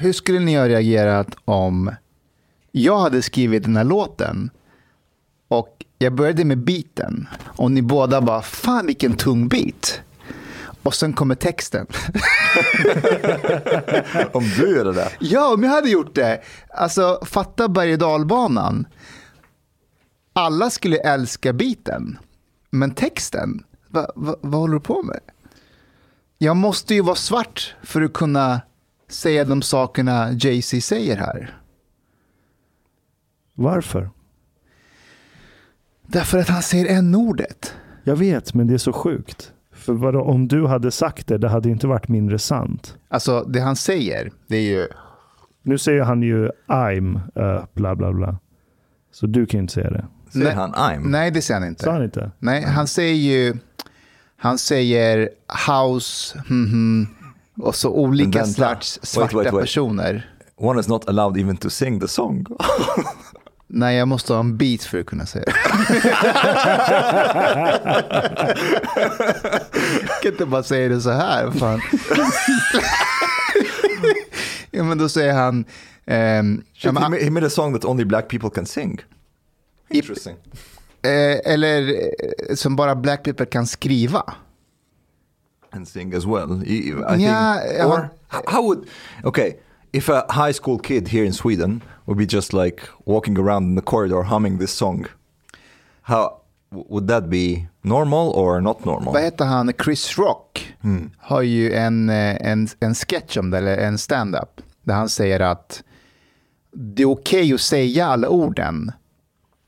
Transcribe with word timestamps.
Hur 0.00 0.12
skulle 0.12 0.38
ni 0.38 0.56
ha 0.56 0.68
reagerat 0.68 1.36
om 1.44 1.94
jag 2.72 2.98
hade 2.98 3.22
skrivit 3.22 3.62
den 3.62 3.76
här 3.76 3.84
låten 3.84 4.50
och 5.48 5.84
jag 5.98 6.14
började 6.14 6.44
med 6.44 6.58
beaten 6.58 7.28
och 7.44 7.70
ni 7.70 7.82
båda 7.82 8.20
bara, 8.20 8.42
fan 8.42 8.86
vilken 8.86 9.16
tung 9.16 9.48
beat. 9.48 10.00
Och 10.82 10.94
sen 10.94 11.12
kommer 11.12 11.34
texten. 11.34 11.86
Om 14.32 14.44
du 14.58 14.76
gör 14.76 14.84
det 14.84 14.92
där. 14.92 15.16
Ja, 15.20 15.54
om 15.54 15.62
jag 15.62 15.70
hade 15.70 15.90
gjort 15.90 16.14
det. 16.14 16.40
Alltså, 16.74 17.20
fatta 17.26 17.68
berg 17.68 17.92
och 17.92 17.98
dalbanan. 17.98 18.86
Alla 20.32 20.70
skulle 20.70 20.96
älska 20.96 21.52
beaten. 21.52 22.18
Men 22.70 22.90
texten, 22.90 23.64
va, 23.88 24.10
va, 24.14 24.36
vad 24.40 24.60
håller 24.60 24.74
du 24.74 24.80
på 24.80 25.02
med? 25.02 25.20
Jag 26.38 26.56
måste 26.56 26.94
ju 26.94 27.00
vara 27.00 27.16
svart 27.16 27.74
för 27.82 28.02
att 28.02 28.12
kunna 28.12 28.60
säga 29.10 29.44
de 29.44 29.62
sakerna 29.62 30.32
Jay-Z 30.32 30.80
säger 30.80 31.16
här. 31.16 31.60
Varför? 33.54 34.10
Därför 36.06 36.38
att 36.38 36.48
han 36.48 36.62
säger 36.62 36.98
n-ordet. 36.98 37.74
Jag 38.04 38.16
vet, 38.16 38.54
men 38.54 38.66
det 38.66 38.74
är 38.74 38.78
så 38.78 38.92
sjukt. 38.92 39.52
För 39.72 39.92
vadå, 39.92 40.22
om 40.22 40.48
du 40.48 40.66
hade 40.66 40.90
sagt 40.90 41.26
det, 41.26 41.38
det 41.38 41.48
hade 41.48 41.68
inte 41.70 41.86
varit 41.86 42.08
mindre 42.08 42.38
sant. 42.38 42.98
Alltså, 43.08 43.44
det 43.44 43.60
han 43.60 43.76
säger, 43.76 44.32
det 44.46 44.56
är 44.56 44.70
ju... 44.70 44.86
Nu 45.62 45.78
säger 45.78 46.02
han 46.02 46.22
ju 46.22 46.50
I'm, 46.66 47.20
uh, 47.38 47.64
bla 47.74 47.96
bla 47.96 48.12
bla. 48.12 48.38
Så 49.12 49.26
du 49.26 49.46
kan 49.46 49.58
ju 49.58 49.62
inte 49.62 49.72
säga 49.72 49.90
det. 49.90 50.06
Säger 50.32 50.46
Nej. 50.46 50.54
han 50.54 50.72
I'm? 50.72 51.08
Nej, 51.08 51.30
det 51.30 51.42
säger 51.42 51.60
han 51.60 51.68
inte. 51.68 51.84
Sa 51.84 51.92
han 51.92 52.04
inte? 52.04 52.30
Nej, 52.38 52.64
han 52.64 52.86
säger 52.86 53.14
ju... 53.14 53.54
Han 54.36 54.58
säger 54.58 55.28
house, 55.68 56.38
hmm, 56.48 56.66
hmm, 56.66 57.06
och 57.62 57.74
så 57.74 57.90
olika 57.90 58.44
slags 58.46 58.98
Wait, 58.98 59.08
svarta 59.08 59.36
wait, 59.36 59.52
wait. 59.52 59.60
personer. 59.62 60.30
One 60.56 60.80
is 60.80 60.88
not 60.88 61.08
allowed 61.08 61.38
even 61.38 61.56
to 61.56 61.70
sing 61.70 62.00
the 62.00 62.08
song. 62.08 62.46
Nej, 63.72 63.96
jag 63.96 64.08
måste 64.08 64.32
ha 64.32 64.40
en 64.40 64.56
beat 64.56 64.82
för 64.82 65.00
att 65.00 65.06
kunna 65.06 65.26
säga 65.26 65.44
det. 65.44 65.52
jag 70.08 70.22
kan 70.22 70.32
inte 70.32 70.46
bara 70.46 70.62
säga 70.62 70.88
det 70.88 71.00
så 71.00 71.10
här. 71.10 71.50
Fan. 71.50 71.80
ja, 74.70 74.84
men 74.84 74.98
då 74.98 75.08
säger 75.08 75.32
han... 75.32 75.64
ja, 76.04 76.42
Shit, 76.74 76.84
he, 76.84 76.92
made, 76.92 77.24
he 77.24 77.30
made 77.30 77.46
a 77.46 77.50
song 77.50 77.72
that 77.74 77.84
only 77.84 78.04
black 78.04 78.28
people 78.28 78.50
can 78.50 78.66
sing. 78.66 79.00
Interesting. 79.90 80.36
eh, 81.02 81.52
eller 81.52 81.88
eh, 81.88 82.54
som 82.54 82.76
bara 82.76 82.96
black 82.96 83.24
people 83.24 83.46
kan 83.46 83.66
skriva. 83.66 84.34
And 85.72 85.86
sing 85.88 86.14
as 86.14 86.26
well. 86.26 86.52
I, 86.52 87.16
Yeah, 87.16 87.60
think, 87.60 87.84
or 87.84 88.10
how 88.52 88.62
would, 88.62 88.86
okay, 89.24 89.56
if 89.92 90.08
a 90.08 90.24
high 90.28 90.52
school 90.52 90.78
kid 90.78 91.08
here 91.08 91.24
in 91.24 91.32
Sweden 91.32 91.80
would 92.06 92.18
be 92.18 92.26
just 92.26 92.52
like 92.52 92.80
walking 93.04 93.38
around 93.38 93.64
in 93.64 93.74
the 93.76 93.82
corridor 93.82 94.22
humming 94.22 94.58
this 94.58 94.72
song, 94.72 95.06
how 96.02 96.40
would 96.70 97.06
that 97.08 97.28
be 97.28 97.66
normal 97.82 98.30
or 98.30 98.60
not 98.60 98.84
normal? 98.84 99.12
Vad 99.12 99.22
heter 99.22 99.44
han? 99.44 99.72
Chris 99.84 100.18
Rock 100.18 100.74
har 101.18 101.42
ju 101.42 101.72
en, 101.72 102.10
eh, 102.10 102.36
en, 102.40 102.68
en 102.80 102.94
sketch 102.94 103.36
om 103.36 103.50
det, 103.50 103.58
eller 103.58 103.76
en 103.78 103.98
stand-up, 103.98 104.60
där 104.84 104.94
han 104.94 105.08
säger 105.08 105.40
att 105.40 105.82
det 106.72 107.02
är 107.02 107.06
okej 107.08 107.54
att 107.54 107.60
säga 107.60 108.06
alla 108.06 108.28
orden 108.28 108.92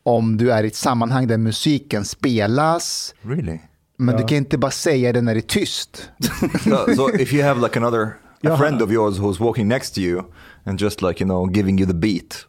om 0.02 0.36
du 0.36 0.52
är 0.52 0.64
i 0.64 0.66
ett 0.66 0.74
sammanhang 0.76 1.26
där 1.26 1.38
musiken 1.38 2.04
spelas, 2.04 3.14
Really? 3.22 3.58
Men 4.04 4.16
du 4.16 4.22
kan 4.26 4.36
inte 4.38 4.58
bara 4.58 4.70
säga 4.70 5.12
det 5.12 5.20
när 5.20 5.34
det 5.34 5.40
är 5.40 5.42
tyst. 5.42 6.10
so, 6.64 6.94
so 6.96 7.14
if 7.14 7.32
you 7.32 7.42
have 7.44 7.60
like 7.60 7.78
another 7.78 8.16
a 8.44 8.56
friend 8.56 8.82
of 8.82 8.90
yours 8.90 9.18
who's 9.18 9.40
walking 9.40 9.68
next 9.68 9.94
to 9.94 10.00
you 10.00 10.22
and 10.64 10.80
just 10.80 11.02
like 11.02 11.24
you 11.24 11.28
know 11.28 11.46
giving 11.54 11.78
you 11.78 11.86
the 11.86 11.94
beat, 11.94 12.46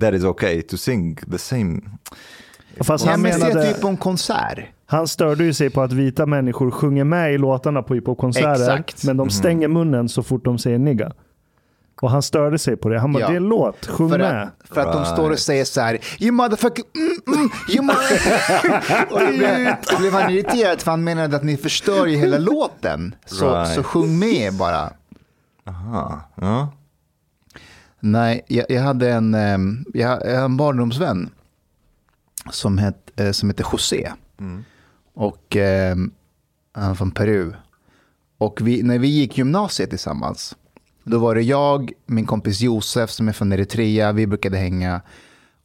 that 0.00 0.14
is 0.14 0.24
okay 0.24 0.62
to 0.62 0.76
sing 0.76 1.18
the 1.30 1.38
same. 1.38 1.80
Fast 2.80 3.04
Ja, 3.04 3.10
han, 3.10 3.22
menade, 3.22 3.72
typ 3.72 3.80
på 3.80 3.88
en 3.88 3.96
konsert. 3.96 4.58
han 4.86 5.08
störde 5.08 5.44
ju 5.44 5.54
sig 5.54 5.70
på 5.70 5.82
att 5.82 5.92
vita 5.92 6.26
människor 6.26 6.70
sjunger 6.70 7.04
med 7.04 7.34
i 7.34 7.38
låtarna 7.38 7.82
på 7.82 7.94
hiphopkonserter. 7.94 8.84
Men 9.06 9.16
de 9.16 9.30
stänger 9.30 9.68
munnen 9.68 10.08
så 10.08 10.22
fort 10.22 10.44
de 10.44 10.58
säger 10.58 10.78
nigga. 10.78 11.12
Och 12.00 12.10
han 12.10 12.22
störde 12.22 12.58
sig 12.58 12.76
på 12.76 12.88
det. 12.88 12.98
Han 13.00 13.12
bara, 13.12 13.20
Ja. 13.20 13.26
det 13.28 13.32
är 13.32 13.36
en 13.36 13.48
låt, 13.48 13.86
sjung 13.86 14.10
För 14.10 14.18
med. 14.18 14.42
att, 14.42 14.68
för 14.68 14.80
att 14.80 14.92
de 14.92 15.04
står 15.04 15.30
och 15.30 15.38
säger 15.38 15.64
så 15.64 15.80
här, 15.80 15.98
you 16.20 16.32
motherfucker, 16.32 16.84
mm, 16.94 17.38
mm, 17.38 17.50
you 17.70 17.82
mother-" 17.84 19.06
och 19.12 19.20
då 19.20 19.26
blev, 19.26 19.74
då 19.90 19.98
blev 19.98 20.12
han 20.12 20.30
irriterad 20.30 20.80
för 20.80 20.90
han 20.90 21.04
menade 21.04 21.36
att 21.36 21.44
ni 21.44 21.56
förstör 21.56 22.06
ju 22.06 22.16
hela 22.16 22.38
låten. 22.38 23.14
Så, 23.26 23.50
Right. 23.54 23.74
så 23.74 23.82
sjung 23.82 24.18
med 24.18 24.54
bara. 24.54 24.92
Aha. 25.66 26.20
Ja. 26.34 26.72
Nej, 28.00 28.44
jag, 28.48 28.66
jag 28.68 28.82
hade 28.82 29.10
en, 29.10 29.34
ehm, 29.34 29.84
jag, 29.94 30.02
jag 30.02 30.08
hade 30.08 30.44
en 30.44 30.56
barndomsvän 30.56 31.30
som, 32.50 32.78
het, 32.78 33.10
eh, 33.16 33.30
som 33.30 33.48
heter 33.50 33.66
José. 33.72 34.12
Och 35.14 35.56
ehm, 35.56 36.10
han 36.72 36.90
är 36.90 36.94
från 36.94 37.10
Peru. 37.10 37.52
Och 38.38 38.58
vi, 38.62 38.82
när 38.82 38.98
vi 38.98 39.08
gick 39.08 39.38
gymnasiet 39.38 39.90
tillsammans, 39.90 40.56
då 41.04 41.18
var 41.18 41.34
det 41.34 41.42
jag, 41.42 41.92
min 42.06 42.26
kompis 42.26 42.60
Josef 42.60 43.10
som 43.10 43.28
är 43.28 43.32
från 43.32 43.52
Eritrea, 43.52 44.12
vi 44.12 44.26
brukade 44.26 44.56
hänga. 44.56 45.00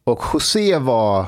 Och 0.04 0.24
José 0.34 0.78
var 0.78 1.26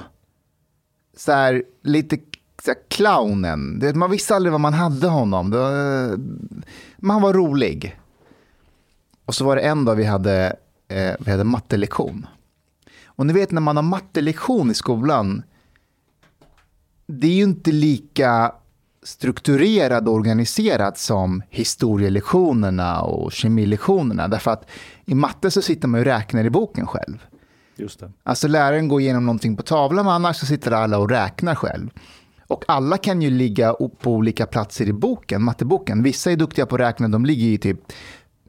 så 1.17 1.31
här, 1.31 1.63
lite 1.83 2.17
så 2.63 2.71
här, 2.71 2.77
clownen. 2.87 3.81
Man 3.95 4.11
visste 4.11 4.35
aldrig 4.35 4.51
vad 4.51 4.61
man 4.61 4.73
hade 4.73 5.07
honom. 5.07 5.49
Det 5.49 5.57
var, 5.57 5.71
men 6.97 7.09
han 7.09 7.21
var 7.21 7.33
rolig. 7.33 7.99
Och 9.25 9.35
så 9.35 9.45
var 9.45 9.55
det 9.55 9.61
en 9.61 9.85
dag 9.85 9.95
vi 9.95 10.03
hade, 10.03 10.55
eh, 10.87 11.13
vi 11.19 11.31
hade 11.31 11.43
mattelektion. 11.43 12.27
Och 13.05 13.25
ni 13.25 13.33
vet 13.33 13.51
när 13.51 13.61
man 13.61 13.75
har 13.75 13.83
mattelektion 13.83 14.71
i 14.71 14.73
skolan, 14.73 15.43
det 17.07 17.27
är 17.27 17.31
ju 17.31 17.43
inte 17.43 17.71
lika 17.71 18.51
strukturerat 19.07 20.07
och 20.07 20.13
organiserat 20.13 20.97
som 20.97 21.43
historielektionerna 21.49 23.01
och 23.01 23.31
kemilektionerna. 23.31 24.27
Därför 24.27 24.51
att 24.51 24.69
i 25.05 25.15
matte 25.15 25.51
så 25.51 25.61
sitter 25.61 25.87
man 25.87 25.99
och 25.99 26.05
räknar 26.05 26.45
i 26.45 26.49
boken 26.49 26.87
själv. 26.87 27.25
Just 27.75 27.99
det. 27.99 28.11
Alltså 28.23 28.47
läraren 28.47 28.87
går 28.87 29.01
igenom 29.01 29.25
någonting 29.25 29.57
på 29.57 29.63
tavlan, 29.63 30.05
men 30.05 30.13
annars 30.13 30.37
så 30.37 30.45
sitter 30.45 30.71
alla 30.71 30.97
och 30.97 31.09
räknar 31.09 31.55
själv. 31.55 31.89
Och 32.47 32.63
alla 32.67 32.97
kan 32.97 33.21
ju 33.21 33.29
ligga 33.29 33.73
på 33.73 34.11
olika 34.11 34.45
platser 34.45 34.85
i 34.85 34.93
boken, 34.93 35.43
matteboken. 35.43 36.03
Vissa 36.03 36.31
är 36.31 36.35
duktiga 36.35 36.65
på 36.65 36.75
att 36.75 36.81
räkna, 36.81 37.07
de 37.07 37.25
ligger 37.25 37.47
i 37.47 37.57
typ 37.57 37.79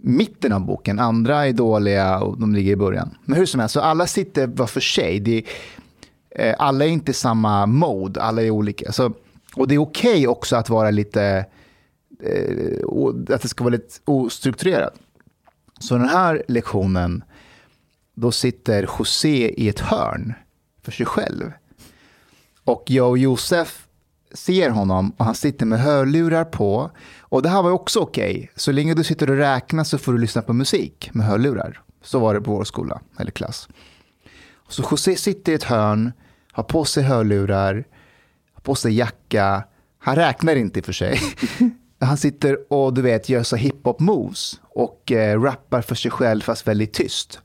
mitten 0.01 0.53
av 0.53 0.61
boken. 0.61 0.99
Andra 0.99 1.47
är 1.47 1.53
dåliga 1.53 2.21
och 2.21 2.41
de 2.41 2.55
ligger 2.55 2.73
i 2.73 2.77
början. 2.77 3.19
Men 3.25 3.39
hur 3.39 3.47
som 3.47 3.61
helst, 3.61 3.73
så 3.73 3.81
alla 3.81 4.07
sitter 4.07 4.47
var 4.47 4.67
för 4.67 4.81
sig. 4.81 5.21
Det 5.21 5.45
är, 6.31 6.49
eh, 6.49 6.55
alla 6.59 6.85
är 6.85 6.89
inte 6.89 7.13
samma 7.13 7.67
mode, 7.67 8.23
alla 8.23 8.43
är 8.43 8.51
olika. 8.51 8.93
Så, 8.93 9.13
och 9.59 9.69
det 9.69 9.75
är 9.75 9.79
okej 9.79 10.29
också 10.29 10.57
att 10.57 10.69
vara 10.69 10.91
lite, 10.91 11.47
eh, 12.23 13.35
att 13.35 13.43
det 13.43 13.49
ska 13.49 13.65
vara 13.65 13.73
lite 13.73 13.95
ostrukturerat. 14.05 14.95
Så 15.81 15.95
den 15.95 16.09
här 16.09 16.43
lektionen, 16.49 17.25
då 18.15 18.33
sitter 18.33 18.89
José 18.99 19.49
i 19.49 19.69
ett 19.69 19.81
hörn 19.81 20.35
för 20.83 20.93
sig 20.93 21.07
själv. 21.07 21.53
Och 22.65 22.85
jag 22.87 23.09
och 23.09 23.19
Josef 23.19 23.87
ser 24.33 24.71
honom 24.71 25.13
och 25.17 25.25
han 25.25 25.35
sitter 25.35 25.67
med 25.67 25.81
hörlurar 25.81 26.45
på. 26.45 26.91
Och 27.21 27.43
det 27.43 27.49
här 27.49 27.63
var 27.63 27.71
också 27.71 28.01
okej. 28.01 28.51
Så 28.57 28.73
länge 28.73 28.95
du 28.95 29.05
sitter 29.05 29.31
och 29.31 29.37
räknar 29.37 29.85
så 29.85 29.99
får 29.99 30.13
du 30.13 30.19
lyssna 30.19 30.43
på 30.43 30.53
musik 30.53 31.11
med 31.13 31.27
hörlurar. 31.27 31.83
Så 32.03 32.19
var 32.19 32.35
det 32.35 32.41
på 32.41 32.51
vår 32.51 32.65
skola, 32.65 33.01
eller 33.19 33.31
klass. 33.31 33.69
Så 34.69 34.83
José 34.91 35.17
sitter 35.17 35.53
i 35.53 35.55
ett 35.55 35.65
hörn, 35.65 36.13
har 36.53 36.63
på 36.63 36.85
sig 36.85 37.03
hörlurar, 37.03 37.85
på 38.63 38.75
sig 38.75 38.97
jacka. 38.97 39.65
Han 39.99 40.17
räknar 40.17 40.57
inte 40.57 40.79
i 40.79 40.83
och 40.83 40.87
för 40.87 40.93
sig. 40.93 41.21
Han 42.01 42.17
sitter 42.17 42.73
och 42.73 42.95
du 42.95 43.03
vet 43.03 43.29
gör 43.29 43.43
så 43.43 43.57
hiphop 43.57 44.01
moves 44.01 44.61
och 44.63 45.13
eh, 45.13 45.41
rappar 45.43 45.83
för 45.83 45.95
sig 45.95 46.11
själv 46.11 46.41
fast 46.41 46.69
väldigt 46.69 46.93
tyst. 46.93 47.41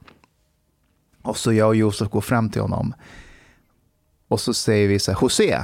Och 1.22 1.38
så 1.38 1.54
jag 1.54 1.68
och 1.68 1.76
Josef 1.76 2.10
går 2.10 2.22
fram 2.22 2.50
till 2.50 2.62
honom. 2.62 2.94
Och 4.28 4.40
så 4.40 4.54
säger 4.54 4.88
vi 4.88 5.00
så 5.00 5.12
här, 5.12 5.20
José. 5.22 5.60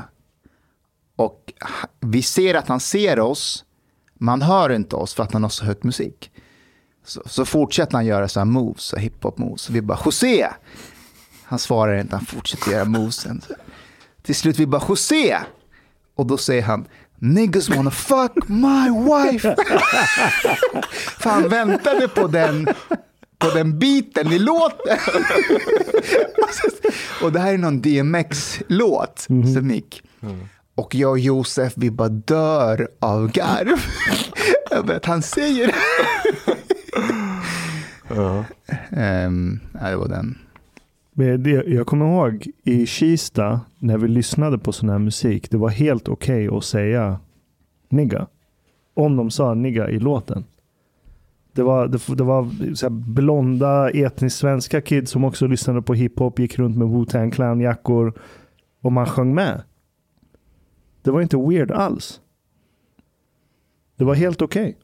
Och 1.15 1.53
vi 1.99 2.21
ser 2.21 2.55
att 2.55 2.67
han 2.67 2.79
ser 2.79 3.19
oss, 3.19 3.65
men 4.13 4.29
han 4.29 4.41
hör 4.41 4.69
inte 4.69 4.95
oss 4.95 5.13
för 5.13 5.23
att 5.23 5.33
han 5.33 5.43
har 5.43 5.49
så 5.49 5.65
högt 5.65 5.83
musik. 5.83 6.31
Så, 7.03 7.21
så 7.25 7.45
fortsätter 7.45 7.93
han 7.93 8.05
göra 8.05 8.27
så 8.27 8.39
här 8.39 8.45
moves, 8.45 8.83
så 8.83 8.97
hiphop 8.97 9.37
moves. 9.37 9.69
Vi 9.69 9.81
bara, 9.81 9.99
José! 10.05 10.47
Han 11.43 11.59
svarar 11.59 11.97
inte, 11.97 12.15
han 12.15 12.25
fortsätter 12.25 12.71
göra 12.71 12.85
movesen. 12.85 13.41
Till 14.29 14.35
slut 14.35 14.59
vi 14.59 14.65
bara, 14.65 14.83
José! 14.89 15.37
Och 16.15 16.25
då 16.25 16.37
säger 16.37 16.61
han, 16.61 16.87
niggas 17.19 17.69
wanna 17.69 17.91
fuck 17.91 18.31
my 18.47 18.89
wife. 18.89 19.55
För 21.19 21.29
han 21.29 21.49
väntade 21.49 22.07
på 22.07 22.27
den, 22.27 22.67
på 23.37 23.49
den 23.49 23.79
biten 23.79 24.31
i 24.31 24.39
låten. 24.39 24.97
och 27.21 27.31
det 27.31 27.39
här 27.39 27.53
är 27.53 27.57
någon 27.57 27.81
DMX-låt 27.81 29.19
som 29.53 29.71
gick. 29.71 30.03
Och 30.75 30.95
jag 30.95 31.11
och 31.11 31.19
Josef, 31.19 31.73
vi 31.75 31.91
bara 31.91 32.09
dör 32.09 32.87
av 32.99 33.31
garv. 33.31 33.85
Över 34.71 34.95
att 34.95 35.05
han 35.05 35.21
säger 35.21 35.67
det. 35.67 35.75
Ehm, 38.91 39.59
nej, 39.71 39.91
det 39.91 39.97
var 39.97 40.07
den. 40.07 40.37
Jag 41.65 41.87
kommer 41.87 42.05
ihåg 42.05 42.47
i 42.63 42.85
Kista 42.85 43.61
när 43.79 43.97
vi 43.97 44.07
lyssnade 44.07 44.57
på 44.57 44.71
sån 44.71 44.89
här 44.89 44.99
musik. 44.99 45.51
Det 45.51 45.57
var 45.57 45.69
helt 45.69 46.07
okej 46.07 46.47
att 46.47 46.63
säga 46.63 47.19
nigga. 47.89 48.27
Om 48.93 49.15
de 49.15 49.31
sa 49.31 49.53
nigga 49.53 49.89
i 49.89 49.99
låten. 49.99 50.45
Det 51.53 51.63
var, 51.63 51.87
det, 51.87 52.15
det 52.15 52.23
var 52.23 52.75
så 52.75 52.85
här 52.85 52.89
blonda 52.89 53.89
etniskt 53.89 54.39
svenska 54.39 54.81
kids 54.81 55.11
som 55.11 55.23
också 55.23 55.47
lyssnade 55.47 55.81
på 55.81 55.93
hiphop, 55.93 56.39
gick 56.39 56.59
runt 56.59 56.77
med 56.77 56.87
Wu-Tang 56.87 57.31
Clan-jackor 57.31 58.13
och 58.81 58.91
man 58.91 59.05
sjöng 59.05 59.35
med. 59.35 59.63
Det 61.01 61.11
var 61.11 61.21
inte 61.21 61.37
weird 61.37 61.71
alls. 61.71 62.21
Det 63.95 64.03
var 64.03 64.15
helt 64.15 64.41
okej. 64.41 64.77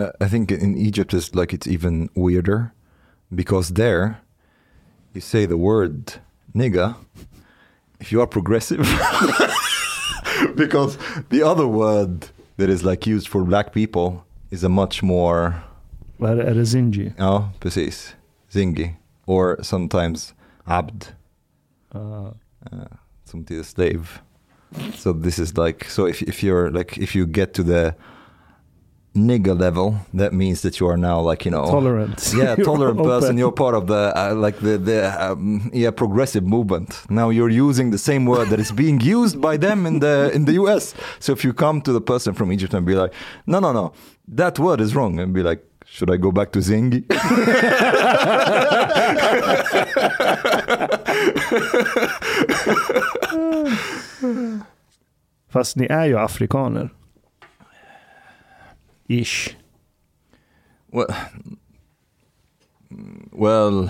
Uh, 0.00 0.26
I 0.26 0.30
think 0.30 0.50
in 0.50 0.74
Egypt 0.74 1.14
it's 1.14 1.40
like 1.40 1.56
it's 1.56 1.74
even 1.74 2.08
weirder 2.14 2.64
because 3.28 3.74
there 3.74 4.14
you 5.14 5.20
say 5.20 5.46
the 5.46 5.56
word 5.56 6.14
nigga 6.54 6.94
if 8.00 8.12
you 8.12 8.20
are 8.20 8.26
progressive 8.26 8.80
because 10.56 10.98
the 11.30 11.42
other 11.42 11.66
word 11.66 12.28
that 12.56 12.68
is 12.68 12.84
like 12.84 13.06
used 13.06 13.28
for 13.28 13.44
black 13.44 13.72
people 13.72 14.24
is 14.50 14.64
a 14.64 14.68
much 14.68 15.02
more 15.02 15.54
Är, 16.20 16.36
det- 16.36 16.42
är 16.44 16.54
det 16.54 17.12
ja 17.18 17.50
precis. 17.60 18.14
Zingi 18.50 18.96
or 19.26 19.58
sometimes 19.62 20.32
abd. 20.66 21.06
Uh, 21.94 22.00
uh, 22.72 22.86
som 23.24 23.44
till 23.44 23.64
slave. 23.64 24.20
So 24.96 25.12
this 25.12 25.38
is 25.38 25.56
like 25.58 25.84
so 25.90 26.06
if, 26.06 26.22
if 26.22 26.42
you're 26.42 26.70
like 26.70 26.98
if 26.98 27.14
you 27.16 27.26
get 27.26 27.52
to 27.54 27.62
the 27.62 27.94
nigga 29.14 29.58
level 29.58 29.96
that 30.12 30.32
means 30.32 30.62
that 30.62 30.80
you 30.80 30.88
are 30.88 30.96
now 30.96 31.20
like 31.20 31.44
you 31.44 31.50
know 31.50 31.64
tolerant. 31.66 32.32
yeah 32.36 32.54
You're 32.56 32.64
tolerant 32.66 33.02
person. 33.02 33.38
You're 33.38 33.52
part 33.52 33.74
of 33.74 33.86
the 33.86 34.12
uh, 34.16 34.34
like 34.34 34.58
the 34.58 34.76
the 34.78 35.00
um, 35.24 35.70
yeah 35.72 35.90
progressive 35.92 36.44
movement. 36.44 37.00
Now 37.08 37.30
you're 37.30 37.50
using 37.68 37.90
the 37.90 37.98
same 37.98 38.26
word 38.26 38.48
that 38.50 38.58
is 38.60 38.72
being 38.72 39.00
used 39.00 39.40
by 39.40 39.56
them 39.56 39.86
in 39.86 40.00
the 40.00 40.30
in 40.34 40.44
the 40.46 40.52
US 40.64 40.94
so 41.20 41.32
if 41.32 41.44
you 41.44 41.52
come 41.52 41.80
to 41.82 41.92
the 41.92 42.00
person 42.00 42.34
from 42.34 42.52
Egypt 42.52 42.74
and 42.74 42.84
be 42.86 42.94
like 42.94 43.12
no 43.46 43.60
no 43.60 43.72
no 43.72 43.92
that 44.28 44.58
word 44.58 44.80
is 44.80 44.94
wrong 44.96 45.20
and 45.20 45.32
be 45.32 45.42
like 45.42 45.62
should 45.86 46.10
I 46.10 46.16
go 46.16 46.32
back 46.32 46.50
to 46.52 46.58
Zingi 46.60 47.04
Fast 55.52 55.76
ni 55.76 55.86
är 55.86 56.06
ju 56.06 56.18
afrikaner. 56.18 56.90
Ish. 59.08 59.56
well 60.92 61.06
well 63.32 63.88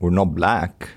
we're 0.00 0.10
not 0.10 0.34
black 0.34 0.88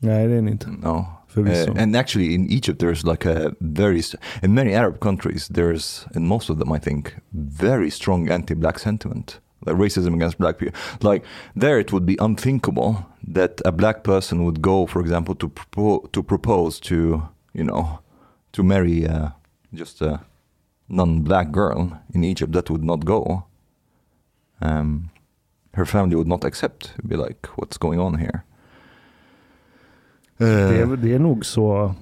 No, 0.00 0.26
ni 0.26 0.50
inte. 0.50 0.66
no 0.70 1.06
Uh, 1.36 1.72
and 1.76 1.96
actually, 1.96 2.34
in 2.34 2.46
Egypt, 2.50 2.78
there's 2.78 3.04
like 3.06 3.24
a 3.24 3.56
very, 3.60 4.02
in 4.42 4.52
many 4.54 4.74
Arab 4.74 5.00
countries, 5.00 5.48
there's, 5.48 6.06
in 6.14 6.26
most 6.26 6.50
of 6.50 6.58
them, 6.58 6.70
I 6.70 6.78
think, 6.78 7.14
very 7.32 7.88
strong 7.90 8.28
anti-black 8.30 8.78
sentiment, 8.78 9.40
like 9.64 9.76
racism 9.76 10.14
against 10.14 10.36
black 10.38 10.58
people. 10.58 10.78
Like 11.00 11.24
there, 11.56 11.78
it 11.80 11.90
would 11.90 12.04
be 12.04 12.16
unthinkable 12.20 13.06
that 13.34 13.62
a 13.64 13.72
black 13.72 14.02
person 14.04 14.44
would 14.44 14.60
go, 14.60 14.86
for 14.86 15.00
example, 15.00 15.34
to 15.36 15.48
propo- 15.48 16.12
to 16.12 16.22
propose 16.22 16.78
to, 16.80 17.22
you 17.54 17.64
know, 17.64 18.00
to 18.52 18.62
marry 18.62 19.06
uh, 19.08 19.30
just 19.72 20.02
a 20.02 20.20
non-black 20.92 21.52
girl 21.52 21.90
in 22.14 22.24
Egypt. 22.24 22.52
That 22.52 22.70
would 22.70 22.84
not 22.84 23.04
go. 23.04 23.42
Um, 24.60 25.08
her 25.74 25.86
family 25.86 26.14
would 26.16 26.28
not 26.28 26.44
accept. 26.44 26.94
Be 27.08 27.16
like, 27.16 27.48
what's 27.56 27.78
going 27.78 28.00
on 28.00 28.18
here? 28.18 28.42
Det 30.38 30.44
är, 30.46 30.82
Uh, 30.84 30.92
det 30.96 31.14
är 31.14 31.18
nog 31.18 31.44
så 31.46 31.94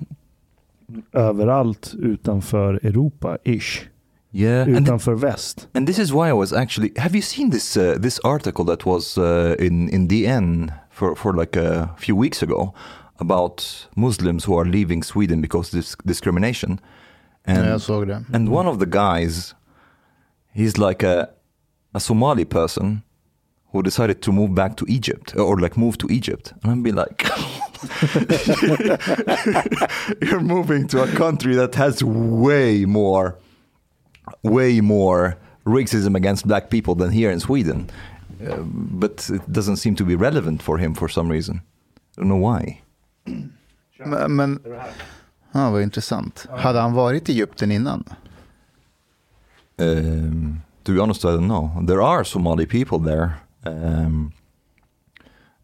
överallt 1.12 1.94
utanför 1.98 2.80
Europa, 2.82 3.38
ish. 3.44 3.88
yeah, 4.32 4.62
and 4.68 4.76
Utanför 4.78 5.14
väst. 5.14 5.68
And 5.74 5.86
this 5.86 5.98
is 5.98 6.12
why 6.12 6.28
I 6.28 6.32
was 6.32 6.52
actually. 6.52 6.92
Have 6.96 7.14
you 7.16 7.22
seen 7.22 7.50
this 7.50 7.76
uh, 7.76 7.94
this 8.02 8.18
article 8.24 8.64
that 8.64 8.86
was 8.86 9.18
uh, 9.18 9.54
in 9.66 9.88
in 9.88 10.08
DN 10.08 10.72
for 10.90 11.14
for 11.16 11.32
like 11.34 11.56
a 11.60 11.88
few 11.98 12.16
weeks 12.20 12.42
ago 12.42 12.72
about 13.16 13.88
Muslims 13.96 14.44
who 14.48 14.58
are 14.60 14.70
leaving 14.70 15.02
Sweden 15.04 15.40
because 15.40 15.76
of 15.76 15.82
this 15.82 15.96
discrimination? 16.04 16.78
And 17.46 17.58
Ja, 17.58 17.64
jag 17.70 17.80
såg 17.80 18.06
det. 18.06 18.24
and 18.32 18.48
one 18.48 18.68
of 18.68 18.78
the 18.78 18.86
guys, 18.86 19.54
he's 20.54 20.78
like 20.88 21.06
a 21.06 21.26
a 21.94 22.00
Somali 22.00 22.44
person 22.44 23.00
who 23.72 23.82
decided 23.82 24.20
to 24.22 24.32
move 24.32 24.54
back 24.54 24.76
to 24.76 24.84
Egypt 24.88 25.34
or 25.36 25.60
like 25.60 25.80
move 25.80 25.96
to 25.98 26.06
Egypt, 26.10 26.52
and 26.62 26.72
I'd 26.72 26.82
be 26.82 26.92
like. 26.92 27.26
You're 30.22 30.40
moving 30.40 30.86
to 30.88 31.02
a 31.02 31.06
country 31.16 31.54
that 31.56 31.74
has 31.76 32.02
way 32.04 32.84
more 32.84 33.34
way 34.42 34.80
more 34.80 35.36
racism 35.66 36.14
against 36.14 36.46
black 36.46 36.70
people 36.70 36.94
than 36.94 37.10
here 37.10 37.30
in 37.32 37.40
Sweden. 37.40 37.88
Uh, 38.46 38.56
but 39.00 39.28
it 39.30 39.52
doesn't 39.52 39.76
seem 39.76 39.94
to 39.96 40.04
be 40.04 40.14
relevant 40.14 40.62
for 40.62 40.78
him 40.78 40.94
for 40.94 41.08
some 41.08 41.28
reason. 41.32 41.60
I 42.16 42.20
don't 42.20 42.28
know 42.28 42.36
why. 42.36 42.80
Men, 44.06 44.36
men 44.36 44.58
ja, 45.52 45.70
vad 45.70 45.82
intressant. 45.82 46.46
Ja. 46.50 46.56
Hade 46.56 46.80
han 46.80 46.92
varit 46.92 47.28
i 47.28 47.32
Egypten 47.32 47.72
innan? 47.72 48.04
Um, 49.78 50.60
to 50.84 50.92
be 50.92 51.00
honest, 51.00 51.24
I 51.24 51.28
don't 51.28 51.48
know. 51.48 51.86
There 51.86 52.02
are 52.02 52.24
Somali 52.24 52.66
people 52.66 52.98
there. 52.98 53.30
Um, 53.66 54.32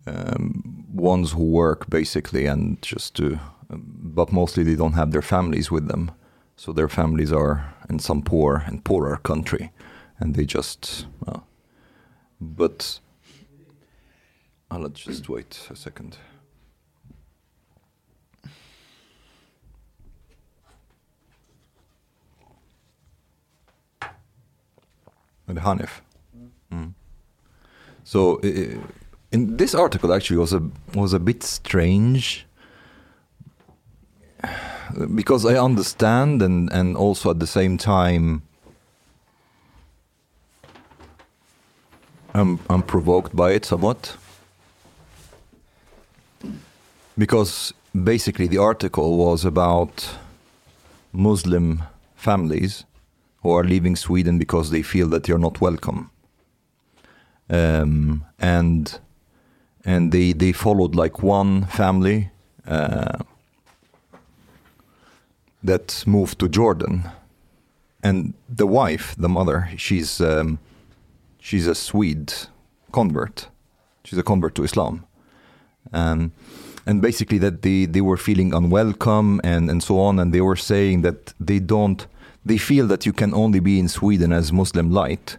um, 0.07 0.85
ones 0.95 1.33
who 1.33 1.45
work 1.45 1.87
basically 1.89 2.47
and 2.47 2.79
just 2.83 3.15
to, 3.15 3.39
but 3.69 4.33
mostly 4.33 4.65
they 4.65 4.77
don't 4.77 4.95
have 4.95 5.13
their 5.13 5.23
families 5.23 5.71
with 5.71 5.89
them. 5.89 6.11
So 6.57 6.73
their 6.73 6.89
families 6.89 7.33
are 7.33 7.75
in 7.91 7.99
some 7.99 8.23
poor 8.23 8.63
and 8.67 8.83
poorer 8.83 9.19
country, 9.19 9.73
and 10.19 10.35
they 10.35 10.47
just. 10.47 11.07
Uh, 11.27 11.41
but 12.41 13.01
I'll 14.71 14.89
just 14.89 15.29
wait 15.29 15.69
a 15.71 15.77
second. 15.77 16.17
And 25.49 25.59
Hanif. 25.59 26.01
Mm. 26.73 26.95
So 28.05 28.41
uh, 28.41 28.79
in 29.33 29.57
this 29.57 29.75
article 29.75 30.13
actually 30.13 30.39
was 30.39 30.53
a 30.53 30.63
was 30.95 31.13
a 31.13 31.19
bit 31.19 31.43
strange 31.43 32.47
because 35.15 35.45
I 35.45 35.57
understand 35.59 36.43
and 36.43 36.73
and 36.73 36.97
also 36.97 37.31
at 37.31 37.39
the 37.41 37.47
same 37.47 37.79
time 37.79 38.43
I'm 42.35 42.59
I'm 42.69 42.83
provoked 42.83 43.35
by 43.35 43.53
it 43.53 43.65
somewhat 43.65 44.17
because 47.19 47.73
basically 48.05 48.47
the 48.47 48.59
article 48.59 49.17
was 49.17 49.45
about 49.45 50.19
Muslim 51.13 51.83
families 52.15 52.85
who 53.47 53.53
are 53.53 53.65
leaving 53.65 53.97
Sweden 53.97 54.39
because 54.39 54.71
they 54.71 54.83
feel 54.83 55.09
that 55.09 55.23
they're 55.25 55.39
not 55.39 55.61
welcome. 55.61 56.11
Um, 57.49 58.25
and 58.41 58.99
and 59.85 60.11
they 60.11 60.33
they 60.33 60.53
followed 60.53 60.97
like 60.97 61.23
one 61.23 61.67
family 61.67 62.31
uh, 62.67 63.19
that 65.63 66.05
moved 66.07 66.39
to 66.41 66.49
Jordan, 66.49 67.05
and 68.03 68.35
the 68.49 68.67
wife, 68.67 69.15
the 69.17 69.29
mother, 69.29 69.69
she's 69.77 70.21
um, 70.21 70.59
she's 71.39 71.69
a 71.69 71.75
Swede 71.75 72.33
convert. 72.91 73.49
She's 74.05 74.19
a 74.19 74.25
convert 74.25 74.55
to 74.57 74.65
Islam, 74.65 75.05
um, 75.93 76.33
and 76.85 77.01
basically 77.01 77.39
that 77.39 77.63
they 77.63 77.87
they 77.87 78.01
were 78.01 78.17
feeling 78.17 78.53
unwelcome 78.53 79.41
and 79.45 79.71
and 79.71 79.83
so 79.83 80.01
on, 80.01 80.19
and 80.19 80.33
they 80.33 80.41
were 80.41 80.57
saying 80.57 81.03
that 81.03 81.33
they 81.39 81.61
don't 81.61 82.09
they 82.47 82.59
feel 82.59 82.87
that 82.87 83.05
you 83.05 83.13
can 83.13 83.35
only 83.35 83.61
be 83.61 83.79
in 83.79 83.89
Sweden 83.89 84.33
as 84.33 84.53
Muslim 84.53 84.91
light, 84.91 85.39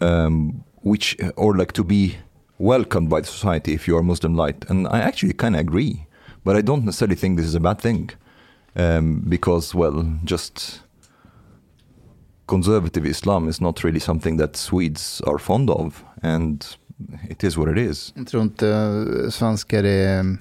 um, 0.00 0.64
which 0.82 1.16
or 1.36 1.56
like 1.56 1.72
to 1.72 1.84
be 1.84 2.16
welcomed 2.58 3.08
by 3.08 3.20
the 3.20 3.26
society 3.26 3.72
if 3.72 3.88
you 3.88 3.96
are 3.96 4.02
Muslim 4.02 4.34
light, 4.34 4.70
and 4.70 4.86
I 4.88 4.98
actually 5.00 5.32
kind 5.32 5.54
of 5.54 5.60
agree, 5.60 6.06
but 6.44 6.56
I 6.56 6.62
don't 6.62 6.84
necessarily 6.84 7.16
think 7.16 7.38
this 7.38 7.46
is 7.46 7.54
a 7.54 7.60
bad 7.60 7.80
thing, 7.80 8.10
um, 8.76 9.24
because 9.28 9.74
well, 9.74 10.04
just 10.24 10.82
conservative 12.46 13.06
Islam 13.06 13.48
is 13.48 13.60
not 13.60 13.84
really 13.84 14.00
something 14.00 14.38
that 14.38 14.56
Swedes 14.56 15.20
are 15.26 15.38
fond 15.38 15.70
of, 15.70 16.04
and 16.22 16.76
it 17.28 17.44
is 17.44 17.56
what 17.56 17.68
it 17.68 17.78
is. 17.78 18.12
Jag 18.16 18.26
tror 18.26 18.42
inte 18.42 18.68
eh, 18.68 19.30
svenskar 19.30 19.84
är 19.84 20.36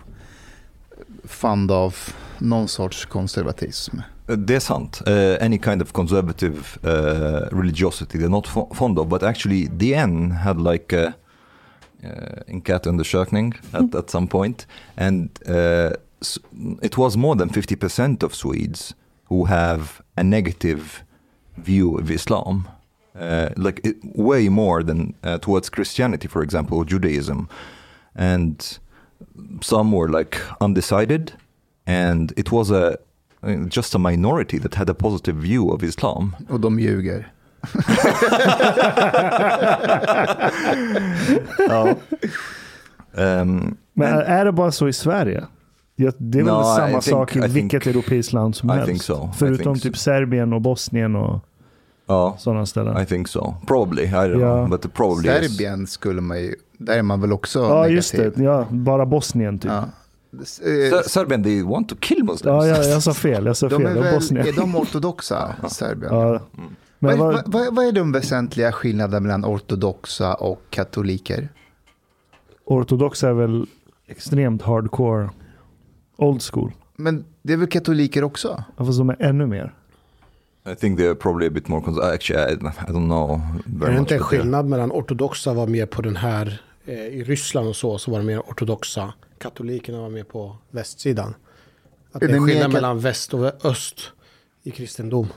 fond 1.24 1.72
av 1.72 1.96
någon 2.40 2.68
sorts 2.68 3.06
konservatism. 3.06 4.02
Uh, 4.30 4.56
är 4.56 4.60
sant. 4.60 5.02
Uh, 5.08 5.38
any 5.42 5.58
kind 5.58 5.82
of 5.82 5.92
conservative 5.92 6.78
uh, 6.84 7.50
religiosity 7.52 8.18
they're 8.18 8.30
not 8.30 8.48
fond 8.76 9.00
of. 9.00 9.08
But 9.10 9.24
actually, 9.24 9.68
DN 9.68 10.32
had 10.32 10.62
like 10.62 10.94
a 10.94 11.14
uh, 12.04 12.44
enkätundersökning 12.48 13.56
at, 13.74 13.96
at 13.96 14.10
some 14.10 14.28
point, 14.28 14.68
and 14.98 15.30
uh, 15.48 15.92
it 16.82 16.98
was 16.98 17.18
more 17.18 17.36
than 17.36 17.50
50% 17.50 18.24
of 18.24 18.36
Swedes 18.36 18.94
who 19.26 19.46
have 19.46 20.02
a 20.16 20.24
negative 20.24 21.04
view 21.58 21.98
of 21.98 22.12
Islam. 22.12 22.68
Uh, 23.20 23.50
like 23.58 23.82
it, 23.84 23.98
way 24.16 24.50
more 24.50 24.84
than 24.84 25.14
uh, 25.24 25.38
towards 25.40 25.70
Christianity, 25.70 26.28
for 26.28 26.42
example, 26.42 26.78
or 26.78 26.86
Judaism. 26.86 27.50
And 28.16 28.80
some 29.62 29.92
were 29.92 30.10
like 30.10 30.40
undecided, 30.62 31.34
and 31.86 32.32
it 32.38 32.52
was 32.52 32.72
a 32.72 32.94
uh, 32.94 32.96
just 33.72 33.96
a 33.96 33.98
minority 33.98 34.60
that 34.60 34.76
had 34.76 34.90
a 34.90 34.94
positive 34.94 35.40
view 35.42 35.76
of 35.76 35.84
Islam. 35.84 36.36
Och 36.50 36.60
de 36.60 36.80
ljuger. 36.80 37.32
ja. 41.70 41.96
Um, 43.14 43.78
Men 43.94 44.14
är 44.14 44.46
det 44.46 44.52
bara 44.52 44.72
så 44.72 44.88
i 44.88 44.94
Sverige? 44.94 45.44
Det 45.96 46.16
det 46.18 46.40
är 46.40 46.44
väl 46.44 46.54
No, 46.54 46.62
I 46.62 46.66
samma 46.76 46.88
think- 46.88 47.02
sak 47.02 47.36
i 47.36 47.40
I 47.40 47.48
vilket 47.48 47.84
think- 47.84 47.90
europeiskt 47.90 48.34
land 48.34 48.56
som 48.56 48.70
I 48.70 48.74
helst? 48.74 48.88
think 48.88 49.04
so. 49.04 49.30
I 49.34 49.38
Förutom 49.38 49.74
think 49.74 49.84
typ 49.84 49.98
so. 49.98 50.02
Serbien 50.04 50.54
och 50.54 50.62
Bosnien 50.62 51.16
och 51.16 51.40
oh, 52.08 52.38
sådana 52.38 52.66
ställen. 52.66 53.02
I 53.02 53.06
think 53.06 53.28
so. 53.28 53.56
Probably. 53.68 54.04
I 54.04 54.08
don't 54.08 54.40
Yeah. 54.40 54.66
know. 54.66 54.70
But 54.80 54.94
probably 54.94 55.30
is. 55.30 55.58
Serbien 55.58 55.88
skulle 55.88 56.22
man 56.22 56.40
ju, 56.42 56.56
där 56.78 56.98
är 56.98 57.02
man 57.04 57.22
väl 57.22 57.34
också 57.34 57.60
Ja, 57.60 57.76
negativ. 57.76 57.96
just 57.96 58.16
det. 58.18 58.38
Ja, 58.44 58.66
bara 58.70 59.06
Bosnien 59.06 59.60
typ. 59.60 59.72
Ja, 59.72 59.84
Ser- 60.46 61.10
Serbien, 61.10 61.44
they 61.44 61.64
want 61.64 61.90
to 61.90 61.96
kill 62.00 62.24
Muslims. 62.24 62.66
ja 62.66 62.68
jag 62.68 63.04
sa 63.04 63.14
fel. 63.14 63.46
Jag 63.46 63.58
sa 63.58 63.70
De 63.70 63.82
fel. 63.82 63.98
är, 63.98 64.02
väl, 64.02 64.14
Bosnien. 64.14 64.48
är 64.48 64.52
de 64.54 64.76
ortodoxa, 64.76 65.56
Serbien? 65.70 66.14
Ja. 66.14 66.28
Mm. 66.30 66.76
Men 67.00 67.20
vad, 67.20 67.34
vad, 67.34 67.44
vad, 67.46 67.54
vad, 67.66 67.76
vad 67.76 67.86
är 67.86 67.92
de 67.92 68.12
väsentliga 68.12 68.72
skillnaderna 68.72 69.20
mellan 69.20 69.46
ortodoxa 69.46 70.34
och 70.34 70.62
katoliker? 70.70 71.50
ortodoxa 72.66 73.30
är 73.30 73.34
väl 73.34 73.66
extremt 74.08 74.62
hardcore 74.62 75.30
old 76.18 76.42
school. 76.42 76.72
Men 76.96 77.26
det 77.42 77.54
är 77.54 77.58
väl 77.58 77.68
katoliker 77.68 78.24
också? 78.24 78.64
Ja, 78.78 78.86
Fast 78.86 78.98
de 78.98 79.10
är 79.10 79.16
ännu 79.22 79.46
mer. 79.48 79.74
I 80.72 80.76
think 80.76 81.00
they're 81.00 81.16
probably 81.16 81.48
a 81.48 81.52
bit 81.54 81.68
more. 81.68 81.82
Cons- 81.86 82.14
Actually, 82.14 82.52
I, 82.52 82.56
I 82.56 82.92
don't 82.92 83.06
know. 83.08 83.42
Very 83.66 83.90
Är 83.92 83.94
det 83.94 84.00
inte 84.00 84.16
en 84.16 84.22
skillnad 84.24 84.66
mellan 84.66 84.92
ortodoxa 84.92 85.54
var 85.54 85.68
mer 85.68 85.86
på 85.86 86.02
den 86.02 86.16
här, 86.16 86.62
eh, 86.86 86.94
i 86.94 87.24
Ryssland 87.24 87.68
och 87.68 87.76
så, 87.76 87.98
så 87.98 88.12
var 88.12 88.20
det 88.20 88.26
mer 88.26 88.40
ortodoxa. 88.40 89.14
Katolikerna 89.40 90.02
var 90.02 90.10
mer 90.10 90.24
på 90.24 90.56
västsidan. 90.72 91.36
Att 92.12 92.24
Är 92.24 92.28
det 92.28 92.34
är 92.34 92.36
det 92.36 92.40
mer 92.42 92.48
skillnad 92.54 92.74
mellan 92.74 93.00
väst 93.00 93.34
och 93.34 93.66
öst 93.66 94.00
i 94.64 94.72
kristendom. 94.72 95.28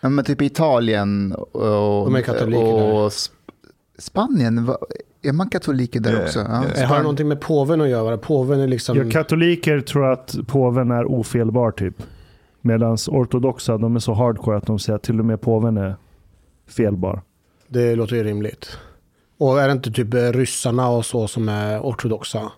Ja, 0.00 0.08
men 0.08 0.24
typ 0.24 0.42
Italien 0.42 1.32
och, 1.32 2.04
De 2.04 2.14
är 2.14 2.22
katoliker 2.22 2.62
och 2.92 3.08
Sp- 3.08 3.30
Spanien, 3.98 4.64
va- 4.64 4.78
är 5.22 5.32
man 5.32 5.48
katoliker 5.50 6.00
där 6.00 6.12
Ja, 6.12 6.22
också? 6.22 6.38
ja. 6.38 6.64
Eh, 6.76 6.88
Har 6.88 6.96
det 6.96 7.02
någonting 7.02 7.28
med 7.28 7.40
påven 7.40 7.80
att 7.80 7.88
göra? 7.88 8.18
Påven 8.18 8.60
är 8.60 8.68
liksom... 8.68 8.96
Ja, 8.96 9.10
katoliker 9.10 9.80
tror 9.80 10.12
att 10.12 10.36
påven 10.46 10.90
är 10.90 11.04
ofelbar 11.04 11.70
typ. 11.70 12.02
Medan 12.60 12.96
ortodoxa, 13.08 13.78
de 13.78 13.96
är 13.96 14.00
så 14.00 14.12
hardcore 14.12 14.56
att 14.56 14.66
de 14.66 14.78
säger 14.78 14.96
att 14.96 15.02
till 15.02 15.18
och 15.18 15.24
med 15.26 15.40
påven 15.40 15.76
är 15.76 15.96
felbar. 16.68 17.22
Det 17.68 17.94
låter 17.94 18.16
ju 18.16 18.24
rimligt. 18.24 18.78
Och 19.38 19.60
är 19.60 19.66
det 19.66 19.72
inte 19.72 19.90
typ 19.92 20.14
ryssarna 20.14 20.88
och 20.88 21.06
så 21.06 21.28
som 21.28 21.48
är 21.48 21.80
ortodoxa? 21.80 22.52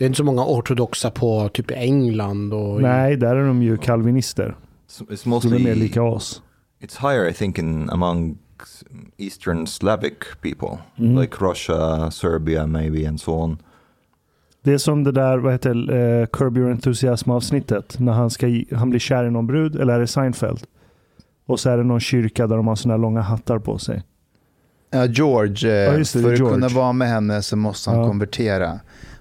Det 0.00 0.04
är 0.04 0.06
inte 0.06 0.16
så 0.16 0.24
många 0.24 0.44
ortodoxa 0.44 1.10
på 1.10 1.48
typ 1.48 1.70
England 1.70 2.52
och... 2.54 2.82
Nej, 2.82 3.16
där 3.16 3.36
är 3.36 3.46
de 3.46 3.62
ju 3.62 3.76
kalvinister. 3.76 4.56
It's, 4.88 5.06
it's 5.08 5.24
De 5.24 5.48
är 5.48 5.58
mer 5.58 5.58
mostly 5.58 5.74
lika 5.74 6.02
oss. 6.02 6.42
It's 6.82 7.10
higher, 7.10 7.28
I 7.28 7.32
think, 7.32 7.58
in 7.58 7.90
among 7.90 8.38
Eastern 9.18 9.66
Slavic 9.66 10.12
people, 10.42 10.78
Mm. 10.98 11.20
like 11.22 11.36
Russia, 11.40 12.10
Serbia, 12.10 12.66
maybe, 12.66 13.08
and 13.08 13.20
so 13.20 13.32
on. 13.32 13.58
Det 14.64 14.72
är 14.72 14.78
som 14.78 15.04
det 15.04 15.12
där, 15.12 15.38
vad 15.38 15.52
heter 15.52 15.92
eh, 15.94 16.26
Curb 16.26 16.56
Your 16.56 16.70
Enthusiasm 16.70 17.30
avsnittet. 17.30 17.98
När 17.98 18.12
han, 18.12 18.30
ska, 18.30 18.46
han 18.72 18.90
blir 18.90 19.00
kär 19.00 19.24
i 19.24 19.30
någon 19.30 19.46
brud, 19.46 19.76
eller 19.76 19.92
är 19.94 20.00
det 20.00 20.06
Seinfeld? 20.06 20.60
Och 21.46 21.60
så 21.60 21.70
är 21.70 21.76
det 21.76 21.84
någon 21.84 22.00
kyrka 22.00 22.46
där 22.46 22.56
de 22.56 22.66
har 22.66 22.74
sådana 22.76 22.94
här 22.94 23.02
långa 23.02 23.20
hattar 23.20 23.58
på 23.58 23.78
sig. 23.78 24.02
Ja, 24.90 25.04
George, 25.06 25.70
eh, 25.70 25.74
Ja, 25.92 25.98
det, 25.98 26.04
för 26.08 26.18
att 26.18 26.24
George. 26.38 26.54
kunna 26.54 26.68
vara 26.68 26.92
med 26.92 27.08
henne 27.08 27.42
så 27.42 27.56
måste 27.56 27.90
han 27.90 27.98
Ja. 27.98 28.06
konvertera. 28.06 28.80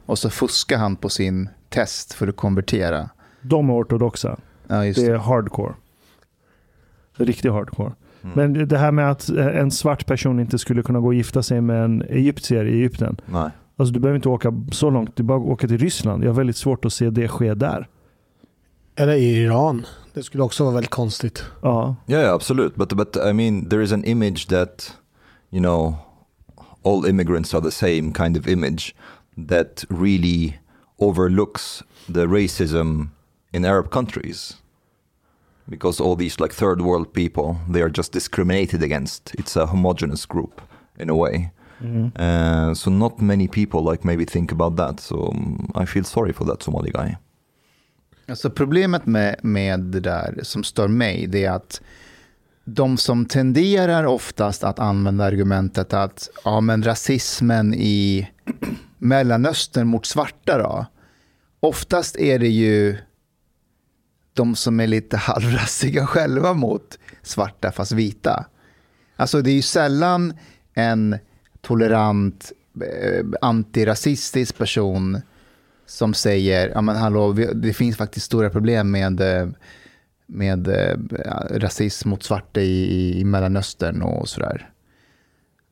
Och 0.10 0.20
så 0.20 0.30
fuskar 0.30 0.78
han 0.78 0.96
på 0.96 1.10
sin 1.10 1.50
test 1.70 2.14
för 2.14 2.28
att 2.28 2.36
konvertera. 2.36 3.10
De 3.42 3.70
är 3.70 3.74
ortodoxa. 3.74 4.40
Ja, 4.68 4.86
just 4.86 5.00
Det 5.00 5.06
det. 5.08 5.14
är 5.14 5.18
hardcore. 5.18 5.74
Riktigt 7.18 7.52
hardcore. 7.52 7.92
Mm. 8.22 8.34
Men 8.36 8.68
det 8.68 8.78
här 8.78 8.92
med 8.92 9.12
att 9.12 9.30
eh, 9.30 9.48
en 9.48 9.72
svart 9.72 10.06
person 10.06 10.40
inte 10.40 10.58
skulle 10.58 10.84
kunna 10.84 11.00
gå 11.00 11.08
och 11.08 11.14
gifta 11.14 11.44
sig 11.44 11.62
med 11.62 11.84
en 11.86 12.02
egyptier 12.02 12.66
i 12.66 12.74
Egypten. 12.74 13.18
Nej. 13.26 13.50
Alltså 13.78 13.94
du 13.94 14.00
behöver 14.00 14.16
inte 14.16 14.30
åka 14.30 14.54
så 14.72 14.90
långt, 14.90 15.16
du 15.16 15.24
bara 15.24 15.38
åka 15.38 15.68
till 15.68 15.78
Ryssland. 15.78 16.24
Jag 16.24 16.30
har 16.30 16.36
väldigt 16.36 16.58
svårt 16.58 16.86
att 16.86 16.94
se 16.94 17.10
det 17.10 17.28
ske 17.28 17.54
där. 17.54 17.88
Eller 18.96 19.14
i 19.14 19.44
Iran. 19.44 19.86
Det 20.14 20.24
skulle 20.24 20.44
också 20.44 20.64
vara 20.64 20.74
väldigt 20.74 20.92
konstigt. 20.92 21.44
Ja, 21.62 21.96
Yeah, 22.08 22.24
yeah, 22.24 22.36
absolute. 22.36 22.74
But 22.78 22.90
but 22.94 23.18
I 23.30 23.34
mean, 23.34 23.70
there 23.70 23.84
is 23.84 23.92
an 23.92 24.04
image 24.06 24.48
that, 24.48 24.94
you 25.52 25.62
know, 25.62 25.96
all 26.86 27.06
immigrants 27.10 27.54
are 27.54 27.62
the 27.62 27.72
same 27.72 28.14
kind 28.14 28.38
of 28.38 28.48
image 28.48 28.96
that 29.48 29.84
really 29.90 30.60
overlooks 31.00 31.84
the 32.08 32.26
racism 32.26 33.10
in 33.54 33.66
Arab 33.66 33.90
countries. 33.92 34.58
Because 35.68 36.00
all 36.00 36.16
these 36.16 36.40
like 36.40 36.54
third 36.54 36.82
world 36.82 37.14
people, 37.14 37.58
they 37.70 37.82
are 37.82 37.92
just 37.98 38.12
discriminated 38.12 38.84
against. 38.84 39.36
It's 39.36 39.56
a 39.56 39.66
homogenous 39.66 40.26
group 40.26 40.62
in 40.98 41.10
a 41.10 41.16
way. 41.16 41.52
Uh, 42.16 42.74
so 42.74 42.92
not 42.92 43.22
many 43.22 43.48
people 43.48 43.84
like 43.84 44.04
maybe 44.04 44.26
think 44.26 44.52
about 44.52 44.76
that. 44.76 45.00
So 45.00 45.30
um, 45.30 45.72
I 45.76 45.86
feel 45.86 46.04
sorry 46.04 46.34
for 46.34 46.46
that 46.46 46.64
Somali 46.64 46.92
guy. 46.92 47.18
Alltså 48.28 48.50
problemet 48.50 49.06
med, 49.06 49.36
med 49.44 49.80
det 49.80 50.00
där 50.00 50.40
som 50.44 50.64
stör 50.64 50.88
mig, 50.88 51.28
det 51.28 51.46
är 51.46 51.52
att 51.52 51.82
de 52.66 52.98
som 52.98 53.26
tenderar 53.26 54.04
oftast 54.04 54.64
att 54.64 54.80
använda 54.80 55.24
argumentet 55.24 55.94
att 55.94 56.30
ja, 56.46 56.62
men 56.62 56.84
rasismen 56.84 57.74
i 57.74 58.28
Mellanöstern 59.00 59.88
mot 59.88 60.06
svarta 60.06 60.58
då. 60.58 60.86
Oftast 61.60 62.16
är 62.16 62.40
det 62.40 62.48
ju 62.48 62.98
de 64.34 64.56
som 64.56 64.80
är 64.80 64.88
lite 64.88 65.18
halvrassiga 65.18 66.08
själva 66.08 66.54
mot 66.54 67.00
svarta 67.22 67.72
fast 67.72 67.92
vita. 67.92 68.46
Alltså 69.16 69.42
det 69.42 69.52
är 69.52 69.56
ju 69.56 69.62
sällan 69.62 70.34
en 70.74 71.18
tolerant 71.62 72.52
eh, 72.82 73.26
antirasistisk 73.42 74.58
person 74.58 75.22
som 75.86 76.14
säger, 76.14 76.70
ja 76.70 76.82
men 76.82 76.96
hallå, 76.96 77.34
det 77.34 77.74
finns 77.74 77.98
faktiskt 77.98 78.26
stora 78.26 78.50
problem 78.50 78.92
med, 78.92 79.22
med 80.28 80.68
eh, 80.68 80.98
rasism 81.52 82.10
mot 82.10 82.24
svarta 82.24 82.62
i, 82.62 83.20
i 83.20 83.24
Mellanöstern 83.26 84.02
och 84.02 84.30
sådär. 84.30 84.70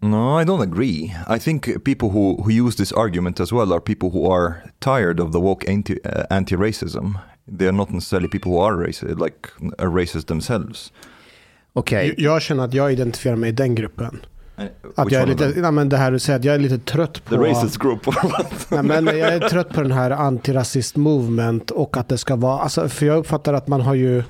No, 0.02 0.38
I 0.42 0.44
don't 0.46 0.62
agree. 0.62 1.14
I 1.28 1.40
think 1.40 1.84
people 1.84 2.10
who, 2.10 2.36
who 2.44 2.52
use 2.68 2.76
this 2.78 2.92
argument 2.92 3.40
as 3.40 3.52
well 3.52 3.74
are 3.74 3.80
people 3.80 4.10
who 4.10 4.32
are 4.32 4.54
tired 4.80 5.20
of 5.20 5.32
the 5.32 5.40
woke 5.40 5.66
anti, 5.72 5.94
uh, 6.06 6.24
anti-racism. 6.30 7.18
They 7.58 7.66
are 7.68 7.72
not 7.78 7.90
necessarily 7.92 8.30
people 8.30 8.52
who 8.52 8.60
are 8.60 8.76
racist, 8.88 9.20
like 9.20 9.48
are 9.80 9.90
racist 9.90 10.28
themselves. 10.28 10.92
Okej, 11.74 12.08
Jag- 12.08 12.20
Jag 12.20 12.42
känner 12.42 12.64
att 12.66 12.74
jag 12.74 12.92
identifierar 12.94 13.36
mig 13.36 13.50
i 13.50 13.54
den 13.54 13.76
gruppen. 13.76 14.20
And 14.60 14.70
Att 14.96 15.12
jag 15.12 15.22
är 15.22 15.28
lite, 15.28 15.54
nej, 15.56 15.72
men 15.72 15.90
det 15.90 15.98
här 15.98 16.12
du 16.12 16.20
säger, 16.20 16.40
att 16.40 16.46
jag 16.46 16.56
är 16.56 16.60
lite 16.60 16.78
trött 16.78 17.26
på... 17.26 17.36
The 17.36 17.42
racist 17.52 17.78
group? 17.78 18.08
Nej, 18.72 18.84
men 18.84 19.06
jag 19.06 19.34
är 19.34 19.50
trött 19.50 19.70
på 19.74 19.82
den 19.82 19.92
här 19.92 20.12
antirasist 20.12 20.96
movement 20.96 21.72
och 21.72 21.98
att 21.98 22.10
det 22.10 22.18
ska 22.18 22.36
vara, 22.36 22.60
alltså, 22.60 22.90
för 22.90 23.06
jag 23.06 23.18
uppfattar 23.18 23.54
att 23.54 23.68
man 23.68 23.82
har 23.82 23.94
ju 23.96 24.24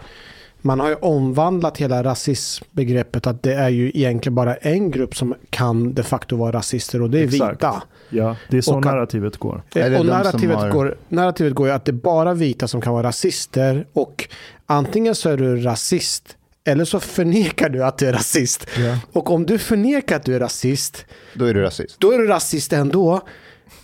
man 0.68 0.80
har 0.80 0.90
ju 0.90 0.96
omvandlat 0.96 1.78
hela 1.78 2.04
rasismbegreppet 2.04 3.28
att 3.28 3.44
det 3.44 3.54
är 3.54 3.70
ju 3.70 3.92
egentligen 3.94 4.36
bara 4.36 4.56
en 4.56 4.92
grupp 4.92 5.16
som 5.16 5.36
kan 5.50 5.94
de 5.94 6.04
facto 6.04 6.36
vara 6.36 6.52
rasister 6.52 7.02
och 7.02 7.10
det 7.10 7.20
är 7.20 7.24
Exakt. 7.24 7.54
vita. 7.54 7.84
ja 8.10 8.36
det 8.50 8.58
är 8.58 8.62
så 8.62 8.76
Och 8.76 8.86
narrativet 8.86 9.38
går. 9.38 9.64
Eller 9.76 10.00
och 10.00 10.06
narrativet, 10.06 10.58
har- 10.58 10.70
går, 10.72 10.98
narrativet 11.10 11.54
går 11.56 11.68
ju 11.68 11.74
att 11.74 11.86
det 11.86 11.92
är 11.92 11.94
bara 11.94 12.34
vita 12.34 12.68
som 12.68 12.82
kan 12.82 12.94
vara 12.94 13.08
rasister 13.08 13.88
och 13.94 14.30
antingen 14.66 15.16
så 15.16 15.30
är 15.30 15.38
du 15.38 15.58
rasist 15.62 16.38
eller 16.64 16.86
så 16.86 17.00
förnekar 17.00 17.70
du 17.70 17.84
att 17.84 17.98
du 17.98 18.06
är 18.08 18.14
rasist. 18.14 18.68
Ja. 18.78 18.98
Och 19.12 19.32
om 19.32 19.46
du 19.46 19.58
förnekar 19.58 20.16
att 20.16 20.24
du 20.26 20.36
är 20.36 20.40
rasist 20.40 21.06
då 21.34 21.46
är 21.46 21.54
du 21.54 21.62
rasist. 21.62 21.96
då 22.00 22.12
är 22.12 22.18
du 22.18 22.28
rasist 22.28 22.74
ändå. 22.74 23.22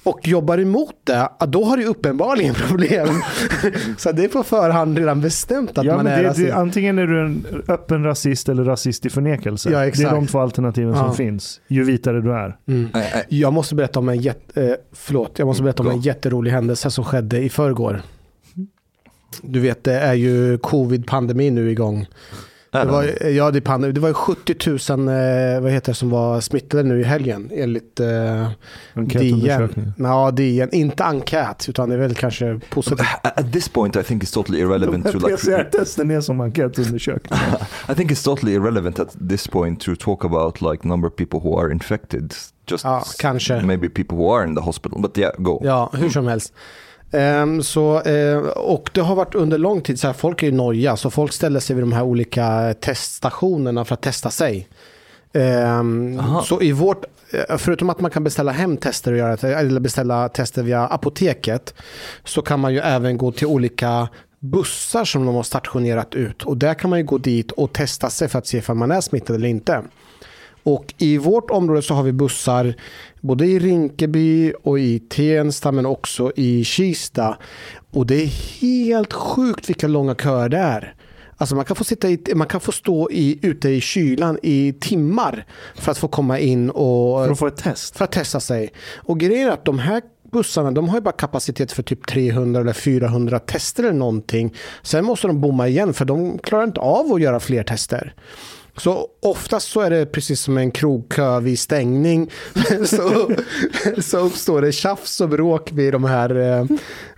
Och 0.04 0.28
jobbar 0.28 0.58
emot 0.58 0.96
det, 1.04 1.30
då 1.48 1.64
har 1.64 1.78
du 1.78 1.86
uppenbarligen 1.86 2.54
problem. 2.68 3.08
så 3.98 4.12
det 4.12 4.24
är 4.24 4.28
på 4.28 4.44
förhand 4.44 4.98
redan 4.98 5.22
bestämt 5.22 5.78
att 5.78 5.86
Ja, 5.86 5.96
man 5.98 6.08
är 6.08 6.24
det, 6.24 6.30
rasist. 6.30 6.48
det, 6.48 6.56
antingen 6.56 7.00
är 7.00 7.08
du 7.08 7.26
en 7.26 7.46
öppen 7.68 8.04
rasist 8.04 8.50
eller 8.50 8.64
rasist 8.64 9.06
i 9.06 9.10
förnekelse. 9.10 9.70
Ja, 9.72 9.80
det 9.80 10.00
är 10.04 10.12
de 10.12 10.28
två 10.28 10.40
alternativen 10.40 10.96
som 10.96 11.06
Ja. 11.06 11.14
finns. 11.14 11.62
Ju 11.68 11.84
vitare 11.84 12.22
du 12.22 12.34
är. 12.34 12.58
Mm. 12.68 12.90
Jag 13.30 13.54
måste 13.54 13.76
berätta 13.76 14.00
om 14.00 14.10
en, 14.10 14.18
jätte, 14.22 14.64
eh, 14.64 14.74
förlåt, 14.92 15.40
jag 15.40 15.46
måste 15.46 15.64
berätta 15.64 15.84
om 15.84 15.90
en 15.90 16.02
jätterolig 16.02 16.52
händelse 16.52 16.92
som 16.92 17.04
skedde 17.06 17.40
i 17.44 17.50
förrgår. 17.50 18.02
du 19.42 19.60
vet, 19.60 19.84
det 19.84 19.94
är 19.94 20.14
ju 20.14 20.58
covid-pandemin 20.58 21.56
nu 21.56 21.72
igång. 21.72 22.08
Det 22.82 22.86
var, 22.86 23.04
det? 23.04 23.30
ja, 23.32 23.52
det, 23.52 23.68
är 23.70 23.92
det 23.92 24.00
var 24.00 24.08
ju 24.08 24.14
70 24.14 24.56
000 24.96 25.08
eh, 25.08 25.62
vad 25.62 25.72
heter 25.72 25.92
det, 25.92 25.96
som 25.96 26.10
var 26.10 26.42
smittade 26.42 26.84
nu 26.84 27.00
i 27.02 27.04
helgen 27.04 27.50
enligt 27.54 28.00
eh, 28.00 28.50
DN. 28.96 29.94
Ja, 29.98 30.32
DN. 30.32 30.70
Inte 30.72 31.04
enkät, 31.04 31.66
utan 31.70 31.90
det 31.90 31.96
är 31.96 32.00
väl 32.00 32.16
kanske 32.16 32.60
positivt. 32.70 33.08
At 33.24 33.40
at 33.40 33.54
this 33.54 33.70
point, 33.70 33.96
I 33.96 34.04
think 34.04 34.24
it's 34.24 34.34
totally 34.34 34.60
irrelevant 34.60 35.06
to 35.12 35.18
like. 35.18 35.36
PCR-testen 35.36 36.12
är 36.12 36.22
som 36.22 36.42
enkätundersökning. 36.42 37.40
I 37.90 37.96
think 37.96 38.12
it's 38.12 38.24
totally 38.24 38.54
irrelevant 38.54 39.00
at 39.00 39.16
this 39.30 39.48
point 39.48 39.80
to 39.80 39.96
talk 39.96 40.26
about 40.26 40.62
like 40.62 40.88
number 40.88 41.08
of 41.08 41.16
people 41.16 41.40
who 41.40 41.60
are 41.60 41.72
infected. 41.72 42.34
Just 42.72 42.84
Ja, 42.84 43.04
kanske. 43.20 43.62
maybe 43.62 43.90
people 43.90 44.18
who 44.18 44.36
are 44.36 44.48
in 44.48 44.56
the 44.56 44.62
hospital. 44.62 45.02
But 45.02 45.18
yeah, 45.18 45.34
go. 45.38 45.62
Ja, 45.64 45.90
hur 45.94 46.10
som 46.10 46.28
helst. 46.28 46.54
Ehm, 46.54 46.60
så, 47.64 48.02
eh, 48.02 48.38
och 48.48 48.90
det 48.94 49.02
har 49.02 49.16
varit 49.16 49.36
under 49.36 49.58
lång 49.58 49.82
tid 49.82 50.00
så 50.00 50.08
här, 50.08 50.14
folk 50.14 50.44
är 50.44 50.48
ju 50.48 50.54
noja, 50.54 50.98
så 50.98 51.10
folk 51.10 51.34
ställer 51.34 51.60
sig 51.60 51.76
vid 51.76 51.84
de 51.84 51.94
här 51.94 52.04
olika 52.04 52.76
teststationerna 52.80 53.86
för 53.86 53.94
att 53.94 54.02
testa 54.02 54.30
sig. 54.30 54.68
Ehm, 55.34 56.20
Aha. 56.20 56.44
så 56.44 56.62
i 56.62 56.72
vårt, 56.72 57.06
eh, 57.32 57.58
förutom 57.58 57.90
att 57.90 58.00
man 58.00 58.12
kan 58.12 58.24
beställa 58.24 58.52
hem 58.52 58.78
tester 58.78 59.12
och 59.12 59.18
göra, 59.18 59.60
eller 59.60 59.80
beställa 59.80 60.30
tester 60.30 60.64
via 60.64 60.88
apoteket, 60.88 61.74
så 62.24 62.42
kan 62.42 62.60
man 62.60 62.74
ju 62.74 62.80
även 62.80 63.18
gå 63.18 63.32
till 63.32 63.48
olika 63.48 64.08
bussar 64.40 65.06
som 65.06 65.26
de 65.26 65.36
har 65.36 65.44
stationerat 65.44 66.16
ut. 66.16 66.44
Och 66.44 66.58
där 66.58 66.74
kan 66.74 66.90
man 66.90 67.00
ju 67.00 67.06
gå 67.06 67.18
dit 67.18 67.52
och 67.52 67.74
testa 67.74 68.10
sig 68.10 68.28
för 68.28 68.40
att 68.40 68.48
se 68.48 68.62
om 68.68 68.78
man 68.78 68.92
är 68.92 69.02
smittad 69.02 69.36
eller 69.36 69.48
inte. 69.48 69.82
Och 70.64 70.94
i 70.98 71.18
vårt 71.18 71.52
område 71.52 71.82
så 71.82 71.94
har 71.94 72.04
vi 72.04 72.12
bussar 72.12 72.76
både 73.22 73.46
i 73.46 73.60
Rinkeby 73.60 74.54
och 74.64 74.80
i 74.80 75.00
Tensta 75.00 75.72
men 75.72 75.86
också 75.86 76.32
i 76.36 76.64
Kista. 76.64 77.38
Och 77.92 78.08
det 78.08 78.24
är 78.24 78.28
helt 78.62 79.14
sjukt 79.14 79.70
vilka 79.70 79.88
långa 79.88 80.16
köer 80.16 80.50
det 80.50 80.58
är. 80.58 80.96
Alltså 81.38 81.56
man 81.56 81.66
kan 81.66 81.76
få, 81.76 81.84
sitta 81.84 82.10
i, 82.10 82.20
man 82.36 82.48
kan 82.48 82.62
få 82.62 82.72
stå 82.72 83.12
i, 83.12 83.40
ute 83.42 83.70
i 83.70 83.82
kylan 83.82 84.40
i 84.44 84.74
timmar 84.80 85.46
för 85.76 85.92
att 85.92 85.98
få 85.98 86.08
komma 86.08 86.40
in 86.40 86.70
och 86.70 87.26
För 87.26 87.32
att 87.32 87.40
få 87.40 87.48
ett 87.48 87.58
test. 87.58 87.98
för 87.98 88.06
att 88.06 88.12
testa 88.12 88.40
sig. 88.40 88.74
Och 88.96 89.20
grejen 89.20 89.48
är 89.48 89.52
att 89.52 89.66
de 89.66 89.80
här 89.80 90.02
bussarna 90.32 90.72
de 90.72 90.90
har 90.90 90.98
ju 90.98 91.02
bara 91.02 91.12
kapacitet 91.12 91.72
för 91.72 91.84
typ 91.84 92.08
300 92.08 92.62
eller 92.62 92.74
400 92.74 93.40
tester 93.40 93.84
eller 93.84 93.94
någonting. 93.94 94.56
Sen 94.82 95.06
måste 95.06 95.28
de 95.28 95.42
bomma 95.42 95.68
igen 95.68 95.94
för 95.94 96.06
de 96.06 96.38
klarar 96.38 96.64
inte 96.64 96.80
av 96.80 97.14
att 97.14 97.22
göra 97.22 97.40
fler 97.40 97.64
tester. 97.64 98.14
Så 98.78 99.08
oftast 99.22 99.72
så 99.72 99.82
är 99.82 99.90
det 99.90 100.06
precis 100.06 100.42
som 100.42 100.58
en 100.58 100.72
krogkö 100.72 101.40
vid 101.40 101.60
stängning. 101.60 102.32
så, 102.86 103.32
så 104.02 104.18
uppstår 104.18 104.62
det 104.62 104.72
tjafs 104.72 105.22
och 105.22 105.30
bråk 105.30 105.72
vid 105.72 105.94
de 105.94 106.04
här, 106.04 106.60
eh, 106.60 106.66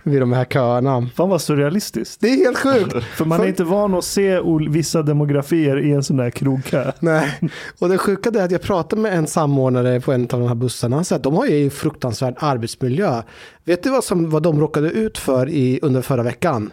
vid 0.02 0.20
de 0.20 0.32
här 0.32 0.44
köerna. 0.44 1.08
Fan 1.14 1.28
vad 1.28 1.42
surrealistiskt. 1.42 2.20
Det 2.20 2.28
är 2.28 2.36
helt 2.36 2.58
sjukt. 2.58 3.04
För 3.16 3.24
man 3.24 3.40
är 3.40 3.46
inte 3.46 3.64
van 3.64 3.94
att 3.94 4.04
se 4.04 4.40
vissa 4.70 5.02
demografier 5.02 5.78
i 5.78 5.92
en 5.92 6.02
sån 6.04 6.16
där 6.16 6.30
krogkö. 6.30 6.92
Nej, 7.00 7.40
och 7.78 7.88
det 7.88 7.98
sjuka 7.98 8.30
är 8.30 8.44
att 8.44 8.50
jag 8.50 8.62
pratade 8.62 9.02
med 9.02 9.14
en 9.14 9.26
samordnare 9.26 10.00
på 10.00 10.12
en 10.12 10.22
av 10.22 10.40
de 10.40 10.48
här 10.48 10.54
bussarna. 10.54 10.96
Han 10.96 11.04
sa 11.04 11.16
att 11.16 11.22
de 11.22 11.36
har 11.36 11.46
ju 11.46 11.70
fruktansvärd 11.70 12.34
arbetsmiljö. 12.38 13.22
Vet 13.64 13.82
du 13.82 13.90
vad, 13.90 14.04
som, 14.04 14.30
vad 14.30 14.42
de 14.42 14.60
råkade 14.60 14.90
ut 14.90 15.18
för 15.18 15.48
i, 15.48 15.78
under 15.82 16.02
förra 16.02 16.22
veckan? 16.22 16.70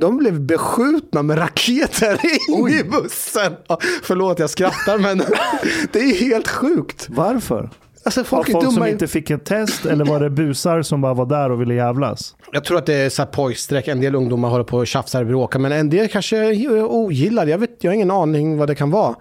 De 0.00 0.16
blev 0.16 0.40
beskjutna 0.40 1.22
med 1.22 1.38
raketer 1.38 2.20
in 2.50 2.68
i 2.68 2.84
bussen. 2.84 3.52
Ja, 3.68 3.78
förlåt, 4.02 4.38
jag 4.38 4.50
skrattar, 4.50 4.98
men 4.98 5.18
det 5.92 5.98
är 6.00 6.14
helt 6.20 6.48
sjukt. 6.48 7.06
Varför? 7.10 7.70
Alltså, 8.04 8.24
folk 8.24 8.48
är 8.48 8.52
folk 8.52 8.72
som 8.74 8.86
inte 8.86 9.06
fick 9.06 9.30
ett 9.30 9.44
test 9.44 9.86
eller 9.86 10.04
var 10.04 10.20
det 10.20 10.30
busar 10.30 10.82
som 10.82 11.00
bara 11.00 11.14
var 11.14 11.26
där 11.26 11.50
och 11.50 11.60
ville 11.60 11.74
jävlas? 11.74 12.36
Jag 12.52 12.64
tror 12.64 12.78
att 12.78 12.86
det 12.86 12.94
är 12.94 13.10
så 13.10 13.22
här 13.22 13.26
pojkstreck. 13.26 13.88
En 13.88 14.00
del 14.00 14.14
ungdomar 14.14 14.48
håller 14.48 14.64
på 14.64 14.76
och 14.78 14.86
tjafsar 14.86 15.20
och 15.20 15.26
bråkar, 15.26 15.58
men 15.58 15.72
en 15.72 15.90
del 15.90 16.08
kanske 16.08 16.52
ogillar. 16.84 17.46
Jag, 17.46 17.58
vet, 17.58 17.70
jag 17.84 17.90
har 17.90 17.94
ingen 17.94 18.10
aning 18.10 18.58
vad 18.58 18.68
det 18.68 18.74
kan 18.74 18.90
vara. 18.90 19.14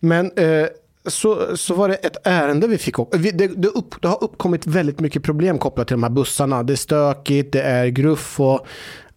Men 0.00 0.26
eh, 0.36 0.66
så, 1.06 1.56
så 1.56 1.74
var 1.74 1.88
det 1.88 1.94
ett 1.94 2.16
ärende 2.24 2.66
vi 2.66 2.78
fick. 2.78 2.98
upp- 2.98 3.14
Vi, 3.14 3.30
det, 3.30 3.46
det, 3.46 3.68
upp, 3.68 4.02
det 4.02 4.08
har 4.08 4.24
uppkommit 4.24 4.66
väldigt 4.66 5.00
mycket 5.00 5.22
problem 5.22 5.58
kopplat 5.58 5.86
till 5.86 5.94
de 5.94 6.02
här 6.02 6.10
bussarna. 6.10 6.62
Det 6.62 6.72
är 6.72 6.76
stökigt, 6.76 7.52
det 7.52 7.62
är 7.62 7.86
gruff 7.86 8.40
och 8.40 8.66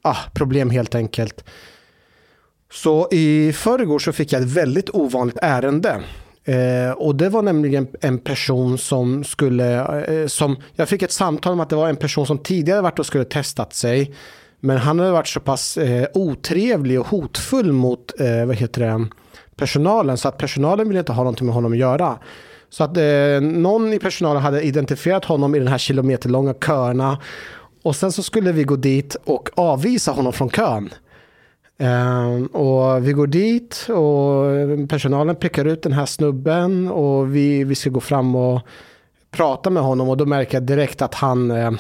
ah, 0.04 0.18
problem 0.34 0.70
helt 0.70 0.96
enkelt. 0.96 1.44
Så 2.72 3.08
i 3.12 3.54
förrgår 3.54 4.00
så 4.00 4.12
fick 4.12 4.34
jag 4.34 4.42
ett 4.42 4.48
väldigt 4.48 4.89
ovanligt 4.89 5.38
ärende. 5.42 6.02
Eh, 6.46 6.92
och 6.92 7.16
det 7.16 7.30
var 7.30 7.42
nämligen 7.42 7.88
en 8.02 8.20
person 8.20 8.78
som 8.78 9.24
skulle, 9.24 10.04
eh, 10.06 10.28
som, 10.28 10.58
jag 10.76 10.89
fick 10.89 11.02
ett 11.02 11.12
samtal 11.12 11.54
om 11.54 11.60
att 11.60 11.70
det 11.70 11.76
var 11.76 11.89
en 11.89 11.96
person 11.96 12.28
som 12.28 12.38
tidigare 12.38 12.82
varit 12.82 13.00
och 13.00 13.06
skulle 13.06 13.26
testat 13.26 13.74
sig. 13.74 14.16
Men 14.60 14.78
han 14.78 15.00
hade 15.00 15.12
varit 15.12 15.28
så 15.28 15.39
pass 15.39 15.78
eh, 15.78 16.08
otrevlig 16.13 17.00
och 17.00 17.08
hotfull 17.08 17.72
mot, 17.72 18.20
eh, 18.20 18.46
vad 18.46 18.56
heter 18.56 18.82
det, 18.82 19.08
personalen. 19.56 20.18
Så 20.18 20.28
att 20.28 20.38
personalen 20.38 20.88
ville 20.88 21.00
inte 21.00 21.12
ha 21.12 21.24
någonting 21.24 21.46
med 21.46 21.56
honom 21.56 21.72
att 21.72 21.78
göra. 21.78 22.18
Så 22.70 22.84
att 22.84 22.98
eh, 22.98 23.42
någon 23.42 23.94
i 23.94 24.00
personalen 24.00 24.42
hade 24.42 24.62
identifierat 24.62 25.26
honom 25.26 25.56
i 25.56 25.60
den 25.60 25.68
här 25.68 25.78
kilometerlånga 25.78 26.54
köerna. 26.54 27.18
Och 27.84 27.96
sen 27.96 28.12
så 28.12 28.24
skulle 28.24 28.52
vi 28.52 28.63
gå 28.63 28.76
dit 28.76 29.15
och 29.24 29.50
avvisa 29.56 30.12
honom 30.12 30.34
från 30.34 30.50
kön. 30.50 30.89
Ehm, 31.78 32.46
och 32.46 33.08
vi 33.08 33.13
går 33.13 33.28
dit 33.28 33.88
och 33.89 34.89
personalen 34.89 35.36
pekar 35.36 35.65
ut 35.65 35.84
den 35.84 35.93
här 35.93 36.06
snubben 36.06 36.88
och 36.88 37.36
vi, 37.36 37.63
vi 37.63 37.76
ska 37.76 37.89
gå 37.89 38.00
fram 38.00 38.36
och 38.36 38.62
prata 39.32 39.69
med 39.69 39.84
honom 39.84 40.10
och 40.10 40.17
då 40.17 40.26
märker 40.26 40.54
jag 40.54 40.63
direkt 40.63 41.02
att 41.02 41.13
han 41.15 41.52
eh, 41.52 41.72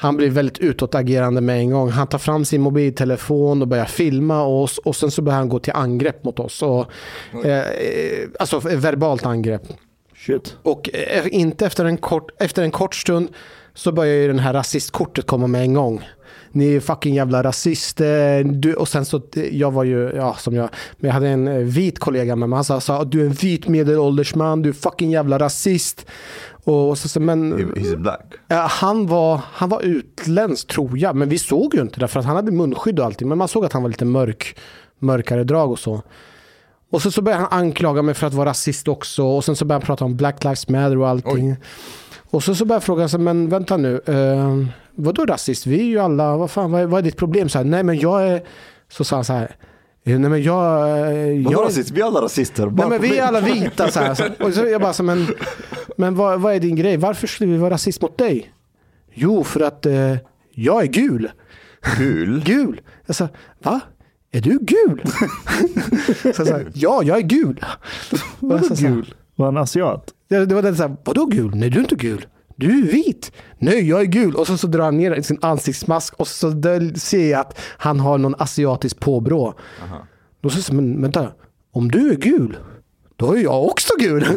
han 0.00 0.16
blir 0.16 0.30
väldigt 0.30 0.58
utåtagerande 0.58 1.40
med 1.40 1.58
en 1.58 1.70
gång. 1.70 1.90
Han 1.90 2.06
tar 2.06 2.18
fram 2.18 2.44
sin 2.44 2.60
mobiltelefon 2.60 3.62
och 3.62 3.68
börjar 3.68 3.84
filma 3.84 4.42
oss 4.42 4.78
och 4.78 4.96
sen 4.96 5.10
så 5.10 5.22
börjar 5.22 5.38
han 5.38 5.48
gå 5.48 5.58
till 5.58 5.72
angrepp 5.72 6.24
mot 6.24 6.38
oss. 6.38 6.62
Och, 6.62 6.86
eh, 7.44 7.68
eh, 7.68 8.28
alltså 8.38 8.58
verbalt 8.58 9.26
angrepp. 9.26 9.62
Shit. 10.16 10.56
Och 10.62 10.90
eh, 10.94 11.26
inte 11.30 11.66
efter 11.66 11.84
en, 11.84 11.96
kort, 11.96 12.30
efter 12.42 12.62
en 12.62 12.70
kort 12.70 12.94
stund 12.94 13.28
så 13.78 13.92
börjar 13.92 14.14
ju 14.14 14.26
den 14.28 14.38
här 14.38 14.52
rasistkortet 14.52 15.26
komma 15.26 15.46
med 15.46 15.62
en 15.62 15.74
gång. 15.74 16.08
Ni 16.52 16.74
är 16.74 16.80
fucking 16.80 17.14
jävla 17.14 17.42
rasister. 17.42 18.44
Du, 18.44 18.74
och 18.74 18.88
sen 18.88 19.04
så, 19.04 19.22
jag 19.52 19.70
var 19.70 19.84
ju, 19.84 20.12
ja 20.16 20.34
som 20.34 20.54
jag, 20.54 20.68
men 20.96 21.08
jag 21.08 21.14
hade 21.14 21.28
en 21.28 21.48
eh, 21.48 21.54
vit 21.58 21.98
kollega 21.98 22.36
med 22.36 22.48
mig. 22.48 22.56
Han 22.56 22.64
sa, 22.64 22.80
sa 22.80 23.04
du 23.04 23.20
är 23.20 23.26
en 23.26 23.32
vit 23.32 23.68
medelålders 23.68 24.34
man, 24.34 24.62
du 24.62 24.68
är 24.68 24.72
fucking 24.72 25.10
jävla 25.10 25.38
rasist. 25.38 26.06
Och, 26.64 26.98
så, 26.98 27.08
så, 27.08 27.20
men 27.20 27.54
He- 27.54 27.74
He's 27.74 27.96
black. 27.96 28.32
Han, 28.70 29.06
var, 29.06 29.40
han 29.52 29.68
var 29.68 29.82
utländsk 29.82 30.66
tror 30.68 30.98
jag, 30.98 31.16
men 31.16 31.28
vi 31.28 31.38
såg 31.38 31.74
ju 31.74 31.80
inte 31.80 32.00
det 32.00 32.08
för 32.08 32.20
att 32.20 32.26
han 32.26 32.36
hade 32.36 32.52
munskydd 32.52 32.98
och 33.00 33.06
allting. 33.06 33.28
Men 33.28 33.38
man 33.38 33.48
såg 33.48 33.64
att 33.64 33.72
han 33.72 33.82
var 33.82 33.90
lite 33.90 34.04
mörk, 34.04 34.56
mörkare 34.98 35.44
drag 35.44 35.70
och 35.70 35.78
så. 35.78 36.02
Och 36.90 37.02
så, 37.02 37.10
så 37.10 37.22
började 37.22 37.44
han 37.50 37.60
anklaga 37.60 38.02
mig 38.02 38.14
för 38.14 38.26
att 38.26 38.34
vara 38.34 38.48
rasist 38.50 38.88
också. 38.88 39.24
Och 39.24 39.44
sen 39.44 39.56
så 39.56 39.64
började 39.64 39.82
han 39.82 39.86
prata 39.86 40.04
om 40.04 40.16
Black 40.16 40.44
Lives 40.44 40.68
Matter 40.68 40.98
och 40.98 41.08
allting. 41.08 41.56
Och 42.30 42.42
så, 42.44 42.54
så 42.54 42.64
började 42.64 42.74
jag 42.76 42.82
fråga, 42.84 43.08
så, 43.08 43.18
men 43.18 43.48
vänta 43.48 43.76
nu. 43.76 44.00
Uh, 44.08 44.66
vadå 44.94 45.24
rasist? 45.26 45.66
Vi 45.66 45.80
är 45.80 45.84
ju 45.84 45.98
alla, 45.98 46.36
vad 46.36 46.50
fan, 46.50 46.70
vad 46.72 46.80
är, 46.82 46.86
vad 46.86 46.98
är 46.98 47.02
ditt 47.02 47.16
problem? 47.16 47.48
Så 47.48 47.58
här, 47.58 47.64
nej 47.64 47.82
men 47.82 47.98
jag 47.98 48.28
är, 48.28 48.42
så 48.88 49.04
sa 49.04 49.16
han 49.16 49.24
så 49.24 49.32
här. 49.32 49.56
Nej 50.04 50.18
men 50.18 50.42
jag... 50.42 50.88
eh, 50.88 51.44
Vadå 51.44 51.52
jag 51.52 51.64
rasist? 51.64 51.90
Vi 51.90 52.00
är 52.00 52.04
alla 52.04 52.20
rasister. 52.22 52.66
Nej 52.66 52.88
men 52.88 53.00
vi 53.02 53.18
är 53.18 53.22
alla 53.26 53.40
vita 53.40 53.90
så 53.90 54.00
här. 54.00 54.14
Så- 54.14 54.44
Och 54.44 54.54
så 54.54 54.60
jag 54.66 54.80
bara 54.80 54.92
så 54.92 55.02
men, 55.02 55.26
men 55.96 56.14
vad, 56.14 56.40
vad 56.40 56.54
är 56.54 56.60
din 56.60 56.76
grej? 56.76 56.96
Varför 56.96 57.26
skulle 57.26 57.52
vi 57.52 57.58
vara 57.58 57.74
rasist 57.74 58.02
mot 58.02 58.18
dig? 58.18 58.52
Jo, 59.14 59.44
för 59.44 59.60
att 59.60 59.86
eh, 59.86 60.14
jag 60.54 60.82
är 60.82 60.86
gul. 60.86 61.30
Kul. 61.96 62.42
Gul. 62.46 62.80
Jag 63.06 63.16
sa, 63.16 63.28
va? 63.62 63.80
Är 64.30 64.40
du 64.40 64.58
gul? 64.58 65.02
så 66.22 66.42
jag 66.42 66.46
sa, 66.46 66.60
ja, 66.74 67.02
jag 67.02 67.18
är 67.18 67.22
gul. 67.22 67.60
Här, 67.62 68.88
Gul. 68.88 69.14
Var 69.36 69.46
han 69.46 69.56
asiat? 69.56 70.14
Det, 70.28 70.46
det 70.46 70.54
var 70.54 70.62
den 70.62 70.76
så 70.76 70.82
här, 70.82 70.96
vadå 71.04 71.26
gul? 71.26 71.54
Nej, 71.54 71.70
du 71.70 71.78
är 71.78 71.82
inte 71.82 71.94
gul. 71.94 72.26
Du 72.56 72.78
är 72.78 72.92
vit. 72.92 73.32
Nej, 73.58 73.88
jag 73.88 74.00
är 74.00 74.04
gul. 74.04 74.34
Och 74.34 74.46
så, 74.46 74.58
så 74.58 74.66
drar 74.66 74.84
han 74.84 74.96
ner 74.96 75.22
sin 75.22 75.38
ansiktsmask 75.42 76.14
och 76.14 76.28
så 76.28 76.50
där 76.50 76.98
ser 76.98 77.30
jag 77.30 77.40
att 77.40 77.58
han 77.78 78.00
har 78.00 78.18
någon 78.18 78.34
asiatisk 78.38 79.00
påbrå. 79.00 79.54
Då 80.40 80.50
säger 80.50 80.64
jag, 80.68 80.74
men 80.74 81.02
vänta, 81.02 81.32
om 81.72 81.90
du 81.90 82.10
är 82.10 82.16
gul, 82.16 82.56
då 83.16 83.32
är 83.32 83.42
jag 83.42 83.64
också 83.64 83.92
gul. 83.98 84.26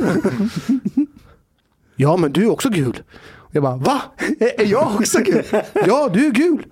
ja, 1.95 2.17
men 2.17 2.31
du 2.31 2.43
är 2.43 2.51
också 2.51 2.69
gul. 2.69 3.03
Jag 3.51 3.63
bara, 3.63 3.75
va? 3.75 4.01
Är 4.39 4.65
jag 4.65 4.95
också 4.95 5.19
gul? 5.19 5.43
ja, 5.73 6.09
du 6.13 6.25
är 6.25 6.31
gul. 6.31 6.65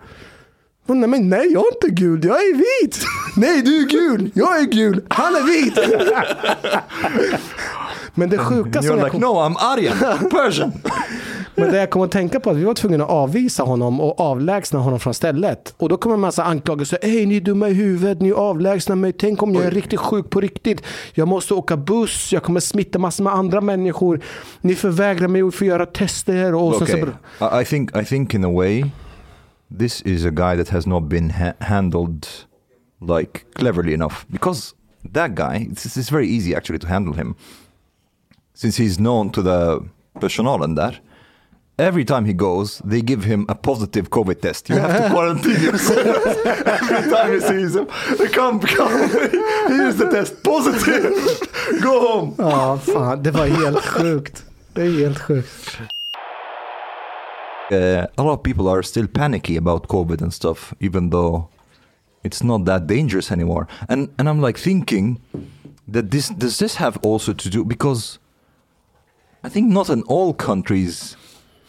Och 0.89 0.97
Nej, 0.97 1.10
men 1.10 1.30
nej, 1.30 1.47
jag 1.52 1.63
är 1.63 1.73
inte 1.73 2.02
gul. 2.02 2.25
Jag 2.25 2.36
är 2.36 2.56
vit. 2.58 3.06
Nej, 3.36 3.62
du 3.62 3.82
är 3.82 3.88
gul. 3.88 4.32
Jag 4.34 4.60
är 4.60 4.65
gul. 4.65 5.02
Han 5.10 5.36
är 5.36 5.43
vit. 5.43 5.80
men 8.15 8.30
det 8.30 8.38
sjuka 8.38 8.82
som 8.82 8.97
You're 8.97 8.99
jag 8.99 9.12
kom, 9.12 9.21
no, 9.21 9.25
I'm 9.25 9.56
Aryan. 9.60 10.30
Persian. 10.30 10.71
men 11.56 11.71
det 11.71 11.78
jag 11.78 11.89
kom 11.89 12.02
att 12.02 12.12
tänka 12.12 12.39
på 12.39 12.49
att 12.49 12.58
vi 12.58 12.63
var 12.63 12.73
tvungna 12.73 13.04
att 13.04 13.10
avvisa 13.10 13.63
honom 13.63 14.02
och 14.02 14.19
avlägsna 14.19 14.80
honom 14.80 14.99
från 14.99 15.13
stället. 15.13 15.73
Och 15.78 15.89
då 15.89 15.97
kommer 15.97 16.13
en 16.15 16.19
massa 16.19 16.43
anklagelser. 16.43 16.99
Hej, 17.02 17.25
ni 17.25 17.38
är 17.38 17.41
dumma 17.41 17.69
i 17.69 17.73
huvudet, 17.73 18.21
ni 18.21 18.32
avlägsnar 18.32 18.95
mig. 18.95 19.13
Tänk 19.13 19.43
om 19.43 19.56
jag 19.56 19.63
är 19.63 19.71
riktigt 19.71 19.99
sjuk 19.99 20.30
på 20.30 20.41
riktigt. 20.41 20.84
Jag 21.13 21.28
måste 21.28 21.54
åka 21.54 21.78
buss, 21.78 22.34
jag 22.34 22.43
kommer 22.43 22.60
smitta 22.60 22.99
massor 22.99 23.23
med 23.23 23.34
andra 23.34 23.62
människor. 23.62 24.21
Ni 24.62 24.75
förvägrar 24.75 25.28
mig 25.28 25.41
att 25.41 25.56
få 25.56 25.65
göra 25.65 25.86
tester. 25.86 26.56
Och 26.56 26.82
okay. 26.82 27.04
så... 27.39 27.62
I 27.62 27.65
think, 27.65 27.97
I 27.97 28.06
think 28.06 28.34
in 28.34 28.45
a 28.45 28.52
way, 28.52 28.84
this 29.71 30.01
is 30.01 30.25
a 30.25 30.32
guy 30.32 30.55
that 30.55 30.69
has 30.69 30.86
not 30.88 31.10
been 31.10 31.29
ha- 31.29 31.55
handled 31.62 32.27
like 33.01 33.45
cleverly 33.55 33.93
enough. 33.93 34.25
Because 34.32 34.73
that 35.13 35.36
guy 35.36 35.67
it's, 35.71 35.97
it's 35.97 36.10
very 36.10 36.27
easy 36.27 36.55
actually 36.55 36.79
to 36.79 36.88
handle 36.88 37.13
him. 37.13 37.36
Since 38.53 38.77
he's 38.77 38.99
known 38.99 39.29
to 39.32 39.41
the 39.41 39.82
personalen 40.19 40.75
där 40.75 40.99
every 41.77 42.03
time 42.03 42.25
he 42.25 42.34
goes 42.34 42.82
they 42.84 43.01
give 43.01 43.23
him 43.23 43.45
a 43.47 43.55
positive 43.55 44.10
covid 44.10 44.41
test. 44.41 44.69
You 44.69 44.75
have 44.79 45.03
to 45.03 45.10
quarantine 45.15 45.62
yourself 45.63 46.25
every 46.45 47.10
time 47.12 47.32
he 47.34 47.39
sees 47.39 47.75
him 47.75 47.86
come 48.34 48.60
come. 48.60 49.10
Here's 49.67 49.95
the 49.95 50.10
test 50.12 50.43
positive. 50.43 51.13
Go 51.82 51.99
home. 52.08 52.36
Ja, 52.38 52.77
fan, 52.77 53.23
det 53.23 53.32
var 53.32 53.47
helt 53.47 53.86
sjukt. 53.86 54.43
Det 54.73 54.82
är 54.82 54.91
helt 54.91 55.19
sjukt. 55.19 55.79
Uh, 57.71 58.08
a 58.17 58.23
lot 58.23 58.34
of 58.34 58.43
people 58.43 58.67
are 58.67 58.84
still 58.84 59.08
panicky 59.08 59.55
about 59.55 59.88
COVID 59.88 60.21
and 60.21 60.34
stuff, 60.34 60.73
even 60.79 61.10
though 61.10 61.49
it's 62.23 62.43
not 62.43 62.65
that 62.65 62.88
dangerous 62.88 63.32
anymore. 63.32 63.67
And 63.88 64.10
and 64.17 64.27
I'm 64.29 64.41
like 64.41 64.58
thinking 64.58 65.21
that 65.88 66.12
this 66.12 66.29
does 66.29 66.60
this 66.60 66.75
have 66.75 66.97
also 67.03 67.34
to 67.34 67.49
do 67.49 67.63
because 67.65 68.19
I 69.43 69.49
think 69.49 69.71
not 69.71 69.89
in 69.89 70.01
all 70.03 70.34
countries 70.34 71.15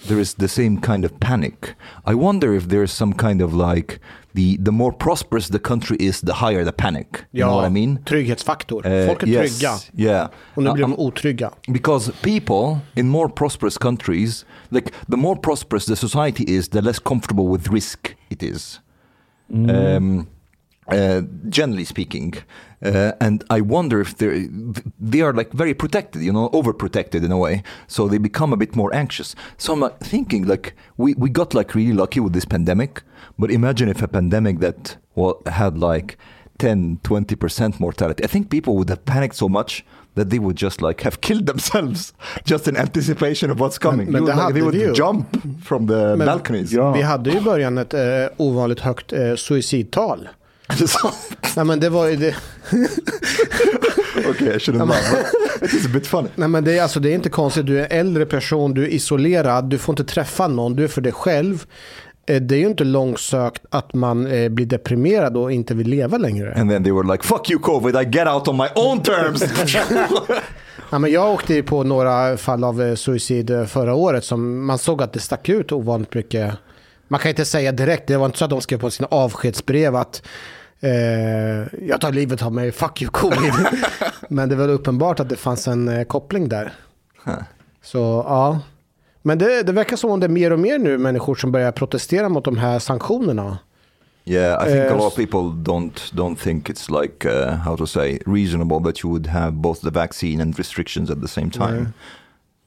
there 0.06 0.18
is 0.18 0.34
the 0.34 0.48
same 0.48 0.80
kind 0.80 1.04
of 1.04 1.20
panic. 1.20 1.74
I 2.04 2.14
wonder 2.14 2.54
if 2.54 2.68
there's 2.68 2.92
some 2.92 3.12
kind 3.12 3.42
of 3.42 3.52
like 3.52 4.00
the 4.34 4.56
the 4.64 4.70
more 4.72 4.92
prosperous 4.92 5.48
the 5.48 5.58
country 5.58 5.96
is, 6.00 6.20
the 6.20 6.32
higher 6.32 6.64
the 6.64 6.72
panic. 6.72 7.24
You 7.32 7.44
know 7.44 7.56
what 7.56 7.64
I 7.66 7.68
mean? 7.70 7.98
trygghetsfaktor. 8.04 8.76
Uh, 8.86 9.06
Folk 9.08 9.22
är 9.22 9.26
yes, 9.28 9.58
trygga 9.58 9.78
Yeah. 10.10 10.30
och 10.54 10.62
nu 10.62 10.72
blir 10.72 10.84
Um, 10.84 10.90
de 10.90 10.98
otrygga. 10.98 11.50
because 11.72 12.12
people 12.22 12.80
in 12.94 13.08
more 13.08 13.28
prosperous 13.28 13.78
countries 13.78 14.44
like 14.70 14.90
the 15.10 15.16
more 15.16 15.36
prosperous 15.40 15.86
the 15.86 15.96
society 15.96 16.44
is 16.44 16.68
the 16.68 16.80
less 16.80 16.98
comfortable 16.98 17.44
with 17.52 17.68
risk 17.72 18.16
it 18.28 18.42
is 18.42 18.80
um, 19.52 20.26
uh, 20.92 21.22
generally 21.48 21.84
speaking 21.84 22.34
uh, 22.84 23.12
and 23.20 23.44
i 23.50 23.60
wonder 23.60 24.00
if 24.00 24.16
they're 24.16 24.46
they 24.98 25.20
are 25.20 25.32
like 25.32 25.52
very 25.52 25.74
protected 25.74 26.22
you 26.22 26.32
know 26.32 26.48
overprotected 26.50 27.24
in 27.24 27.32
a 27.32 27.38
way 27.38 27.62
so 27.86 28.08
they 28.08 28.18
become 28.18 28.52
a 28.52 28.56
bit 28.56 28.74
more 28.76 28.94
anxious 28.94 29.34
so 29.58 29.72
i'm 29.72 29.80
like, 29.80 29.98
thinking 30.00 30.46
like 30.46 30.74
we, 30.96 31.14
we 31.14 31.28
got 31.28 31.54
like 31.54 31.74
really 31.74 31.92
lucky 31.92 32.20
with 32.20 32.32
this 32.32 32.44
pandemic 32.44 33.02
but 33.38 33.50
imagine 33.50 33.88
if 33.88 34.02
a 34.02 34.08
pandemic 34.08 34.60
that 34.60 34.96
well, 35.14 35.40
had 35.46 35.78
like 35.78 36.16
10 36.58 36.98
20% 37.02 37.80
mortality 37.80 38.24
i 38.24 38.26
think 38.26 38.50
people 38.50 38.76
would 38.76 38.88
have 38.88 39.04
panicked 39.04 39.36
so 39.36 39.48
much 39.48 39.84
that 40.14 40.30
they 40.30 40.38
would 40.38 40.56
just 40.56 40.82
like 40.82 41.02
have 41.02 41.20
killed 41.26 41.46
themselves 41.46 42.12
just 42.44 42.68
in 42.68 42.76
anticipation 42.76 43.50
of 43.50 43.60
what's 43.60 43.78
coming. 43.78 44.10
men 44.10 44.24
det 44.24 44.32
would, 44.32 44.36
like, 44.36 44.54
they 44.54 44.62
would 44.62 44.74
ju. 44.74 44.92
jump 44.92 45.26
from 45.64 45.86
the 45.86 46.16
Men- 46.16 46.26
balconies. 46.26 46.72
Ja. 46.72 46.92
Vi 46.92 47.02
hade 47.02 47.30
ju 47.30 47.38
i 47.38 47.40
början 47.40 47.78
ett 47.78 47.94
eh, 47.94 48.00
ovanligt 48.36 48.80
högt 48.80 49.12
eh, 49.12 49.34
suicidtal. 49.34 50.28
Nej 51.56 51.64
men 51.64 51.80
det 51.80 51.88
var 51.88 52.06
ju 52.06 52.16
det. 52.16 52.34
okay, 54.30 54.48
I 54.48 54.58
shouldn't 54.58 54.86
laugh, 54.88 55.14
it's 55.60 55.86
a 55.86 55.90
bit 55.92 56.06
funny. 56.06 56.28
Nej 56.34 56.48
men 56.48 56.64
det 56.64 56.78
är, 56.78 56.82
alltså, 56.82 57.00
det 57.00 57.10
är 57.10 57.14
inte 57.14 57.28
konstigt. 57.28 57.66
Du 57.66 57.80
är 57.80 57.86
äldre 57.90 58.26
person, 58.26 58.74
du 58.74 58.82
är 58.84 58.88
isolerad, 58.88 59.64
du 59.70 59.78
får 59.78 59.92
inte 59.92 60.04
träffa 60.04 60.48
någon, 60.48 60.76
du 60.76 60.84
är 60.84 60.88
för 60.88 61.00
dig 61.00 61.12
själv. 61.12 61.64
Eh, 62.26 62.40
Det 62.42 62.54
är 62.54 62.58
ju 62.58 62.66
inte 62.66 62.84
långsökt 62.84 63.62
att 63.70 63.94
man 63.94 64.26
eh, 64.26 64.48
blir 64.48 64.66
deprimerad 64.66 65.36
och 65.36 65.52
inte 65.52 65.74
vill 65.74 65.88
leva 65.88 66.18
längre. 66.18 66.54
And 66.54 66.70
then 66.70 66.84
they 66.84 66.92
were 66.92 67.12
like, 67.12 67.24
fuck 67.24 67.50
you 67.50 67.60
covid, 67.60 67.96
I 67.96 68.04
get 68.18 68.28
out 68.28 68.48
on 68.48 68.56
my 68.56 68.68
own 68.74 69.02
terms. 69.02 69.44
Ja, 70.92 70.98
men 70.98 71.12
jag 71.12 71.30
åkte 71.30 71.54
ju 71.54 71.62
på 71.62 71.82
några 71.84 72.36
fall 72.36 72.64
av 72.64 72.82
eh, 72.82 72.94
suicid 72.94 73.50
förra 73.68 73.94
året 73.94 74.24
som 74.24 74.66
man 74.66 74.78
såg 74.78 75.02
att 75.02 75.12
det 75.12 75.20
stack 75.20 75.48
ut 75.48 75.72
ovanligt 75.72 76.14
mycket. 76.14 76.52
Man 77.08 77.20
kan 77.20 77.28
inte 77.28 77.44
säga 77.44 77.72
direkt, 77.72 78.06
det 78.06 78.16
var 78.16 78.26
inte 78.26 78.38
så 78.38 78.44
att 78.44 78.50
de 78.50 78.60
skrev 78.60 78.78
på 78.78 78.90
sina 78.90 79.08
avskedsbrev 79.10 79.96
att 79.96 80.22
eh, 80.80 81.88
jag 81.88 82.00
tar 82.00 82.12
livet 82.12 82.42
av 82.42 82.52
mig, 82.52 82.72
fuck 82.72 83.02
you 83.02 83.10
covid. 83.10 83.52
men 84.28 84.48
det 84.48 84.56
var 84.56 84.68
uppenbart 84.68 85.20
att 85.20 85.28
det 85.28 85.36
fanns 85.36 85.68
en 85.68 85.88
eh, 85.88 86.04
koppling 86.04 86.48
där. 86.48 86.72
Så 87.82 88.24
ja. 88.28 88.60
Men 89.22 89.38
det, 89.38 89.62
det 89.62 89.72
verkar 89.72 89.96
som 89.96 90.10
om 90.10 90.20
det 90.20 90.26
är 90.26 90.28
mer 90.28 90.52
och 90.52 90.58
mer 90.58 90.78
nu 90.78 90.98
människor 90.98 91.34
som 91.34 91.52
börjar 91.52 91.72
protestera 91.72 92.28
mot 92.28 92.44
de 92.44 92.56
här 92.58 92.78
sanktionerna. 92.78 93.58
yeah, 94.24 94.56
I 94.60 94.66
think 94.66 94.90
a 94.90 94.94
Uh, 94.94 94.98
lot 94.98 95.12
of 95.12 95.16
people 95.16 95.50
don't 95.50 96.10
don't 96.14 96.36
think 96.36 96.68
it's 96.70 96.90
like 96.90 97.24
uh, 97.26 97.56
how 97.56 97.76
to 97.76 97.86
say 97.86 98.18
reasonable 98.26 98.80
that 98.80 99.02
you 99.02 99.10
would 99.10 99.26
have 99.26 99.52
both 99.52 99.80
the 99.80 99.90
vaccine 99.90 100.40
and 100.40 100.58
restrictions 100.58 101.10
at 101.10 101.20
the 101.20 101.28
same 101.28 101.50
time. 101.50 101.82
Yeah. 101.82 101.92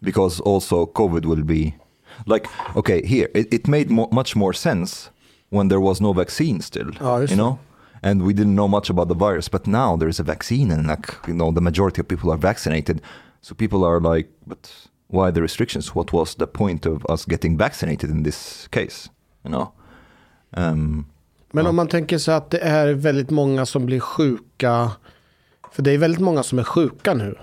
Because 0.02 0.42
also 0.42 0.86
COVID 0.86 1.26
will 1.26 1.44
be 1.44 1.76
like 2.26 2.48
okay 2.76 3.06
here 3.06 3.30
it, 3.34 3.54
it 3.54 3.68
made 3.68 3.90
mo- 3.90 4.10
much 4.12 4.36
more 4.36 4.54
sense 4.54 5.10
when 5.50 5.68
there 5.70 5.80
was 5.80 6.02
no 6.02 6.14
vaccine 6.14 6.62
still. 6.62 6.92
Just 6.92 7.32
you 7.32 7.38
know. 7.38 7.60
And 8.04 8.22
we 8.22 8.34
didn't 8.34 8.56
know 8.56 8.68
much 8.68 8.90
about 8.90 9.08
the 9.08 9.16
virus, 9.16 9.50
but 9.50 9.66
now 9.68 9.98
there 9.98 10.10
is 10.10 10.20
a 10.20 10.24
vaccine, 10.24 10.74
and 10.74 10.88
like 10.88 11.08
you 11.28 11.34
know, 11.34 11.52
the 11.56 11.62
majority 11.62 12.02
of 12.02 12.08
people 12.08 12.32
are 12.32 12.38
vaccinated. 12.38 13.02
So 13.42 13.56
people 13.56 13.86
are 13.86 14.16
like, 14.16 14.30
but 14.46 14.70
why 15.08 15.32
the 15.32 15.42
restrictions? 15.42 15.96
What 15.96 16.12
was 16.12 16.36
the 16.36 16.48
point 16.48 16.86
of 16.86 17.06
us 17.10 17.26
getting 17.26 17.58
vaccinated 17.58 18.10
in 18.10 18.24
this 18.24 18.68
case? 18.72 19.10
You 19.46 19.52
know. 19.52 19.72
Um, 20.58 21.06
Men 21.52 21.68
om 21.68 21.76
man 21.76 21.88
tänker 21.88 22.18
sig 22.18 22.34
att 22.34 22.50
det 22.50 22.60
är 22.60 22.94
väldigt 22.94 23.30
många 23.30 23.66
som 23.66 23.86
blir 23.86 24.00
sjuka. 24.00 24.92
För 25.72 25.84
det 25.84 25.92
är 25.92 25.98
väldigt 25.98 26.22
många 26.22 26.44
som 26.44 26.60
är 26.60 26.64
sjuka 26.64 27.14
nu. 27.14 27.36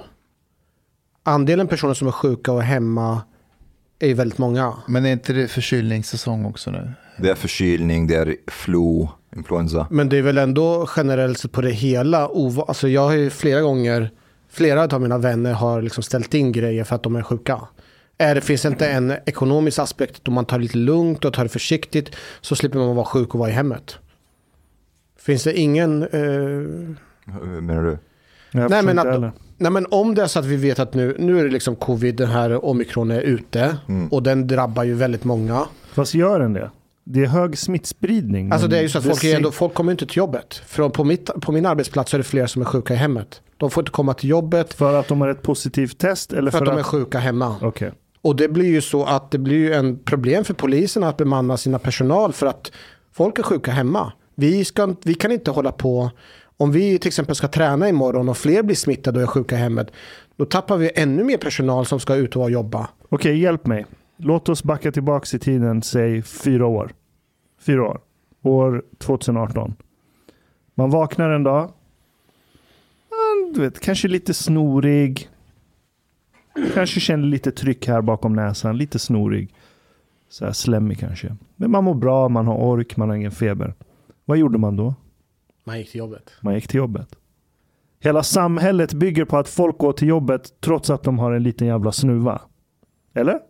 Andelen 1.23 1.69
personer 1.69 1.95
som 1.95 2.09
är 2.09 2.13
sjuka 2.13 2.53
och 2.53 2.63
hemma 2.63 3.23
är 3.99 4.09
ju 4.09 4.15
väldigt 4.15 4.39
många. 4.39 4.75
Men 4.87 5.07
är 5.07 5.13
inte 5.13 5.33
det 5.33 5.49
förkylningssäsong 5.49 6.45
också 6.45 6.71
nu? 6.71 6.93
det 7.23 7.31
är 7.31 7.35
förkylning, 7.35 8.07
det 8.07 8.15
är 8.15 8.37
flu, 8.47 9.07
influensa. 9.37 9.87
Men 9.91 10.09
det 10.09 10.19
är 10.19 10.23
väl 10.23 10.39
ändå 10.39 10.89
generellt 10.97 11.39
sett 11.39 11.53
på 11.53 11.61
det 11.61 11.71
hela. 11.71 12.29
ova- 12.29 12.65
Alltså 12.69 12.89
jag 12.89 13.01
har 13.01 13.13
ju 13.13 13.31
flera 13.31 13.61
gånger, 13.61 14.11
flera 14.49 14.85
av 14.85 15.01
mina 15.01 15.19
vänner 15.19 15.53
har 15.53 15.83
liksom 15.83 16.03
ställt 16.03 16.35
in 16.35 16.53
grejer 16.53 16.85
för 16.85 16.95
att 16.97 17.03
de 17.03 17.17
är 17.17 17.23
sjuka. 17.23 17.61
Är 18.19 18.35
det 18.35 18.41
finns 18.41 18.65
inte 18.65 18.87
en 18.89 19.13
ekonomisk 19.27 19.79
aspekt 19.79 20.21
då 20.25 20.33
man 20.33 20.45
tar 20.45 20.59
det 20.59 20.63
lite 20.63 20.79
lugnt 20.79 21.25
och 21.25 21.33
tar 21.33 21.43
det 21.43 21.49
försiktigt 21.49 22.17
så 22.41 22.57
slipper 22.57 22.79
man 22.79 22.97
vara 22.97 23.07
sjuk 23.07 23.35
och 23.35 23.41
vara 23.41 23.51
i 23.51 23.53
hemmet. 23.53 23.97
Finns 25.19 25.45
det 25.45 25.59
ingen... 25.59 26.03
Eh, 26.03 26.11
Hur 26.21 27.61
Menar 27.61 27.83
du? 27.83 27.99
Jag 28.53 28.71
Nej, 28.71 28.83
men 28.83 28.99
att-. 28.99 29.35
Nej 29.59 29.73
men 29.73 29.87
om 29.91 30.15
det 30.15 30.23
är 30.23 30.27
så 30.27 30.39
att 30.39 30.45
vi 30.45 30.57
vet 30.57 30.79
att 30.79 30.95
nu, 30.95 31.17
nu 31.19 31.41
är 31.41 31.45
det 31.45 31.51
liksom 31.51 31.77
covid, 31.77 32.17
den 32.17 32.29
här 32.29 32.65
omikron 32.65 33.11
är 33.11 33.21
ute 33.21 33.77
Mm. 33.89 34.09
och 34.09 34.23
den 34.23 34.47
drabbar 34.47 34.85
ju 34.85 34.95
väldigt 34.95 35.25
många. 35.25 35.65
Fast 35.93 36.15
gör 36.15 36.41
den 36.41 36.53
det? 36.53 36.71
Det 37.05 37.23
är 37.23 37.27
hög 37.27 37.59
smittspridning. 37.59 38.53
Alltså 38.53 38.69
det 38.69 38.79
är 38.79 38.83
ju 38.83 38.89
så 38.89 38.99
att 38.99 39.05
folk, 39.05 39.25
ändå, 39.25 39.51
folk 39.51 39.75
kommer 39.75 39.93
inte 39.93 40.07
till 40.07 40.17
jobbet. 40.17 40.63
För 40.67 40.89
på, 40.89 41.05
mitt, 41.05 41.31
på 41.41 41.53
min 41.53 41.67
arbetsplats 41.67 42.15
är 42.15 42.19
det 42.19 42.25
fler 42.25 42.47
som 42.47 42.63
är 42.63 42.67
sjuka 42.67 42.95
i 42.95 42.97
hemmet. 42.97 43.43
De 43.57 43.71
får 43.71 43.83
inte 43.83 43.91
komma 43.91 44.15
till 44.15 44.31
jobbet 44.31 44.75
För 44.75 44.95
att 44.95 45.09
de 45.09 45.21
har 45.21 45.29
ett 45.29 45.43
positivt 45.43 45.99
test? 45.99 46.33
Eller 46.33 46.51
för 46.51 46.59
för, 46.59 46.67
att 46.67 46.73
de 46.73 46.79
är 46.79 46.83
sjuka 46.83 47.19
hemma. 47.19 47.57
Okej. 47.63 47.93
Och 48.23 48.37
det 48.37 48.49
blir 48.49 48.69
ju 48.69 48.81
så 48.81 49.05
att 49.05 49.31
det 49.31 49.39
blir 49.39 49.57
ju 49.57 49.73
en 49.73 49.99
problem 49.99 50.45
för 50.45 50.55
polisen 50.55 51.05
att 51.05 51.17
bemanna 51.17 51.57
sina 51.57 51.79
personal 51.79 52.33
för 52.33 52.47
att 52.47 52.73
folk 53.13 53.39
är 53.39 53.43
sjuka 53.43 53.71
hemma. 53.71 54.13
Vi, 54.35 54.65
ska, 54.65 54.95
vi 55.03 55.15
kan 55.15 55.33
inte 55.33 55.51
hålla 55.51 55.73
på, 55.73 56.11
om 56.57 56.73
vi 56.73 56.99
till 56.99 57.09
exempel 57.09 57.35
ska 57.35 57.49
träna 57.49 57.89
imorgon 57.89 58.29
och 58.29 58.37
fler 58.37 58.63
blir 58.63 58.77
smittade 58.77 59.19
och 59.19 59.23
är 59.23 59.27
sjuka 59.27 59.57
i 59.57 59.59
hemmet, 59.59 59.91
då 60.37 60.45
tappar 60.45 60.77
vi 60.77 60.91
ännu 60.95 61.25
mer 61.25 61.37
personal 61.37 61.87
som 61.87 62.01
ska 62.01 62.15
ut 62.15 62.37
och 62.37 62.51
jobba. 62.51 62.89
Okej, 63.09 63.39
hjälp 63.39 63.67
mig. 63.67 63.87
Låt 64.23 64.49
oss 64.49 64.65
backa 64.65 64.93
tillbaka 64.93 65.37
i 65.37 65.41
tiden, 65.41 65.83
säg 65.83 66.23
fyra 66.23 66.67
år. 66.67 66.93
Fyra 67.59 67.89
år. 67.89 68.01
År 68.43 68.85
2018. 68.99 69.75
Man 70.75 70.91
vaknar 70.91 71.31
en 71.31 71.43
dag. 71.43 71.73
Du 73.55 73.61
vet, 73.61 73.81
kanske 73.81 74.09
lite 74.09 74.35
snorig. 74.35 75.29
Kanske 76.75 77.01
känner 77.01 77.27
lite 77.27 77.53
tryck 77.53 77.89
här 77.89 78.03
bakom 78.03 78.33
näsan. 78.33 78.79
Lite 78.79 78.99
snorig. 78.99 79.55
Så 80.29 80.45
här 80.45 80.53
slemmig 80.53 80.99
kanske. 80.99 81.37
Men 81.57 81.71
man 81.71 81.85
mår 81.85 81.95
bra, 81.95 82.29
man 82.29 82.47
har 82.47 82.55
ork, 82.55 82.97
man 82.97 83.09
har 83.09 83.17
ingen 83.17 83.31
feber. 83.31 83.75
Vad 84.25 84.39
gjorde 84.39 84.59
man 84.59 84.77
då? 84.77 84.95
Man 85.65 85.79
gick 85.79 85.91
till 85.91 85.99
jobbet. 85.99 86.33
Man 86.41 86.55
gick 86.55 86.69
till 86.69 86.79
jobbet. 86.79 87.09
Hela 88.01 88.23
samhället 88.23 88.95
bygger 88.95 89.25
på 89.25 89.39
att 89.39 89.49
folk 89.49 89.79
går 89.79 89.93
till 89.93 90.09
jobbet 90.09 90.61
trots 90.61 90.91
att 90.91 91.03
de 91.03 91.19
har 91.19 91.33
en 91.33 91.43
liten 91.43 91.67
jävla 91.67 91.93
snuva. 91.93 92.41
Eller? 93.15 93.41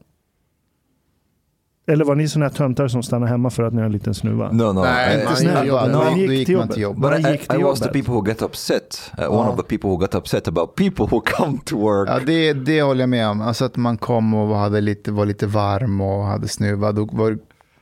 Eller 1.86 2.04
var 2.04 2.14
ni 2.14 2.28
sådana 2.28 2.46
här 2.46 2.56
töntar 2.56 2.88
som 2.88 3.02
stannar 3.02 3.26
hemma 3.26 3.50
för 3.50 3.62
att 3.62 3.72
ni 3.72 3.78
har 3.78 3.86
en 3.86 3.92
liten 3.92 4.14
snuva? 4.14 4.52
No, 4.52 4.62
no. 4.62 4.80
Nej, 4.80 5.20
inte 5.20 5.36
snälla. 5.36 5.86
no, 5.86 5.96
man 5.96 6.18
gick 6.18 6.46
till 6.46 6.56
man 6.56 6.68
jobbet. 6.76 7.02
But 7.02 7.26
I, 7.26 7.32
gick 7.32 7.48
till 7.48 7.60
I 7.60 7.62
was 7.62 7.80
the 7.80 7.88
people 7.88 8.14
who 8.14 8.26
get 8.26 8.42
upset. 8.42 9.12
Uh, 9.18 9.38
One 9.38 9.50
of 9.50 9.56
the 9.56 9.62
people 9.62 9.90
who 9.90 9.96
got 9.96 10.14
upset 10.14 10.48
about 10.48 10.74
people 10.74 11.06
who 11.06 11.20
come 11.20 11.58
to 11.64 11.76
work. 11.78 12.08
Ja, 12.08 12.18
det, 12.26 12.52
det 12.52 12.82
håller 12.82 13.00
jag 13.00 13.08
med 13.08 13.28
om. 13.28 13.40
Alltså 13.40 13.64
att 13.64 13.76
man 13.76 13.98
kom 13.98 14.34
och 14.34 14.56
hade 14.56 14.80
lite, 14.80 15.12
var 15.12 15.26
lite 15.26 15.46
varm 15.46 16.00
och 16.00 16.24
hade 16.24 16.48
snuva. 16.48 16.92
Då 16.92 17.08
var, 17.12 17.38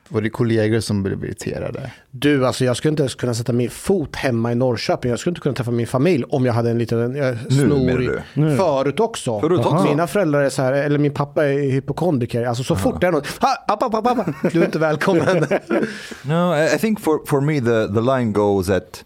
Var 0.08 0.20
det 0.20 0.30
kollegor 0.30 0.80
som 0.80 1.02
blev 1.02 1.24
irriterade? 1.24 1.90
Du, 2.10 2.46
alltså 2.46 2.64
jag 2.64 2.76
skulle 2.76 2.90
inte 2.90 3.02
ens 3.02 3.14
kunna 3.14 3.34
sätta 3.34 3.52
min 3.52 3.70
fot 3.70 4.16
hemma 4.16 4.52
i 4.52 4.54
Norrköping. 4.54 5.10
Jag 5.10 5.20
skulle 5.20 5.30
inte 5.30 5.40
kunna 5.40 5.54
träffa 5.54 5.70
min 5.70 5.86
familj 5.86 6.24
om 6.28 6.46
jag 6.46 6.52
hade 6.52 6.70
en 6.70 6.78
liten 6.78 6.98
eh, 6.98 7.06
menar 7.06 7.50
snor. 7.50 7.98
du? 7.98 8.22
Nu. 8.34 8.56
Förut 8.56 9.00
också. 9.00 9.40
Förut 9.40 9.60
också? 9.66 9.84
Mina 9.84 10.06
föräldrar 10.06 10.42
är 10.42 10.50
så 10.50 10.62
här, 10.62 10.72
eller 10.72 10.98
min 10.98 11.14
pappa 11.14 11.44
är 11.46 11.70
hypokondriker. 11.70 12.44
Alltså 12.44 12.64
så 12.64 12.76
fort 12.76 13.00
det 13.00 13.06
är 13.06 13.12
något, 13.12 13.26
ha, 13.26 13.64
app, 13.66 13.82
app, 13.82 13.94
app, 13.94 14.06
app, 14.18 14.26
du 14.52 14.60
är 14.60 14.64
inte 14.64 14.78
välkommen. 14.78 15.26
No, 16.22 16.54
I, 16.56 16.74
I 16.74 16.78
think 16.78 17.00
for, 17.00 17.26
for 17.26 17.40
me 17.40 17.60
the, 17.60 17.94
the 17.94 18.00
line 18.00 18.32
goes 18.32 18.70
at 18.70 19.04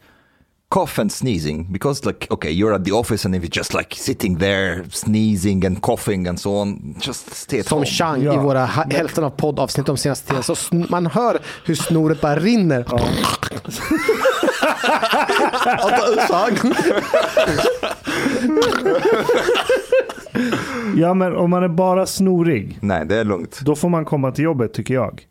cough 0.72 0.98
and 0.98 1.12
sneezing 1.12 1.72
because 1.72 2.06
like 2.06 2.26
okay 2.30 2.50
you're 2.52 2.74
at 2.74 2.84
the 2.84 2.92
office 2.92 3.26
and 3.28 3.34
if 3.34 3.42
you're 3.42 3.58
just 3.60 3.74
like 3.74 3.94
sitting 3.96 4.38
there 4.38 4.84
sneezing 4.90 5.64
and 5.66 5.80
coughing 5.82 6.26
and 6.28 6.38
so 6.40 6.50
on 6.56 6.94
just 7.00 7.34
stay 7.34 7.58
at 7.60 7.66
Som 7.66 7.78
home. 7.78 7.86
Chang 7.86 8.22
Ja. 8.22 8.34
i 8.34 8.36
våra 8.36 8.64
hälften 8.66 9.24
av 9.24 9.30
poddavsnitt 9.30 9.86
de 9.86 9.96
senaste 9.96 10.28
tiden. 10.28 10.42
Så 10.42 10.54
man 10.88 11.06
hör 11.06 11.38
hur 11.64 11.74
snoret 11.74 12.20
bara 12.20 12.36
rinner. 12.36 12.84
Ja, 20.96 21.14
men 21.14 21.36
om 21.36 21.50
man 21.50 21.62
är 21.62 21.68
bara 21.68 22.06
snorig, 22.06 22.78
Nej, 22.82 23.06
det 23.06 23.16
är 23.16 23.24
lugnt. 23.24 23.60
då 23.60 23.76
får 23.76 23.88
man 23.88 24.04
komma 24.04 24.30
till 24.32 24.44
jobbet 24.44 24.74
tycker 24.74 24.94
jag. 24.94 25.22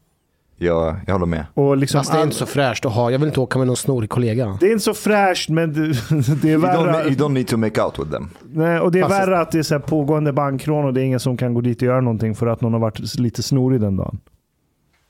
Jag, 0.64 0.96
jag 1.08 1.14
håller 1.14 1.26
med. 1.26 1.46
Och 1.54 1.78
liksom 1.78 2.00
Fast 2.00 2.12
det 2.12 2.18
är 2.18 2.22
all- 2.22 2.26
inte 2.28 2.38
så 2.38 2.46
fräscht 2.46 2.86
att 2.86 2.94
ha. 2.94 3.12
Jag 3.12 3.20
vill 3.20 3.28
inte 3.28 3.40
åka 3.40 3.58
med 3.58 3.68
någon 3.68 3.76
snorig 3.78 4.10
kollega. 4.10 4.58
det 4.60 4.66
är 4.68 4.72
inte 4.72 4.84
så 4.84 4.94
fräscht, 4.94 5.50
men 5.50 5.74
det, 5.74 5.88
det 6.42 6.48
är 6.50 6.52
You 6.52 6.62
värre. 6.62 6.92
don't, 6.92 7.04
you 7.08 7.16
don't 7.16 7.34
need 7.34 7.48
to 7.48 7.58
make 7.58 7.82
out 7.84 8.00
with 8.00 8.12
them. 8.12 8.30
Nej, 8.54 8.80
och 8.80 8.92
det 8.92 9.00
är 9.00 9.04
Fast- 9.04 9.16
värre 9.16 9.40
att 9.40 9.52
det 9.52 9.60
är 9.60 9.64
så 9.64 9.74
här 9.74 9.82
pågående 9.82 10.34
bankrån 10.34 10.86
och 10.86 10.94
det 10.94 11.02
är 11.02 11.06
ingen 11.06 11.20
som 11.20 11.38
kan 11.38 11.54
gå 11.54 11.62
dit 11.62 11.78
och 11.78 11.84
göra 11.86 12.02
någonting 12.02 12.36
för 12.36 12.48
att 12.48 12.62
någon 12.62 12.74
har 12.74 12.80
varit 12.80 13.20
lite 13.20 13.44
snorig 13.44 13.82
den 13.82 13.98
dagen. 13.98 14.20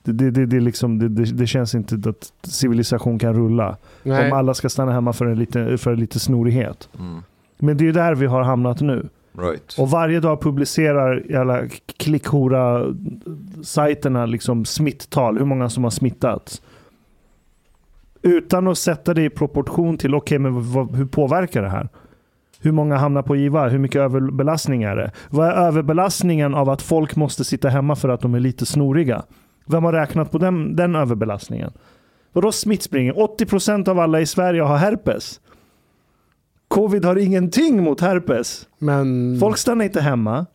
Det, 0.04 0.12
det, 0.12 0.30
det, 0.30 0.46
det, 0.46 0.60
liksom, 0.60 0.98
det, 0.98 1.08
det, 1.08 1.24
det 1.24 1.46
känns 1.46 1.74
inte 1.74 2.08
att 2.10 2.32
civilisation 2.52 3.18
kan 3.18 3.34
rulla. 3.34 3.76
Nej. 4.02 4.26
Om 4.32 4.38
alla 4.38 4.54
ska 4.54 4.68
stanna 4.68 4.92
hemma 4.92 5.12
för 5.12 5.26
en 5.26 5.38
lite, 5.38 5.78
för 5.78 5.92
en 5.92 6.00
lite 6.00 6.18
snorighet. 6.20 6.88
Mm. 6.98 7.22
Men 7.58 7.76
det 7.76 7.88
är 7.88 7.92
där 7.92 8.14
vi 8.14 8.26
har 8.26 8.42
hamnat 8.42 8.80
nu. 8.80 9.08
Right. 9.38 9.78
Och 9.78 9.90
varje 9.90 10.20
dag 10.20 10.40
publicerar 10.40 11.36
alla 11.36 11.68
klickhora-sajterna 11.98 14.26
liksom 14.26 14.64
smittal, 14.64 15.38
hur 15.38 15.44
många 15.44 15.68
som 15.68 15.84
har 15.84 15.90
smittats. 15.90 16.62
Utan 18.22 18.68
att 18.68 18.78
sätta 18.78 19.14
det 19.14 19.24
i 19.24 19.30
proportion 19.30 19.98
till, 19.98 20.14
okej 20.14 20.38
men 20.38 20.72
vad, 20.72 20.96
hur 20.96 21.06
påverkar 21.06 21.62
det 21.62 21.68
här? 21.68 21.88
Hur 22.60 22.72
många 22.72 22.96
hamnar 22.96 23.22
på 23.22 23.36
IVA? 23.36 23.68
Hur 23.68 23.78
mycket 23.78 24.00
överbelastning 24.00 24.82
är 24.82 24.96
det? 24.96 25.10
Vad 25.30 25.48
är 25.48 25.52
överbelastningen 25.52 26.54
av 26.54 26.68
att 26.68 26.82
folk 26.82 27.16
måste 27.16 27.44
sitta 27.44 27.68
hemma 27.68 27.96
för 27.96 28.08
att 28.08 28.20
de 28.20 28.34
är 28.34 28.40
lite 28.40 28.66
snoriga? 28.66 29.22
Vem 29.66 29.84
har 29.84 29.92
räknat 29.92 30.30
på 30.30 30.38
den, 30.38 30.76
den 30.76 30.94
överbelastningen? 30.94 31.72
Vadå 32.32 32.52
smittspridning? 32.52 33.12
80% 33.12 33.88
av 33.88 33.98
alla 33.98 34.20
i 34.20 34.26
Sverige 34.26 34.62
har 34.62 34.76
herpes. 34.76 35.40
Covid 36.74 37.04
har 37.04 37.16
ingenting 37.16 37.82
mot 37.82 38.00
herpes. 38.00 38.66
Men, 38.78 39.36
Folk 39.40 39.58
stannar 39.58 39.84
inte 39.84 40.00
hemma. 40.00 40.46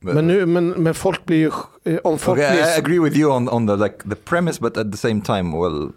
men, 0.00 0.26
nu, 0.26 0.46
men, 0.46 0.68
men 0.68 0.94
folk 0.94 1.24
blir 1.24 1.36
ju... 1.38 1.50
eh, 1.92 1.98
Om 2.04 2.18
folk 2.18 2.38
Okay, 2.38 2.58
I 2.58 2.62
blir... 2.62 2.78
agree 2.78 2.98
with 2.98 3.16
you 3.18 3.32
on, 3.32 3.48
on 3.48 3.66
the 3.66 3.76
like 3.76 3.96
the 4.10 4.14
premise, 4.16 4.60
but 4.60 4.76
at 4.76 4.92
the 4.92 4.98
same 4.98 5.20
time, 5.20 5.56
well, 5.58 5.92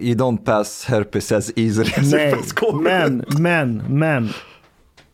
you 0.00 0.14
don't 0.14 0.44
pass 0.44 0.84
herpes 0.84 1.32
as 1.32 1.52
easily 1.56 1.90
as 1.96 2.12
Nej, 2.12 2.28
you 2.30 2.36
pass 2.36 2.52
COVID. 2.52 2.82
men, 2.82 3.24
men, 3.38 3.82
men. 3.88 4.28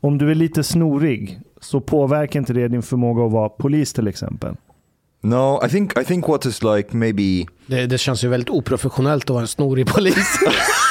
Om 0.00 0.18
du 0.18 0.30
är 0.30 0.34
lite 0.34 0.62
snorig 0.62 1.40
så 1.60 1.80
påverkar 1.80 2.40
inte 2.40 2.52
det 2.52 2.68
din 2.68 2.82
förmåga 2.82 3.24
att 3.26 3.32
vara 3.32 3.48
polis 3.48 3.92
till 3.92 4.08
exempel. 4.08 4.54
No, 5.22 5.60
I 5.66 5.68
think 5.68 5.98
I 5.98 6.04
think 6.04 6.28
what 6.28 6.46
is 6.46 6.62
like 6.62 6.96
maybe 6.96 7.46
Det, 7.66 7.86
det 7.86 7.98
känns 7.98 8.24
ju 8.24 8.28
väldigt 8.28 8.50
oprofessionellt 8.50 9.24
att 9.24 9.30
vara 9.30 9.40
en 9.42 9.48
snorig 9.48 9.86
polis. 9.86 10.38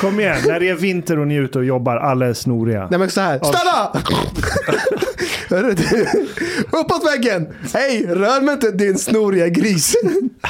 Kom 0.00 0.20
igen, 0.20 0.36
när 0.46 0.60
det 0.60 0.68
är 0.68 0.74
vinter 0.74 1.18
och 1.18 1.26
ni 1.26 1.34
är 1.36 1.40
ute 1.42 1.58
och 1.58 1.64
jobbar, 1.64 1.96
alla 1.96 2.26
är 2.26 2.34
snoriga. 2.34 2.88
Nej 2.90 2.98
men 2.98 3.10
så 3.10 3.20
här, 3.20 3.38
stanna! 3.38 4.02
Uppåt 6.80 7.06
väggen! 7.14 7.48
Hej, 7.74 8.06
rör 8.06 8.40
mig 8.40 8.54
inte 8.54 8.70
din 8.70 8.98
snoriga 8.98 9.48
gris. 9.48 9.96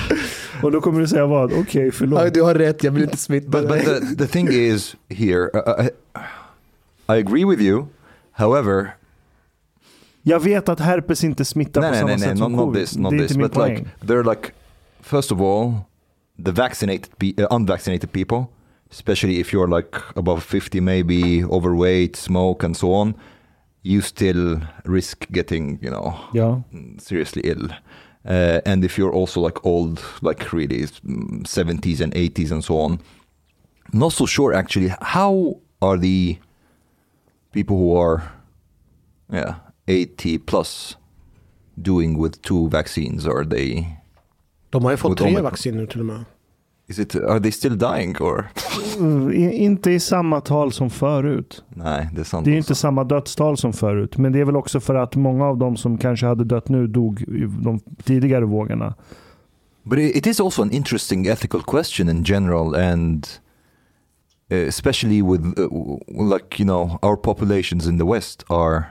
Och 0.63 0.73
då 0.73 0.81
kommer 0.81 1.01
du 1.01 1.09
säga 1.09 1.27
vad? 1.27 1.53
Okej, 1.53 1.87
Ja, 1.87 1.93
förlåt. 1.95 2.35
du 2.35 2.43
har 2.43 2.55
rätt, 2.55 2.85
jag 2.85 2.93
vill 2.93 3.03
inte 3.03 3.17
smitta 3.17 3.49
But, 3.51 3.69
but 3.69 3.85
dig. 3.85 4.01
the, 4.01 4.17
the 4.17 4.27
thing 4.27 4.49
is 4.49 4.97
here, 5.11 5.51
uh, 5.55 5.85
I, 5.85 5.89
I 7.09 7.19
agree 7.21 7.45
with 7.45 7.63
you. 7.63 7.85
However, 8.33 8.95
Jag 10.23 10.41
vet 10.41 10.69
att 10.69 10.81
herpes 10.81 11.25
inte 11.25 11.45
smittar 11.45 11.81
no, 11.81 11.87
på 11.87 11.93
no, 11.93 11.99
samma 11.99 12.13
no, 12.13 12.19
sätt 12.19 12.29
not, 12.29 12.39
som 12.39 12.53
not 12.53 12.61
covid. 12.61 12.83
this, 12.83 12.97
not 12.97 13.11
det 13.11 13.17
är 13.17 13.21
this, 13.21 13.31
inte 13.31 13.39
min 13.39 13.49
but 13.49 13.55
poäng. 13.55 13.75
like 13.77 13.89
they're 14.01 14.31
like, 14.31 14.51
first 15.03 15.33
of 15.33 15.41
all, 15.41 15.73
the 16.45 16.51
vaccinated, 16.53 17.09
uh, 17.41 17.47
unvaccinated 17.51 18.13
people, 18.13 18.45
especially 18.91 19.41
if 19.41 19.53
you're 19.53 19.69
like 19.69 19.97
above 20.17 20.43
50, 20.43 20.81
maybe 20.81 21.45
overweight, 21.45 22.17
smoke, 22.17 22.63
and 22.65 22.77
so 22.77 22.93
on, 22.93 23.15
you 23.83 24.01
still 24.01 24.61
risk 24.85 25.27
getting, 25.33 25.79
you 25.83 25.91
know, 25.91 26.15
Ja. 26.33 26.61
seriously 26.99 27.43
ill. 27.45 27.69
Uh, 28.25 28.61
and 28.67 28.85
if 28.85 28.99
you're 28.99 29.13
also 29.13 29.41
like 29.41 29.65
old, 29.65 30.01
like 30.23 30.53
really 30.53 30.83
mm, 31.05 31.43
70s 31.47 32.01
and 32.01 32.13
80s 32.15 32.51
and 32.51 32.65
so 32.65 32.79
on, 32.79 32.99
not 33.93 34.13
so 34.13 34.27
sure 34.27 34.53
actually. 34.55 34.91
How 35.01 35.61
are 35.81 35.97
the 35.99 36.39
people 37.53 37.77
who 37.77 37.97
are, 37.97 38.23
yeah, 39.33 39.55
80 39.87 40.39
plus 40.39 40.97
doing 41.81 42.19
with 42.19 42.43
two 42.43 42.69
vaccines? 42.69 43.27
Are 43.27 43.45
they? 43.45 43.87
De 44.71 44.85
har 44.85 44.91
ju 44.91 44.97
fått 44.97 45.19
tre 45.19 45.41
vacciner 45.41 45.79
nu 45.79 45.87
till 45.87 46.01
och 46.01 46.07
med. 46.07 46.25
Is 46.89 46.99
it? 46.99 47.17
Are 47.17 47.41
they 47.41 47.53
still 47.53 47.77
dying 47.79 48.17
or? 48.21 48.49
Mm, 48.99 49.33
Inte 49.53 49.91
i 49.91 50.01
samma 50.01 50.41
tal 50.41 50.73
som 50.73 50.91
förut. 50.91 51.65
Nej, 51.69 52.09
det 52.15 52.21
är 52.21 52.25
sant. 52.25 52.45
Det 52.45 52.51
är 52.51 52.57
alltså. 52.57 52.73
inte 52.73 52.75
samma 52.81 53.05
dödstal 53.05 53.57
som 53.57 53.73
förut. 53.73 54.19
Men 54.19 54.33
det 54.33 54.41
är 54.41 54.45
väl 54.45 54.57
också 54.57 54.81
för 54.81 54.95
att 54.95 55.17
många 55.17 55.45
av 55.47 55.59
dem 55.59 55.77
som 55.77 55.99
kanske 55.99 56.27
hade 56.27 56.45
dött 56.45 56.69
nu 56.69 56.87
dog 56.87 57.23
i 57.23 57.47
de 57.63 57.81
tidigare 58.05 58.45
vågorna. 58.45 58.95
But 59.83 59.99
it, 59.99 60.27
is 60.27 60.41
also 60.41 60.63
an 60.63 60.71
interesting 60.71 61.27
ethical 61.27 61.63
question 61.63 62.09
in 62.09 62.25
general, 62.25 62.75
and 62.75 63.29
uh, 64.53 64.59
especially 64.59 65.23
with 65.23 65.43
w- 65.55 65.99
like 66.35 66.59
you 66.63 66.67
know 66.67 66.99
our 67.03 67.17
populations 67.17 67.87
in 67.87 67.99
the 67.99 68.05
West 68.05 68.45
are, 68.49 68.85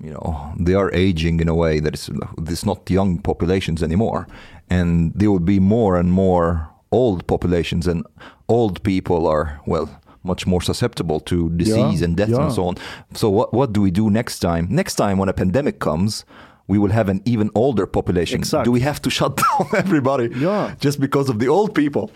you 0.00 0.10
know, 0.12 0.36
they 0.66 0.74
are 0.74 0.90
aging 0.94 1.40
in 1.40 1.48
a 1.48 1.54
way 1.54 1.80
that 1.80 1.94
is 1.94 2.10
it's 2.38 2.66
not 2.66 2.90
young 2.90 3.18
populations 3.22 3.82
anymore, 3.82 4.26
and 4.70 5.12
there 5.14 5.30
will 5.30 5.44
be 5.44 5.60
more 5.60 5.98
and 6.00 6.10
more 6.12 6.58
old 6.90 7.26
populations, 7.26 7.86
and 7.88 8.04
old 8.48 8.82
people 8.82 9.26
are 9.26 9.60
well 9.66 9.88
much 10.22 10.46
more 10.46 10.60
susceptible 10.64 11.20
to 11.20 11.48
disease 11.50 12.02
and 12.04 12.16
death 12.16 12.28
yeah. 12.30 12.42
and 12.44 12.52
so 12.52 12.64
on. 12.66 12.76
So 13.14 13.30
what 13.30 13.52
what 13.54 13.72
do 13.72 13.80
we 13.82 13.90
do 13.90 14.10
next 14.10 14.38
time? 14.40 14.66
Next 14.70 14.94
time 14.96 15.14
when 15.18 15.28
a 15.28 15.32
pandemic 15.32 15.78
comes. 15.78 16.24
We 16.68 16.78
will 16.78 16.92
have 16.92 17.08
an 17.10 17.20
even 17.24 17.50
older 17.54 17.86
population. 17.86 18.40
Exakt. 18.40 18.64
Do 18.64 18.72
we 18.72 18.80
have 18.80 19.00
to 19.02 19.10
shut 19.18 19.36
down 19.36 19.66
everybody 19.84 20.30
Ja. 20.42 20.68
just 20.80 20.98
because 21.00 21.32
of 21.32 21.38
the 21.38 21.48
old 21.48 21.74
people? 21.74 22.08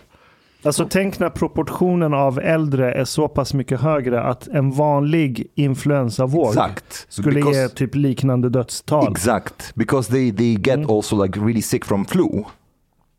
Alltså 0.64 0.87
tänk 0.90 1.18
när 1.18 1.30
proportionen 1.30 2.14
av 2.14 2.38
äldre 2.38 2.92
är 2.92 3.04
så 3.04 3.28
pass 3.28 3.54
mycket 3.54 3.80
högre 3.80 4.22
att 4.22 4.48
en 4.48 4.70
vanlig 4.70 5.46
influensavåg 5.54 6.48
Exakt. 6.48 7.06
So 7.09 7.22
skulle 7.22 7.40
because- 7.40 7.62
ge 7.62 7.68
typ 7.68 7.94
liknande 7.94 8.48
dödstal. 8.48 9.09
Exact, 9.12 9.72
because 9.74 10.11
they 10.12 10.33
they 10.33 10.54
get 10.54 10.76
Mm. 10.76 10.90
also 10.90 11.22
like 11.24 11.40
really 11.40 11.62
sick 11.62 11.85
from 11.85 12.04
flu. 12.04 12.28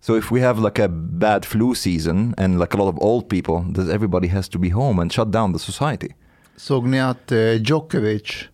So 0.01 0.17
if 0.17 0.31
we 0.31 0.41
have 0.41 0.61
like 0.61 0.83
a 0.83 0.87
bad 0.89 1.45
flu 1.45 1.75
season 1.75 2.33
and 2.37 2.59
like 2.59 2.73
a 2.73 2.77
lot 2.77 2.89
of 2.89 2.99
old 2.99 3.29
people, 3.29 3.73
then 3.73 3.91
everybody 3.91 4.27
has 4.27 4.49
to 4.49 4.59
be 4.59 4.69
home 4.69 5.01
and 5.01 5.13
shut 5.13 5.31
down 5.31 5.53
the 5.53 5.59
society. 5.59 6.09
Såg 6.57 6.87
ni 6.87 7.01
att 7.01 7.31
eh, 7.31 7.53
Djokovic 7.53 8.47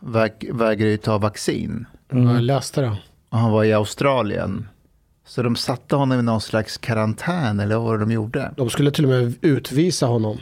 väg, 0.00 0.50
vägrar 0.52 0.88
ju 0.88 0.96
ta 0.96 1.18
vaccin? 1.18 1.86
Mm. 2.12 2.34
Jag 2.34 2.42
läste 2.42 2.80
det. 2.80 2.96
Och 3.28 3.38
han 3.38 3.50
var 3.50 3.64
i 3.64 3.72
Australien. 3.72 4.68
Så 5.26 5.42
de 5.42 5.56
satte 5.56 5.96
honom 5.96 6.18
i 6.18 6.22
någon 6.22 6.40
slags 6.40 6.78
karantän 6.78 7.60
eller 7.60 7.76
vad 7.76 7.84
var 7.84 7.98
det 7.98 8.04
de 8.04 8.12
gjorde? 8.12 8.52
De 8.56 8.70
skulle 8.70 8.90
till 8.90 9.04
och 9.04 9.10
med 9.10 9.34
utvisa 9.40 10.06
honom. 10.06 10.38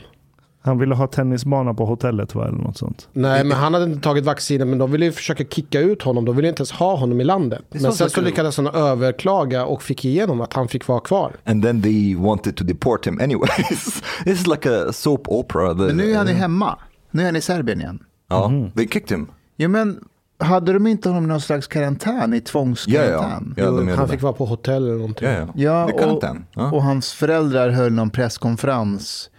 Han 0.67 0.77
ville 0.77 0.95
ha 0.95 1.07
tennisbana 1.07 1.73
på 1.73 1.85
hotellet 1.85 2.35
va, 2.35 2.47
eller 2.47 2.57
något 2.57 2.77
sånt. 2.77 3.09
Nej, 3.13 3.43
men 3.43 3.57
han 3.57 3.73
hade 3.73 3.85
inte 3.85 4.01
tagit 4.01 4.25
vaccinet, 4.25 4.67
men 4.67 4.77
de 4.77 4.91
ville 4.91 5.05
ju 5.05 5.11
försöka 5.11 5.43
kicka 5.43 5.79
ut 5.79 6.01
honom. 6.01 6.25
De 6.25 6.35
ville 6.35 6.47
inte 6.49 6.59
ens 6.61 6.71
ha 6.71 6.95
honom 6.95 7.21
i 7.21 7.23
landet. 7.23 7.61
Men 7.69 7.93
sen 7.93 8.09
så 8.09 8.21
lyckades 8.21 8.57
han 8.57 8.67
överklaga 8.67 9.65
och 9.65 9.81
fick 9.83 10.05
igenom 10.05 10.41
att 10.41 10.53
han 10.53 10.67
fick 10.67 10.87
vara 10.87 10.99
kvar. 10.99 11.31
And 11.45 11.63
then 11.63 11.81
they 11.81 12.15
wanted 12.15 12.55
to 12.55 12.63
deport 12.63 13.07
him 13.07 13.19
anyways. 13.21 14.01
This 14.23 14.39
is 14.41 14.47
like 14.47 14.69
a 14.69 14.93
soap 14.93 15.27
opera. 15.27 15.73
The- 15.73 15.83
Men 15.83 15.97
nu 15.97 16.11
är 16.11 16.17
han 16.17 16.27
hemma. 16.27 16.77
Nu 17.11 17.21
är 17.21 17.25
han 17.25 17.35
i 17.35 17.41
Serbien 17.41 17.81
igen. 17.81 17.99
Ja, 18.29 18.49
Mhm. 18.49 18.71
they 18.71 18.87
kicked 18.87 19.17
him. 19.17 19.27
Ja, 19.55 19.67
men 19.67 19.99
hade 20.39 20.73
de 20.73 20.87
inte 20.87 21.09
honom 21.09 21.23
i 21.23 21.27
någon 21.27 21.41
slags 21.41 21.67
karantän, 21.67 22.33
i 22.33 22.41
tvångskarantän? 22.41 23.53
Ja, 23.57 23.65
de 23.71 23.87
gör 23.87 23.95
han 23.95 24.05
det. 24.07 24.11
fick 24.11 24.21
vara 24.21 24.33
på 24.33 24.45
hotell 24.45 24.83
eller 24.83 24.95
någonting. 24.97 25.27
Ja, 25.27 25.33
ja. 25.55 25.89
Ja, 25.89 26.03
och. 26.05 26.23
Ja. 26.55 26.71
och 26.71 26.83
hans 26.83 27.13
föräldrar 27.13 27.69
höll 27.69 27.91
någon 27.93 28.09
presskonferens 28.09 29.29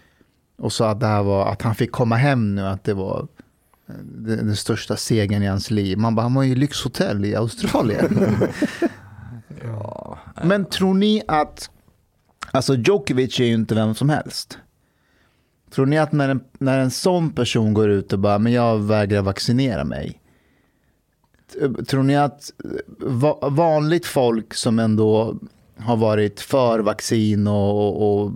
och 0.58 0.72
sa 0.72 0.90
att 0.90 1.00
det 1.00 1.06
här 1.06 1.22
var 1.22 1.52
att 1.52 1.62
han 1.62 1.74
fick 1.74 1.92
komma 1.92 2.16
hem 2.16 2.54
nu, 2.54 2.62
att 2.62 2.84
det 2.84 2.94
var 2.94 3.28
eh, 3.88 3.94
den, 3.94 4.46
den 4.46 4.56
största 4.56 4.96
segern 4.96 5.42
i 5.42 5.46
hans 5.46 5.70
liv. 5.70 5.98
Man 5.98 6.14
bara, 6.14 6.22
han 6.22 6.34
var 6.34 6.42
ju 6.42 6.52
i 6.52 6.54
lyxhotell 6.54 7.24
i 7.24 7.34
Australien. 7.36 8.36
Men 10.42 10.64
tror 10.64 10.94
ni 10.94 11.22
att, 11.28 11.70
alltså 12.50 12.74
Djokovic 12.74 13.40
är 13.40 13.44
ju 13.44 13.54
inte 13.54 13.74
vem 13.74 13.94
som 13.94 14.08
helst. 14.08 14.58
Tror 15.70 15.86
ni 15.86 15.98
att 15.98 16.12
när 16.12 16.28
en, 16.28 16.40
när 16.58 16.78
en 16.78 16.90
sån 16.90 17.30
person 17.30 17.74
går 17.74 17.88
ut 17.88 18.12
och 18.12 18.18
bara, 18.18 18.38
men 18.38 18.52
jag 18.52 18.78
vägrar 18.78 19.22
vaccinera 19.22 19.84
mig. 19.84 20.20
Tror 21.86 22.02
ni 22.02 22.16
att 22.16 22.50
va, 22.98 23.48
vanligt 23.50 24.06
folk 24.06 24.54
som 24.54 24.78
ändå 24.78 25.36
har 25.78 25.96
varit 25.96 26.40
för 26.40 26.78
vaccin 26.78 27.46
och, 27.46 28.02
och, 28.20 28.32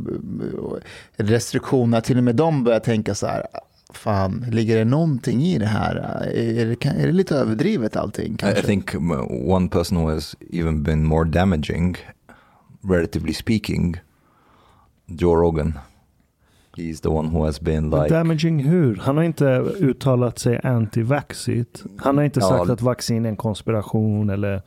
och, 0.59 0.79
restriktioner, 1.17 2.01
till 2.01 2.19
och 2.19 2.25
med 2.25 2.37
de 2.37 2.65
börjar 2.65 2.81
tänka 2.81 3.15
så 3.15 3.27
här, 3.27 3.47
fan, 3.93 4.47
ligger 4.51 4.77
det 4.77 4.85
någonting 4.85 5.43
i 5.43 5.59
det 5.59 5.67
här? 5.67 5.97
Är 6.35 6.67
det, 6.67 6.87
är 6.87 7.07
det 7.07 7.13
lite 7.13 7.37
överdrivet 7.37 7.97
allting? 7.97 8.33
I, 8.33 8.35
I 8.35 8.37
Kanske? 8.37 8.63
think 8.63 8.95
um, 8.95 9.11
one 9.51 9.69
person 9.69 9.99
who 9.99 10.11
has 10.15 10.37
even 10.53 10.83
been 10.83 11.05
more 11.05 11.25
damaging, 11.31 11.97
relatively 12.83 13.33
speaking, 13.35 13.97
Joe 15.07 15.35
Rogan. 15.35 15.79
He's 16.77 17.01
the 17.01 17.09
one 17.09 17.29
who 17.29 17.45
has 17.45 17.61
been 17.61 17.91
like, 17.91 18.09
Damaging 18.09 18.59
hur? 18.65 18.97
Han 18.97 19.17
har 19.17 19.25
inte 19.25 19.45
uttalat 19.81 20.39
sig 20.39 20.61
anti-vaxit. 20.65 21.83
Han 21.99 22.17
har 22.17 22.25
inte 22.25 22.41
Ja. 22.41 22.49
sagt 22.49 22.71
att 22.71 22.83
vaccin 22.83 23.25
är 23.25 23.29
en 23.29 23.37
konspiration 23.37 24.31
eller 24.31 24.63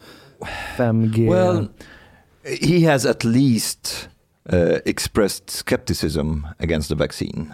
5G. 0.77 1.29
well, 1.31 1.67
he 2.61 2.91
has 2.91 3.05
at 3.05 3.23
least 3.23 4.09
uh, 4.53 4.77
expressed 4.85 5.49
skepticism 5.49 6.47
against 6.59 6.89
the 6.89 6.95
vaccine. 6.95 7.53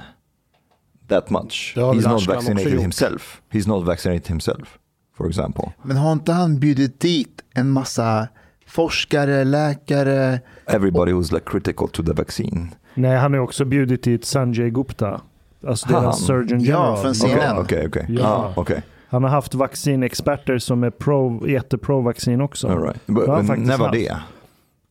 That 1.07 1.29
much. 1.29 1.73
He's 1.75 2.07
not 2.07 2.21
vaccinated 2.27 2.79
himself. 2.79 3.41
He's 3.51 3.67
not 3.67 3.85
vaccinated 3.85 4.27
himself, 4.27 4.79
for 5.17 5.27
example. 5.27 5.73
Men 5.83 5.97
har 5.97 6.11
inte 6.11 6.31
han 6.31 6.59
bjudit 6.59 6.99
dit 6.99 7.41
en 7.53 7.69
massa 7.71 8.27
forskare, 8.67 9.43
läkare? 9.43 10.39
Everybody 10.67 11.11
who's 11.11 11.33
like 11.33 11.45
critical 11.45 11.87
to 11.89 12.03
the 12.03 12.13
vaccine. 12.13 12.67
Nej, 12.93 13.17
han 13.17 13.33
har 13.33 13.39
också 13.39 13.65
bjudit 13.65 14.03
dit 14.03 14.25
Sanjay 14.25 14.69
Gupta. 14.69 15.21
Alltså 15.67 15.87
deras 15.89 16.25
surgeon 16.25 16.59
Ja, 16.63 16.65
general. 16.65 16.97
från 16.97 17.11
Okej, 17.11 17.39
CNN. 17.41 17.57
okej, 17.57 17.87
okej. 17.87 18.05
Ja. 18.09 18.25
Ah, 18.25 18.53
okej. 18.55 18.81
Han 19.09 19.23
har 19.23 19.29
haft 19.29 19.53
vaccinexperter 19.55 20.57
som 20.57 20.83
är 20.83 20.89
pro, 20.89 21.47
jättepro-vaccin 21.47 22.41
också. 22.41 22.67
All 22.67 22.81
right. 22.83 23.07
But, 23.07 23.25
faktiskt 23.25 23.67
never 23.67 23.85
haft. 23.85 23.93
det. 23.93 24.17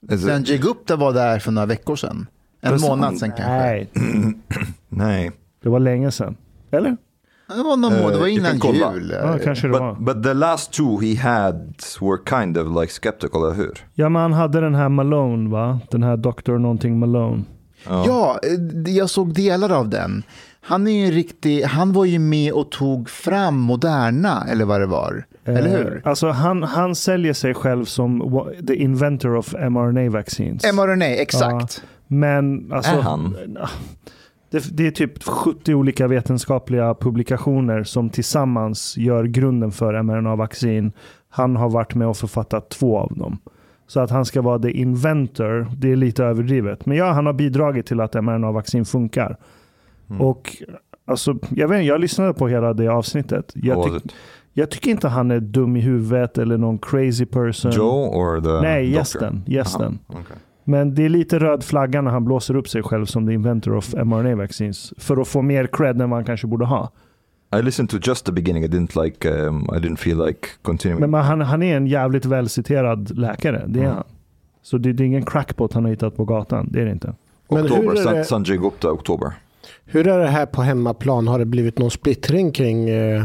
It- 0.08 0.20
Sanjay 0.20 0.58
Gupta 0.58 0.96
var 0.96 1.12
där 1.12 1.38
för 1.38 1.52
några 1.52 1.66
veckor 1.66 1.96
sedan. 1.96 2.26
En 2.60 2.80
månad 2.80 3.18
sedan 3.18 3.28
kanske. 3.36 3.46
Nej, 3.50 3.90
Nej. 4.88 5.30
det 5.62 5.68
var 5.68 5.80
länge 5.80 6.10
sedan. 6.10 6.36
Eller? 6.70 6.96
Det 7.56 7.62
var, 7.62 7.76
någon, 7.76 7.92
må- 8.02 8.10
det 8.10 8.18
var 8.18 8.26
Eh, 8.26 8.34
innan 8.34 8.58
jul. 8.58 9.14
Ja, 9.22 9.38
kanske 9.44 9.66
det 9.66 9.72
var. 9.78 9.94
But, 9.94 10.14
but 10.14 10.24
the 10.24 10.34
last 10.34 10.72
two 10.72 11.00
he 11.00 11.16
had 11.16 11.74
were 12.00 12.18
kind 12.40 12.58
of 12.58 12.80
like 12.82 12.92
skeptical, 12.92 13.42
eller 13.44 13.54
hur? 13.54 13.78
Ja, 13.94 14.08
men 14.08 14.22
han 14.22 14.32
hade 14.32 14.60
den 14.60 14.74
här 14.74 14.88
Malone, 14.88 15.50
va? 15.50 15.80
Den 15.90 16.02
här 16.02 16.16
Dr. 16.16 16.52
någonting 16.58 16.98
Malone. 16.98 17.42
Ja, 17.86 18.40
eh, 18.42 18.92
jag 18.92 19.10
såg 19.10 19.34
delar 19.34 19.72
av 19.72 19.88
den. 19.88 20.22
Han 20.62 20.86
är 20.86 20.90
ju 20.90 21.06
en 21.06 21.12
riktig, 21.12 21.62
han 21.62 21.92
var 21.92 22.04
ju 22.04 22.18
med 22.18 22.52
och 22.52 22.70
tog 22.70 23.10
fram 23.10 23.56
Moderna, 23.56 24.46
eller 24.50 24.64
vad 24.64 24.80
det 24.80 24.86
var. 24.86 25.24
Eller 25.44 25.68
hur? 25.68 25.96
Eh, 25.96 26.10
alltså 26.10 26.28
han, 26.28 26.62
han 26.62 26.94
säljer 26.94 27.32
sig 27.32 27.54
själv 27.54 27.84
som 27.84 28.44
the 28.66 28.74
inventor 28.74 29.36
of 29.36 29.54
mRNA 29.54 30.10
vaccines. 30.10 30.72
mRNA, 30.72 31.06
exakt. 31.06 31.82
Men 32.06 32.72
alltså, 32.72 32.92
Är 32.92 33.00
han? 33.00 33.36
Det, 34.50 34.76
det 34.76 34.86
är 34.86 34.90
typ 34.90 35.22
70 35.22 35.74
olika 35.74 36.06
vetenskapliga 36.06 36.94
publikationer 36.94 37.84
som 37.84 38.10
tillsammans 38.10 38.96
gör 38.96 39.24
grunden 39.24 39.72
för 39.72 40.02
mRNA-vaccin. 40.02 40.92
Han 41.28 41.56
har 41.56 41.70
varit 41.70 41.94
med 41.94 42.08
och 42.08 42.16
författat 42.16 42.68
två 42.68 42.98
av 42.98 43.12
dem. 43.16 43.38
Så 43.86 44.00
att 44.00 44.10
han 44.10 44.24
ska 44.24 44.42
vara 44.42 44.58
the 44.58 44.70
inventor, 44.70 45.66
det 45.76 45.92
är 45.92 45.96
lite 45.96 46.24
överdrivet. 46.24 46.86
Men 46.86 46.96
ja, 46.96 47.12
han 47.12 47.26
har 47.26 47.32
bidragit 47.32 47.86
till 47.86 48.00
att 48.00 48.14
mRNA-vaccin 48.14 48.84
funkar. 48.84 49.36
Mm. 50.10 50.22
Och 50.22 50.56
alltså, 51.04 51.36
jag, 51.50 51.68
vet, 51.68 51.76
inte, 51.76 51.86
jag 51.88 52.00
lyssnade 52.00 52.34
på 52.34 52.48
hela 52.48 52.74
det 52.74 52.88
avsnittet. 52.88 53.52
Jag, 53.54 53.96
it? 53.96 54.12
jag 54.52 54.70
tycker 54.70 54.90
inte 54.90 55.08
han 55.08 55.30
är 55.30 55.40
dum 55.40 55.76
i 55.76 55.80
huvudet 55.80 56.38
eller 56.38 56.58
någon 56.58 56.78
crazy 56.78 57.26
person. 57.26 57.70
Joe 57.70 58.08
or 58.08 58.40
the 58.40 58.62
Nej, 58.68 58.84
doctor? 58.86 58.98
gästen. 58.98 59.42
gästen. 59.46 59.98
Aha, 60.08 60.20
okay. 60.20 60.36
Men 60.64 60.94
det 60.94 61.04
är 61.04 61.08
lite 61.08 61.38
röd 61.38 61.64
flagga 61.64 62.02
när 62.02 62.10
han 62.10 62.24
blåser 62.24 62.56
upp 62.56 62.68
sig 62.68 62.82
själv 62.82 63.06
som 63.06 63.26
the 63.26 63.32
inventor 63.32 63.76
of 63.76 63.94
mRNA 63.94 64.36
vaccines. 64.36 64.92
För 64.98 65.16
att 65.20 65.28
få 65.28 65.42
mer 65.42 65.66
cred 65.66 66.00
än 66.02 66.10
vad 66.10 66.16
han 66.16 66.24
kanske 66.24 66.46
borde 66.46 66.64
ha. 66.64 66.90
I 67.58 67.62
listened 67.62 67.90
to 67.90 67.98
just 68.02 68.26
the 68.26 68.32
beginning. 68.32 68.64
I 68.64 68.68
didn't 68.68 69.04
like. 69.04 69.30
Um, 69.30 69.62
I 69.62 69.78
didn't 69.78 69.96
feel 69.96 70.26
like 70.26 70.48
continuing. 70.62 71.00
Men 71.00 71.10
man, 71.10 71.24
han, 71.24 71.40
han 71.40 71.62
är 71.62 71.76
en 71.76 71.86
jävligt 71.86 72.24
välciterad 72.24 73.18
läkare. 73.18 73.64
Det 73.66 73.78
är 73.78 73.84
Mm. 73.84 73.94
han. 73.94 74.04
Så 74.62 74.78
det, 74.78 74.92
det 74.92 75.02
är 75.02 75.06
ingen 75.06 75.24
crackpot 75.24 75.72
han 75.72 75.84
har 75.84 75.90
hittat 75.90 76.16
på 76.16 76.24
gatan. 76.24 76.68
Det 76.72 76.80
är 76.80 76.84
det 76.84 76.92
inte. 76.92 77.14
Oktober, 77.48 78.22
Sanjay 78.24 78.56
Gupta, 78.58 78.92
oktober. 78.92 79.32
Hur 79.90 80.07
är 80.09 80.18
det 80.18 80.26
här 80.26 80.46
på 80.46 80.62
hemmaplan? 80.62 81.29
Har 81.29 81.38
det 81.38 81.44
blivit 81.44 81.79
någon 81.79 81.90
splittring 81.90 82.53
kring 82.53 82.88
eh, 82.88 83.24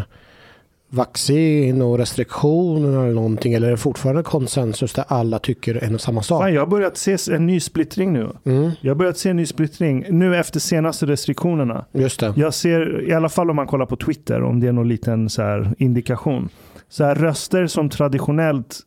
vaccin 0.90 1.82
och 1.82 1.98
restriktioner 1.98 3.04
eller 3.04 3.14
någonting? 3.14 3.54
Eller 3.54 3.68
är 3.68 3.72
det 3.72 3.78
fortfarande 3.78 4.24
konsensus 4.24 4.94
där 4.94 5.06
alla 5.08 5.40
tycker 5.40 5.84
en 5.84 5.96
och 5.96 6.02
samma 6.02 6.22
sak? 6.22 6.42
Fan, 6.42 6.54
jag 6.54 6.62
har 6.62 6.68
börjat 6.68 6.98
se 6.98 7.18
en 7.32 7.46
ny 7.46 7.60
splittring 7.60 8.14
nu. 8.14 8.30
Mm, 8.46 8.72
Jag 8.82 8.90
har 8.92 8.96
börjat 8.96 9.18
se 9.18 9.30
en 9.30 9.36
ny 9.38 9.46
splittring 9.46 10.06
nu 10.10 10.38
efter 10.38 10.60
senaste 10.60 11.06
restriktionerna. 11.06 11.86
just 11.92 12.20
det. 12.20 12.34
Jag 12.36 12.54
ser, 12.54 13.10
i 13.10 13.14
alla 13.14 13.30
fall 13.30 13.50
om 13.50 13.56
man 13.56 13.68
kollar 13.68 13.86
på 13.86 13.96
Twitter, 13.96 14.44
om 14.44 14.60
det 14.60 14.68
är 14.68 14.72
någon 14.72 14.88
liten 14.90 15.30
så 15.30 15.42
här 15.42 15.74
indikation. 15.78 16.50
Så 16.90 17.04
här 17.04 17.16
röster 17.16 17.68
som 17.68 17.90
traditionellt 17.90 18.80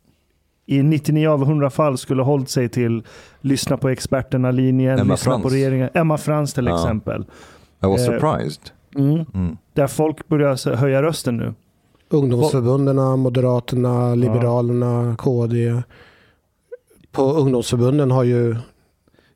i 0.66 0.82
99 0.82 1.28
av 1.28 1.42
100 1.42 1.70
fall 1.70 1.98
skulle 1.98 2.22
hållit 2.22 2.50
sig 2.50 2.68
till 2.68 3.02
lyssna 3.40 3.76
på 3.76 3.88
experterna-linjen, 3.88 4.96
lyssna 4.98 5.14
på 5.14 5.40
Frans. 5.40 5.52
regeringen. 5.52 5.88
Emma 5.94 6.18
Frans 6.18 6.54
till 6.54 6.66
Ja. 6.66 6.74
exempel. 6.82 7.24
I 7.82 7.86
was 7.86 8.00
Eh, 8.00 8.06
surprised. 8.06 8.70
Mm. 8.96 9.24
Mm. 9.34 9.56
Där 9.74 9.86
folk 9.86 10.28
börjar 10.28 10.76
höja 10.76 11.02
rösten 11.02 11.36
nu. 11.36 11.54
Ungdomsförbunderna, 12.10 13.16
Moderaterna, 13.16 14.14
Liberalerna, 14.14 15.16
KD. 15.18 15.82
På 17.12 17.22
ungdomsförbunden 17.22 18.10
har 18.10 18.24
ju... 18.24 18.56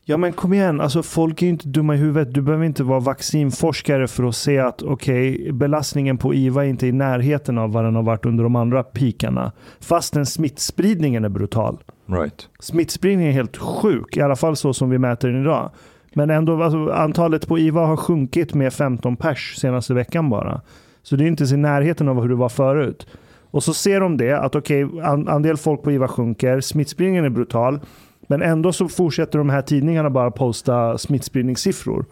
Ja 0.04 0.16
men 0.16 0.32
kom 0.32 0.52
igen, 0.52 0.80
alltså 0.80 1.02
folk 1.02 1.42
är 1.42 1.46
ju 1.46 1.52
inte 1.52 1.68
dumma 1.68 1.94
i 1.94 1.98
huvudet. 1.98 2.34
Du 2.34 2.42
behöver 2.42 2.64
inte 2.64 2.82
vara 2.82 3.00
vaccinforskare 3.00 4.08
för 4.08 4.24
att 4.24 4.36
se 4.36 4.58
att 4.58 4.82
okej, 4.82 5.52
belastningen 5.52 6.18
på 6.18 6.34
IVA 6.34 6.64
är 6.64 6.68
inte 6.68 6.86
i 6.86 6.92
närheten 6.92 7.58
av 7.58 7.72
vad 7.72 7.84
den 7.84 7.94
har 7.94 8.02
varit 8.02 8.26
under 8.26 8.44
de 8.44 8.56
andra 8.56 8.82
pikarna. 8.82 9.52
Fastän 9.80 10.26
smittspridningen 10.26 11.24
är 11.24 11.28
brutal. 11.28 11.78
Right. 12.06 12.48
Smittspridningen 12.60 13.30
är 13.30 13.34
helt 13.34 13.56
sjuk, 13.56 14.16
i 14.16 14.20
alla 14.20 14.36
fall 14.36 14.56
så 14.56 14.72
som 14.74 14.90
vi 14.90 14.98
mäter 14.98 15.28
den 15.28 15.40
idag. 15.42 15.70
Men 16.14 16.30
ändå, 16.30 16.62
alltså, 16.62 16.90
antalet 16.90 17.48
på 17.48 17.58
IVA 17.58 17.86
har 17.86 17.96
sjunkit 17.96 18.54
med 18.54 18.72
15 18.72 19.16
pers 19.16 19.56
senaste 19.56 19.94
veckan 19.94 20.30
bara. 20.30 20.60
Så 21.02 21.16
det 21.16 21.24
är 21.24 21.28
inte 21.28 21.42
ens 21.42 21.52
i 21.52 21.56
närheten 21.56 22.08
av 22.08 22.22
hur 22.22 22.28
det 22.28 22.34
var 22.34 22.48
förut. 22.48 23.06
Och 23.50 23.62
så 23.64 23.74
ser 23.74 24.00
de 24.00 24.16
det, 24.16 24.32
att 24.32 24.54
okej, 24.54 24.82
an, 25.02 25.28
andel 25.28 25.56
folk 25.56 25.82
på 25.82 25.92
IVA 25.92 26.08
sjunker, 26.08 26.60
smittspridningen 26.60 27.24
är 27.24 27.30
brutal. 27.30 27.80
Men 28.26 28.42
ändå 28.42 28.72
så 28.72 28.88
fortsätter 28.88 29.38
de 29.38 29.50
här 29.50 29.62
tidningarna 29.62 30.10
bara 30.10 30.30
posta 30.30 30.98
smittspridningssiffror. 30.98 32.04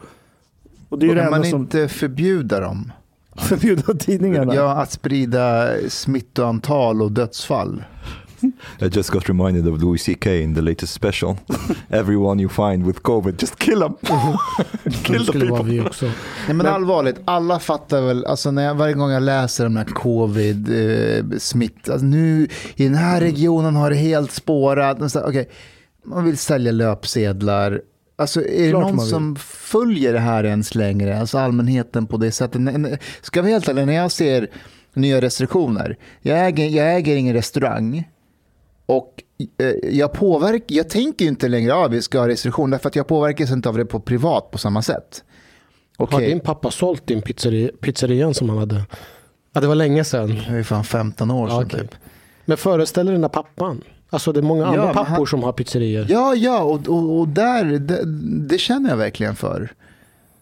Och 0.88 0.98
det 0.98 1.06
är 1.06 1.16
enda 1.16 1.30
man 1.30 1.44
som 1.44 1.60
inte 1.60 1.88
förbjuda 1.88 2.60
dem? 2.60 2.92
förbjuder 3.36 3.94
tidningarna. 3.94 4.54
Ja, 4.54 4.72
att 4.72 4.90
sprida 4.90 5.68
smittoantal 5.88 7.02
och 7.02 7.12
dödsfall. 7.12 7.84
I 8.80 8.88
just 8.88 9.10
got 9.10 9.28
reminded 9.28 9.66
of 9.66 9.82
Louis 9.82 9.98
CK 9.98 10.26
in 10.26 10.54
the 10.54 10.60
latest 10.60 10.92
special. 10.92 11.38
Everyone 11.90 12.42
you 12.42 12.48
find 12.48 12.86
with 12.86 13.02
COVID, 13.02 13.40
just 13.40 13.58
kill 13.58 13.80
them. 13.80 13.94
Kill 15.02 15.26
the 15.26 15.32
people. 15.32 15.62
vi 15.62 15.80
också. 15.80 16.06
Nej, 16.46 16.54
men, 16.54 16.66
allvarligt, 16.66 17.20
alla 17.24 17.58
fattar 17.58 18.02
väl, 18.02 18.24
alltså 18.24 18.50
när 18.50 18.64
jag, 18.64 18.74
varje 18.74 18.94
gång 18.94 19.10
jag 19.10 19.22
läser 19.22 19.66
om 19.66 19.74
den 19.74 19.86
här 19.86 19.94
covid 19.94 20.68
eh, 20.68 21.38
smitt, 21.38 21.88
alltså 21.88 22.06
nu 22.06 22.48
i 22.74 22.84
den 22.84 22.94
här 22.94 23.20
regionen 23.20 23.76
har 23.76 23.90
det 23.90 23.96
helt 23.96 24.32
spårat. 24.32 25.16
Okay, 25.16 25.44
man 26.04 26.24
vill 26.24 26.38
sälja 26.38 26.72
löpsedlar. 26.72 27.80
Alltså 28.16 28.40
är 28.40 28.64
det 28.64 28.70
Klart 28.70 28.82
någon 28.82 29.06
som 29.06 29.36
följer 29.36 30.12
det 30.12 30.18
här 30.18 30.44
ens 30.44 30.74
längre? 30.74 31.20
Alltså 31.20 31.38
allmänheten 31.38 32.06
på 32.06 32.16
det 32.16 32.32
sättet. 32.32 32.60
Ska 33.22 33.38
jag 33.38 33.42
vara 33.42 33.52
helt 33.52 33.68
ärlig, 33.68 33.86
när 33.86 33.92
jag 33.92 34.12
ser 34.12 34.48
nya 34.94 35.20
restriktioner, 35.20 35.96
jag 36.22 36.46
äger, 36.46 36.68
jag 36.68 36.96
äger 36.96 37.16
ingen 37.16 37.34
restaurang. 37.34 38.08
Och 38.90 39.22
eh, 39.58 39.66
jag, 39.98 40.12
påverk, 40.12 40.64
jag 40.66 40.88
tänker 40.88 41.24
inte 41.24 41.48
längre 41.48 41.84
att 41.84 41.92
vi 41.92 42.02
ska 42.02 42.18
ha 42.20 42.28
restriktioner, 42.28 42.78
för 42.78 42.88
att 42.88 42.96
jag 42.96 43.06
påverkas 43.06 43.50
inte 43.50 43.68
av 43.68 43.76
det 43.76 43.84
på 43.84 44.00
privat 44.00 44.50
på 44.50 44.58
samma 44.58 44.82
sätt. 44.82 45.24
Har 45.98 46.06
Okej. 46.06 46.28
din 46.28 46.40
pappa 46.40 46.70
sålt 46.70 47.06
din 47.06 47.22
pizzeri, 47.22 47.70
pizzerian 47.80 48.34
som 48.34 48.48
han 48.48 48.58
hade? 48.58 48.82
Ja, 49.52 49.60
det 49.60 49.66
var 49.66 49.74
länge 49.74 50.04
sedan. 50.04 50.28
Det 50.50 50.58
är 50.58 50.62
fan 50.62 50.84
15 50.84 51.30
år 51.30 51.46
sedan 51.48 51.56
Ja, 51.56 51.64
okej. 51.64 51.80
typ. 51.80 51.94
Men 52.44 52.56
föreställ 52.56 53.06
dig 53.06 53.12
den 53.12 53.22
där 53.22 53.28
pappan. 53.28 53.80
Alltså 54.10 54.32
det 54.32 54.40
är 54.40 54.42
många 54.42 54.62
Ja, 54.62 54.66
andra 54.68 54.84
men 54.84 54.94
pappor 54.94 55.08
han- 55.16 55.26
som 55.26 55.42
har 55.42 55.52
pizzerior. 55.52 56.06
Ja, 56.08 56.34
ja, 56.34 56.62
och, 56.62 56.88
och, 56.88 57.18
och 57.20 57.28
där, 57.28 57.64
det, 57.64 58.02
det 58.48 58.58
känner 58.58 58.90
jag 58.90 58.96
verkligen 58.96 59.36
för. 59.36 59.72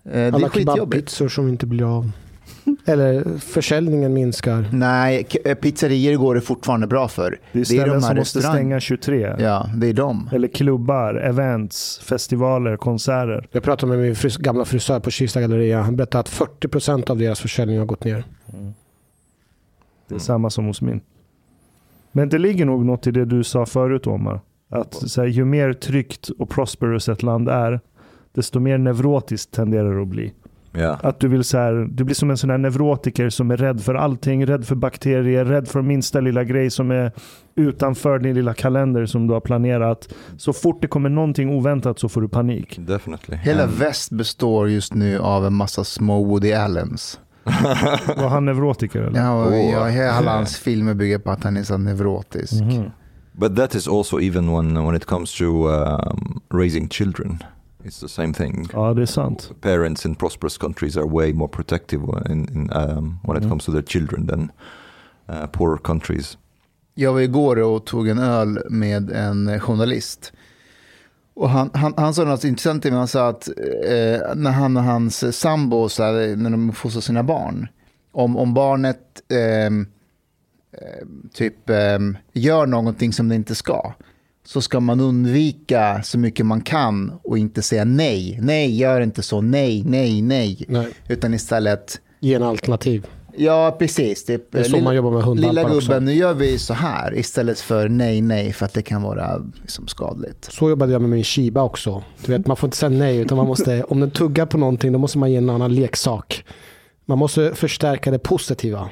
Eh, 0.05 0.12
Det 0.12 0.34
Alla 0.34 0.51
kebabpizzor 0.51 1.28
som 1.28 1.49
inte 1.49 1.66
blir 1.66 1.96
av. 1.99 2.11
Eller 2.84 3.38
försäljningen 3.38 4.12
minskar. 4.12 4.68
Nej, 4.72 5.26
eh, 5.44 5.54
pizzerior 5.54 6.16
går 6.18 6.34
det 6.34 6.40
fortfarande 6.40 6.86
bra 6.86 7.08
för. 7.08 7.38
Det 7.52 7.60
är 7.60 7.64
ställen 7.64 8.02
som 8.02 8.16
måste 8.16 8.42
stänga 8.42 8.80
23. 8.80 9.34
Ja, 9.38 9.66
det 9.76 9.86
är 9.86 9.92
de. 9.92 10.30
Eller 10.32 10.48
klubbar, 10.48 11.14
events, 11.14 11.98
festivaler, 11.98 12.76
konserter. 12.76 13.48
Jag 13.52 13.62
pratade 13.62 13.90
med 13.92 13.98
min 13.98 14.16
fris 14.16 14.36
gamla 14.36 14.64
frisör 14.64 15.00
på 15.00 15.10
Kista 15.10 15.40
galleria. 15.40 15.82
Han 15.82 15.96
berättade 15.96 16.20
att 16.20 16.28
40% 16.28 17.10
av 17.10 17.18
deras 17.18 17.40
försäljning 17.40 17.78
har 17.78 17.86
gått 17.86 18.04
ner. 18.04 18.24
Det 18.46 18.54
är 20.08 20.10
Mm. 20.10 20.20
samma 20.20 20.50
som 20.50 20.64
hos 20.66 20.82
min. 20.82 21.00
Men 22.12 22.28
det 22.28 22.38
ligger 22.38 22.64
nog 22.64 22.84
något 22.84 23.06
i 23.06 23.10
det 23.10 23.24
du 23.24 23.44
sa 23.44 23.66
förut 23.66 24.06
Omar. 24.06 24.40
Att 24.70 24.94
så 24.94 25.20
här, 25.20 25.28
ju 25.28 25.44
mer 25.44 25.72
tryggt 25.72 26.28
och 26.38 26.48
prosperous 26.50 27.08
ett 27.08 27.22
land 27.22 27.48
är, 27.48 27.80
desto 28.34 28.60
mer 28.60 28.78
neurotiskt 28.78 29.50
tenderar 29.52 29.94
det 29.96 30.02
att 30.02 30.08
bli. 30.08 30.32
Yeah. 30.79 30.99
Att 31.03 31.20
du 31.20 31.29
vill 31.29 31.45
så 31.45 31.59
här, 31.59 31.89
du 31.91 32.05
blir 32.05 32.14
som 32.14 32.31
en 32.31 32.37
sån 32.37 32.51
här 32.51 32.59
neurotiker 32.59 33.31
som 33.31 33.51
är 33.51 33.57
rädd 33.57 33.81
för 33.81 33.95
allting, 33.95 34.47
rädd 34.47 34.66
för 34.66 34.74
bakterier, 34.74 35.45
rädd 35.45 35.68
för 35.68 35.83
minsta 35.83 36.20
lilla 36.20 36.45
grej 36.45 36.70
som 36.70 36.91
är 36.91 37.12
utanför 37.55 38.18
din 38.18 38.35
lilla 38.35 38.55
kalender 38.55 39.07
som 39.07 39.26
du 39.26 39.35
har 39.35 39.41
planerat. 39.41 40.09
Så 40.37 40.53
fort 40.53 40.79
det 40.83 40.89
kommer 40.89 41.09
någonting 41.09 41.51
oväntat 41.51 41.99
så 41.99 42.09
får 42.09 42.20
du 42.20 42.29
panik. 42.29 42.79
Definitely. 42.81 43.37
Hela 43.37 43.62
And- 43.64 43.72
väst 43.79 44.11
består 44.11 44.68
just 44.68 44.95
nu 44.95 45.18
av 45.18 45.47
en 45.47 45.55
massa 45.55 45.85
små 45.85 46.24
Woody 46.24 46.53
Allens. 46.53 47.20
Var 48.16 48.29
han 48.29 48.45
neurotiker 48.45 49.01
eller? 49.03 49.20
Ja, 49.20 49.33
och 49.45 49.53
Åh. 49.53 49.70
ja, 49.72 49.85
hela 49.87 50.31
hans 50.37 50.57
filmer 50.59 50.95
bygger 50.95 51.18
på 51.18 51.31
att 51.31 51.45
han 51.45 51.57
är 51.57 51.62
så 51.62 51.79
neurotisk. 51.79 52.53
Mhm. 52.62 52.91
But 53.33 53.57
that 53.57 53.74
is 53.74 53.89
also 53.89 54.20
even 54.20 54.53
when 54.53 54.85
when 54.87 54.95
it 54.97 55.05
comes 55.05 55.39
to 55.39 55.45
um, 55.45 56.41
raising 56.55 56.89
children. 56.89 57.39
It's 57.85 58.01
the 58.01 58.09
same 58.09 58.33
thing. 58.35 58.68
Ja, 58.72 58.95
det 58.95 59.03
är 59.03 59.07
sant. 59.07 59.51
Parents 59.61 60.07
in 60.07 60.14
prosperous 60.14 60.59
countries 60.59 60.97
are 60.97 61.07
way 61.07 61.33
more 61.33 61.49
protective 61.49 62.03
in, 62.31 62.49
in, 62.49 62.70
um, 62.72 63.18
when 63.22 63.37
it 63.37 63.43
Mm. 63.43 63.51
comes 63.51 63.64
to 63.64 63.72
their 63.72 63.83
children 63.87 64.26
than 64.26 64.51
uh, 65.31 65.47
poor 65.47 65.79
countries. 65.79 66.39
Jag 66.95 67.12
var 67.12 67.20
igår 67.20 67.59
och 67.59 67.87
tog 67.87 68.09
en 68.09 68.18
öl 68.18 68.59
med 68.70 69.11
en 69.11 69.61
journalist. 69.61 70.33
Och 71.35 71.51
han, 71.51 71.70
han, 71.74 71.95
han 71.97 72.14
sa 72.14 72.24
något 72.24 72.45
intressant 72.45 72.83
till 72.83 72.91
mig. 72.93 72.99
Han 72.99 73.09
sa 73.09 73.29
att 73.29 73.49
eh, 73.49 74.35
när 74.35 74.51
han 74.51 74.76
och 74.76 74.83
hans 74.83 75.39
sambo, 75.39 75.89
så 75.89 76.03
här, 76.03 76.37
när 76.37 76.51
de 76.51 76.72
fostrar 76.72 77.01
sina 77.01 77.22
barn, 77.22 77.68
om, 78.12 78.37
om 78.37 78.55
barnet 78.55 79.01
ehm, 79.33 79.87
eh, 80.72 81.07
typ 81.33 81.70
ehm, 81.70 82.16
gör 82.33 82.66
någonting 82.66 83.12
som 83.12 83.29
det 83.29 83.35
inte 83.35 83.55
ska, 83.55 83.93
så 84.49 84.61
ska 84.61 84.80
man 84.80 85.01
undvika 85.01 86.03
så 86.03 86.18
mycket 86.18 86.46
man 86.46 86.61
kan 86.61 87.12
och 87.24 87.38
inte 87.38 87.62
säga 87.62 87.84
nej. 87.84 88.38
Nej, 88.42 88.76
gör 88.78 89.01
inte 89.01 89.22
så. 89.22 89.40
Nej, 89.40 89.82
nej, 89.86 90.22
nej. 90.22 90.64
Nej. 90.68 90.88
Utan 91.09 91.34
istället, 91.34 92.01
Ge 92.20 92.34
en 92.34 92.42
alternativ. 92.42 93.07
ja 93.36 93.76
precis. 93.78 94.24
Typ, 94.24 94.53
Det 94.53 94.59
är 94.59 94.62
så 94.62 94.70
lilla- 94.72 94.84
man 94.84 94.96
jobbar 94.96 95.11
med 95.11 95.18
Lilla 95.18 95.26
hundvalpar 95.46 95.76
också. 95.76 95.88
gubben, 95.88 96.05
nu 96.05 96.12
gör 96.14 96.34
vi 96.34 96.59
så 96.59 96.74
här 96.74 97.18
istället 97.18 97.61
för 97.61 97.88
nej, 97.88 98.20
nej, 98.20 98.53
för 98.53 98.66
att 98.66 98.72
det 98.74 98.82
kan 98.82 99.03
vara 99.03 99.42
liksom 99.61 99.86
skadligt. 99.88 100.44
Så 100.53 100.70
jobbade 100.70 100.92
jag 100.92 101.01
med 101.01 101.11
min 101.11 101.24
Shiba 101.24 101.62
också. 101.62 102.03
Du 102.24 102.32
vet, 102.32 102.46
man 102.46 102.57
får 102.57 102.66
inte 102.66 102.76
säga 102.76 102.90
nej, 102.90 103.16
utan 103.18 103.36
man 103.38 103.46
måste, 103.46 103.82
om 103.88 104.01
den 104.01 104.11
tuggar 104.11 104.46
på 104.46 104.59
någonting, 104.59 104.92
då 104.92 104.99
måste 104.99 105.18
man 105.18 105.30
ge 105.30 105.36
en 105.36 105.51
annan 105.51 105.74
leksak. 105.74 106.44
Man 107.07 107.18
måste 107.18 107.55
förstärka 107.55 108.11
det 108.11 108.18
positiva. 108.18 108.88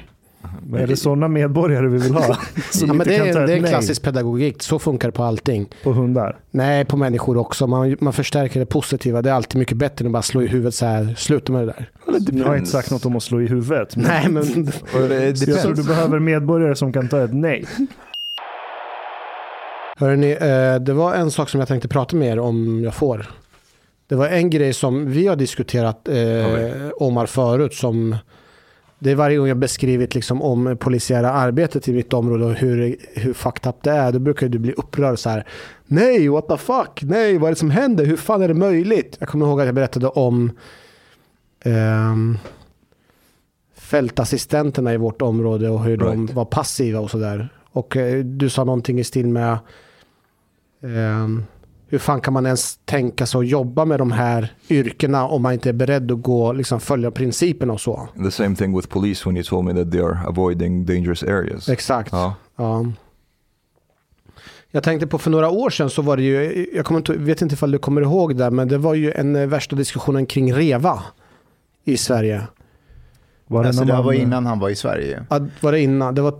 Men 0.63 0.81
är 0.81 0.87
det 0.87 0.97
sådana 0.97 1.27
medborgare 1.27 1.87
vi 1.87 1.97
vill 1.97 2.13
ha? 2.13 2.23
Ja, 2.81 2.93
men 2.93 3.07
det 3.07 3.15
är, 3.15 3.47
det 3.47 3.53
är 3.53 3.67
klassisk 3.67 4.03
pedagogik, 4.03 4.63
så 4.63 4.79
funkar 4.79 5.07
det 5.07 5.11
på 5.11 5.23
allting. 5.23 5.69
på 5.83 5.91
hundar? 5.91 6.37
Nej, 6.51 6.85
på 6.85 6.97
människor 6.97 7.37
också. 7.37 7.67
Man, 7.67 7.97
man 7.99 8.13
förstärker 8.13 8.59
det 8.59 8.65
positiva. 8.65 9.21
Det 9.21 9.29
är 9.29 9.33
alltid 9.33 9.59
mycket 9.59 9.77
bättre 9.77 10.03
än 10.03 10.07
att 10.07 10.13
bara 10.13 10.21
slå 10.21 10.41
i 10.41 10.47
huvudet 10.47 10.75
så 10.75 10.85
här. 10.85 11.15
Sluta 11.17 11.51
med 11.51 11.61
det 11.61 11.65
där. 11.65 11.89
Nu 12.31 12.43
har 12.43 12.49
jag 12.49 12.57
inte 12.57 12.71
sagt 12.71 12.91
något 12.91 13.05
om 13.05 13.15
att 13.15 13.23
slå 13.23 13.41
i 13.41 13.47
huvudet. 13.47 13.95
Men 13.95 14.05
Nej, 14.05 14.29
men 14.29 14.43
jag 15.47 15.61
tror 15.61 15.73
du 15.73 15.83
behöver 15.83 16.19
medborgare 16.19 16.75
som 16.75 16.93
kan 16.93 17.09
ta 17.09 17.23
ett 17.23 17.33
nej. 17.33 17.65
Hörrni, 19.99 20.31
eh, 20.31 20.75
det 20.81 20.93
var 20.93 21.15
en 21.15 21.31
sak 21.31 21.49
som 21.49 21.59
jag 21.59 21.67
tänkte 21.67 21.87
prata 21.87 22.15
med 22.15 22.27
er 22.27 22.39
om 22.39 22.83
jag 22.83 22.93
får. 22.93 23.29
Det 24.07 24.15
var 24.15 24.27
en 24.27 24.49
grej 24.49 24.73
som 24.73 25.11
vi 25.11 25.27
har 25.27 25.35
diskuterat 25.35 26.07
eh, 26.07 26.15
Omar 26.97 27.25
förut 27.25 27.73
som 27.73 28.15
det 28.99 29.11
är 29.11 29.15
varje 29.15 29.37
gång 29.37 29.47
jag 29.47 29.57
beskrivit 29.57 30.15
liksom 30.15 30.41
om 30.41 30.77
polisiära 30.79 31.31
arbetet 31.31 31.87
i 31.87 31.93
mitt 31.93 32.13
område 32.13 32.45
och 32.45 32.53
hur, 32.53 32.95
hur 33.15 33.33
fucked 33.33 33.69
up 33.69 33.75
det 33.83 33.91
är. 33.91 34.11
Då 34.11 34.19
brukar 34.19 34.47
du 34.49 34.59
bli 34.59 34.73
upprörd 34.73 35.19
så 35.19 35.29
här. 35.29 35.47
Nej, 35.85 36.29
what 36.29 36.47
the 36.47 36.57
fuck? 36.57 36.99
Nej, 37.03 37.37
vad 37.37 37.47
är 37.47 37.51
det 37.51 37.59
som 37.59 37.71
händer? 37.71 38.05
Hur 38.05 38.17
fan 38.17 38.41
är 38.41 38.47
det 38.47 38.53
möjligt? 38.53 39.17
Jag 39.19 39.29
kommer 39.29 39.45
ihåg 39.45 39.59
att 39.61 39.65
jag 39.65 39.75
berättade 39.75 40.07
om 40.07 40.51
ehm, 41.65 42.37
fältassistenterna 43.75 44.93
i 44.93 44.97
vårt 44.97 45.21
område 45.21 45.69
och 45.69 45.83
hur 45.83 45.97
de 45.97 46.19
Right. 46.21 46.33
var 46.35 46.45
passiva 46.45 46.99
och 46.99 47.11
sådär. 47.11 47.49
Och 47.71 47.97
eh, 47.97 48.23
du 48.23 48.49
sa 48.49 48.63
någonting 48.63 48.99
i 48.99 49.03
stil 49.03 49.27
med 49.27 49.57
ehm, 50.83 51.43
hur 51.89 51.99
fan 51.99 52.21
kan 52.21 52.33
man 52.33 52.45
ens 52.45 52.79
tänka 52.85 53.25
sig 53.25 53.39
att 53.39 53.47
jobba 53.47 53.85
med 53.85 53.99
de 53.99 54.11
här 54.11 54.53
yrkena 54.69 55.27
om 55.27 55.41
man 55.41 55.53
inte 55.53 55.69
är 55.69 55.73
beredd 55.73 56.11
att 56.11 56.21
gå, 56.21 56.53
liksom, 56.53 56.79
följa 56.79 57.11
principerna 57.11 57.73
och 57.73 57.81
så. 57.81 58.07
The 58.23 58.31
same 58.31 58.55
thing 58.55 58.75
with 58.75 58.87
police 58.87 59.29
when 59.29 59.37
you 59.37 59.43
told 59.43 59.65
me 59.65 59.83
that 59.83 59.91
they 59.91 60.01
are 60.01 60.17
avoiding 60.27 60.85
dangerous 60.85 61.23
areas. 61.23 61.69
Exakt. 61.69 62.09
Ja. 62.11 62.35
Ja. 62.55 62.85
Jag 64.71 64.83
tänkte 64.83 65.07
på 65.07 65.17
för 65.17 65.31
några 65.31 65.49
år 65.49 65.69
sedan 65.69 65.89
så 65.89 66.01
var 66.01 66.17
det 66.17 66.23
ju, 66.23 66.67
jag 66.73 66.85
kommer 66.85 66.99
inte, 66.99 67.13
vet 67.13 67.41
inte 67.41 67.53
ifall 67.53 67.71
du 67.71 67.77
kommer 67.77 68.01
ihåg 68.01 68.35
det, 68.37 68.51
men 68.51 68.67
det 68.67 68.77
var 68.77 68.93
ju 68.93 69.11
en 69.11 69.35
eh, 69.35 69.47
värsta 69.47 69.75
diskussionen 69.75 70.25
kring 70.25 70.53
REVA 70.53 71.03
i 71.83 71.97
Sverige. 71.97 72.47
Var 73.47 73.63
det 73.63 73.69
Alltså, 73.69 73.85
det 73.85 73.93
var 73.93 74.13
innan 74.13 74.45
han 74.45 74.59
var 74.59 74.69
i 74.69 74.75
Sverige. 74.75 75.25
Ja, 75.29 75.39
var 75.61 75.71
det 75.71 75.79
innan? 75.79 76.15
Det 76.15 76.21
var, 76.21 76.33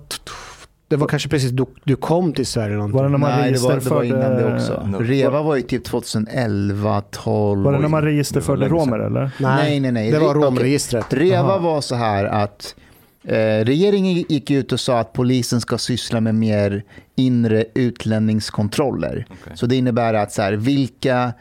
det 0.87 0.95
var 0.95 1.07
kanske 1.07 1.29
precis 1.29 1.51
du, 1.51 1.65
du 1.83 1.95
kom 1.95 2.33
till 2.33 2.45
Sverige. 2.45 2.67
eller 2.67 2.75
någonting. 2.75 2.97
Var 2.97 3.03
det 3.03 3.09
när 3.09 3.17
man 3.17 3.39
Nej, 3.39 3.51
det 3.51 3.59
var, 3.59 3.75
det 3.75 3.89
var 3.89 4.03
innan 4.03 4.35
det 4.35 4.55
också. 4.55 4.87
No. 4.87 4.97
Reva 4.97 5.41
var 5.41 5.55
ju 5.55 5.61
typ 5.61 5.83
2011, 5.83 7.01
12. 7.11 7.63
Var 7.63 7.73
det 7.73 7.79
när 7.79 7.87
man 7.87 8.01
registerförde 8.01 8.67
romer 8.67 8.99
eller? 8.99 9.31
Nej, 9.39 9.79
nej, 9.79 9.91
nej. 9.91 10.11
Det 10.11 10.19
var 10.19 10.33
romregistret. 10.33 11.13
Reva 11.13 11.49
Aha. 11.49 11.57
var 11.57 11.81
så 11.81 11.95
här 11.95 12.25
att 12.25 12.75
eh, 13.23 13.35
regeringen 13.65 14.13
gick 14.13 14.51
ut 14.51 14.71
och 14.71 14.79
sa 14.79 14.99
att 14.99 15.13
polisen 15.13 15.61
ska 15.61 15.77
syssla 15.77 16.21
med 16.21 16.35
mer 16.35 16.83
inre 17.15 17.65
utlänningskontroller. 17.73 19.25
Okej. 19.29 19.57
Så 19.57 19.65
det 19.65 19.75
innebär 19.75 20.13
att 20.13 20.31
så 20.31 20.41
här, 20.41 20.53
vilka 20.53 21.33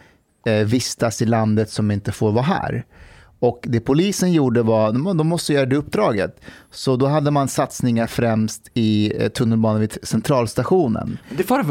eh, 0.47 0.55
vistas 0.55 1.23
i 1.23 1.27
landet 1.27 1.71
som 1.71 1.91
inte 1.91 2.13
får 2.13 2.33
vara 2.33 2.45
här. 2.45 2.85
Och 3.47 3.61
det 3.63 3.81
polisen 3.81 4.33
gjorde 4.33 4.63
var, 4.63 4.93
de, 5.15 5.29
måste 5.29 5.53
göra 5.53 5.67
det 5.67 5.77
uppdraget. 5.77 6.41
Så 6.71 6.97
då 6.97 7.07
hade 7.07 7.31
man 7.31 7.49
satsningar 7.49 8.07
främst 8.07 8.71
i 8.75 9.13
eh, 9.23 9.29
tunnelbanan 9.29 9.81
vid 9.81 9.99
centralstationen. 10.03 11.19
Det 11.37 11.51
var, 11.51 11.63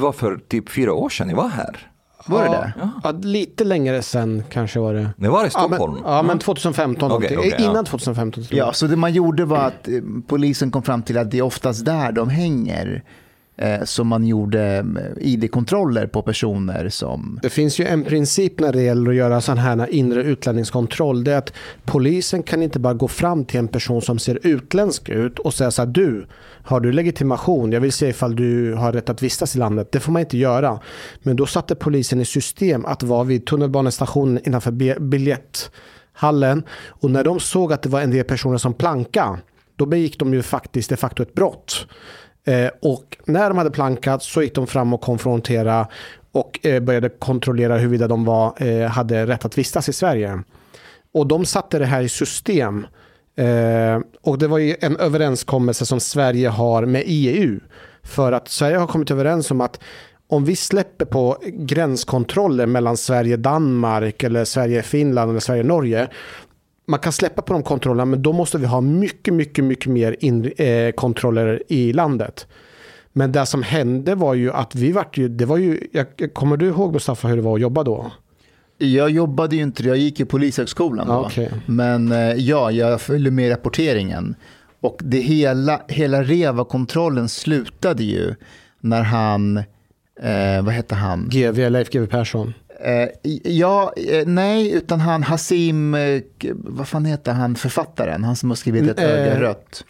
var 0.00 0.12
för 0.12 0.36
typ 0.48 0.70
fyra 0.70 0.92
år 0.92 1.08
sedan 1.08 1.28
ni 1.28 1.34
var 1.34 1.48
här. 1.48 1.90
Var 2.26 2.44
det 2.44 2.46
ja, 2.46 2.60
det? 2.60 2.90
Ja, 3.02 3.10
lite 3.22 3.64
längre 3.64 4.02
sen 4.02 4.42
kanske 4.50 4.80
var 4.80 4.94
det. 4.94 5.10
Ni 5.16 5.28
var 5.28 5.44
i 5.44 5.50
Ja 5.54 5.60
men, 5.68 5.78
Stockholm? 5.78 6.02
ja, 6.04 6.22
men 6.22 6.38
2015 6.38 6.94
Okej, 6.94 7.08
någonting. 7.08 7.38
okej, 7.38 7.54
ja. 7.64 7.70
Innan 7.70 7.84
2015 7.84 8.44
tror 8.44 8.58
jag. 8.58 8.68
Ja, 8.68 8.72
så 8.72 8.86
det 8.86 8.96
man 8.96 9.12
gjorde 9.12 9.44
var 9.44 9.58
att 9.58 9.88
eh, 9.88 9.94
polisen 10.26 10.70
kom 10.70 10.82
fram 10.82 11.02
till 11.02 11.18
att 11.18 11.30
det 11.30 11.38
är 11.38 11.42
oftast 11.42 11.84
där 11.84 12.12
de 12.12 12.28
hänger. 12.28 13.04
Eh, 13.60 13.84
som 13.84 14.08
man 14.08 14.26
gjorde 14.26 14.76
eh, 14.76 15.28
ID-kontroller 15.28 16.06
på 16.06 16.22
personer 16.22 16.88
som... 16.88 17.38
Det 17.42 17.50
finns 17.50 17.78
ju 17.78 17.84
en 17.84 18.04
princip 18.04 18.60
när 18.60 18.72
det 18.72 18.82
gäller 18.82 19.10
att 19.10 19.16
göra 19.16 19.40
sån 19.40 19.58
här 19.58 19.94
inre 19.94 20.22
utlänningskontroll. 20.22 21.24
Det 21.24 21.32
är 21.32 21.38
att 21.38 21.52
polisen 21.84 22.42
kan 22.42 22.62
inte 22.62 22.78
bara 22.78 22.94
gå 22.94 23.08
fram 23.08 23.44
till 23.44 23.58
en 23.58 23.68
person 23.68 24.02
som 24.02 24.18
ser 24.18 24.38
utländsk 24.42 25.08
ut 25.08 25.38
och 25.38 25.54
säga 25.54 25.70
så 25.70 25.82
här, 25.82 25.86
du, 25.86 26.26
har 26.64 26.80
du 26.80 26.92
legitimation? 26.92 27.72
Jag 27.72 27.80
vill 27.80 27.92
se 27.92 28.08
ifall 28.08 28.36
du 28.36 28.74
har 28.74 28.92
rätt 28.92 29.10
att 29.10 29.22
vistas 29.22 29.56
i 29.56 29.58
landet. 29.58 29.92
Det 29.92 30.00
får 30.00 30.12
man 30.12 30.20
inte 30.20 30.38
göra. 30.38 30.80
Men 31.22 31.36
då 31.36 31.46
satte 31.46 31.74
polisen 31.74 32.20
i 32.20 32.24
system 32.24 32.84
att 32.84 33.02
vara 33.02 33.24
vid 33.24 33.46
tunnelbanestationen 33.46 34.40
innanför 34.46 35.00
biljetthallen. 35.00 36.62
Och 36.86 37.10
när 37.10 37.24
de 37.24 37.40
såg 37.40 37.72
att 37.72 37.82
det 37.82 37.88
var 37.88 38.00
en 38.00 38.10
del 38.10 38.24
personer 38.24 38.58
som 38.58 38.74
planka, 38.74 39.38
då 39.76 39.86
begick 39.86 40.18
de 40.18 40.34
ju 40.34 40.42
faktiskt 40.42 40.90
de 40.90 40.96
facto 40.96 41.22
ett 41.22 41.34
brott. 41.34 41.86
Eh, 42.50 42.70
och 42.82 43.16
när 43.24 43.48
de 43.48 43.58
hade 43.58 43.70
plankat 43.70 44.22
så 44.22 44.42
gick 44.42 44.54
de 44.54 44.66
fram 44.66 44.92
och 44.92 45.00
konfronterade 45.00 45.86
och 46.32 46.66
eh, 46.66 46.80
började 46.82 47.08
kontrollera 47.08 47.76
huruvida 47.78 48.08
de 48.08 48.24
var, 48.24 48.62
eh, 48.62 48.88
hade 48.88 49.26
rätt 49.26 49.44
att 49.44 49.58
vistas 49.58 49.88
i 49.88 49.92
Sverige. 49.92 50.42
Och 51.14 51.26
de 51.26 51.44
satte 51.44 51.78
det 51.78 51.86
här 51.86 52.02
i 52.02 52.08
system. 52.08 52.86
Och 54.22 54.38
det 54.38 54.46
var 54.46 54.58
ju 54.58 54.76
en 54.80 54.96
överenskommelse 54.96 55.86
som 55.86 56.00
Sverige 56.00 56.48
har 56.48 56.86
med 56.86 57.02
EU. 57.06 57.60
För 58.02 58.32
att 58.32 58.48
Sverige 58.48 58.76
har 58.76 58.86
kommit 58.86 59.10
överens 59.10 59.50
om 59.50 59.60
att 59.60 59.80
om 60.28 60.44
vi 60.44 60.56
släpper 60.56 61.04
på 61.04 61.36
gränskontroller 61.46 62.66
mellan 62.66 62.96
Sverige-Danmark 62.96 64.22
eller 64.22 64.44
Sverige-Finland 64.44 65.30
eller 65.30 65.40
Sverige-Norge 65.40 66.08
man 66.90 67.00
kan 67.00 67.12
släppa 67.12 67.42
på 67.42 67.52
de 67.52 67.62
kontrollerna 67.62 68.04
men 68.04 68.22
då 68.22 68.32
måste 68.32 68.58
vi 68.58 68.66
ha 68.66 68.80
mycket, 68.80 69.34
mycket, 69.34 69.64
mycket 69.64 69.92
mer 69.92 70.16
in, 70.20 70.52
eh, 70.56 70.92
kontroller 70.92 71.62
i 71.68 71.92
landet. 71.92 72.46
Men 73.12 73.32
det 73.32 73.46
som 73.46 73.62
hände 73.62 74.14
var 74.14 74.34
ju 74.34 74.52
att 74.52 74.74
vi 74.74 74.92
vart 74.92 75.18
ju, 75.18 75.28
det 75.28 75.44
var 75.44 75.56
ju, 75.56 75.86
jag, 75.92 76.34
kommer 76.34 76.56
du 76.56 76.66
ihåg 76.66 76.92
Mustafa 76.92 77.28
hur 77.28 77.36
det 77.36 77.42
var 77.42 77.54
att 77.54 77.60
jobba 77.60 77.82
då? 77.82 78.12
Jag 78.78 79.10
jobbade 79.10 79.56
ju 79.56 79.62
inte, 79.62 79.82
jag 79.82 79.96
gick 79.96 80.20
i 80.20 80.24
polishögskolan 80.24 81.06
då. 81.06 81.24
Okej. 81.26 81.50
Men 81.66 82.12
eh, 82.12 82.32
ja, 82.34 82.70
jag 82.70 83.00
följde 83.00 83.30
med 83.30 83.52
rapporteringen. 83.52 84.34
Och 84.80 85.00
det 85.04 85.18
hela, 85.20 85.82
hela 85.88 86.22
Reva-kontrollen 86.22 87.28
slutade 87.28 88.04
ju 88.04 88.34
när 88.80 89.02
han, 89.02 89.56
eh, 90.20 90.62
vad 90.62 90.74
hette 90.74 90.94
han? 90.94 91.28
GV, 91.28 91.70
Leif 91.70 91.90
GW 91.90 92.06
Persson. 92.06 92.54
Eh, 92.84 93.08
ja, 93.44 93.92
eh, 93.96 94.26
nej, 94.26 94.72
utan 94.72 95.00
han 95.00 95.22
Hasim, 95.22 95.94
eh, 95.94 96.22
vad 96.54 96.88
fan 96.88 97.04
heter 97.04 97.32
han, 97.32 97.56
författaren, 97.56 98.24
han 98.24 98.36
som 98.36 98.50
har 98.50 98.56
skrivit 98.56 98.90
Ett 98.90 98.98
Mm, 98.98 99.10
öga 99.10 99.34
eh, 99.34 99.40
rött. 99.40 99.84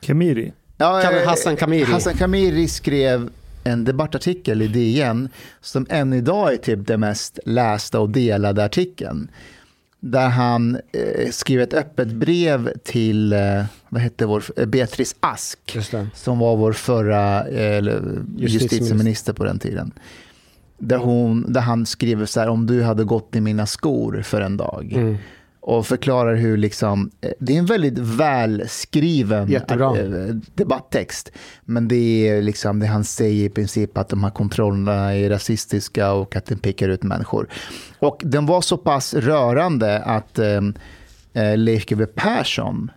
Kamiri. 0.00 0.52
Ja, 0.76 1.12
eh, 1.12 1.28
Hassan 1.28 1.56
Kamiri. 1.56 1.84
Hassan 1.84 2.14
Kamiri 2.14 2.68
skrev 2.68 3.30
en 3.64 3.84
debattartikel 3.84 4.62
i 4.62 4.68
DN 4.68 5.28
som 5.60 5.86
än 5.90 6.12
idag 6.12 6.52
är 6.52 6.56
typ 6.56 6.86
den 6.86 7.00
mest 7.00 7.38
lästa 7.44 8.00
och 8.00 8.10
delade 8.10 8.64
artikeln. 8.64 9.30
Där 10.00 10.28
han 10.28 10.78
eh, 10.92 11.30
skrev 11.30 11.60
ett 11.60 11.74
öppet 11.74 12.08
brev 12.08 12.70
till 12.84 13.32
eh, 13.32 13.64
vad 13.88 14.02
hette 14.02 14.26
vår, 14.26 14.66
Beatrice 14.66 15.16
Ask 15.20 15.78
som 16.14 16.38
var 16.38 16.56
vår 16.56 16.72
förra 16.72 17.48
eh, 17.48 17.82
justitieminister 18.36 19.32
på 19.32 19.44
den 19.44 19.58
tiden. 19.58 19.92
Där, 20.78 20.98
hon, 20.98 21.52
där 21.52 21.60
han 21.60 21.86
skriver 21.86 22.26
så 22.26 22.40
här, 22.40 22.48
om 22.48 22.66
du 22.66 22.82
hade 22.82 23.04
gått 23.04 23.36
i 23.36 23.40
mina 23.40 23.66
skor 23.66 24.22
för 24.22 24.40
en 24.40 24.56
dag. 24.56 24.92
Mm. 24.92 25.16
Och 25.60 25.86
förklarar 25.86 26.34
hur 26.34 26.56
liksom, 26.56 27.10
eh, 27.20 27.30
det 27.38 27.54
är 27.54 27.58
en 27.58 27.66
väldigt 27.66 27.98
välskriven 27.98 29.48
Jättebra. 29.48 29.98
eh, 29.98 30.34
debatttext. 30.54 31.32
Men 31.64 31.88
det 31.88 32.28
är 32.28 32.42
liksom 32.42 32.80
det 32.80 32.86
han 32.86 33.04
säger 33.04 33.44
i 33.44 33.48
princip 33.48 33.98
att 33.98 34.08
de 34.08 34.24
här 34.24 34.30
kontrollerna 34.30 35.14
är 35.14 35.30
rasistiska 35.30 36.12
och 36.12 36.36
att 36.36 36.46
den 36.46 36.58
pekar 36.58 36.88
ut 36.88 37.02
människor. 37.02 37.48
Och 37.98 38.20
den 38.24 38.46
var 38.46 38.60
så 38.60 38.76
pass 38.76 39.14
rörande 39.14 39.98
att 39.98 40.38
eh, 40.38 40.60
eh, 41.32 41.56
Leif 41.56 41.86
GW 41.86 42.06
Persson 42.06 42.90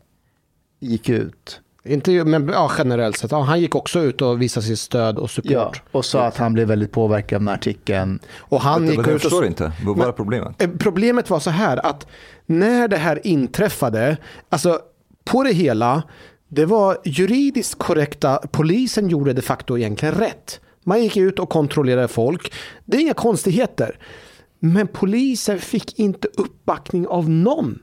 gick 0.79 1.09
ut 1.09 1.61
Inte, 1.83 2.23
men 2.25 2.47
ja, 2.47 2.71
generellt 2.77 3.17
sett. 3.17 3.31
Ja, 3.31 3.41
han 3.41 3.61
gick 3.61 3.75
också 3.75 3.99
ut 3.99 4.21
och 4.21 4.41
visade 4.41 4.65
sitt 4.65 4.79
stöd 4.79 5.17
och 5.17 5.29
support. 5.29 5.51
Ja, 5.51 5.71
och 5.91 6.05
sa 6.05 6.23
att 6.23 6.37
han 6.37 6.53
blev 6.53 6.67
väldigt 6.67 6.91
påverkad 6.91 7.35
av 7.35 7.41
den 7.41 7.47
här 7.47 7.55
artikeln. 7.55 8.19
Och 8.37 8.61
han 8.61 8.87
gick 8.87 8.99
jag 8.99 9.07
ut 9.07 9.21
förstår 9.21 9.41
och... 9.41 9.47
inte. 9.47 9.71
Vad 9.85 10.07
är 10.07 10.11
problemet? 10.11 10.61
Eh, 10.61 10.69
Problemet 10.79 11.29
var 11.29 11.39
så 11.39 11.49
här 11.49 11.85
att 11.85 12.07
när 12.45 12.87
det 12.87 12.97
här 12.97 13.27
inträffade, 13.27 14.17
alltså 14.49 14.79
på 15.25 15.43
det 15.43 15.53
hela, 15.53 16.03
det 16.47 16.65
var 16.65 16.97
juridiskt 17.05 17.79
korrekta, 17.79 18.37
polisen 18.51 19.09
gjorde 19.09 19.33
de 19.33 19.41
facto 19.41 19.77
egentligen 19.77 20.15
rätt. 20.15 20.59
Man 20.83 21.03
gick 21.03 21.17
ut 21.17 21.39
och 21.39 21.49
kontrollerade 21.49 22.07
folk. 22.07 22.53
Det 22.85 22.97
är 22.97 23.01
inga 23.01 23.13
konstigheter. 23.13 23.99
Men 24.59 24.87
polisen 24.87 25.59
fick 25.59 25.99
inte 25.99 26.27
uppbackning 26.37 27.07
av 27.07 27.29
någon. 27.29 27.79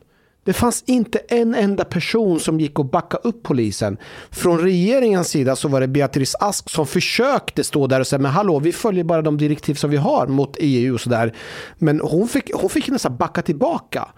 Det 0.49 0.55
fanns 0.55 0.85
inte 0.87 1.19
en 1.19 1.55
enda 1.55 1.85
person 1.85 2.41
som 2.41 2.61
gick 2.61 2.79
och 2.79 2.85
backade 2.85 3.29
upp 3.29 3.43
polisen. 3.43 3.97
Från 4.31 4.59
regeringens 4.59 5.29
sida 5.29 5.57
så 5.57 5.69
var 5.69 5.81
det 5.81 5.89
Beatrice 5.89 6.35
Ask 6.41 6.71
som 6.71 6.87
försökte 6.87 7.65
stå 7.65 7.87
där 7.87 8.01
och 8.01 8.07
säga 8.07 8.19
men 8.19 8.31
hallå, 8.31 8.59
vi 8.59 8.73
följer 8.73 9.05
bara 9.05 9.23
de 9.23 9.37
direktiv 9.37 9.75
som 9.75 9.91
vi 9.91 9.97
har 9.97 10.27
mot 10.27 10.57
EU 10.61 10.95
och 10.95 11.01
sådär. 11.01 11.35
Men 11.79 12.01
hon 12.01 12.29
fick, 12.29 12.51
hon 12.55 12.71
fick 12.71 12.89
nästan 12.89 13.17
backa 13.17 13.43
tillbaka. 13.43 14.09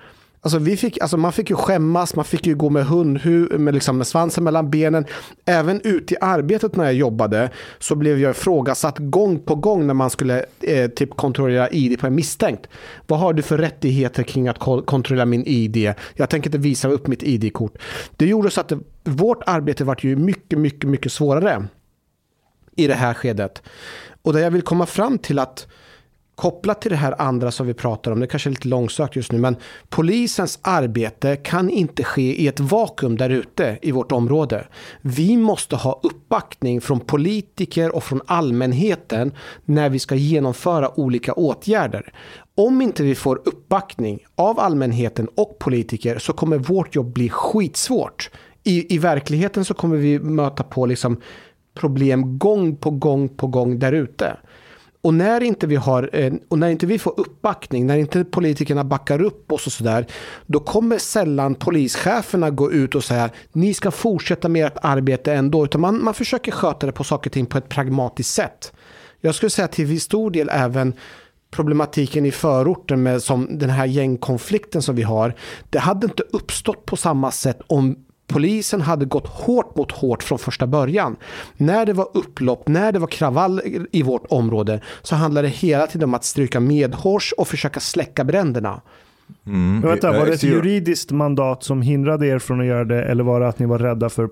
Alltså, 0.43 0.59
vi 0.59 0.77
fick, 0.77 1.01
alltså 1.01 1.17
man 1.17 1.33
fick 1.33 1.51
ju 1.51 1.57
skämmas, 1.57 2.15
man 2.15 2.25
fick 2.25 2.47
ju 2.47 2.55
gå 2.55 2.71
med 2.71 2.87
hundhu, 2.87 3.59
med, 3.59 3.75
liksom 3.75 3.99
med 3.99 4.07
svansen 4.07 4.45
mellan 4.45 4.71
benen. 4.71 5.05
Även 5.45 5.81
ute 5.85 6.15
i 6.15 6.17
arbetet 6.21 6.77
när 6.77 6.85
jag 6.85 6.95
jobbade 6.95 7.51
så 7.79 7.95
blev 7.95 8.19
jag 8.19 8.31
ifrågasatt 8.31 8.99
gång 8.99 9.39
på 9.39 9.55
gång 9.55 9.87
när 9.87 9.95
man 9.95 10.11
skulle 10.11 10.45
eh, 10.61 10.91
typ 10.91 11.17
kontrollera 11.17 11.71
ID 11.71 12.01
på 12.01 12.07
en 12.07 12.15
misstänkt. 12.15 12.67
Vad 13.07 13.19
har 13.19 13.33
du 13.33 13.43
för 13.43 13.59
rättigheter 13.59 14.23
kring 14.23 14.49
att 14.49 14.59
kontrollera 14.59 15.27
min 15.27 15.47
ID? 15.47 15.95
Jag 16.15 16.31
tänker 16.31 16.49
inte 16.49 16.59
visa 16.59 16.89
upp 16.89 17.07
mitt 17.07 17.23
ID-kort. 17.23 17.79
Det 18.17 18.27
gjorde 18.27 18.51
så 18.51 18.61
att 18.61 18.69
det, 18.69 18.79
vårt 19.05 19.43
arbete 19.47 19.85
var 19.85 19.97
ju 20.01 20.17
mycket, 20.17 20.59
mycket, 20.59 20.91
mycket 20.91 21.13
svårare 21.13 21.67
i 22.77 22.87
det 22.87 22.95
här 22.95 23.15
skedet. 23.15 23.63
Och 24.23 24.33
det 24.33 24.41
jag 24.41 24.51
vill 24.51 24.63
komma 24.63 24.87
fram 24.87 25.19
till 25.19 25.39
att 25.39 25.67
kopplat 26.41 26.81
till 26.81 26.91
det 26.91 26.97
här 26.97 27.15
andra 27.19 27.51
som 27.51 27.67
vi 27.67 27.75
pratar 27.75 28.13
om, 28.13 28.21
det 28.21 28.27
kanske 28.27 28.49
är 28.49 28.51
lite 28.51 28.69
långsökt 28.69 29.17
just 29.17 29.33
nu, 29.33 29.39
men 29.39 29.57
polisens 29.89 30.59
arbete 30.63 31.37
kan 31.37 31.71
inte 31.71 32.05
ske 32.05 32.43
i 32.43 32.49
ett 32.49 32.61
vakuum 32.61 33.17
där 33.17 33.31
ute 33.31 33.79
i 33.83 33.93
vårt 33.93 34.13
område. 34.13 34.67
Vi 35.01 35.37
måste 35.37 35.77
ha 35.77 36.01
uppbackning 36.03 36.81
från 36.81 37.01
politiker 37.01 37.97
och 37.97 38.05
från 38.05 38.21
allmänheten 38.27 39.33
när 39.65 39.91
vi 39.91 39.99
ska 39.99 40.15
genomföra 40.15 41.01
olika 41.01 41.33
åtgärder. 41.33 42.13
Om 42.55 42.83
inte 42.83 43.03
vi 43.03 43.15
får 43.15 43.43
uppbackning 43.45 44.19
av 44.35 44.61
allmänheten 44.61 45.29
och 45.37 45.59
politiker 45.59 46.19
så 46.19 46.33
kommer 46.33 46.59
vårt 46.59 46.95
jobb 46.95 47.13
bli 47.13 47.29
skitsvårt. 47.29 48.31
I, 48.65 48.95
i 48.95 48.99
verkligheten 48.99 49.65
så 49.65 49.75
kommer 49.75 49.97
vi 49.97 50.19
möta 50.19 50.63
på 50.63 50.87
liksom 50.87 51.21
problem 51.75 52.39
gång 52.39 52.77
på 52.77 52.91
gång 52.91 53.29
på 53.29 53.47
gång 53.47 53.79
där 53.79 53.93
ute. 53.93 54.37
Och 55.03 55.15
när 55.15 55.43
inte 55.43 55.67
vi 55.67 55.77
har, 55.77 56.11
eh, 56.13 56.33
och 56.49 56.59
när 56.59 56.69
inte 56.69 56.87
vi 56.87 56.99
får 56.99 57.21
uppbackning, 57.21 57.87
när 57.87 57.97
inte 57.97 58.25
politikerna 58.25 58.85
backar 58.85 59.23
upp 59.23 59.53
oss 59.53 59.67
och 59.67 59.73
sådär, 59.73 60.07
då 60.47 60.61
kommer 60.61 60.99
sällan 60.99 61.55
polischeferna 61.55 62.51
gå 62.51 62.73
ut 62.73 62.95
och 62.95 63.05
säga 63.05 63.31
ni 63.53 63.75
ska 63.75 63.91
fortsätta 63.91 64.49
med 64.49 64.67
ert 64.67 64.77
arbete 64.83 65.33
ändå, 65.33 65.65
utan 65.65 65.81
man, 65.81 66.05
man 66.05 66.15
försöker 66.15 66.53
sköta 66.53 66.87
det 66.87 66.93
på 66.93 67.05
saker 67.05 67.31
och 67.31 67.33
ting 67.33 67.47
på 67.47 67.59
ett 67.59 67.69
pragmatiskt 67.69 68.35
sätt. 68.35 68.73
Jag 69.21 69.35
skulle 69.35 69.51
säga 69.51 69.69
till 69.69 70.01
stor 70.01 70.31
del 70.31 70.49
även 70.53 70.95
problematiken 71.51 72.27
i 72.27 72.31
förorten 72.31 73.03
med 73.03 73.23
som 73.23 73.59
den 73.59 73.71
här 73.71 73.87
gängkonflikten 73.87 74.83
som 74.83 74.97
vi 74.97 75.03
har. 75.03 75.35
Det 75.71 75.79
hade 75.79 76.07
inte 76.07 76.23
uppstått 76.33 76.87
på 76.87 76.97
samma 76.97 77.31
sätt 77.31 77.61
om 77.67 77.97
polisen 78.33 78.81
hade 78.81 79.05
gått 79.05 79.27
hårt 79.27 79.77
mot 79.77 79.93
hårt 79.93 80.23
från 80.23 80.39
första 80.39 80.67
början. 80.67 81.17
När 81.57 81.87
det 81.87 81.93
var 81.93 82.09
upplopp, 82.15 82.69
när 82.69 82.93
det 82.93 82.99
var 82.99 83.07
kravall 83.07 83.61
i 83.93 84.03
vårt 84.03 84.27
område 84.29 84.81
så 85.03 85.17
handlade 85.17 85.49
det 85.49 85.55
hela 85.55 85.87
tiden 85.87 86.09
om 86.09 86.15
att 86.15 86.25
stryka 86.25 86.61
medhårs 86.61 87.35
och 87.37 87.49
försöka 87.49 87.81
släcka 87.81 88.25
bränderna. 88.25 88.81
Mm. 89.47 89.81
Vänta, 89.81 90.13
var 90.13 90.27
det 90.27 90.33
ett 90.33 90.43
juridiskt 90.43 91.11
mandat 91.11 91.63
som 91.63 91.83
hindrade 91.83 92.27
er 92.27 92.39
från 92.39 92.61
att 92.61 92.67
göra 92.67 92.85
det 92.85 93.05
eller 93.05 93.25
var 93.25 93.41
det 93.41 93.49
att 93.49 93.59
ni 93.59 93.67
var 93.67 93.79
rädda 93.79 94.09
för 94.09 94.27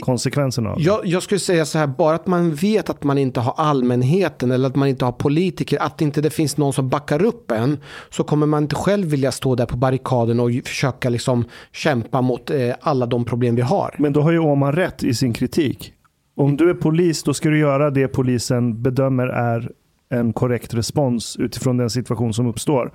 PR-konsekvenserna 0.00 0.70
av 0.70 0.76
det? 0.76 0.82
Jag, 0.82 1.06
jag 1.06 1.22
skulle 1.22 1.38
säga 1.38 1.64
så 1.64 1.78
här, 1.78 1.86
bara 1.86 2.14
att 2.14 2.26
man 2.26 2.54
vet 2.54 2.90
att 2.90 3.04
man 3.04 3.18
inte 3.18 3.40
har 3.40 3.54
allmänheten 3.56 4.50
eller 4.50 4.68
att 4.68 4.76
man 4.76 4.88
inte 4.88 5.04
har 5.04 5.12
politiker, 5.12 5.82
att 5.82 6.00
inte 6.00 6.20
det 6.20 6.30
finns 6.30 6.56
någon 6.56 6.72
som 6.72 6.88
backar 6.88 7.22
upp 7.22 7.50
en, 7.50 7.78
så 8.10 8.24
kommer 8.24 8.46
man 8.46 8.62
inte 8.62 8.74
själv 8.74 9.08
vilja 9.08 9.32
stå 9.32 9.54
där 9.54 9.66
på 9.66 9.76
barrikaden 9.76 10.40
och 10.40 10.50
försöka 10.64 11.08
liksom 11.08 11.44
kämpa 11.72 12.20
mot 12.20 12.50
eh, 12.50 12.74
alla 12.80 13.06
de 13.06 13.24
problem 13.24 13.54
vi 13.54 13.62
har. 13.62 13.94
Men 13.98 14.12
då 14.12 14.20
har 14.22 14.32
ju 14.32 14.38
Åman 14.38 14.72
rätt 14.72 15.04
i 15.04 15.14
sin 15.14 15.32
kritik. 15.32 15.92
Om 16.36 16.56
du 16.56 16.70
är 16.70 16.74
polis, 16.74 17.22
då 17.22 17.34
ska 17.34 17.48
du 17.48 17.58
göra 17.58 17.90
det 17.90 18.08
polisen 18.08 18.82
bedömer 18.82 19.26
är 19.26 19.70
en 20.08 20.32
korrekt 20.32 20.74
respons 20.74 21.36
utifrån 21.36 21.76
den 21.76 21.90
situation 21.90 22.34
som 22.34 22.46
uppstår. 22.46 22.92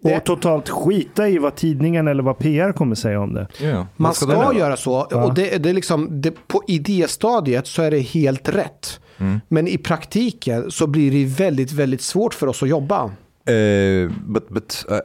Det- 0.00 0.16
Och 0.16 0.24
totalt 0.24 0.68
skita 0.68 1.28
i 1.28 1.38
vad 1.38 1.54
tidningen 1.56 2.08
eller 2.08 2.22
vad 2.22 2.38
PR 2.38 2.72
kommer 2.72 2.94
säga 2.94 3.20
om 3.20 3.34
det. 3.34 3.48
Ja, 3.60 3.74
Man 3.76 3.86
vad 3.96 4.16
ska, 4.16 4.26
den 4.26 4.56
göra? 4.58 4.76
så. 4.76 5.00
Och 5.00 5.34
det, 5.34 5.58
det 5.62 5.70
är 5.70 5.74
liksom, 5.74 6.20
det, 6.20 6.48
på 6.48 6.62
idéstadiet 6.68 7.66
så 7.66 7.82
är 7.82 7.90
det 7.90 7.98
helt 8.00 8.48
rätt. 8.48 9.00
Men 9.48 9.68
i 9.68 9.78
praktiken 9.78 10.70
så 10.70 10.86
blir 10.86 11.10
det 11.10 11.24
väldigt, 11.24 11.72
väldigt 11.72 12.00
svårt 12.00 12.34
för 12.34 12.46
oss 12.46 12.62
att 12.62 12.68
jobba. 12.68 13.04
Uh, 13.50 14.12
but 14.26 14.48
but 14.48 14.84
uh, 14.90 14.96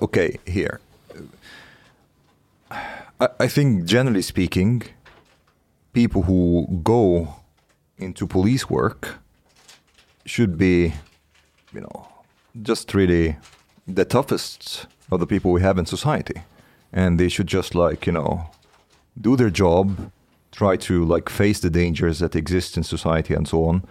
okay, 0.00 0.32
here. 0.46 0.78
I, 3.20 3.44
I 3.44 3.48
think 3.48 3.90
generally 3.92 4.22
speaking, 4.22 4.84
people 5.92 6.22
who 6.22 6.66
go 6.82 7.26
into 7.98 8.26
police 8.26 8.66
work 8.68 9.06
should 10.26 10.56
be, 10.56 10.94
you 11.72 11.80
know, 11.80 12.08
just 12.62 12.94
really 12.94 13.36
the 13.86 14.04
toughest 14.04 14.86
of 15.10 15.20
the 15.20 15.26
people 15.26 15.52
we 15.52 15.60
have 15.60 15.78
in 15.78 15.86
society, 15.86 16.42
and 16.92 17.18
they 17.18 17.28
should 17.28 17.46
just 17.46 17.74
like 17.74 18.06
you 18.06 18.12
know, 18.12 18.50
do 19.20 19.36
their 19.36 19.50
job, 19.50 20.10
try 20.52 20.76
to 20.76 21.04
like 21.04 21.28
face 21.28 21.60
the 21.60 21.70
dangers 21.70 22.18
that 22.20 22.36
exist 22.36 22.76
in 22.76 22.82
society 22.82 23.34
and 23.34 23.46
so 23.48 23.64
on, 23.64 23.84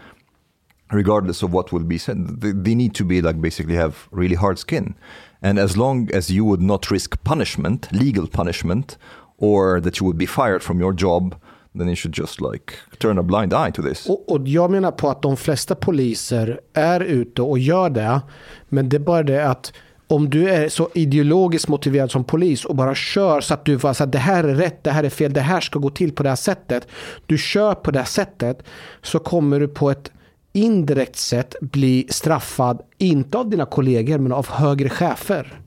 regardless 0.92 1.44
of 1.44 1.54
what 1.54 1.72
will 1.72 1.84
be 1.84 1.98
said. 1.98 2.42
They, 2.42 2.52
they 2.52 2.76
need 2.76 2.96
to 2.96 3.06
be 3.06 3.22
like 3.22 3.40
basically 3.42 3.76
have 3.76 4.08
really 4.12 4.36
hard 4.36 4.60
skin. 4.60 4.96
And 5.42 5.60
as 5.60 5.76
long 5.76 6.10
as 6.14 6.30
you 6.30 6.46
would 6.46 6.62
not 6.62 6.90
risk 6.90 7.22
punishment, 7.24 7.92
legal 7.92 8.28
punishment, 8.28 8.98
or 9.38 9.82
that 9.82 10.00
you 10.00 10.06
would 10.06 10.18
be 10.18 10.26
fired 10.26 10.64
from 10.64 10.80
your 10.80 10.94
job, 10.94 11.36
then 11.78 11.88
you 11.88 11.96
should 11.96 12.18
just 12.18 12.42
like 12.42 12.74
turn 12.98 13.18
a 13.18 13.24
blind 13.24 13.54
eye 13.54 13.72
to 13.72 13.82
this. 13.82 14.10
Och, 14.10 14.32
och 14.32 14.48
jag 14.48 14.72
menar 14.72 14.92
på 14.92 15.10
att 15.10 15.22
de 15.22 15.38
flesta 15.38 15.76
poliser 15.76 16.60
är 16.74 17.00
ute 17.00 17.42
och 17.42 17.60
gör 17.60 17.90
det. 17.90 18.22
Men 18.70 18.90
det 18.90 18.98
är 18.98 19.00
bara 19.00 19.24
det 19.24 19.48
att 19.50 19.74
om 20.08 20.30
du 20.30 20.50
är 20.50 20.70
så 20.70 20.90
ideologiskt 20.94 21.68
motiverad 21.68 22.12
som 22.12 22.24
polis 22.24 22.66
och 22.66 22.76
bara 22.76 22.96
kör 22.96 23.42
så 23.42 23.54
att 23.54 23.66
du 23.66 23.80
får 23.80 23.94
säga 23.94 24.06
att 24.06 24.12
det 24.12 24.18
här 24.18 24.44
är 24.44 24.56
rätt, 24.56 24.84
det 24.84 24.92
här 24.92 25.04
är 25.04 25.10
fel, 25.10 25.34
det 25.34 25.42
här 25.42 25.62
ska 25.62 25.80
gå 25.80 25.90
till 25.90 26.12
på 26.12 26.24
det 26.24 26.30
här 26.30 26.36
sättet. 26.36 26.88
Du 27.26 27.38
kör 27.38 27.76
på 27.76 27.92
det 27.92 28.00
här 28.00 28.06
sättet 28.06 28.64
så 29.02 29.20
kommer 29.20 29.60
du 29.60 29.68
på 29.68 29.92
ett 29.92 30.12
indirekt 30.54 31.16
sätt 31.16 31.56
bli 31.62 32.08
straffad, 32.10 32.82
inte 32.98 33.38
av 33.38 33.50
dina 33.50 33.66
kollegor, 33.66 34.18
men 34.18 34.32
av 34.32 34.50
högre 34.50 34.90
chefer. 34.90 35.60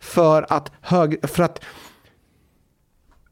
För 0.00 0.46
att, 0.48 0.72
hög, 0.80 1.28
för 1.28 1.42
att, 1.42 1.60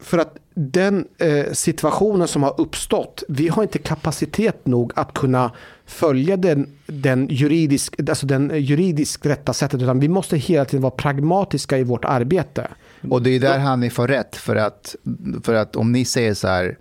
för 0.00 0.18
att 0.18 0.36
den 0.54 1.06
eh, 1.18 1.52
situationen 1.52 2.28
som 2.28 2.42
har 2.42 2.60
uppstått, 2.60 3.22
vi 3.28 3.48
har 3.48 3.62
inte 3.62 3.78
kapacitet 3.78 4.66
nog 4.66 4.92
att 4.96 5.14
kunna 5.14 5.52
följa 5.86 6.36
den, 6.36 6.68
den, 6.86 7.28
juridisk, 7.30 8.00
alltså 8.08 8.26
den 8.26 8.52
juridiskt 8.54 9.26
rätta 9.26 9.52
sättet, 9.52 9.82
utan 9.82 10.00
vi 10.00 10.08
måste 10.08 10.36
hela 10.36 10.64
tiden 10.64 10.82
vara 10.82 10.90
pragmatiska 10.90 11.78
i 11.78 11.82
vårt 11.82 12.04
arbete. 12.04 12.68
Och 13.10 13.22
det 13.22 13.30
är 13.30 13.40
där 13.40 13.58
Hanif 13.58 13.92
får 13.92 14.08
rätt, 14.08 14.36
för 14.36 14.56
att, 14.56 14.96
för 15.42 15.54
att 15.54 15.76
om 15.76 15.92
ni 15.92 16.04
säger 16.04 16.34
så 16.34 16.48
här, 16.48 16.78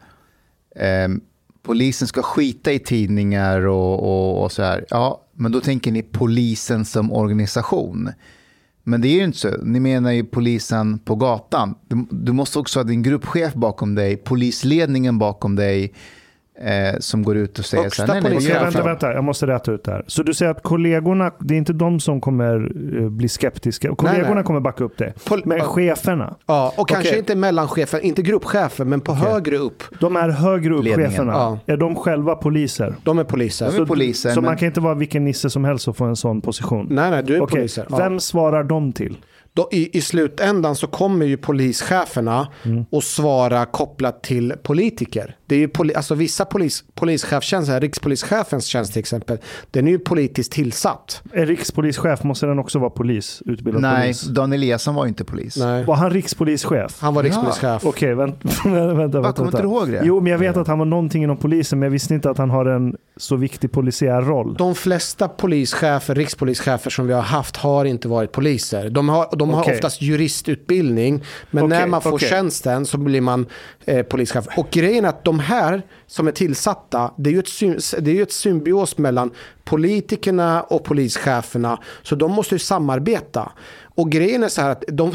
eh, 0.76 1.07
polisen 1.63 2.07
ska 2.07 2.22
skita 2.22 2.72
i 2.72 2.80
tidningar 2.80 3.68
och, 3.68 3.99
och, 3.99 4.43
och 4.43 4.51
så 4.51 4.63
här, 4.63 4.86
ja, 4.89 5.22
men 5.34 5.51
då 5.51 5.61
tänker 5.61 5.91
ni 5.91 6.03
polisen 6.03 6.86
som 6.86 7.11
organisation. 7.11 8.11
Men 8.88 9.01
det 9.01 9.07
är 9.07 9.13
ju 9.13 9.23
inte 9.23 9.38
så. 9.38 9.57
Ni 9.63 9.79
menar 9.79 10.11
ju 10.11 10.23
polisen 10.23 10.99
på 10.99 11.15
gatan. 11.15 11.75
Du, 11.88 12.05
du 12.11 12.31
måste 12.31 12.59
också 12.59 12.79
ha 12.79 12.83
din 12.83 13.03
gruppchef 13.03 13.53
bakom 13.53 13.95
dig, 13.95 14.17
polisledningen 14.17 15.19
bakom 15.19 15.55
dig 15.55 15.93
eh, 16.62 16.99
som 16.99 17.24
går 17.24 17.38
ut 17.38 17.60
och 17.60 17.66
säger 17.66 17.84
Högsta 17.84 18.08
så 18.08 18.14
här, 18.14 18.22
nej, 18.22 18.32
nej, 18.39 18.47
vänta, 18.53 18.78
jag? 18.80 18.86
vänta, 18.86 19.14
jag 19.14 19.24
måste 19.24 19.47
rätta 19.47 19.72
ut 19.72 19.84
det 19.84 19.91
här. 19.91 20.03
Så 20.08 20.24
du 20.24 20.34
säger 20.34 20.51
att 20.51 20.64
kollegorna, 20.64 21.32
det 21.39 21.53
är 21.53 21.58
inte 21.58 21.74
de 21.74 21.99
som 21.99 22.22
kommer 22.22 22.72
eh, 23.03 23.10
bli 23.10 23.28
skeptiska. 23.30 23.95
Kollegorna 23.95 24.34
nej. 24.36 24.43
kommer 24.43 24.60
backa 24.60 24.84
upp 24.84 24.97
det. 24.97 25.14
Pol- 25.26 25.41
Men 25.45 25.60
cheferna, 25.62 26.36
Ja, 26.45 26.74
och 26.78 26.89
kanske 26.89 27.18
inte 27.18 27.36
mellanchefen, 27.36 28.01
inte 28.01 28.22
gruppchefen, 28.22 28.89
men 28.89 29.01
på 29.01 29.14
högre 29.14 29.58
upp. 29.58 29.84
de 29.99 30.16
är 30.16 30.30
högre 30.30 30.74
upp 30.74 30.84
Ledningen. 30.84 31.12
cheferna. 31.12 31.32
Ja. 31.34 31.60
Är 31.66 31.78
de 31.78 31.95
själva 31.95 32.36
poliser? 32.36 32.95
De 33.03 33.20
är 33.20 33.24
poliser. 33.24 33.72
De 33.72 33.82
är 33.82 33.86
poliser. 33.86 34.30
Så 34.30 34.41
men- 34.41 34.45
man 34.49 34.58
kan 34.58 34.66
inte 34.68 34.80
vara 34.82 34.93
vilken 34.95 35.26
nisse 35.26 35.49
som 35.49 35.66
helst 35.66 35.88
och 35.88 35.97
få 35.97 36.05
en 36.05 36.16
sån 36.16 36.41
position? 36.41 36.88
Nej, 36.89 37.12
nej, 37.12 37.24
du 37.24 37.36
är 37.36 37.41
Okej, 37.41 37.55
poliser. 37.58 37.86
Ja. 37.89 37.97
Vem 37.97 38.20
svarar 38.20 38.64
de 38.64 38.93
till? 38.93 39.18
Då, 39.53 39.70
i, 39.72 39.97
I 39.97 40.01
slutändan 40.01 40.76
så 40.76 40.88
kommer 40.88 41.26
ju 41.26 41.38
polischeferna 41.38 42.47
Mm. 42.66 42.86
att 42.91 43.03
svara 43.03 43.66
kopplat 43.66 44.24
till 44.24 44.53
politiker. 44.64 45.36
Det 45.47 45.55
är 45.55 45.59
ju 45.59 45.67
poli, 45.67 45.93
alltså 45.93 46.15
vissa 46.15 46.45
polis, 46.45 46.83
polischefstjänster, 46.95 47.81
rikspolischefens 47.81 48.65
tjänst 48.65 48.93
till 48.93 48.99
exempel, 48.99 49.37
den 49.71 49.87
är 49.87 49.91
ju 49.91 49.99
politiskt 49.99 50.51
tillsatt. 50.51 51.21
Är 51.33 51.45
rikspolischef, 51.45 52.23
måste 52.23 52.45
den 52.45 52.59
också 52.59 52.79
vara 52.79 52.89
polis? 52.89 53.41
Utbildad 53.45 53.81
Nej, 53.81 54.01
polis? 54.01 54.21
Dan 54.21 54.53
Eliasson 54.53 54.95
var 54.95 55.05
inte 55.05 55.23
polis. 55.23 55.57
Nej. 55.57 55.85
Var 55.85 55.95
han 55.95 56.09
rikspolischef? 56.09 56.97
Han 56.99 57.13
var 57.13 57.23
rikspolischef. 57.23 57.85
Okej, 57.85 58.15
vänt, 58.15 58.35
vänta, 58.65 58.93
vänta. 58.93 59.21
Va, 59.21 59.33
kommer 59.33 59.47
inte 59.49 59.61
du 59.61 59.67
ihåg 59.67 59.91
det? 59.91 60.01
Jo, 60.03 60.19
men 60.19 60.31
jag 60.31 60.39
vet 60.39 60.57
att 60.57 60.67
han 60.67 60.79
var 60.79 60.85
någonting 60.85 61.23
inom 61.23 61.37
polisen, 61.37 61.79
men 61.79 61.85
jag 61.87 61.91
visste 61.91 62.13
inte 62.13 62.29
att 62.29 62.37
han 62.37 62.49
har 62.49 62.65
en 62.65 62.95
så 63.17 63.35
viktig 63.35 63.71
polisiär 63.71 64.21
roll. 64.21 64.53
De 64.53 64.75
flesta 64.75 65.27
polischefer, 65.27 66.15
rikspolischefer 66.15 66.89
som 66.89 67.07
vi 67.07 67.13
har 67.13 67.21
haft 67.21 67.57
har 67.57 67.85
inte 67.85 68.07
varit 68.07 68.31
poliser. 68.31 68.89
De 68.89 69.09
har, 69.09 69.27
de 69.35 69.49
har 69.49 69.61
Okej. 69.61 69.75
oftast 69.75 70.01
juristutbildning, 70.01 71.23
men 71.51 71.63
Okej, 71.63 71.77
när 71.79 71.87
man 71.87 72.01
får 72.01 72.13
okej. 72.13 72.29
tjänsten 72.29 72.85
så 72.85 72.97
blir 72.97 73.21
man 73.21 73.45
eh, 73.85 74.03
polischef. 74.03 74.45
Och 74.57 74.67
grejen 74.71 75.05
är 75.05 75.09
att 75.09 75.23
de 75.23 75.36
här 75.39 75.81
som 76.07 76.27
är 76.27 76.31
tillsatta, 76.31 77.13
det 77.17 77.29
är 77.29 77.33
ju 77.33 77.39
ett, 77.39 77.93
det 77.99 78.11
är 78.11 78.15
ju 78.15 78.21
ett 78.21 78.31
symbios 78.31 78.97
mellan 78.97 79.31
politikerna 79.63 80.63
och 80.63 80.83
polischeferna, 80.83 81.79
så 82.03 82.15
de 82.15 82.31
måste 82.31 82.55
ju 82.55 82.59
samarbeta. 82.59 83.51
Och 83.95 84.11
grejen 84.11 84.43
är 84.43 84.47
så 84.47 84.61
här 84.61 84.69
att 84.69 84.83
de, 84.88 85.13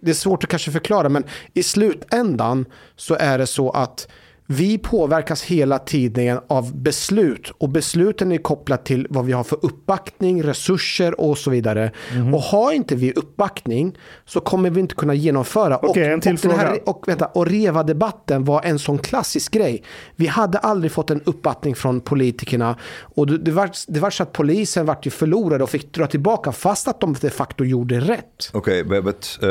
det 0.00 0.10
är 0.10 0.14
svårt 0.14 0.44
att 0.44 0.50
kanske 0.50 0.70
förklara, 0.70 1.08
men 1.08 1.24
i 1.54 1.62
slutändan 1.62 2.66
så 2.96 3.14
är 3.14 3.38
det 3.38 3.46
så 3.46 3.70
att 3.70 4.08
vi 4.52 4.78
påverkas 4.78 5.42
hela 5.42 5.78
tiden 5.78 6.40
av 6.48 6.76
beslut 6.76 7.52
och 7.58 7.68
besluten 7.68 8.32
är 8.32 8.38
kopplat 8.38 8.84
till 8.84 9.06
vad 9.10 9.24
vi 9.24 9.32
har 9.32 9.44
för 9.44 9.58
uppbackning, 9.62 10.42
resurser 10.42 11.20
och 11.20 11.38
så 11.38 11.50
vidare. 11.50 11.92
Mhm. 12.14 12.34
Och 12.34 12.40
har 12.40 12.72
inte 12.72 12.94
vi 12.94 13.12
uppbackning 13.12 13.98
så 14.24 14.40
kommer 14.40 14.70
vi 14.70 14.80
inte 14.80 14.94
kunna 14.94 15.14
genomföra. 15.14 15.78
Okej, 15.82 16.12
en 16.12 16.20
till 16.20 16.32
och, 16.34 16.40
den 16.40 16.50
här, 16.50 16.66
fråga. 16.66 16.82
och, 16.86 17.08
vänta, 17.08 17.26
och 17.26 17.46
REVA-debatten 17.46 18.44
var 18.44 18.62
en 18.62 18.78
sån 18.78 18.98
klassisk 18.98 19.52
grej. 19.52 19.82
Vi 20.16 20.26
hade 20.26 20.58
aldrig 20.58 20.92
fått 20.92 21.10
en 21.10 21.20
uppbackning 21.24 21.74
från 21.74 22.00
politikerna 22.00 22.76
och 23.00 23.26
det, 23.26 23.38
det, 23.38 23.50
var, 23.50 23.70
det 23.88 24.00
var 24.00 24.10
så 24.10 24.22
att 24.22 24.32
polisen 24.32 24.86
vart 24.86 25.06
ju 25.06 25.10
förlorade 25.10 25.64
och 25.64 25.70
fick 25.70 25.94
dra 25.94 26.06
tillbaka 26.06 26.52
fast 26.52 26.88
att 26.88 27.00
de 27.00 27.14
de 27.20 27.30
facto 27.30 27.64
gjorde 27.64 28.00
rätt. 28.00 28.50
Okay, 28.52 28.82
but, 28.82 29.04
but 29.04 29.38
uh, 29.42 29.48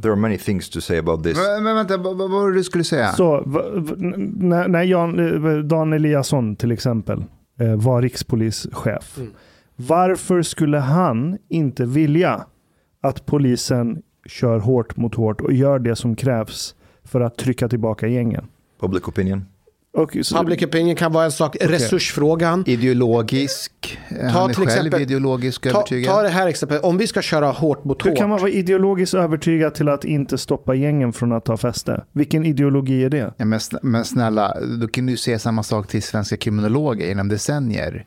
there 0.00 0.12
are 0.12 0.16
many 0.16 0.38
things 0.38 0.70
to 0.70 0.80
say 0.80 0.98
about 0.98 1.24
this. 1.24 1.36
Men, 1.36 1.64
men 1.64 1.76
vänta, 1.76 1.96
vad, 1.96 2.16
var 2.30 2.50
det 2.50 2.54
du 2.54 2.64
skulle 2.64 2.84
säga? 2.84 3.12
Så, 3.12 3.42
när, 4.36 4.68
när 4.68 4.82
Jan, 4.82 5.18
eh, 5.46 5.58
Dan 5.58 5.92
Eliasson 5.92 6.56
till 6.56 6.72
exempel 6.72 7.24
eh, 7.60 7.74
var 7.76 8.02
rikspolischef. 8.02 9.18
Mm. 9.18 9.32
Varför 9.76 10.42
skulle 10.42 10.78
han 10.78 11.38
inte 11.48 11.84
vilja 11.84 12.46
att 13.00 13.26
polisen 13.26 14.02
kör 14.26 14.58
hårt 14.58 14.96
mot 14.96 15.14
hårt 15.14 15.40
och 15.40 15.52
gör 15.52 15.78
det 15.78 15.96
som 15.96 16.16
krävs 16.16 16.74
för 17.04 17.20
att 17.20 17.36
trycka 17.36 17.68
tillbaka 17.68 18.06
gängen? 18.06 18.46
Public 18.80 19.08
opinion. 19.08 19.44
Så, 20.22 20.36
Public 20.36 20.62
opinion 20.62 20.96
kan 20.96 21.12
vara 21.12 21.24
en 21.24 21.32
sak. 21.32 21.56
Resursfrågan. 21.60 22.64
Ideologisk. 22.66 23.98
Han 24.08 24.50
är 24.50 24.54
till 24.54 24.56
själv 24.56 24.68
exempel- 24.68 25.02
ideologisk 25.02 25.62
Ta, 25.62 25.68
övertygad. 25.68 26.14
ta 26.14 26.22
det 26.22 26.28
här 26.28 26.46
exemplet. 26.46 26.82
Om 26.84 26.98
vi 26.98 27.06
ska 27.06 27.22
köra 27.22 27.46
hårt 27.50 27.84
mot 27.84 28.04
hur 28.04 28.10
hårt. 28.10 28.18
kan 28.18 28.30
man 28.30 28.38
vara 28.40 28.50
ideologiskt 28.50 29.14
övertygad 29.14 29.74
till 29.74 29.88
att 29.88 30.04
inte 30.04 30.38
stoppa 30.38 30.74
gängen 30.74 31.12
från 31.12 31.32
att 31.32 31.44
ta 31.44 31.56
fäste? 31.56 32.04
Vilken 32.12 32.44
ideologi 32.46 33.04
är 33.04 33.10
det? 33.10 33.34
Ja, 33.36 33.44
men 33.82 34.04
snälla, 34.04 34.56
då 34.80 34.88
kan 34.88 35.06
du 35.06 35.16
säga 35.16 35.38
samma 35.38 35.62
sak 35.62 35.88
till 35.88 36.02
svenska 36.02 36.36
kriminologer 36.36 37.06
genom 37.06 37.28
decennier. 37.28 38.04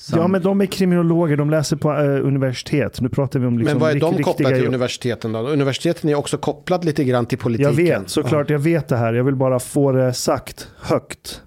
Som- 0.00 0.18
Ja, 0.18 0.28
men 0.28 0.42
de 0.42 0.60
är 0.60 0.66
kriminologer, 0.66 1.36
de 1.36 1.50
läser 1.50 1.76
på 1.76 1.92
eh, 1.92 2.26
universitet. 2.26 3.00
Nu 3.00 3.08
pratar 3.08 3.40
vi 3.40 3.46
om 3.46 3.58
liksom 3.58 3.72
Men 3.74 3.80
vad 3.80 3.90
är 3.96 4.00
de 4.00 4.22
kopplade 4.22 4.54
till 4.54 4.64
jobb. 4.64 4.68
universiteten 4.74 5.32
då? 5.32 5.38
Universiteten 5.38 6.10
är 6.10 6.14
också 6.14 6.38
kopplat 6.38 6.84
lite 6.84 7.04
grann 7.04 7.26
till 7.26 7.36
Jag 7.38 7.42
politiken. 7.42 7.76
vet, 7.76 8.08
såklart 8.10 8.50
jag 8.50 8.58
vet 8.58 8.88
det 8.88 8.96
här. 8.96 9.12
Jag 9.12 9.24
vill 9.24 9.36
bara 9.36 9.58
få 9.58 9.92
det 9.92 10.12
sagt 10.14 10.68
högt. 10.80 11.42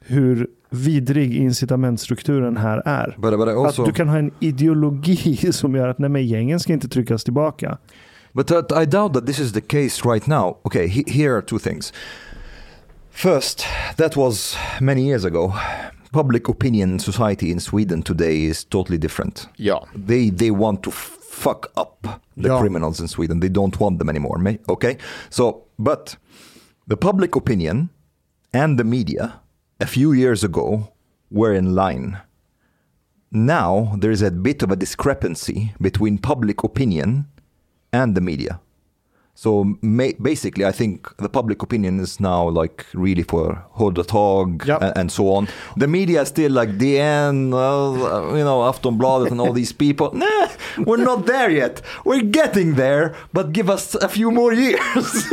Hur 0.00 0.46
vidrig 0.70 1.34
incitamentstrukturen 1.36 2.56
här 2.56 2.82
är. 2.84 3.14
But, 3.18 3.38
but 3.38 3.48
also, 3.48 3.82
Att 3.82 3.86
du 3.88 3.92
kan 3.94 4.08
ha 4.08 4.18
en 4.18 4.30
ideologi 4.40 5.36
som 5.52 5.74
gör 5.74 5.88
att 5.88 5.98
nej 5.98 6.10
men 6.10 6.26
gängen 6.26 6.60
ska 6.60 6.72
inte 6.72 6.88
tryckas 6.88 7.24
tillbaka. 7.24 7.78
but 8.32 8.50
uh, 8.50 8.82
I 8.82 8.86
doubt 8.86 9.14
that 9.14 9.26
this 9.26 9.40
is 9.40 9.52
the 9.52 9.60
case 9.60 10.08
right 10.08 10.26
now. 10.26 10.58
Okay, 10.62 10.86
he, 10.86 11.02
here 11.06 11.32
are 11.36 11.42
two 11.42 11.58
things. 11.58 11.92
First, 13.10 13.64
that 13.96 14.16
was 14.16 14.56
many 14.80 15.02
years 15.08 15.24
ago. 15.24 15.52
Public 16.12 16.48
opinion 16.48 16.98
society 16.98 17.50
in 17.50 17.60
Sweden 17.60 18.02
today 18.02 18.44
is 18.44 18.64
totally 18.64 18.98
different. 18.98 19.46
Yeah. 19.56 19.80
They 19.94 20.30
they 20.30 20.50
want 20.50 20.82
to 20.82 20.90
fuck 20.90 21.70
up 21.76 22.22
the 22.36 22.48
Yeah. 22.48 22.58
criminals 22.60 23.00
in 23.00 23.08
Sweden. 23.08 23.40
They 23.40 23.50
don't 23.50 23.78
want 23.80 23.98
them 23.98 24.08
anymore. 24.08 24.40
Okay, 24.68 24.96
so 25.30 25.64
but 25.78 26.16
the 26.88 26.96
public 26.96 27.36
opinion 27.36 27.88
and 28.52 28.78
the 28.78 28.84
media 28.84 29.40
a 29.80 29.86
few 29.86 30.12
years 30.12 30.42
ago 30.44 30.92
were 31.30 31.52
in 31.58 31.74
line. 31.74 32.16
Now 33.30 33.94
there 34.00 34.10
is 34.12 34.22
a 34.22 34.30
bit 34.30 34.62
of 34.62 34.70
a 34.72 34.76
discrepancy 34.76 35.72
between 35.80 36.18
public 36.18 36.64
opinion 36.64 37.26
and 37.92 38.14
the 38.14 38.20
media. 38.22 38.60
So 39.40 39.76
basically, 40.20 40.64
I 40.64 40.72
think 40.72 41.16
the 41.18 41.28
public 41.28 41.62
opinion 41.62 42.00
is 42.00 42.18
now 42.18 42.48
like 42.48 42.84
really 42.92 43.22
for 43.22 43.64
Hodotag 43.76 44.66
Yep. 44.66 44.82
and, 44.82 44.98
and 44.98 45.12
so 45.12 45.32
on. 45.32 45.46
The 45.76 45.86
media 45.86 46.22
is 46.22 46.28
still 46.28 46.50
like 46.50 46.70
DN, 46.70 47.52
uh, 47.54 48.36
you 48.36 48.42
know, 48.42 48.62
Aftonbladet 48.62 49.30
and 49.30 49.40
all 49.40 49.52
these 49.52 49.72
people. 49.72 50.12
Nah, 50.18 50.48
we're 50.84 51.04
not 51.04 51.26
there 51.26 51.50
yet. 51.50 51.82
We're 52.04 52.24
getting 52.24 52.74
there, 52.74 53.14
but 53.32 53.52
give 53.52 53.70
us 53.70 53.94
a 53.94 54.08
few 54.08 54.32
more 54.32 54.52
years. 54.52 54.80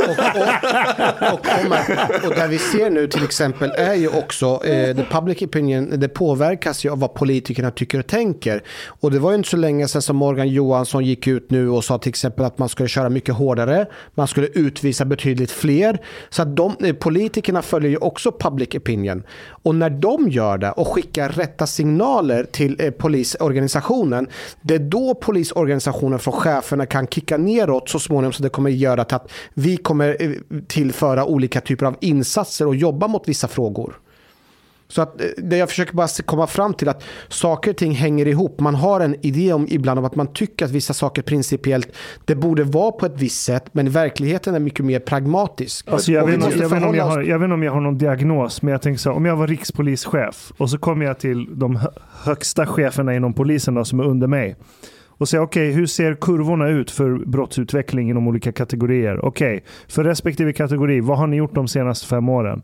Och, 0.00 0.10
och, 0.10 1.32
och, 1.32 1.40
och, 1.40 2.24
och 2.24 2.34
där 2.34 2.48
vi 2.48 2.58
ser 2.58 2.90
nu 2.90 3.06
till 3.06 3.24
exempel 3.24 3.70
är 3.76 3.94
ju 3.94 4.08
också 4.08 4.64
eh, 4.64 4.96
the 4.96 5.04
public 5.10 5.42
opinion, 5.42 6.00
det 6.00 6.08
påverkas 6.08 6.84
ju 6.84 6.90
av 6.90 6.98
vad 6.98 7.14
politikerna 7.14 7.70
tycker 7.70 7.98
och 7.98 8.06
tänker. 8.06 8.62
Och 9.00 9.10
det 9.10 9.18
var 9.18 9.30
ju 9.30 9.36
inte 9.36 9.48
så 9.48 9.56
länge 9.56 9.88
sedan 9.88 10.02
som 10.02 10.16
Morgan 10.16 10.48
Johansson 10.48 11.04
gick 11.04 11.26
ut 11.26 11.50
nu 11.50 11.70
och 11.70 11.84
sa 11.84 11.98
till 11.98 12.08
exempel 12.08 12.44
att 12.44 12.58
man 12.58 12.68
skulle 12.68 12.88
köra 12.88 13.08
mycket 13.08 13.34
hårdare, 13.34 13.86
man 14.14 14.26
skulle 14.26 14.46
utvisa 14.46 15.04
betydligt 15.04 15.50
fler. 15.50 15.98
Så 16.28 16.42
att 16.42 16.56
de, 16.56 16.76
eh, 16.80 16.94
politikerna 16.94 17.62
följer 17.62 17.90
ju 17.90 17.96
också 17.96 18.32
public 18.40 18.68
opinion. 18.74 19.22
Och 19.48 19.74
när 19.74 19.90
de 19.90 20.28
gör 20.28 20.58
det 20.58 20.70
och 20.70 20.88
skickar 20.88 21.28
rätta 21.28 21.66
signaler 21.66 22.44
till 22.44 22.76
eh, 22.80 22.90
polisorganisationen, 22.90 24.28
det 24.62 24.74
är 24.74 24.78
då 24.78 25.14
polisorganisationen 25.14 26.18
från 26.18 26.34
cheferna 26.34 26.86
kan 26.86 27.06
kicka 27.06 27.36
neråt 27.36 27.88
så 27.88 27.98
småningom 27.98 28.32
så 28.32 28.42
det 28.42 28.48
kommer 28.48 28.70
göra 28.70 29.02
att 29.02 29.30
vi 29.54 29.76
kommer 29.76 30.16
eh, 30.20 30.30
tillföra 30.66 31.24
olika 31.24 31.60
typer 31.60 31.86
av 31.86 31.96
insatser 32.00 32.66
och 32.66 32.76
jobba 32.76 33.08
mot 33.08 33.28
vissa 33.28 33.48
frågor. 33.48 33.96
Så 34.88 35.02
att 35.02 35.20
eh, 35.20 35.26
det 35.36 35.56
jag 35.56 35.68
försöker 35.68 35.94
bara 35.94 36.08
komma 36.26 36.46
fram 36.46 36.74
till 36.74 36.88
att 36.88 37.04
saker 37.28 37.70
och 37.70 37.76
ting 37.76 37.92
hänger 37.92 38.28
ihop. 38.28 38.60
Man 38.60 38.74
har 38.74 39.00
en 39.00 39.16
idé 39.26 39.52
om 39.52 39.66
ibland 39.70 39.98
om 39.98 40.04
att 40.04 40.16
man 40.16 40.26
tycker 40.26 40.64
att 40.64 40.70
vissa 40.70 40.94
saker 40.94 41.22
principiellt 41.22 41.88
det 42.24 42.34
borde 42.34 42.64
vara 42.64 42.92
på 42.92 43.06
ett 43.06 43.20
visst 43.20 43.44
sätt, 43.44 43.64
men 43.72 43.90
verkligheten 43.90 44.54
är 44.54 44.60
mycket 44.60 44.84
mer 44.84 45.00
pragmatisk. 45.00 45.88
Alltså 45.88 46.12
jag, 46.12 46.26
vet, 46.26 46.40
måste 46.40 46.58
jag, 46.58 46.68
vet 46.68 46.96
jag, 46.96 47.04
har, 47.04 47.22
jag 47.22 47.38
vet 47.38 47.44
inte 47.44 47.54
om 47.54 47.62
jag 47.62 47.72
har 47.72 47.80
någon 47.80 47.98
diagnos, 47.98 48.62
men 48.62 48.72
jag 48.72 48.82
tänker 48.82 48.98
så 48.98 49.10
här, 49.10 49.16
om 49.16 49.24
jag 49.24 49.36
var 49.36 49.46
rikspolischef 49.46 50.52
och 50.56 50.70
så 50.70 50.78
kommer 50.78 51.06
jag 51.06 51.18
till 51.18 51.58
de 51.58 51.76
hö- 51.76 51.90
högsta 52.24 52.66
cheferna 52.66 53.14
inom 53.14 53.34
polisen 53.34 53.74
då, 53.74 53.84
som 53.84 54.00
är 54.00 54.04
under 54.04 54.26
mig 54.26 54.56
och 55.18 55.28
säger 55.28 55.44
okej, 55.44 55.72
hur 55.72 55.86
ser 55.86 56.14
kurvorna 56.14 56.68
ut 56.68 56.90
för 56.90 57.26
brottsutveckling 57.26 58.10
inom 58.10 58.28
olika 58.28 58.52
kategorier? 58.52 59.24
Okej, 59.24 59.64
för 59.88 60.04
respektive 60.04 60.52
kategori, 60.52 61.00
vad 61.00 61.18
har 61.18 61.26
ni 61.26 61.36
gjort 61.36 61.54
de 61.54 61.68
senaste 61.68 62.06
fem 62.06 62.28
åren? 62.28 62.62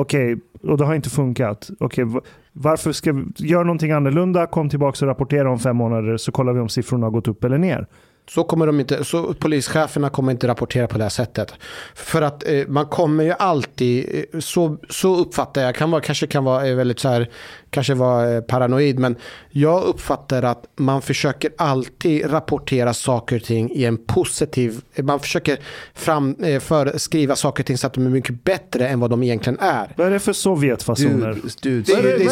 Okej, 0.00 0.36
och 0.62 0.78
det 0.78 0.84
har 0.84 0.94
inte 0.94 1.10
funkat. 1.10 1.70
Okej, 1.80 2.04
okay, 2.04 2.20
varför 2.52 2.92
ska 2.92 3.12
vi 3.12 3.24
göra 3.36 3.64
någonting 3.64 3.92
annorlunda? 3.92 4.46
Kom 4.46 4.68
tillbaka 4.68 5.04
och 5.04 5.08
rapportera 5.08 5.50
om 5.50 5.58
fem 5.58 5.76
månader 5.76 6.16
så 6.16 6.32
kollar 6.32 6.52
vi 6.52 6.60
om 6.60 6.68
siffrorna 6.68 7.06
har 7.06 7.10
gått 7.10 7.28
upp 7.28 7.44
eller 7.44 7.58
ner. 7.58 7.86
Så 8.28 8.44
kommer 8.44 8.66
de 8.66 8.80
inte, 8.80 9.04
så 9.04 9.34
polischeferna 9.34 10.10
kommer 10.10 10.32
inte 10.32 10.48
rapportera 10.48 10.86
på 10.86 10.98
det 10.98 11.04
här 11.04 11.10
sättet. 11.10 11.54
För 11.94 12.22
att 12.22 12.48
eh, 12.48 12.66
man 12.68 12.86
kommer 12.86 13.24
ju 13.24 13.32
alltid, 13.38 14.24
eh, 14.32 14.40
så, 14.40 14.76
så 14.88 15.16
uppfattar 15.16 15.62
jag, 15.62 15.74
kan 15.74 15.90
vara, 15.90 16.02
kanske 16.02 16.26
kan 16.26 16.44
vara 16.44 16.68
eh, 16.68 16.76
väldigt 16.76 16.98
så 16.98 17.08
här, 17.08 17.30
kanske 17.70 17.94
vara 17.94 18.34
eh, 18.34 18.40
paranoid, 18.40 18.98
men 18.98 19.16
jag 19.50 19.82
uppfattar 19.84 20.42
att 20.42 20.64
man 20.76 21.02
försöker 21.02 21.50
alltid 21.58 22.32
rapportera 22.32 22.94
saker 22.94 23.36
och 23.36 23.42
ting 23.42 23.70
i 23.70 23.84
en 23.84 23.96
positiv, 24.06 24.80
man 25.02 25.20
försöker 25.20 25.58
fram, 25.94 26.36
eh, 26.42 26.60
för, 26.60 26.98
skriva 26.98 27.36
saker 27.36 27.62
och 27.62 27.66
ting 27.66 27.78
så 27.78 27.86
att 27.86 27.92
de 27.94 28.06
är 28.06 28.10
mycket 28.10 28.44
bättre 28.44 28.88
än 28.88 29.00
vad 29.00 29.10
de 29.10 29.22
egentligen 29.22 29.58
är. 29.60 29.94
Vad 29.96 30.06
är 30.06 30.10
det 30.10 30.18
för 30.18 30.32
Sovjetfasoner? 30.32 31.32
Dude, 31.32 31.50
dude, 31.62 31.82
Det, 31.96 32.02
det- 32.02 32.18
det, 32.18 32.24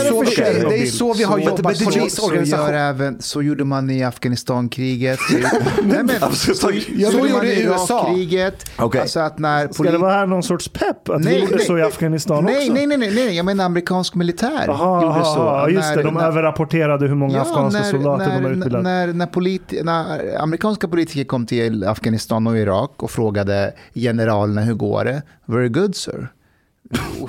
det 0.69 0.83
är 0.83 0.87
så 0.87 1.15
vi 1.15 1.25
har 1.25 1.39
jobbat 1.39 1.77
så, 1.77 1.85
polisorganisation. 1.85 2.67
gör 2.67 2.73
även, 2.73 3.23
så 3.23 3.43
gjorde 3.43 3.65
man 3.65 3.91
i 3.91 4.05
Afghanistankriget. 4.05 5.21
Nej, 5.83 6.03
men, 6.03 6.11
Alltså, 6.21 6.55
så- 6.55 6.61
så, 6.61 6.71
Ja, 6.97 7.11
så 7.11 7.19
så 7.19 7.19
gjorde 7.27 7.33
man 7.33 7.47
i. 7.47 7.49
Irakkriget. 7.49 8.71
Okej. 8.77 9.01
Alltså 9.01 9.21
att 9.21 9.39
när 9.39 9.69
Ska 9.73 9.83
det 9.83 9.99
vara 9.99 10.13
här 10.13 10.27
någon 10.27 10.43
sorts 10.43 10.69
pepp? 10.69 11.09
Att 11.09 11.25
vi 11.25 11.39
gjorde 11.39 11.59
så 11.59 11.79
i 11.79 11.83
Afghanistan 11.83 12.45
nej, 12.45 12.57
också? 12.59 12.73
Nej, 12.73 12.87
nej, 12.87 12.97
nej, 12.99 13.11
nej, 13.15 13.37
jag 13.37 13.47
menar 13.47 13.65
amerikansk 13.65 14.15
militär 14.15 14.65
Jaha, 14.67 15.03
gjorde 15.03 15.15
så. 15.35 15.41
aha, 15.41 15.69
just 15.69 15.89
När- 15.89 15.97
det. 15.97 16.03
De 16.03 16.15
när- 16.15 16.27
överrapporterade 16.27 17.07
hur 17.09 17.15
många 17.15 17.41
afghanska 17.41 17.81
när, 17.81 17.91
soldater 17.91 18.27
när, 18.27 18.35
de 18.37 18.45
har 18.45 18.51
utbildat. 18.51 18.83
När, 18.83 19.07
när, 19.13 19.27
politi- 19.27 19.83
när 19.85 20.37
amerikanska 20.43 20.89
politiker 20.89 21.25
kom 21.25 21.47
till 21.47 21.85
Afghanistan 21.85 22.47
och 22.47 22.59
Irak 22.59 23.03
och 23.03 23.11
frågade 23.11 23.73
generalerna 23.95 24.61
hur 24.61 24.75
går 24.75 25.05
det? 25.05 25.23
Very 25.47 25.69
good 25.69 25.97
sir. 25.97 26.29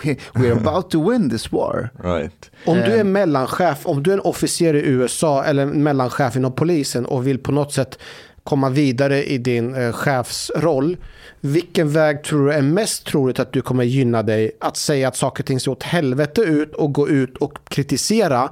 We, 0.04 0.16
we're 0.34 0.68
about 0.68 0.90
to 0.92 1.10
win 1.12 1.30
this 1.30 1.52
war. 1.52 1.90
Right. 2.04 2.52
Om 2.66 2.76
du 2.78 2.94
är 2.96 3.04
mellanchef, 3.04 3.86
om 3.86 4.04
du 4.04 4.10
är 4.10 4.14
en 4.14 4.20
officer 4.24 4.74
i 4.74 4.80
USA 4.88 5.44
eller 5.44 5.66
mellanchef 5.66 6.36
inom 6.36 6.52
polisen 6.52 7.06
och 7.06 7.28
vill 7.28 7.38
på 7.40 7.52
något 7.52 7.74
sätt 7.74 8.00
komma 8.44 8.70
vidare 8.70 9.24
i 9.24 9.38
din 9.38 9.76
eh, 9.76 9.92
chefsroll. 9.92 10.98
Vilken 11.42 11.92
väg 11.92 12.24
tror 12.24 12.48
du 12.48 12.54
är 12.54 12.62
mest 12.62 13.06
troligt 13.06 13.40
att 13.40 13.54
du 13.54 13.62
kommer 13.62 13.84
gynna 13.84 14.24
dig? 14.24 14.52
Att 14.60 14.78
säga 14.78 15.08
att 15.08 15.16
saker 15.16 15.44
och 15.44 15.48
ting 15.48 15.60
ser 15.60 15.72
åt 15.72 15.84
helvete 15.84 16.42
ut 16.42 16.76
och 16.76 16.94
gå 16.94 17.10
ut 17.10 17.38
och 17.38 17.58
kritisera 17.70 18.50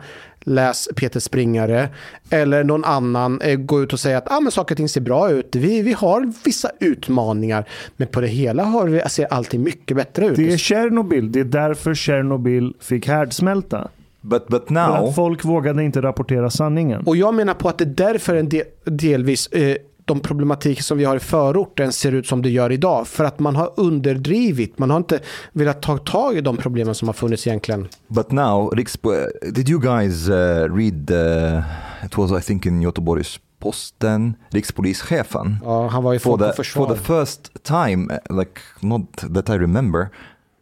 läs 0.48 0.90
Peter 0.96 1.20
Springare. 1.20 1.90
Eller 2.30 2.64
någon 2.64 2.86
annan 2.86 3.42
eh, 3.42 3.56
gå 3.56 3.84
ut 3.84 3.94
och 3.94 4.00
säga 4.00 4.18
att 4.18 4.32
ah, 4.32 4.40
men 4.40 4.52
saker 4.52 4.76
och 4.76 4.78
ting 4.78 4.90
ser 4.90 5.02
bra 5.02 5.32
ut. 5.32 5.56
Vi, 5.56 5.82
vi 5.82 5.94
har 5.94 6.34
vissa 6.44 6.72
utmaningar. 6.80 7.70
Men 7.98 8.08
på 8.08 8.22
det 8.22 8.28
hela 8.28 8.64
har 8.64 8.88
vi, 8.88 9.02
ser 9.10 9.34
allting 9.34 9.64
mycket 9.64 9.98
bättre 9.98 10.28
ut. 10.28 10.36
Det 10.36 10.54
är 10.54 10.58
Tjernobyl. 10.58 11.32
Det 11.32 11.40
är 11.40 11.44
därför 11.44 11.96
Tjernobyl 11.96 12.74
fick 12.80 13.08
härdsmälta. 13.08 13.88
But 14.30 14.48
but 14.48 14.66
För 14.68 14.74
now 14.74 15.08
att 15.10 15.16
folk 15.16 15.46
vågade 15.46 15.84
inte 15.84 16.02
rapportera 16.02 16.50
sanningen. 16.50 17.04
Och 17.06 17.18
jag 17.18 17.34
menar 17.34 17.54
på 17.54 17.70
att 17.70 17.78
det 17.78 17.84
är 17.84 18.12
därför 18.12 18.36
en 18.36 18.50
del, 18.50 18.64
delvis 18.86 19.48
eh, 19.48 19.76
de 20.06 20.20
problematiker 20.20 20.84
som 20.84 20.98
vi 20.98 21.06
har 21.06 21.16
i 21.16 21.20
förorten 21.20 21.92
ser 21.92 22.12
ut 22.12 22.28
som 22.28 22.42
det 22.42 22.50
gör 22.50 22.72
idag. 22.72 23.08
För 23.08 23.24
att 23.24 23.40
man 23.40 23.56
har 23.56 23.74
underdrivit, 23.78 24.80
man 24.80 24.90
har 24.90 24.98
inte 24.98 25.20
velat 25.54 25.82
ta 25.82 25.98
tag 25.98 26.38
i 26.38 26.42
de 26.42 26.58
problemen 26.58 26.96
som 26.96 27.08
har 27.08 27.14
funnits 27.14 27.48
egentligen. 27.48 27.88
but 28.08 28.32
now 28.32 28.72
Rikspo- 28.74 29.52
did 29.52 29.70
you 29.70 29.80
guys 29.82 30.30
uh, 30.30 30.34
read 30.76 31.12
uh, 31.12 31.64
it 32.06 32.18
was 32.18 32.32
I 32.32 32.46
think 32.48 32.66
in 32.66 32.82
Göteborgs 32.82 33.40
Posten 33.60 34.34
Rikspolischefen 34.50 35.58
Ja, 35.64 35.88
han 35.88 36.04
var 36.04 36.14
ju 36.14 36.20
for 36.20 36.38
the 36.38 36.54
försvar. 36.54 36.86
for 36.88 36.96
the 36.96 37.02
first 37.04 37.64
time 37.64 38.14
uh, 38.30 38.38
like 38.40 38.62
not 38.80 39.18
that 39.36 39.50
I 39.50 39.54
remember 39.58 40.08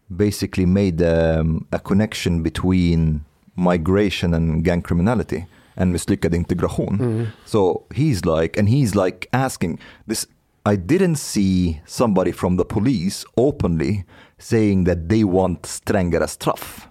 basically 0.07 0.66
made 0.66 1.01
um, 1.39 1.66
a 1.72 1.80
connection 1.84 2.43
between 2.43 3.22
migration 3.56 4.34
and 4.34 4.64
gang 4.64 4.82
criminality 4.82 5.45
and 5.78 5.93
misslyckad 5.93 6.34
integration. 6.34 6.97
So 7.45 7.86
he's 7.93 8.26
like, 8.26 8.58
and 8.58 8.70
he's 8.70 8.95
like 8.95 9.28
asking 9.34 9.80
this. 10.08 10.26
I 10.66 10.76
didn't 10.78 11.18
see 11.18 11.82
somebody 11.86 12.32
from 12.32 12.58
the 12.58 12.66
police 12.66 13.24
openly 13.38 14.03
saying 14.39 14.86
that 14.86 15.10
they 15.10 15.24
want 15.24 15.62
strängare 15.64 16.28
straff. 16.28 16.88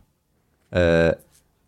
Uh, 0.73 1.13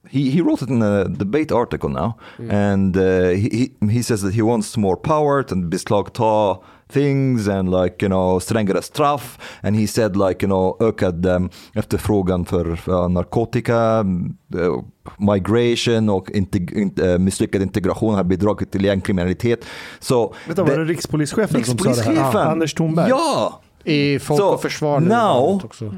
he, 0.08 0.30
he 0.30 0.40
wrote 0.40 0.62
it 0.62 0.68
in 0.68 0.82
a 0.82 1.08
debate 1.08 1.50
article 1.50 1.88
now, 1.88 2.16
and 2.38 2.96
uh, 2.96 3.30
he, 3.30 3.48
he 3.80 3.86
he 3.90 4.02
says 4.02 4.22
that 4.22 4.34
he 4.34 4.42
wants 4.42 4.76
more 4.76 4.96
power 4.96 5.42
to 5.42 5.54
beslagta 5.56 6.60
things 6.92 7.48
and 7.48 7.70
like 7.82 8.06
you 8.06 8.08
know 8.08 8.38
strängare 8.40 8.82
straff. 8.82 9.38
And 9.62 9.76
he 9.76 9.86
said 9.86 10.16
like 10.16 10.46
you 10.46 10.48
know 10.48 10.76
ökad 10.88 11.26
um, 11.26 11.50
efterfrågan 11.74 12.44
för 12.44 12.90
uh, 12.90 13.08
narkotika, 13.08 14.00
uh, 14.00 14.82
migration 15.18 16.08
och 16.08 16.28
integ- 16.30 16.72
in, 16.74 16.94
uh, 17.02 17.18
misslyckad 17.18 17.62
integration 17.62 18.14
har 18.14 18.24
bidragit 18.24 18.72
till 18.72 18.84
gängkriminalitet. 18.84 19.64
Så 19.98 20.34
Vänta, 20.46 20.64
var 20.64 20.76
det 20.78 20.84
rikspolischefen 20.84 21.64
som 21.64 21.78
sa 21.78 21.84
det 21.84 21.90
här? 21.90 21.96
rikspolischefen, 21.96 22.40
Ja, 22.40 22.44
Anders 22.50 22.74
Thornberg? 22.74 23.08
Ja! 23.10 23.60
I 23.84 24.18
Folk 24.18 24.40
Så, 24.40 24.48
och 24.54 24.62
försvar. 24.62 25.00
nu 25.00 25.08
now- 25.08 25.64
också. 25.64 25.94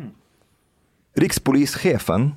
Rikspolischefen 1.16 2.34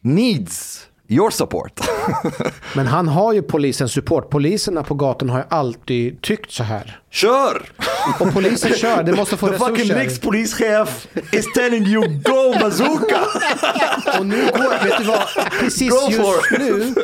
needs 0.00 0.87
your 1.08 1.30
support. 1.30 1.80
Men 2.76 2.86
han 2.86 3.08
har 3.08 3.32
ju 3.32 3.42
polisens 3.42 3.92
support. 3.92 4.30
Poliserna 4.30 4.82
på 4.82 4.94
gatan 4.94 5.28
har 5.30 5.38
ju 5.38 5.44
alltid 5.48 6.22
tyckt 6.22 6.52
så 6.52 6.62
här. 6.62 7.00
Kör! 7.10 7.62
Och 8.20 8.32
polisen 8.34 8.72
kör, 8.72 9.02
det 9.02 9.12
måste 9.12 9.36
få 9.36 9.48
The 9.48 9.58
fucking 9.58 9.74
resurser. 9.74 10.00
rikspolischef 10.00 11.06
is 11.32 11.46
telling 11.54 11.86
you 11.86 12.06
go 12.08 12.58
bazooka! 12.60 13.20
Och 14.18 14.26
nu 14.26 14.46
går, 14.46 14.84
vet 14.84 14.98
du 14.98 15.04
vad, 15.04 15.50
precis 15.60 15.90
Go 15.90 16.10
just 16.10 16.50
nu, 16.58 16.94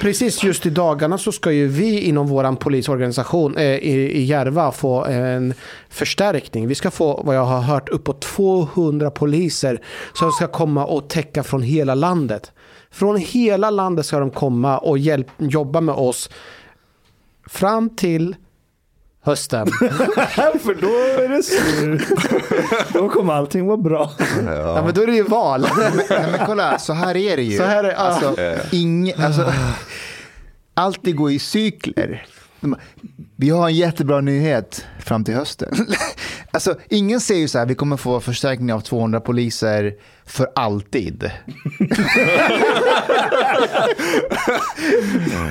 precis 0.00 0.42
just 0.42 0.66
i 0.66 0.70
dagarna 0.70 1.18
så 1.18 1.32
ska 1.32 1.52
ju 1.52 1.68
vi 1.68 2.00
inom 2.00 2.26
våran 2.26 2.56
polisorganisation 2.56 3.56
eh, 3.56 3.64
i, 3.64 4.10
i 4.12 4.24
Järva 4.24 4.72
få 4.72 5.04
en 5.04 5.54
förstärkning. 5.88 6.68
Vi 6.68 6.74
ska 6.74 6.90
få, 6.90 7.22
vad 7.24 7.36
jag 7.36 7.44
har 7.44 7.60
hört, 7.60 7.88
uppåt 7.88 8.20
200 8.20 9.10
poliser 9.10 9.80
som 10.12 10.32
ska 10.32 10.46
komma 10.46 10.86
och 10.86 11.08
täcka 11.08 11.42
från 11.42 11.62
hela 11.62 11.94
landet. 11.94 12.52
Från 12.94 13.16
hela 13.16 13.70
landet 13.70 14.06
ska 14.06 14.18
de 14.18 14.30
komma 14.30 14.78
och 14.78 14.98
hjälp, 14.98 15.26
jobba 15.38 15.80
med 15.80 15.94
oss 15.94 16.30
fram 17.46 17.90
till 17.96 18.36
hösten. 19.22 19.66
För 20.60 20.80
då 20.80 21.22
är 21.24 21.28
det 21.28 21.42
slut. 21.42 22.02
då 22.92 23.08
kommer 23.08 23.32
allting 23.32 23.66
vara 23.66 23.76
bra. 23.76 24.10
Ja, 24.46 24.82
men 24.84 24.94
då 24.94 25.02
är 25.02 25.06
det 25.06 25.14
ju 25.14 25.22
val. 25.22 25.66
Nej, 26.10 26.26
men 26.30 26.46
kolla, 26.46 26.78
så 26.78 26.92
här 26.92 27.16
är 27.16 27.36
det 27.36 27.42
ju. 27.42 27.58
Så 27.58 27.64
här 27.64 27.84
är- 27.84 27.94
ah. 27.94 27.96
alltså, 27.96 28.36
ing, 28.72 29.12
alltså, 29.12 29.52
allt 30.74 30.98
det 31.02 31.12
går 31.12 31.30
i 31.30 31.38
cykler. 31.38 32.26
Vi 33.36 33.50
har 33.50 33.68
en 33.68 33.74
jättebra 33.74 34.20
nyhet 34.20 34.84
fram 35.00 35.24
till 35.24 35.34
hösten. 35.34 35.86
Alltså, 36.54 36.74
ingen 36.88 37.20
säger 37.20 37.40
ju 37.40 37.48
så 37.48 37.58
här, 37.58 37.66
vi 37.66 37.74
kommer 37.74 37.96
få 37.96 38.20
förstärkning 38.20 38.72
av 38.72 38.80
200 38.80 39.20
poliser 39.20 39.94
för 40.26 40.46
alltid. 40.54 41.30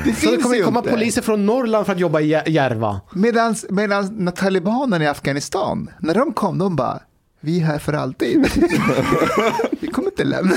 det 0.05 0.13
Så 0.15 0.31
det 0.31 0.37
kommer 0.37 0.55
ju 0.55 0.63
komma 0.63 0.79
inte. 0.79 0.91
poliser 0.91 1.21
från 1.21 1.45
Norrland 1.45 1.85
för 1.85 1.93
att 1.93 1.99
jobba 1.99 2.19
i 2.19 2.33
Jär- 2.33 2.49
Järva. 2.49 3.01
Medan, 3.13 3.55
medan 3.69 4.09
när 4.17 4.31
talibanerna 4.31 5.03
i 5.05 5.07
Afghanistan, 5.07 5.89
när 5.99 6.13
de 6.15 6.33
kom, 6.33 6.57
de 6.57 6.75
bara, 6.75 6.99
vi 7.39 7.59
är 7.61 7.65
här 7.65 7.79
för 7.79 7.93
alltid. 7.93 8.39
vi 9.81 9.87
kommer 9.87 10.09
inte 10.09 10.23
lämna. 10.23 10.53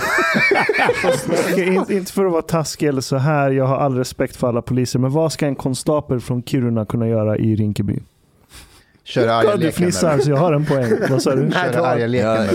Okej, 1.52 1.74
inte, 1.74 1.94
inte 1.94 2.12
för 2.12 2.24
att 2.26 2.32
vara 2.32 2.42
taskig 2.42 2.86
eller 2.88 3.00
så 3.00 3.16
här, 3.16 3.50
jag 3.50 3.66
har 3.66 3.76
all 3.76 3.94
respekt 3.96 4.36
för 4.36 4.48
alla 4.48 4.62
poliser, 4.62 4.98
men 4.98 5.10
vad 5.12 5.32
ska 5.32 5.46
en 5.46 5.56
konstapel 5.56 6.20
från 6.20 6.42
Kiruna 6.42 6.86
kunna 6.86 7.08
göra 7.08 7.36
i 7.36 7.56
Rinkeby? 7.56 7.98
Köra 9.06 9.26
Ja, 9.26 9.32
arga 9.32 9.50
du 9.52 9.58
leken. 9.58 9.72
fnissar 9.72 10.16
med 10.16 10.24
så 10.24 10.30
jag 10.30 10.36
har 10.36 10.52
en 10.52 10.64
poäng. 10.66 10.92
Vad 11.10 11.22
sa 11.22 11.34
du? 11.34 11.50
Köra 11.50 11.86
arga 11.86 12.06
leken. 12.06 12.48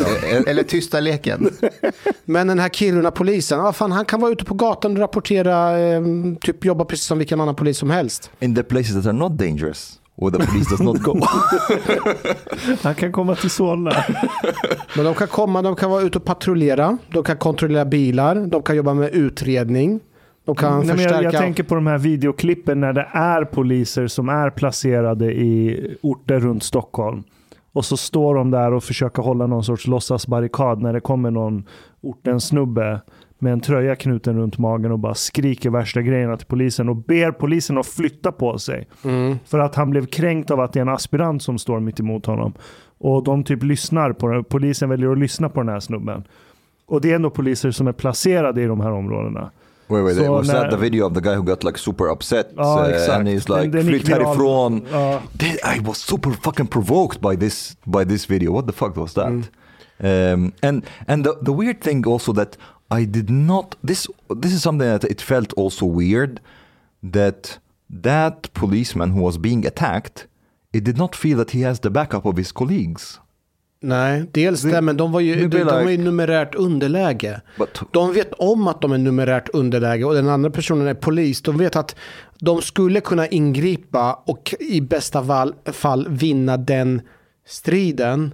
Eller 0.47 0.63
tysta 0.63 0.99
leken. 0.99 1.49
Men 2.25 2.47
den 2.47 2.59
här 2.59 2.69
Kiruna-polisen, 2.69 3.59
ah, 3.59 3.73
fan, 3.73 3.91
han 3.91 4.05
kan 4.05 4.21
vara 4.21 4.31
ute 4.31 4.45
på 4.45 4.53
gatan 4.53 4.91
och 4.91 4.97
rapportera, 4.97 5.79
eh, 5.79 6.01
typ 6.41 6.65
jobba 6.65 6.85
precis 6.85 7.05
som 7.05 7.17
vilken 7.17 7.41
annan 7.41 7.55
polis 7.55 7.77
som 7.77 7.89
helst. 7.89 8.31
In 8.39 8.55
the 8.55 8.63
places 8.63 8.93
that 8.93 9.05
are 9.05 9.13
not 9.13 9.31
dangerous. 9.37 9.97
where 10.21 10.31
the 10.37 10.45
police 10.45 10.69
does 10.69 10.79
not 10.81 10.97
go. 11.01 11.19
Han 12.83 12.95
kan 12.95 13.11
komma 13.11 13.35
till 13.35 13.49
Solna. 13.49 14.05
Men 14.95 15.05
de 15.05 15.13
kan 15.13 15.27
komma, 15.27 15.61
de 15.61 15.75
kan 15.75 15.89
vara 15.91 16.01
ute 16.01 16.17
och 16.17 16.25
patrullera, 16.25 16.97
de 17.13 17.23
kan 17.23 17.37
kontrollera 17.37 17.85
bilar, 17.85 18.35
de 18.35 18.63
kan 18.63 18.75
jobba 18.75 18.93
med 18.93 19.09
utredning. 19.13 19.99
De 20.45 20.55
kan 20.55 20.79
Nej, 20.79 20.87
förstärka... 20.87 21.15
jag, 21.15 21.33
jag 21.33 21.41
tänker 21.41 21.63
på 21.63 21.75
de 21.75 21.87
här 21.87 21.97
videoklippen 21.97 22.79
när 22.79 22.93
det 22.93 23.07
är 23.11 23.45
poliser 23.45 24.07
som 24.07 24.29
är 24.29 24.49
placerade 24.49 25.33
i 25.33 25.97
orter 26.01 26.39
runt 26.39 26.63
Stockholm. 26.63 27.23
Och 27.73 27.85
så 27.85 27.97
står 27.97 28.35
de 28.35 28.51
där 28.51 28.73
och 28.73 28.83
försöker 28.83 29.23
hålla 29.23 29.47
någon 29.47 29.63
sorts 29.63 29.87
låtsasbarrikad 29.87 30.81
när 30.81 30.93
det 30.93 30.99
kommer 30.99 31.31
någon 31.31 31.67
ortens 32.01 32.47
snubbe 32.47 33.01
med 33.39 33.53
en 33.53 33.61
tröja 33.61 33.95
knuten 33.95 34.37
runt 34.37 34.57
magen 34.57 34.91
och 34.91 34.99
bara 34.99 35.13
skriker 35.13 35.69
värsta 35.69 36.01
grejerna 36.01 36.37
till 36.37 36.47
polisen 36.47 36.89
och 36.89 36.95
ber 36.95 37.31
polisen 37.31 37.77
att 37.77 37.87
flytta 37.87 38.31
på 38.31 38.57
sig. 38.57 38.87
Mm. 39.03 39.37
För 39.45 39.59
att 39.59 39.75
han 39.75 39.89
blev 39.89 40.05
kränkt 40.05 40.51
av 40.51 40.59
att 40.59 40.73
det 40.73 40.79
är 40.79 40.81
en 40.81 40.89
aspirant 40.89 41.43
som 41.43 41.57
står 41.57 41.79
mitt 41.79 41.99
emot 41.99 42.25
honom. 42.25 42.53
Och 42.97 43.23
de 43.23 43.43
typ 43.43 43.63
lyssnar 43.63 44.13
på 44.13 44.27
det. 44.27 44.43
Polisen 44.43 44.89
väljer 44.89 45.11
att 45.11 45.19
lyssna 45.19 45.49
på 45.49 45.59
den 45.59 45.69
här 45.69 45.79
snubben. 45.79 46.23
Och 46.85 47.01
det 47.01 47.11
är 47.11 47.15
ändå 47.15 47.29
poliser 47.29 47.71
som 47.71 47.87
är 47.87 47.91
placerade 47.91 48.61
i 48.61 48.65
de 48.65 48.81
här 48.81 48.91
områdena. 48.91 49.51
Wait, 49.91 50.03
wait, 50.03 50.15
Så 50.15 50.31
was 50.31 50.47
när- 50.47 50.53
that 50.53 50.69
the 50.71 50.77
video 50.77 51.05
of 51.05 51.13
the 51.13 51.21
guy 51.21 51.35
who 51.35 51.43
got 51.43 51.63
like 51.63 51.77
super 51.79 52.07
upset? 52.09 52.45
Ja, 52.57 52.83
uh, 52.83 52.89
exakt. 52.89 53.19
and 53.19 53.27
he's 53.27 53.49
like, 53.49 53.83
flytt 53.83 54.07
härifrån. 54.07 54.81
That- 55.37 55.59
I 55.77 55.79
was 55.79 55.97
super 55.97 56.31
fucking 56.41 56.67
provoked 56.67 57.19
by 57.21 57.35
this 57.35 57.75
by 57.85 58.05
this 58.05 58.25
video. 58.29 58.51
What 58.51 58.65
the 58.67 58.73
fuck 58.73 58.95
was 58.97 59.13
that? 59.13 59.27
Um, 60.03 60.53
and 60.63 60.83
and 61.07 61.23
the, 61.25 61.37
the 61.45 61.51
weird 61.53 61.81
thing 61.81 62.07
also 62.07 62.33
that 62.33 62.57
I 63.01 63.05
did 63.05 63.29
not 63.29 63.75
this 63.87 64.07
this 64.41 64.53
is 64.53 64.61
something 64.63 64.87
that 64.99 65.03
it 65.03 65.21
felt 65.21 65.53
also 65.57 65.85
weird 65.85 66.39
that 67.11 67.59
that 68.03 68.49
policeman 68.53 69.11
who 69.11 69.21
was 69.21 69.37
being 69.37 69.65
attacked 69.65 70.27
it 70.73 70.83
did 70.85 70.97
not 70.97 71.15
feel 71.15 71.37
that 71.37 71.51
he 71.51 71.61
has 71.65 71.79
the 71.79 71.89
backup 71.89 72.25
of 72.25 72.37
his 72.37 72.51
colleagues. 72.51 73.19
Nej, 73.83 74.23
dels 74.31 74.61
det, 74.61 74.81
men 74.81 74.97
de 74.97 75.11
var 75.11 75.19
ju, 75.19 75.35
de, 75.35 75.47
blir 75.47 75.65
de 75.65 75.85
like- 75.87 76.03
numerärt 76.03 76.55
underläge. 76.55 77.41
But 77.57 77.81
De 77.91 78.13
vet 78.13 78.33
om 78.33 78.67
att 78.67 78.81
de 78.81 78.91
är 78.91 78.97
numerärt 78.97 79.49
underläge 79.53 80.03
och 80.05 80.13
den 80.13 80.29
andra 80.29 80.49
personen 80.49 80.87
är 80.87 80.93
polis. 80.93 81.41
De 81.41 81.57
vet 81.57 81.75
att 81.75 81.95
de 82.39 82.61
skulle 82.61 83.01
kunna 83.01 83.27
ingripa 83.27 84.13
och 84.25 84.55
i 84.59 84.81
bästa 84.81 85.23
fall, 85.25 85.53
fall 85.65 86.07
vinna 86.09 86.57
den 86.57 87.01
striden. 87.47 88.31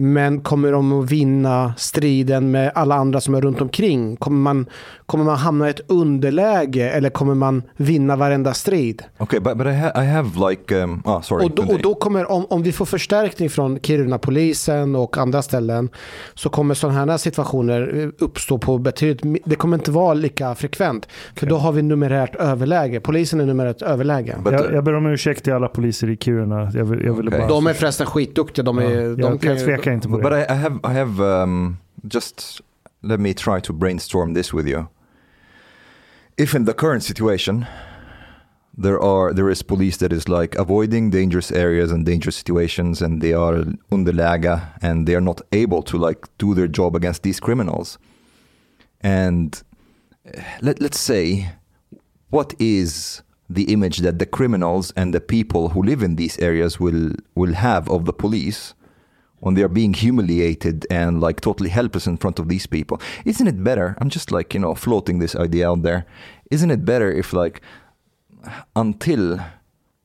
Men 0.00 0.40
kommer 0.40 0.72
de 0.72 0.92
att 0.92 1.10
vinna 1.10 1.74
striden 1.76 2.50
med 2.50 2.72
alla 2.74 2.94
andra 2.94 3.20
som 3.20 3.34
är 3.34 3.40
runt 3.40 3.60
omkring? 3.60 4.16
Kommer 4.16 4.38
man, 4.38 4.66
kommer 5.06 5.24
man 5.24 5.36
hamna 5.36 5.66
i 5.66 5.70
ett 5.70 5.80
underläge 5.90 6.90
eller 6.90 7.10
kommer 7.10 7.34
man 7.34 7.62
vinna 7.76 8.16
varenda 8.16 8.54
strid? 8.54 9.02
okay, 9.18 9.40
but 9.40 9.56
but 9.56 9.66
I, 9.66 9.70
ha- 9.70 10.02
I 10.02 10.06
have 10.06 10.50
like 10.50 10.82
um, 10.82 11.02
ah 11.04 11.22
sorry. 11.22 11.44
Och 11.44 11.50
då, 11.50 11.62
och 11.62 11.82
då 11.82 11.94
kommer, 11.94 12.30
om, 12.30 12.46
om 12.50 12.62
vi 12.62 12.72
får 12.72 12.84
förstärkning 12.84 13.50
från 13.50 13.78
Kiruna-polisen 13.80 14.96
och 14.96 15.18
andra 15.18 15.42
ställen 15.42 15.88
så 16.34 16.48
kommer 16.48 16.74
sådana 16.74 17.12
här 17.12 17.18
situationer 17.18 18.12
uppstå 18.18 18.58
på 18.58 18.78
betydligt, 18.78 19.42
det 19.44 19.56
kommer 19.56 19.76
inte 19.76 19.90
vara 19.90 20.14
lika 20.14 20.54
frekvent. 20.54 21.08
För 21.34 21.46
då 21.46 21.56
har 21.56 21.72
vi 21.72 21.82
numerärt 21.82 22.36
överläge, 22.36 23.00
polisen 23.00 23.40
är 23.40 23.46
numerärt 23.46 23.82
överläge. 23.82 24.36
But, 24.44 24.52
jag, 24.52 24.66
uh, 24.66 24.74
jag 24.74 24.84
ber 24.84 24.94
om 24.94 25.06
ursäkt 25.06 25.44
till 25.44 25.52
alla 25.52 25.68
poliser 25.68 26.10
i 26.10 26.16
Kiruna. 26.16 26.70
Jag, 26.74 26.84
vill, 26.84 27.04
jag 27.04 27.12
ville 27.14 27.28
Okej. 27.28 27.40
bara... 27.40 27.48
De 27.48 27.66
är 27.66 27.72
förresten 27.72 28.06
skitduktiga, 28.06 28.64
de, 28.64 28.78
är, 28.78 28.82
ja, 28.82 29.00
de 29.00 29.20
jag, 29.20 29.40
kan 29.40 29.50
jag 29.50 29.60
tvekar 29.90 29.94
inte 29.94 30.08
på 30.08 30.18
But. 30.18 30.32
I, 30.32 30.52
I 30.52 30.56
have, 30.56 30.80
I 30.84 30.92
have, 30.92 31.42
um, 31.42 31.78
just 32.08 32.60
let 33.02 33.20
me 33.20 33.34
try 33.34 33.60
to 33.60 33.72
brainstorm 33.72 34.34
this 34.34 34.52
with 34.52 34.66
you. 34.66 34.88
If 36.36 36.54
in 36.54 36.64
the 36.64 36.72
current 36.72 37.02
situation, 37.02 37.66
there 38.78 39.00
are 39.02 39.34
there 39.34 39.50
is 39.50 39.62
police 39.62 39.98
that 39.98 40.12
is 40.12 40.28
like 40.28 40.58
avoiding 40.58 41.10
dangerous 41.10 41.52
areas 41.52 41.92
and 41.92 42.06
dangerous 42.06 42.36
situations, 42.36 43.02
and 43.02 43.20
they 43.20 43.34
are 43.34 43.64
underläge, 43.90 44.60
and 44.82 45.06
they 45.06 45.14
are 45.14 45.24
not 45.24 45.40
able 45.52 45.82
to 45.82 45.98
like 45.98 46.28
do 46.38 46.54
their 46.54 46.68
job 46.68 46.96
against 46.96 47.22
these 47.22 47.40
criminals. 47.40 47.98
And 49.00 49.62
uh, 50.26 50.40
let 50.62 50.80
let's 50.80 51.00
say, 51.00 51.50
what 52.30 52.54
is 52.58 53.22
the 53.50 53.64
image 53.72 53.98
that 53.98 54.18
the 54.18 54.26
criminals 54.26 54.92
and 54.96 55.12
the 55.12 55.20
people 55.20 55.70
who 55.70 55.82
live 55.82 56.02
in 56.02 56.16
these 56.16 56.38
areas 56.38 56.80
will 56.80 57.12
will 57.34 57.54
have 57.54 57.90
of 57.90 58.04
the 58.04 58.12
police? 58.12 58.74
When 59.40 59.54
they 59.54 59.62
are 59.62 59.68
being 59.68 59.94
humiliated 59.94 60.86
and 60.90 61.20
like 61.20 61.40
totally 61.40 61.70
helpless 61.70 62.06
in 62.06 62.16
front 62.16 62.38
of 62.38 62.48
these 62.48 62.66
people. 62.66 63.00
Isn't 63.24 63.46
it 63.46 63.62
better? 63.62 63.96
I'm 64.00 64.10
just 64.10 64.30
like, 64.30 64.54
you 64.54 64.60
know, 64.60 64.74
floating 64.74 65.18
this 65.18 65.34
idea 65.34 65.68
out 65.68 65.82
there. 65.82 66.06
Isn't 66.50 66.70
it 66.70 66.84
better 66.84 67.10
if 67.10 67.32
like 67.32 67.60
until 68.76 69.38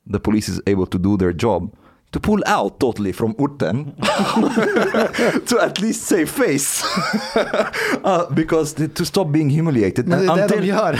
the 0.07 0.19
police 0.19 0.49
is 0.49 0.61
able 0.67 0.87
to 0.87 0.99
do 0.99 1.17
their 1.17 1.33
job 1.33 1.73
to 2.15 2.19
pull 2.19 2.43
out 2.47 2.79
totally 2.79 3.13
from 3.13 3.33
Urten 3.37 3.85
to 5.49 5.59
at 5.59 5.81
least 5.81 6.07
save 6.07 6.25
face 6.25 6.83
uh, 8.03 8.29
because 8.35 8.75
the, 8.75 8.87
to 8.87 9.05
stop 9.05 9.27
being 9.31 9.49
humiliated 9.49 10.07
Men 10.07 10.19
det 10.19 10.25
är 10.31 10.35
det 10.37 10.43
until, 10.43 10.61
de 10.61 10.67
gör. 10.67 10.99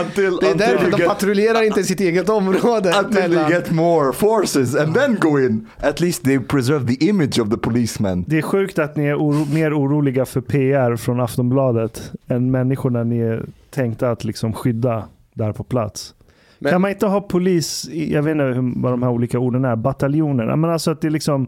until, 0.00 0.36
Det 0.40 0.50
är 0.50 0.54
därför 0.54 0.90
de 0.90 0.96
get- 1.02 1.06
patrullerar 1.08 1.62
inte 1.62 1.84
sitt 1.84 2.00
eget 2.00 2.28
område. 2.28 2.92
until 2.98 3.14
they 3.20 3.28
mellan- 3.28 3.50
get 3.50 3.70
more 3.70 4.12
forces 4.12 4.74
and 4.74 4.94
then 4.94 5.16
go 5.20 5.38
in. 5.40 5.66
At 5.80 6.00
least 6.00 6.24
they 6.24 6.38
preserve 6.38 6.86
the 6.96 7.04
image 7.08 7.38
of 7.38 7.50
the 7.50 7.56
policeman. 7.56 8.24
Det 8.28 8.38
är 8.38 8.42
sjukt 8.42 8.78
att 8.78 8.96
ni 8.96 9.04
är 9.06 9.16
oro, 9.16 9.46
mer 9.52 9.78
oroliga 9.78 10.24
för 10.24 10.40
PR 10.40 10.96
från 10.96 11.20
Aftonbladet 11.20 12.12
än 12.28 12.50
människorna 12.50 13.04
ni 13.04 13.18
är 13.18 13.44
tänkta 13.70 14.10
att 14.10 14.24
liksom 14.24 14.52
skydda 14.52 15.04
där 15.34 15.52
på 15.52 15.64
plats. 15.64 16.14
Men- 16.62 16.72
kan 16.72 16.80
man 16.80 16.90
inte 16.90 17.06
ha 17.06 17.20
polis, 17.20 17.88
jag 17.92 18.22
vet 18.22 18.32
inte 18.32 18.44
hur, 18.44 18.80
vad 18.82 18.92
de 18.92 19.02
här 19.02 19.10
olika 19.10 19.38
orden 19.38 19.64
är, 19.64 19.76
bataljoner? 19.76 20.56
Men 20.56 20.70
alltså 20.70 20.90
att 20.90 21.00
det 21.00 21.06
är 21.08 21.10
liksom 21.10 21.46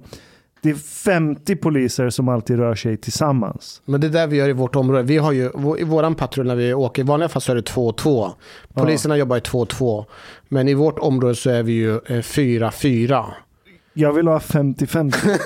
det 0.62 0.70
är 0.70 0.74
50 0.74 1.56
poliser 1.56 2.10
som 2.10 2.28
alltid 2.28 2.58
rör 2.58 2.74
sig 2.74 2.96
tillsammans. 2.96 3.82
Men 3.84 4.00
det 4.00 4.06
är 4.06 4.10
det 4.10 4.26
vi 4.26 4.36
gör 4.36 4.48
i 4.48 4.52
vårt 4.52 4.76
område. 4.76 5.02
Vi 5.02 5.18
har 5.18 5.32
ju, 5.32 5.50
i 5.78 5.84
våran 5.84 6.14
patrull 6.14 6.46
när 6.46 6.56
vi 6.56 6.74
åker, 6.74 7.02
i 7.02 7.04
vanliga 7.04 7.28
fall 7.28 7.42
så 7.42 7.52
är 7.52 7.56
det 7.56 7.62
2 7.62 7.86
och 7.88 7.96
2. 7.96 8.30
Poliserna 8.74 9.16
jobbar 9.16 9.36
i 9.36 9.40
2 9.40 9.58
och 9.58 9.68
2. 9.68 10.06
Men 10.48 10.68
i 10.68 10.74
vårt 10.74 10.98
område 10.98 11.34
så 11.34 11.50
är 11.50 11.62
vi 11.62 11.72
ju 11.72 11.98
4-4. 11.98 13.24
Jag 13.92 14.12
vill 14.12 14.28
ha 14.28 14.38
50-50. 14.38 15.12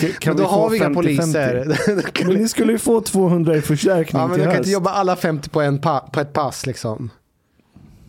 Kan, 0.00 0.10
kan 0.20 0.34
Men 0.34 0.42
då 0.42 0.42
vi 0.42 0.48
har 0.48 0.70
vi 0.70 0.76
inga 0.76 0.88
50-50? 0.88 0.94
poliser. 0.94 2.24
Men 2.26 2.36
ni 2.36 2.48
skulle 2.48 2.72
ju 2.72 2.78
få 2.78 3.00
200 3.00 3.56
i 3.56 3.60
förstärkning 3.60 4.22
ja, 4.22 4.26
men 4.28 4.34
till 4.34 4.40
de 4.40 4.44
kan 4.44 4.56
höst. 4.56 4.66
inte 4.66 4.70
jobba 4.70 4.90
alla 4.90 5.16
50 5.16 5.50
på, 5.50 5.60
en 5.60 5.78
pa, 5.78 6.00
på 6.00 6.20
ett 6.20 6.32
pass 6.32 6.66
liksom. 6.66 7.10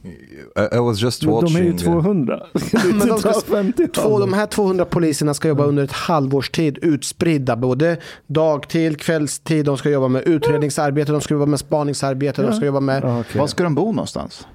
I, 0.05 0.75
I 0.75 0.79
was 0.79 1.01
just 1.01 1.23
watching. 1.23 1.53
de 1.53 1.59
är 1.59 1.63
ju 1.63 1.71
uh, 1.71 1.77
200. 1.77 2.39
Kan 2.71 2.81
du 2.81 2.93
Men 2.93 3.07
de 3.07 3.19
ska- 3.19 3.33
ta 3.33 3.41
50 3.41 3.87
Två, 3.87 4.19
de 4.19 4.33
här 4.33 4.45
200 4.45 4.85
poliserna 4.85 5.33
ska 5.33 5.47
jobba 5.47 5.63
under 5.63 5.83
ett 5.83 5.91
halvårs 5.91 6.49
tid 6.49 6.77
utspridda. 6.81 7.55
Både 7.55 7.97
dagtid, 8.27 9.01
kvällstid, 9.01 9.65
de 9.65 9.77
ska 9.77 9.89
jobba 9.89 10.07
med 10.07 10.23
utredningsarbete, 10.23 11.11
de 11.11 11.21
ska 11.21 11.33
jobba 11.33 11.45
med 11.45 11.59
spaningsarbete, 11.59 12.41
de 12.41 12.53
ska 12.53 12.65
jobba 12.65 12.79
med 12.79 13.03
Ja, 13.03 13.19
okej. 13.19 13.39
Var 13.39 13.47
ska 13.47 13.63
de 13.63 13.75
bo 13.75 13.91
någonstans? 13.91 14.47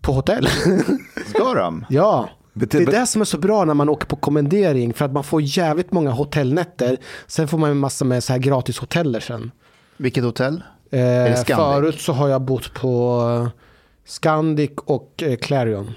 på 0.00 0.12
hotell. 0.12 0.48
Ska 1.26 1.54
de? 1.54 1.86
ja. 1.88 2.28
Det 2.52 2.74
är 2.74 2.86
det 2.86 3.06
som 3.06 3.20
är 3.20 3.24
så 3.24 3.38
bra 3.38 3.64
när 3.64 3.74
man 3.74 3.88
åker 3.88 4.06
på 4.06 4.16
kommendering 4.16 4.94
för 4.94 5.04
att 5.04 5.12
man 5.12 5.24
får 5.24 5.42
jävligt 5.42 5.92
många 5.92 6.10
hotellnätter. 6.10 6.96
Sen 7.26 7.48
får 7.48 7.58
man 7.58 7.70
en 7.70 7.78
massa 7.78 8.04
med 8.04 8.24
så 8.24 8.32
här 8.32 8.40
gratis 8.40 8.78
hoteller 8.78 9.20
sen. 9.20 9.50
Vilket 9.96 10.24
hotell? 10.24 10.62
Eh, 10.90 11.44
förut 11.56 12.00
så 12.00 12.12
har 12.12 12.28
jag 12.28 12.42
bott 12.42 12.74
på 12.74 13.22
eh, 13.44 13.60
Scandic 14.10 14.70
och 14.76 15.22
eh, 15.22 15.36
Clarion. 15.36 15.90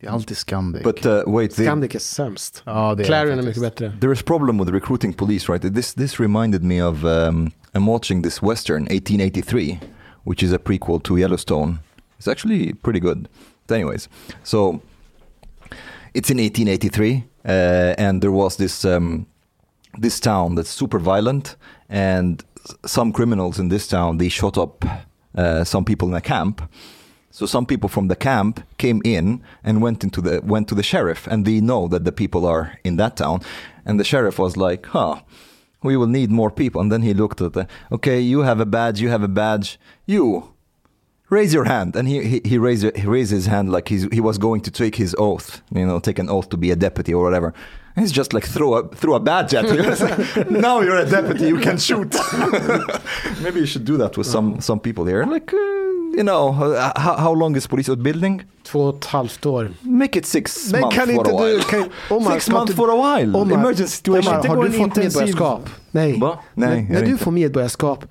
Det 0.00 0.06
är 0.06 0.10
alltid 0.10 0.36
Scandic. 0.36 0.82
But 0.82 1.06
uh, 1.06 1.12
wait, 1.26 1.54
the, 1.56 1.62
Scandic 1.64 1.94
är 1.94 1.98
sämst. 1.98 2.62
ja, 2.66 2.94
det 2.94 3.04
Clarion 3.04 3.38
är 3.38 3.42
faktiskt. 3.42 3.62
mycket 3.62 3.78
bättre. 3.78 3.98
there 4.00 4.12
is 4.12 4.22
problem 4.22 4.58
with 4.58 4.70
recruiting 4.72 5.12
police, 5.12 5.52
right? 5.52 5.74
This 5.74 5.94
this 5.94 6.20
reminded 6.20 6.62
me 6.64 6.82
of 6.84 7.04
um, 7.04 7.50
I'm 7.74 7.86
watching 7.86 8.22
this 8.22 8.42
western 8.42 8.82
1883, 8.82 9.78
which 10.24 10.42
is 10.42 10.52
a 10.52 10.58
prequel 10.58 11.02
to 11.02 11.18
Yellowstone. 11.18 11.78
It's 12.18 12.28
actually 12.28 12.74
pretty 12.74 13.00
good. 13.00 13.28
But 13.66 13.74
anyways, 13.74 14.08
so 14.42 14.80
it's 16.14 16.30
in 16.30 16.38
1883, 16.38 17.24
uh, 17.44 17.48
and 17.98 18.20
there 18.22 18.32
was 18.32 18.56
this 18.56 18.84
um, 18.84 19.26
this 20.02 20.20
town 20.20 20.56
that's 20.56 20.70
super 20.70 20.98
violent, 20.98 21.56
and 21.88 22.44
s- 22.64 22.74
some 22.92 23.12
criminals 23.12 23.58
in 23.58 23.68
this 23.70 23.88
town 23.88 24.18
they 24.18 24.28
shot 24.30 24.58
up 24.58 24.84
uh, 25.38 25.64
some 25.64 25.84
people 25.84 26.08
in 26.08 26.14
a 26.14 26.20
camp. 26.20 26.60
So 27.36 27.44
some 27.44 27.66
people 27.66 27.90
from 27.90 28.08
the 28.08 28.16
camp 28.16 28.64
came 28.78 29.02
in 29.04 29.42
and 29.62 29.82
went 29.82 30.02
into 30.02 30.22
the 30.22 30.40
went 30.42 30.68
to 30.68 30.74
the 30.74 30.82
sheriff, 30.82 31.26
and 31.26 31.44
they 31.44 31.60
know 31.60 31.86
that 31.88 32.06
the 32.06 32.10
people 32.10 32.46
are 32.46 32.78
in 32.82 32.96
that 32.96 33.18
town, 33.18 33.42
and 33.84 34.00
the 34.00 34.04
sheriff 34.04 34.38
was 34.38 34.56
like, 34.56 34.86
"Huh, 34.86 35.16
we 35.82 35.98
will 35.98 36.06
need 36.06 36.30
more 36.30 36.50
people." 36.50 36.80
And 36.80 36.90
then 36.90 37.02
he 37.02 37.12
looked 37.12 37.42
at 37.42 37.52
the, 37.52 37.68
okay, 37.92 38.18
you 38.18 38.40
have 38.40 38.58
a 38.58 38.64
badge, 38.64 39.02
you 39.02 39.10
have 39.10 39.22
a 39.22 39.28
badge, 39.28 39.78
you 40.06 40.54
raise 41.28 41.52
your 41.52 41.64
hand, 41.64 41.94
and 41.94 42.08
he 42.08 42.24
he, 42.26 42.40
he 42.42 42.56
raised 42.56 42.96
he 42.96 43.06
raised 43.06 43.32
his 43.32 43.44
hand 43.44 43.70
like 43.70 43.88
he's, 43.88 44.04
he 44.10 44.22
was 44.22 44.38
going 44.38 44.62
to 44.62 44.70
take 44.70 44.96
his 44.96 45.14
oath, 45.18 45.60
you 45.70 45.86
know, 45.86 46.00
take 46.00 46.18
an 46.18 46.30
oath 46.30 46.48
to 46.48 46.56
be 46.56 46.70
a 46.70 46.76
deputy 46.76 47.12
or 47.12 47.22
whatever. 47.22 47.52
And 47.96 48.02
he's 48.02 48.12
just 48.12 48.32
like 48.32 48.46
throw 48.46 48.76
a 48.76 48.88
throw 48.88 49.14
a 49.14 49.20
badge 49.20 49.52
at. 49.52 49.64
It's 49.70 50.00
like, 50.00 50.50
now 50.50 50.80
you're 50.80 51.02
a 51.06 51.10
deputy, 51.18 51.48
you 51.48 51.60
can 51.60 51.76
shoot. 51.76 52.16
Maybe 53.42 53.60
you 53.60 53.66
should 53.66 53.84
do 53.84 53.98
that 53.98 54.16
with 54.16 54.26
some 54.26 54.62
some 54.62 54.80
people 54.80 55.04
here. 55.04 55.26
Like 55.26 55.52
uh, 55.52 55.85
you 56.16 56.22
know, 56.24 56.48
uh, 56.72 56.78
how, 56.94 57.14
how 57.14 57.34
long 57.34 57.56
is 57.56 57.66
polisutbildning? 57.66 58.42
Två 58.66 58.80
och 58.80 58.98
ett 58.98 59.04
halvt 59.04 59.46
år. 59.46 59.70
Make 59.80 60.18
it 60.18 60.26
six 60.26 60.72
Men 60.72 60.80
months 60.80 60.96
kan 60.96 61.06
for 61.06 61.14
inte 61.14 61.30
a 61.30 61.44
while. 61.44 61.56
du... 61.56 61.62
Kan, 61.62 61.84
Omar, 62.10 62.32
six 62.32 62.48
months 62.50 62.74
for 62.74 62.88
a 62.90 63.18
while. 63.18 63.38
Omar, 63.38 63.54
Emergency 63.54 63.86
situation. 63.96 64.34
Omar, 64.34 64.48
har 64.48 64.64
du 64.64 64.70
fått 64.70 64.86
intensiv- 64.96 65.20
medborgarskap? 65.20 65.70
Nej. 65.90 66.20
Va? 66.20 66.38
Nej, 66.54 66.88
när 66.90 67.00
du 67.02 67.10
inte. 67.10 67.24
får 67.24 67.30
medborgarskap, 67.30 68.04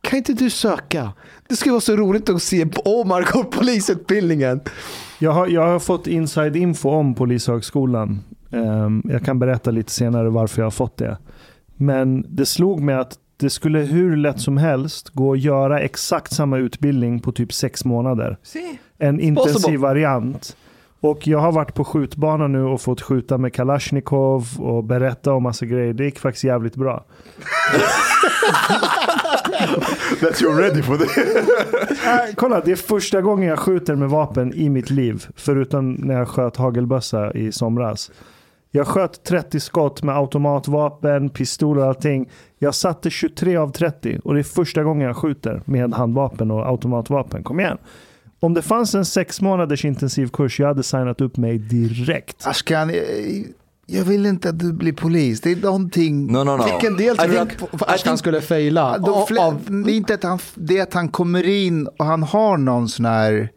kan 0.00 0.16
inte 0.16 0.32
du 0.32 0.50
söka? 0.50 1.12
Det 1.48 1.56
skulle 1.56 1.72
vara 1.72 1.80
så 1.80 1.96
roligt 1.96 2.28
att 2.30 2.42
se 2.42 2.66
Omar 2.84 3.28
gå 3.32 3.44
polisutbildningen. 3.44 4.60
Jag 5.18 5.30
har, 5.32 5.46
jag 5.46 5.66
har 5.66 5.78
fått 5.78 6.06
inside 6.06 6.56
info 6.56 6.90
om 6.90 7.14
Polishögskolan. 7.14 8.20
Ehm, 8.52 9.02
jag 9.04 9.24
kan 9.24 9.38
berätta 9.38 9.70
lite 9.70 9.92
senare 9.92 10.30
varför 10.30 10.60
jag 10.62 10.66
har 10.66 10.70
fått 10.70 10.96
det. 10.96 11.18
Men 11.76 12.24
det 12.28 12.46
slog 12.46 12.80
mig 12.80 12.94
att 12.94 13.18
det 13.42 13.50
skulle 13.50 13.78
hur 13.78 14.16
lätt 14.16 14.40
som 14.40 14.56
helst 14.56 15.08
gå 15.08 15.32
att 15.32 15.40
göra 15.40 15.80
exakt 15.80 16.34
samma 16.34 16.58
utbildning 16.58 17.20
på 17.20 17.32
typ 17.32 17.52
sex 17.52 17.84
månader. 17.84 18.36
See? 18.42 18.78
En 18.98 19.20
intensiv 19.20 19.52
possible. 19.52 19.78
variant. 19.78 20.56
Och 21.00 21.26
jag 21.26 21.38
har 21.38 21.52
varit 21.52 21.74
på 21.74 21.84
skjutbanan 21.84 22.52
nu 22.52 22.62
och 22.62 22.80
fått 22.80 23.00
skjuta 23.00 23.38
med 23.38 23.54
Kalashnikov 23.54 24.46
och 24.58 24.84
berätta 24.84 25.32
om 25.32 25.42
massa 25.42 25.66
grejer. 25.66 25.92
Det 25.92 26.04
gick 26.04 26.18
faktiskt 26.18 26.44
jävligt 26.44 26.76
bra. 26.76 27.04
That 30.20 30.42
you're 30.42 30.56
ready 30.56 30.82
for 30.82 30.96
this. 30.96 31.16
Äh, 32.06 32.34
kolla, 32.36 32.60
det 32.60 32.72
är 32.72 32.76
första 32.76 33.20
gången 33.20 33.48
jag 33.48 33.58
skjuter 33.58 33.94
med 33.94 34.08
vapen 34.08 34.54
i 34.54 34.68
mitt 34.68 34.90
liv. 34.90 35.26
Förutom 35.36 35.92
när 35.92 36.14
jag 36.14 36.28
sköt 36.28 36.56
hagelbössa 36.56 37.32
i 37.32 37.52
somras. 37.52 38.10
Jag 38.74 38.86
sköt 38.86 39.24
30 39.24 39.60
skott 39.60 40.02
med 40.02 40.16
automatvapen, 40.16 41.30
pistol 41.30 41.78
och 41.78 41.84
allting. 41.84 42.30
Jag 42.58 42.74
satte 42.74 43.10
23 43.10 43.56
av 43.56 43.72
30 43.72 44.20
och 44.24 44.34
det 44.34 44.40
är 44.40 44.44
första 44.44 44.82
gången 44.82 45.06
jag 45.06 45.16
skjuter 45.16 45.62
med 45.64 45.94
handvapen 45.94 46.50
och 46.50 46.66
automatvapen. 46.66 47.42
Kom 47.42 47.60
igen. 47.60 47.78
Om 48.40 48.54
det 48.54 48.62
fanns 48.62 48.94
en 48.94 49.04
sex 49.04 49.40
månaders 49.40 49.84
intensivkurs, 49.84 50.60
jag 50.60 50.66
hade 50.66 50.82
signat 50.82 51.20
upp 51.20 51.36
mig 51.36 51.58
direkt. 51.58 52.46
Ashkan, 52.46 52.90
jag, 52.94 53.04
jag 53.86 54.04
vill 54.04 54.26
inte 54.26 54.48
att 54.48 54.58
du 54.58 54.72
blir 54.72 54.92
polis. 54.92 55.40
Det 55.40 55.52
är 55.52 55.56
någonting... 55.56 56.32
No, 56.32 56.38
no, 56.44 56.56
no. 56.56 56.64
Vilken 56.64 56.96
del 56.96 57.16
tror 57.16 57.28
du 57.28 57.38
att 57.38 57.90
Ashkan 57.90 58.18
skulle 58.18 58.40
av- 59.38 59.60
det 59.84 59.92
är 59.92 59.96
inte 59.96 60.14
att 60.14 60.22
han, 60.22 60.38
det 60.54 60.78
är 60.78 60.82
att 60.82 60.94
han 60.94 61.08
kommer 61.08 61.48
in 61.48 61.86
och 61.86 62.04
han 62.04 62.22
har 62.22 62.56
någon 62.56 62.88
sån 62.88 63.04
här... 63.04 63.48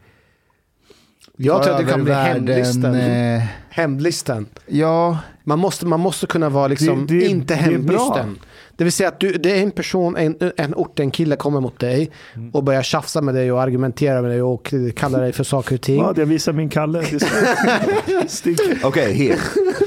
jag 1.37 1.63
tror 1.63 1.73
att 1.73 1.85
det 1.85 1.91
kan 1.91 2.03
bli 2.03 2.13
övervärlden, 2.13 3.41
Hemlisten. 3.75 4.45
Ja, 4.67 5.17
Man 5.43 5.59
måste, 5.59 5.85
man 5.85 5.99
måste 5.99 6.27
kunna 6.27 6.49
vara 6.49 6.67
liksom 6.67 7.07
Det- 7.07 7.19
det- 7.19 7.25
inte 7.25 7.55
hemlisten. 7.55 8.39
Det 8.77 8.83
vill 8.83 8.93
säga 8.93 9.09
att 9.09 9.19
du, 9.19 9.31
det 9.31 9.51
är 9.59 9.63
en 9.63 9.71
person, 9.71 10.15
en, 10.17 10.35
en 10.57 10.75
ort, 10.75 10.99
en 10.99 11.11
kille 11.11 11.35
kommer 11.35 11.59
mot 11.61 11.79
dig 11.79 12.11
och 12.53 12.63
börjar 12.63 12.83
tjafsa 12.83 13.21
med 13.21 13.35
dig 13.35 13.51
och 13.51 13.61
argumentera 13.61 14.21
med 14.21 14.31
dig 14.31 14.41
och 14.41 14.73
kallar 14.95 15.21
dig 15.21 15.33
för 15.33 15.43
saker 15.43 15.75
och 15.75 15.81
ting. 15.81 15.97
Ja, 15.99 16.13
jag 16.17 16.25
visar 16.25 16.53
min 16.53 16.69
Kalle. 16.69 16.99
Det 16.99 17.13
är- 17.15 18.27
Stick. 18.27 18.85
Okay, 18.85 19.13
here. 19.13 19.39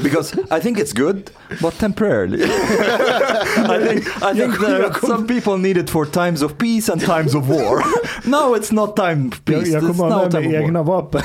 Because 0.03 0.37
I 0.59 0.61
think 0.61 0.79
it's 0.79 0.97
good, 0.97 1.31
but 1.63 1.79
temporarily. 1.79 2.39
I 2.43 3.87
think, 3.89 4.07
I 4.23 4.35
think 4.35 4.59
that 4.61 5.01
some 5.07 5.27
people 5.27 5.57
need 5.59 5.77
it 5.77 5.91
for 5.91 6.05
times 6.05 6.43
of 6.43 6.53
peace 6.59 6.93
and 6.93 7.01
times 7.01 7.35
of 7.35 7.49
war. 7.49 7.83
No, 8.25 8.57
it's 8.57 8.73
not 8.73 8.97
time 8.97 9.29
of 9.29 9.41
Jag, 9.45 9.45
peace. 9.61 9.69
jag 9.73 9.83
it's 9.83 9.87
kommer 9.87 10.05
ha 10.05 10.09
now 10.11 10.23
med 10.23 10.33
time 10.33 10.49
mig 10.49 10.63
egna 10.65 10.83
vapen. 10.83 11.21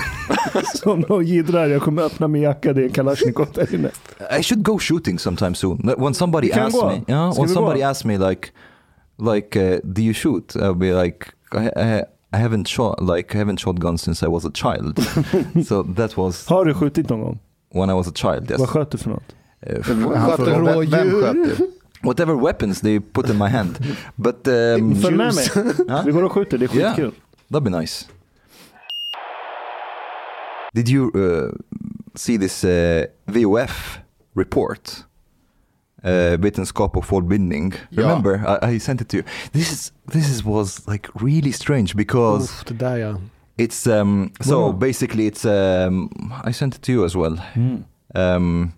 Som 0.76 1.00
någon 1.10 1.26
jiddrar. 1.26 1.68
Jag 1.68 1.82
kommer 1.82 2.02
öppna 2.04 2.28
min 2.28 2.42
jacka, 2.42 2.74
det 2.74 2.82
är 2.82 2.86
en 2.86 2.90
Kalashnikov 2.92 3.48
där 3.54 3.76
inne. 3.76 3.90
I 4.40 4.44
should 4.44 4.64
go 4.64 4.80
shooting 4.80 5.20
sometime 5.20 5.56
soon. 5.56 5.92
When 5.98 6.14
somebody 6.14 6.52
asks 6.52 6.80
gå. 6.82 6.88
me, 6.88 7.02
yeah, 7.08 7.32
somebody 7.54 7.84
asks 7.84 8.06
me 8.06 8.18
like, 8.18 8.52
like, 9.18 9.56
uh, 9.56 9.80
do 9.94 10.02
you 10.02 10.14
shoot? 10.14 10.56
I'll 10.56 10.74
be 10.74 10.94
like, 10.94 11.28
I, 11.52 11.70
I, 11.76 12.04
I 12.34 12.38
haven't 12.38 12.68
shot, 12.68 13.02
like, 13.02 13.36
I 13.36 13.38
haven't 13.38 13.60
shot 13.60 13.80
guns 13.80 14.02
since 14.02 14.26
I 14.26 14.30
was 14.30 14.46
a 14.46 14.52
child. 14.52 15.00
so 15.66 15.84
that 15.84 16.18
was 16.18 16.48
Har 16.48 16.66
du 16.66 16.74
skjutit 16.74 17.10
någon 17.10 17.22
gång? 17.22 17.40
when 17.72 17.90
I 17.90 17.94
was 17.94 18.08
a 18.08 18.14
child. 18.16 18.52
Yes. 18.52 18.60
Vad 18.60 18.70
sköt 18.70 18.92
du 18.92 18.98
för 18.98 19.10
något? 19.10 19.36
Han 19.66 19.84
Sköt 19.84 20.40
vem 20.48 20.68
rådjur? 20.68 21.34
du? 21.34 21.72
whatever 22.04 22.36
weapons 22.36 22.82
they 22.82 23.00
put 23.00 23.30
in 23.30 23.38
my 23.38 23.48
hand. 23.50 23.80
But 24.16 24.48
um, 24.48 24.96
Följ 25.02 25.16
med 25.18 25.36
mig. 25.36 25.46
Vi 26.06 26.12
går 26.12 26.24
och 26.24 26.32
skjuter, 26.32 26.58
det 26.58 26.66
är 26.66 26.68
skitkul. 26.68 27.12
That'd 27.50 27.64
be 27.64 27.70
nice. 27.70 28.06
Did 30.74 30.90
you 30.90 31.12
uh, 31.16 31.52
see 32.16 32.38
this 32.38 32.64
uh, 32.64 33.06
VOF 33.26 34.00
report? 34.36 35.04
Uh, 36.06 36.38
vetenskap 36.38 36.98
och 36.98 37.06
folkbildning. 37.06 37.74
Ja. 37.90 38.02
Remember, 38.02 38.58
I, 38.72 38.76
I 38.76 38.80
sent 38.80 39.02
it 39.02 39.08
to 39.10 39.16
you. 39.18 39.24
This 39.52 39.72
is 39.72 39.94
this 40.12 40.30
is 40.30 40.44
was 40.46 40.88
like 40.88 41.10
really 41.14 41.52
strange 41.54 41.96
because 41.96 42.44
Uff, 42.44 42.64
det 42.66 42.74
där 42.74 42.96
ja. 42.98 43.16
it's 43.58 44.02
um 44.02 44.32
so 44.42 44.60
Wow. 44.60 44.74
basically 44.80 45.30
it's 45.32 45.46
um 45.88 46.10
I 46.50 46.54
sent 46.54 46.76
it 46.76 46.82
to 46.82 46.92
you 46.92 47.06
as 47.06 47.16
well. 47.16 47.40
Mm. 47.56 47.84
Um, 48.16 48.72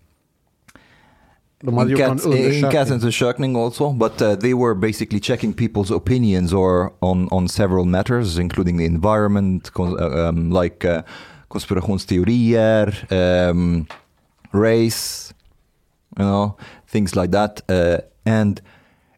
De 1.63 1.78
hade 1.78 1.89
gjort 1.91 2.01
en 2.01 2.19
Enkäts- 2.19 2.91
undersökning. 2.91 3.55
also, 3.57 3.91
but 3.93 4.21
uh, 4.21 4.36
they 4.36 4.53
were 4.53 4.76
basically 4.76 5.19
checking 5.19 5.53
people's 5.53 5.91
opinions 5.95 6.53
or 6.53 6.91
on, 7.01 7.28
on 7.32 7.47
several 7.49 7.86
matters, 7.86 8.38
including 8.38 8.78
the 8.78 8.86
environment, 8.86 9.71
uh, 9.80 9.84
um, 10.30 10.51
like 10.51 10.86
uh, 10.88 11.01
konspirationsteorier, 11.49 12.93
um, 13.11 13.88
race, 14.53 15.34
you 16.19 16.26
know, 16.26 16.55
things 16.95 17.13
like 17.13 17.31
that. 17.31 17.53
Uh, 17.67 17.99
and 18.25 18.61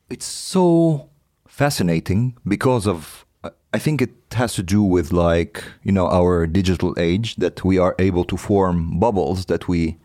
it's 0.10 0.26
so 0.26 1.10
fascinating 1.48 2.36
because 2.48 2.88
of, 2.88 3.24
I 3.72 3.80
think 3.86 4.02
it 4.02 4.16
has 4.32 4.54
to 4.56 4.64
do 4.64 4.82
with 4.82 5.14
like, 5.14 5.64
you 5.84 5.92
know, 5.92 6.08
our 6.08 6.48
digital 6.48 6.92
age 6.98 7.36
that 7.36 7.64
we 7.64 7.78
are 7.78 7.94
able 8.00 8.26
to 8.26 8.38
form 8.38 9.00
bubbles 9.00 9.46
that 9.46 9.68
we 9.68 9.98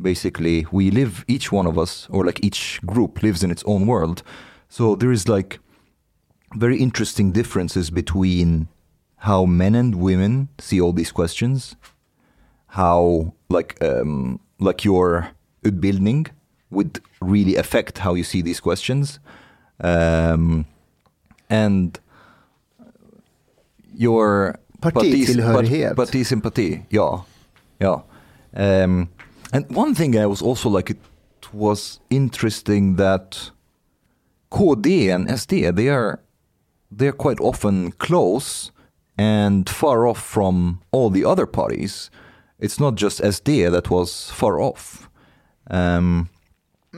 basically 0.00 0.66
we 0.70 0.90
live 0.90 1.24
each 1.26 1.50
one 1.50 1.66
of 1.66 1.76
us 1.78 2.06
or 2.10 2.24
like 2.24 2.44
each 2.44 2.80
group 2.84 3.22
lives 3.22 3.42
in 3.42 3.50
its 3.50 3.64
own 3.64 3.86
world 3.86 4.22
so 4.68 4.94
there 4.94 5.10
is 5.10 5.26
like 5.26 5.58
very 6.54 6.76
interesting 6.76 7.32
differences 7.32 7.88
between 7.90 8.68
how 9.28 9.46
men 9.46 9.74
and 9.74 9.94
women 9.94 10.50
see 10.58 10.78
all 10.78 10.92
these 10.92 11.12
questions 11.12 11.76
how 12.66 13.32
like 13.48 13.82
um 13.82 14.38
like 14.58 14.84
your 14.84 15.30
utbildning 15.64 16.26
would 16.70 17.00
really 17.20 17.56
affect 17.56 17.98
how 17.98 18.14
you 18.14 18.24
see 18.24 18.42
these 18.42 18.60
questions 18.60 19.20
um 19.80 20.64
and 21.48 22.00
your 23.94 24.58
Partitillhörighet. 24.80 25.94
parti- 25.94 25.94
partisympati 25.94 26.82
ja 26.90 27.24
ja 27.80 28.02
um, 28.56 29.08
and 29.52 29.66
one 29.76 29.94
thing 29.94 30.16
I 30.16 30.26
was 30.26 30.42
also 30.42 30.68
like 30.70 30.90
it 30.90 30.98
was 31.52 32.00
interesting 32.10 32.96
that 32.96 33.50
KD 34.50 35.14
and 35.14 35.28
SD 35.28 35.74
they 35.74 35.88
are 35.88 36.20
they 36.90 37.08
are 37.08 37.12
quite 37.16 37.40
often 37.40 37.92
close 37.92 38.72
and 39.18 39.68
far 39.68 40.06
off 40.06 40.18
from 40.22 40.80
all 40.92 41.10
the 41.10 41.24
other 41.24 41.46
parties. 41.46 42.10
It's 42.58 42.78
not 42.80 42.94
just 42.96 43.20
SD 43.20 43.70
that 43.70 43.90
was 43.90 44.30
far 44.30 44.60
off. 44.60 45.08
Um, 45.70 46.28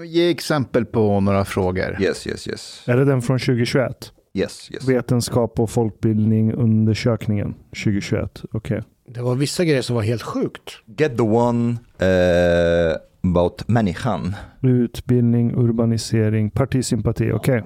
Ge 0.04 0.30
exempel 0.30 0.84
på 0.84 1.20
några 1.20 1.44
frågor. 1.44 1.96
yes, 2.02 2.26
yes, 2.26 2.48
yes, 2.48 2.82
Är 2.86 2.96
det 2.96 3.04
den 3.04 3.22
från 3.22 3.38
2021? 3.38 4.12
yes, 4.34 4.70
yes. 4.70 4.88
Vetenskap 4.88 5.60
och 5.60 5.70
folkbildning 5.70 6.52
undersökningen 6.52 7.54
2021. 7.84 8.42
Okej. 8.52 8.82
Det 9.14 9.20
var 9.22 9.34
vissa 9.34 9.64
grejer 9.64 9.82
som 9.82 9.96
var 9.96 10.02
helt 10.02 10.22
sjukt. 10.22 10.70
Get 10.98 11.16
the 11.16 11.22
one 11.22 11.70
uh, 12.02 12.96
about 13.24 13.68
människan. 13.68 14.34
Utbildning, 14.62 15.54
urbanisering, 15.54 16.50
partisympati. 16.50 17.32
Okej. 17.32 17.62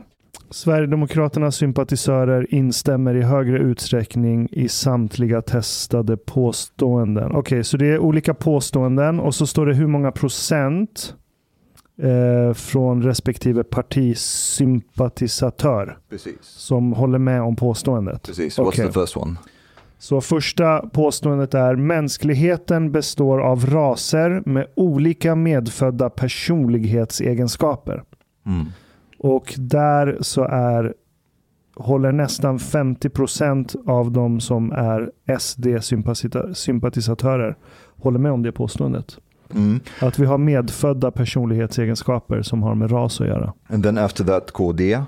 Sverigedemokraternas 0.51 1.57
sympatisörer 1.57 2.55
instämmer 2.55 3.15
i 3.15 3.23
högre 3.23 3.59
utsträckning 3.59 4.49
i 4.53 4.69
samtliga 4.69 5.43
testade 5.43 6.17
påståenden. 6.17 7.33
Okej, 7.33 7.65
så 7.65 7.77
det 7.77 7.87
är 7.87 7.99
olika 7.99 8.35
påståenden 8.35 9.21
och 9.21 9.35
så 9.35 9.47
står 9.47 9.67
det 9.67 9.75
hur 9.75 9.87
många 9.87 10.13
procent 10.13 11.15
eh, 12.03 12.53
från 12.55 13.03
respektive 13.03 13.65
partisympatisatör 13.65 15.99
Precis. 16.11 16.37
som 16.43 16.93
håller 16.93 17.19
med 17.19 17.43
om 17.43 17.57
påståendet. 17.57 18.23
Precis. 18.23 18.59
What's 18.59 18.69
Okej. 18.69 18.87
the 18.87 18.93
first 18.93 19.17
one? 19.17 19.37
Så 19.99 20.21
första 20.21 20.79
påståendet 20.79 21.55
är 21.55 21.77
mänskligheten 21.77 22.93
består 22.93 23.41
av 23.41 23.67
raser 23.67 24.43
med 24.47 24.67
olika 24.75 25.35
medfödda 25.35 26.11
personlighetsegenskaper. 26.11 28.03
Mm. 28.47 28.67
Och 29.19 29.55
där 29.57 30.19
så 30.21 30.45
är 30.45 30.95
håller 31.75 32.13
nästan 32.13 32.59
50% 32.59 33.91
av 33.91 34.13
de 34.13 34.41
som 34.41 34.73
är 34.73 35.11
SD-sympatisatörer 35.39 37.57
håller 37.97 38.19
med 38.19 38.33
om 38.33 38.43
det 38.43 38.53
påståendet. 38.53 39.19
Mm. 39.55 39.81
Att 40.01 40.19
vi 40.19 40.27
har 40.27 40.39
medfödda 40.39 41.11
personlighetsegenskaper 41.11 42.43
som 42.43 42.63
har 42.63 42.75
med 42.75 42.93
ras 42.93 43.21
att 43.21 43.27
göra. 43.27 43.53
And 43.69 43.85
then 43.85 43.99
after 43.99 44.25
that 44.25 44.51
KD. 44.53 45.03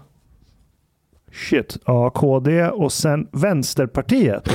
Shit. 1.33 1.77
Ja, 1.87 2.11
KD 2.11 2.69
och 2.69 2.93
sen 2.93 3.29
Vänsterpartiet. 3.33 4.49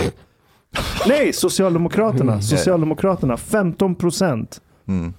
Nej, 1.08 1.34
Socialdemokraterna. 1.34 2.42
Socialdemokraterna 2.42 3.38
15 3.38 3.96
procent. 3.96 4.62
Mm. 4.88 5.14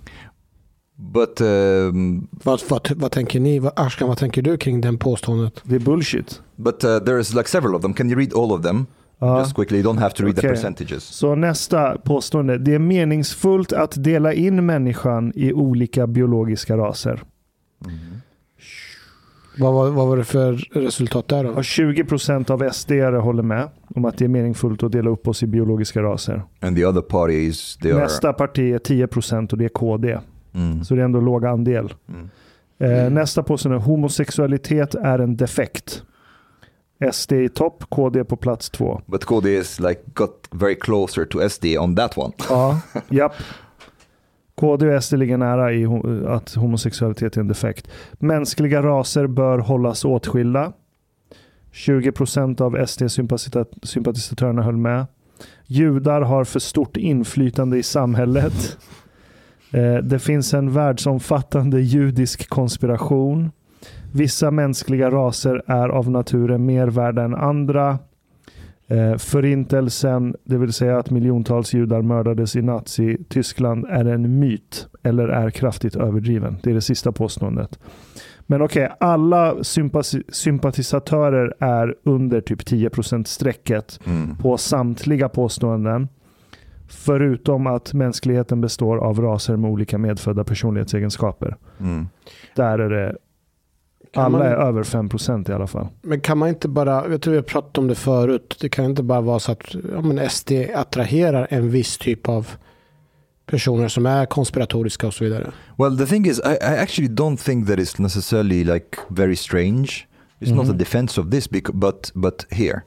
But 0.97 1.41
um, 1.41 2.29
Vad, 2.31 2.61
vad, 2.69 2.91
vad 2.97 3.13
tänker 3.13 3.41
ni? 3.41 3.59
Vad, 3.59 3.73
Ashkan, 3.77 4.09
vad 4.09 4.19
tänker 4.19 4.43
du 4.43 4.57
kring 4.57 4.81
den 4.81 4.99
påståendet? 4.99 5.61
Det 5.63 5.75
är 5.75 5.79
bullshit. 5.81 6.41
but 6.57 6.85
uh, 6.85 6.99
there 6.99 7.21
is 7.21 7.35
like 7.35 7.49
several 7.49 7.75
of 7.75 7.83
them. 7.83 7.95
Can 7.95 8.11
you 8.11 8.19
read 8.21 8.33
all 8.35 8.53
of 8.53 8.63
them? 8.63 8.87
Ja. 9.23 9.39
Just 9.39 9.55
quickly. 9.55 9.79
You 9.79 9.93
don't 9.93 9.99
have 10.01 10.11
to 10.15 10.23
read 10.23 10.35
the 10.37 10.41
Okay. 10.41 10.51
percentages. 10.51 11.05
Så 11.05 11.35
nästa 11.35 11.99
påstående. 11.99 12.59
Det 12.59 12.75
är 12.75 12.79
meningsfullt 12.79 13.73
att 13.73 14.05
dela 14.05 14.33
in 14.33 14.67
människan 14.67 15.33
i 15.35 15.53
olika 15.53 16.07
biologiska 16.07 16.77
raser. 16.77 17.23
Vad, 19.59 19.73
var- 19.75 19.91
vad 19.91 20.09
var 20.09 20.17
det 20.17 20.25
för 20.25 20.53
resultat 20.73 21.29
där 21.29 21.45
då? 21.45 21.51
Och 21.51 21.65
20 21.65 22.05
procent 22.05 22.51
av 22.51 22.71
SD 22.73 22.93
håller 23.23 23.43
med 23.43 23.69
om 23.95 24.05
att 24.05 24.19
det 24.19 24.25
är 24.25 24.29
meningsfullt 24.29 24.83
att 24.83 24.93
dela 24.93 25.11
upp 25.11 25.29
oss 25.29 25.43
i 25.43 25.47
biologiska 25.47 26.03
raser. 26.03 26.43
And 26.61 26.77
the 26.77 26.87
other 26.87 27.01
parties, 27.01 27.77
they 27.77 27.93
are. 27.93 28.01
Nästa 28.01 28.33
parti 28.33 28.75
är 28.75 28.79
10 28.79 29.07
procent 29.07 29.53
och 29.53 29.59
det 29.59 29.65
är 29.65 29.69
KD. 29.69 30.19
Mm. 30.55 30.85
Så 30.85 30.95
det 30.95 31.01
är 31.01 31.05
ändå 31.05 31.21
låg 31.21 31.45
andel. 31.47 31.95
Mm. 32.09 32.29
Eh, 33.07 33.11
nästa 33.11 33.43
påstående. 33.43 33.79
Homosexualitet 33.83 34.95
är 34.95 35.19
en 35.19 35.37
defekt. 35.37 36.03
SD 37.13 37.33
i 37.33 37.49
topp, 37.49 37.85
KD 37.89 38.25
på 38.25 38.37
plats 38.37 38.71
två. 38.71 39.01
But 39.07 39.25
KD 39.25 39.55
is 39.59 39.81
like 39.81 40.01
got 40.15 40.49
very 40.51 40.75
closer 40.81 41.25
to 41.25 41.49
SD 41.49 41.65
on 41.79 41.97
that 41.97 42.19
one. 42.19 42.33
Ja, 42.49 42.81
japp. 43.09 43.33
KD 44.55 44.95
och 44.97 45.05
SD 45.05 45.13
ligger 45.17 45.37
nära 45.39 45.73
i 45.73 45.87
att 46.29 46.55
homosexualitet 46.55 47.37
är 47.37 47.41
en 47.41 47.49
defekt. 47.49 47.89
Mänskliga 48.13 48.83
raser 48.83 49.27
bör 49.27 49.59
hållas 49.59 50.05
åtskilda. 50.05 50.73
20% 51.73 52.61
av 52.61 52.77
SD-sympatisatörerna 52.87 54.63
höll 54.63 54.77
med. 54.77 55.07
Judar 55.67 56.21
har 56.21 56.45
för 56.45 56.59
stort 56.61 56.97
inflytande 56.97 57.79
i 57.79 57.83
samhället. 57.83 58.77
Eh, 59.73 59.95
Det 59.95 60.19
finns 60.19 60.55
en 60.55 60.73
världsomfattande 60.73 61.81
judisk 61.81 62.49
konspiration. 62.49 63.51
Vissa 64.13 64.51
mänskliga 64.51 65.11
raser 65.11 65.63
är 65.67 65.89
av 65.89 66.11
naturen 66.11 66.67
mer 66.67 66.87
värda 66.87 67.23
än 67.23 67.35
andra. 67.35 67.99
Eh, 68.87 69.17
Förintelsen, 69.17 70.37
det 70.45 70.59
vill 70.59 70.73
säga 70.73 70.99
att 70.99 71.11
miljontals 71.11 71.75
judar 71.75 72.03
mördades 72.03 72.57
i 72.57 72.63
Nazi-Tyskland, 72.63 73.87
är 73.91 74.05
en 74.05 74.39
myt 74.39 74.89
eller 75.03 75.29
är 75.29 75.51
kraftigt 75.51 75.97
överdriven. 75.97 76.57
Det 76.63 76.71
är 76.71 76.75
det 76.75 76.81
sista 76.81 77.13
påståendet. 77.13 77.79
Men 78.47 78.63
okej, 78.63 78.91
alla 79.01 79.55
sympati- 79.55 80.23
sympatisatörer 80.33 81.55
är 81.59 81.95
under 82.05 82.41
typ 82.41 82.67
10% 82.67 83.25
strecket 83.29 84.01
Mm. 84.07 84.37
på 84.37 84.57
samtliga 84.57 85.29
påståenden. 85.29 86.09
Förutom 86.89 87.67
att 87.67 87.93
mänskligheten 87.95 88.61
består 88.61 88.97
av 88.97 89.21
raser 89.21 89.57
med 89.57 89.71
olika 89.71 89.99
medfödda 89.99 90.45
personlighetsegenskaper. 90.45 91.57
Mm. 91.81 92.07
Där 92.57 92.79
är 92.79 92.91
det, 92.91 93.17
alla 94.15 94.29
man- 94.29 94.43
är 94.43 94.51
över 94.55 94.83
5% 94.83 95.49
i 95.49 95.53
alla 95.53 95.67
fall. 95.67 95.89
Men 96.03 96.21
kan 96.21 96.39
man 96.39 96.49
inte 96.49 96.69
bara, 96.69 97.09
jag 97.11 97.23
tror 97.23 97.33
vi 97.33 97.39
har 97.39 97.43
pratat 97.45 97.79
om 97.79 97.89
det 97.89 97.95
förut, 97.95 98.57
det 98.61 98.69
kan 98.69 98.85
inte 98.85 99.03
bara 99.03 99.21
vara 99.21 99.39
så 99.39 99.53
att 99.53 99.75
ja, 99.93 100.01
men 100.01 100.31
SD 100.31 100.53
attraherar 100.75 101.47
en 101.51 101.71
viss 101.71 101.99
typ 101.99 102.29
av 102.29 102.51
personer 103.47 103.89
som 103.89 104.07
är 104.07 104.27
konspiratoriska 104.27 105.07
och 105.07 105.15
så 105.15 105.25
vidare. 105.25 105.51
Well, 105.79 105.99
the 105.99 106.07
thing 106.07 106.27
is, 106.27 106.39
I, 106.39 106.43
I 106.63 106.79
actually 106.79 107.11
don't 107.15 107.37
think 107.37 107.69
that 107.69 107.79
it's 107.79 108.03
necessarily 108.03 108.65
like 108.65 108.99
very 109.09 109.37
strange. 109.37 110.07
It's 110.41 110.55
not 110.55 110.65
a 110.67 110.69
Mhm. 110.69 110.79
defense 110.79 111.21
of 111.21 111.31
this, 111.31 111.51
bec- 111.51 111.73
but 111.73 112.11
but 112.15 112.47
here, 112.51 112.81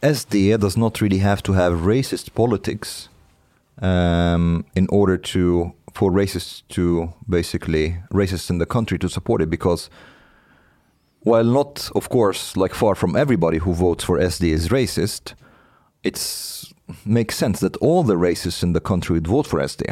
SD 0.00 0.56
does 0.56 0.76
not 0.76 1.02
really 1.02 1.18
have 1.18 1.42
to 1.42 1.52
have 1.52 1.76
racist 1.86 2.34
politics 2.34 3.08
um, 3.82 4.64
in 4.74 4.86
order 4.90 5.16
to 5.16 5.70
for 5.96 6.12
racists 6.12 6.62
to 6.68 7.08
basically 7.28 7.96
racists 8.12 8.50
in 8.50 8.58
the 8.58 8.66
country 8.66 8.98
to 8.98 9.08
support 9.08 9.42
it 9.42 9.50
because 9.50 9.90
while 11.24 11.44
not 11.44 11.90
of 11.94 12.08
course 12.08 12.56
like 12.62 12.74
far 12.74 12.94
from 12.94 13.16
everybody 13.16 13.58
who 13.58 13.72
votes 13.74 14.04
for 14.04 14.18
SD 14.20 14.42
is 14.52 14.68
racist, 14.68 15.34
it's 16.02 16.74
makes 17.04 17.36
sense 17.36 17.60
that 17.60 17.76
all 17.76 18.02
the 18.04 18.14
racists 18.14 18.62
in 18.62 18.72
the 18.72 18.80
country 18.80 19.14
would 19.14 19.26
vote 19.26 19.46
for 19.48 19.60
SD 19.60 19.82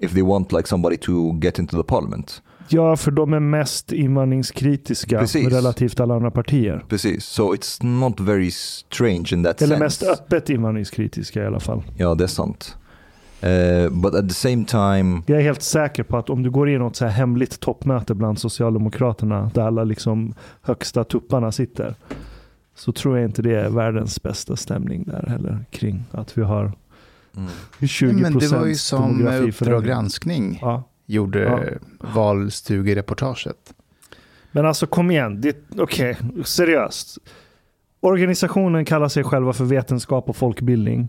if 0.00 0.12
they 0.12 0.22
want 0.22 0.52
like 0.52 0.66
somebody 0.68 0.96
to 0.96 1.32
get 1.40 1.58
into 1.58 1.76
the 1.76 1.84
parliament. 1.84 2.42
Ja, 2.72 2.96
för 2.96 3.10
de 3.10 3.32
är 3.32 3.40
mest 3.40 3.92
invandringskritiska 3.92 5.18
Precis. 5.18 5.52
relativt 5.52 6.00
alla 6.00 6.14
andra 6.14 6.30
partier. 6.30 6.84
Precis. 6.88 7.24
So 7.24 7.54
it's 7.54 7.84
not 7.84 8.20
very 8.20 8.50
strange 8.50 9.32
in 9.32 9.42
that 9.44 9.62
Eller 9.62 9.76
sense. 9.78 9.84
mest 9.84 10.02
öppet 10.02 10.50
invandringskritiska 10.50 11.42
i 11.42 11.46
alla 11.46 11.60
fall. 11.60 11.82
Ja, 11.96 12.14
det 12.14 12.24
är 12.24 12.28
sant. 12.28 12.76
Uh, 13.44 13.88
but 13.90 14.14
at 14.14 14.28
the 14.28 14.34
same 14.34 14.64
time, 14.64 15.22
Jag 15.26 15.38
är 15.38 15.42
helt 15.42 15.62
säker 15.62 16.02
på 16.02 16.16
att 16.18 16.30
om 16.30 16.42
du 16.42 16.50
går 16.50 16.68
in 16.68 16.74
i 16.74 16.78
något 16.78 16.96
så 16.96 17.04
här 17.04 17.12
hemligt 17.12 17.60
toppmöte 17.60 18.14
bland 18.14 18.38
Socialdemokraterna 18.38 19.50
där 19.54 19.62
alla 19.62 19.84
liksom 19.84 20.34
högsta 20.62 21.04
tupparna 21.04 21.52
sitter. 21.52 21.94
Så 22.74 22.92
tror 22.92 23.18
jag 23.18 23.28
inte 23.28 23.42
det 23.42 23.54
är 23.54 23.68
världens 23.68 24.22
bästa 24.22 24.56
stämning 24.56 25.04
där 25.04 25.26
heller 25.28 25.64
kring 25.70 26.02
att 26.10 26.38
vi 26.38 26.42
har 26.42 26.72
mm, 27.36 27.50
20 27.88 28.12
Men 28.12 28.38
det 28.38 28.48
var 28.52 28.66
ju 28.66 28.74
som 28.74 29.26
Uppdrag 29.28 29.84
granskning 29.84 30.58
Ja. 30.62 30.82
gjorde 31.06 31.40
Ja. 31.42 31.60
valstugereportaget. 32.14 33.74
Men 34.52 34.66
alltså 34.66 34.86
kom 34.86 35.10
igen, 35.10 35.40
det- 35.40 35.56
okej, 35.78 36.16
seriöst. 36.44 37.18
Organisationen 38.00 38.84
kallar 38.84 39.08
sig 39.08 39.24
själva 39.24 39.52
för 39.52 39.64
vetenskap 39.64 40.28
och 40.28 40.36
folkbildning. 40.36 41.08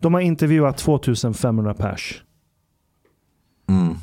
De 0.00 0.14
har 0.14 0.20
intervjuat 0.20 0.78
2500 0.78 1.74
pers. 1.74 2.22
mm, 3.68 3.94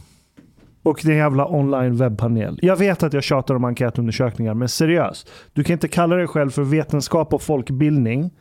Och 0.83 0.99
det 1.03 1.09
är 1.09 1.13
en 1.13 1.17
jävla 1.17 1.47
online 1.47 1.95
webbpanel. 1.97 2.59
Jag 2.61 2.75
vet 2.77 3.03
att 3.03 3.13
jag 3.13 3.23
tjatar 3.23 3.55
om 3.55 3.63
enkätundersökningar, 3.65 4.53
men 4.53 4.69
seriöst. 4.69 5.29
Du 5.53 5.63
kan 5.63 5.73
inte 5.73 5.87
kalla 5.87 6.15
dig 6.15 6.27
själv 6.27 6.49
för 6.49 6.63
vetenskap 6.63 7.33
och 7.33 7.41
folkbildning 7.41 8.31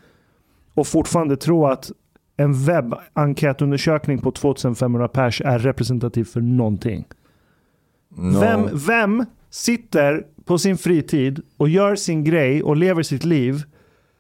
och 0.75 0.87
fortfarande 0.87 1.37
tro 1.37 1.67
att 1.67 1.91
en 2.37 2.65
webbenkätundersökning 2.65 4.19
på 4.19 4.31
2500 4.31 5.09
pers 5.09 5.41
är 5.45 5.59
representativ 5.59 6.25
för 6.25 6.41
någonting. 6.41 7.05
no. 8.17 8.41
Vem, 8.41 8.69
vem 8.87 9.25
sitter 9.51 10.27
på 10.45 10.59
sin 10.59 10.79
fritid 10.79 11.41
och 11.57 11.69
gör 11.69 11.97
sin 11.97 12.25
grej 12.25 12.63
och 12.63 12.77
lever 12.77 13.03
sitt 13.03 13.25
liv 13.25 13.63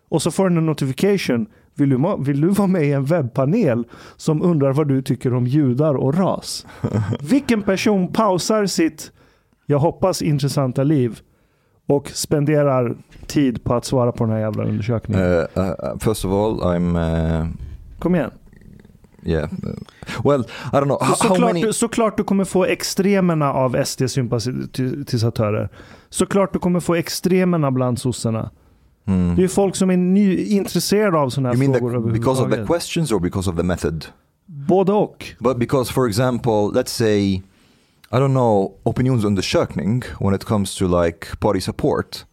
och 0.08 0.22
så 0.22 0.30
får 0.30 0.48
den 0.48 0.58
en 0.58 0.66
notification. 0.66 1.46
Vill 1.78 1.88
du, 1.88 2.16
vill 2.18 2.40
du 2.40 2.48
vara 2.48 2.68
med 2.68 2.84
i 2.84 2.92
en 2.92 3.04
webbpanel 3.04 3.84
som 4.16 4.42
undrar 4.42 4.72
vad 4.72 4.88
du 4.88 5.02
tycker 5.02 5.34
om 5.34 5.46
judar 5.46 5.94
och 5.94 6.14
ras? 6.14 6.66
Vilken 7.20 7.62
person 7.62 8.12
pausar 8.12 8.66
sitt, 8.66 9.12
jag 9.66 9.78
hoppas 9.78 10.22
intressanta 10.22 10.82
liv 10.82 11.20
och 11.88 12.08
spenderar 12.08 12.96
tid 13.26 13.64
på 13.64 13.74
att 13.74 13.84
svara 13.84 14.12
på 14.12 14.24
den 14.24 14.32
här 14.32 14.40
jävla 14.40 14.64
undersökningen? 14.64 15.22
Uh, 15.24 15.38
uh, 15.38 15.98
first 16.00 16.24
of 16.24 16.32
all, 16.32 16.60
I'm 16.60 16.96
uh, 17.40 17.46
Kom 17.98 18.14
igen. 18.14 18.30
yeah. 19.22 19.48
well, 20.24 20.44
I 20.72 20.76
don't 20.80 20.86
know 20.86 20.98
how, 21.00 21.06
how 21.06 21.14
Såklart, 21.14 21.40
many. 21.40 21.62
du, 21.62 21.72
såklart 21.72 22.16
du 22.16 22.24
kommer 22.24 22.44
få 22.44 22.64
extremerna 22.64 23.52
av 23.52 23.76
SD-sympatisörer. 23.84 25.68
Såklart 26.08 26.52
du 26.52 26.58
kommer 26.58 26.80
få 26.80 26.94
extremerna 26.94 27.70
bland 27.70 27.98
sossarna. 27.98 28.50
Hmm. 29.06 29.36
Det 29.36 29.44
är 29.44 29.48
folk 29.48 29.76
som 29.76 29.90
är 29.90 29.96
ny, 29.96 30.44
intresserade 30.44 31.18
av 31.18 31.30
sådana 31.30 31.48
här 31.48 31.56
You 31.56 31.68
mean 31.68 31.80
frågor 31.80 32.12
the, 32.12 32.18
because 32.18 32.42
of 32.42 32.50
the 32.50 32.66
questions 32.66 33.12
or 33.12 33.20
because 33.20 33.50
of 33.50 33.56
the 33.56 33.62
method? 33.62 34.06
Både 34.46 34.92
och. 34.92 35.26
But 35.38 35.58
because, 35.58 35.92
for 35.92 36.08
example, 36.08 36.70
let's 36.72 36.90
say, 36.90 37.42
I 38.12 38.18
don't 38.18 38.32
know, 38.32 38.74
opinionsundersökning 38.84 40.04
when 40.20 40.34
it 40.34 40.44
comes 40.44 40.74
to 40.76 41.02
like 41.02 41.36
party 41.40 41.60
support. 41.60 42.24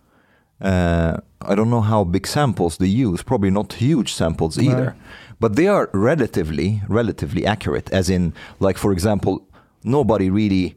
Uh, 0.61 1.17
I 1.41 1.55
don't 1.55 1.69
know 1.69 1.81
how 1.81 2.03
big 2.03 2.27
samples 2.27 2.77
they 2.77 2.87
use. 2.87 3.23
Probably 3.23 3.51
not 3.51 3.73
huge 3.73 4.13
samples 4.13 4.57
Nej. 4.57 4.67
either. 4.67 4.93
But 5.39 5.55
they 5.55 5.67
are 5.67 5.89
relatively, 5.93 6.81
relatively 6.89 7.45
accurate. 7.45 7.91
As 7.91 8.09
in, 8.09 8.33
like 8.59 8.79
for 8.79 8.93
example, 8.93 9.39
nobody 9.83 10.29
really 10.29 10.75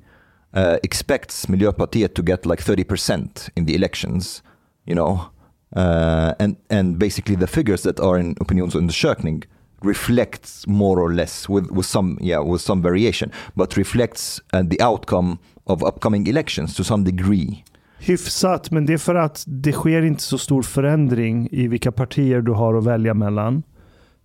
uh, 0.52 0.78
expects 0.82 1.46
Miljöpartiet 1.46 2.14
to 2.14 2.22
get 2.22 2.46
like 2.46 2.62
30% 2.62 3.50
in 3.54 3.66
the 3.66 3.74
elections. 3.74 4.42
You 4.84 4.94
know, 4.94 5.30
uh, 5.76 6.34
and 6.38 6.56
and 6.70 6.98
basically 6.98 7.36
the 7.36 7.46
figures 7.46 7.82
that 7.82 8.00
are 8.00 8.20
in 8.20 8.34
opinionsundersökning 8.34 9.44
reflects 9.82 10.66
more 10.66 11.00
or 11.00 11.12
less 11.12 11.48
with, 11.48 11.70
with 11.70 11.86
some 11.86 12.18
yeah 12.20 12.52
with 12.52 12.62
some 12.62 12.82
variation 12.82 13.30
but 13.54 13.76
reflects 13.76 14.40
uh, 14.54 14.62
the 14.62 14.80
outcome 14.80 15.38
of 15.66 15.82
upcoming 15.82 16.26
elections 16.26 16.74
to 16.74 16.84
some 16.84 17.04
degree 17.04 17.64
Hyfsat, 17.98 18.70
men 18.70 18.86
det 18.86 18.92
är 18.92 18.98
för 18.98 19.14
att 19.14 19.44
det 19.46 19.72
sker 19.72 20.02
inte 20.02 20.22
så 20.22 20.38
stor 20.38 20.62
förändring 20.62 21.48
i 21.50 21.68
vilka 21.68 21.92
partier 21.92 22.40
du 22.40 22.52
har 22.52 22.74
att 22.74 22.84
välja 22.84 23.14
mellan. 23.14 23.62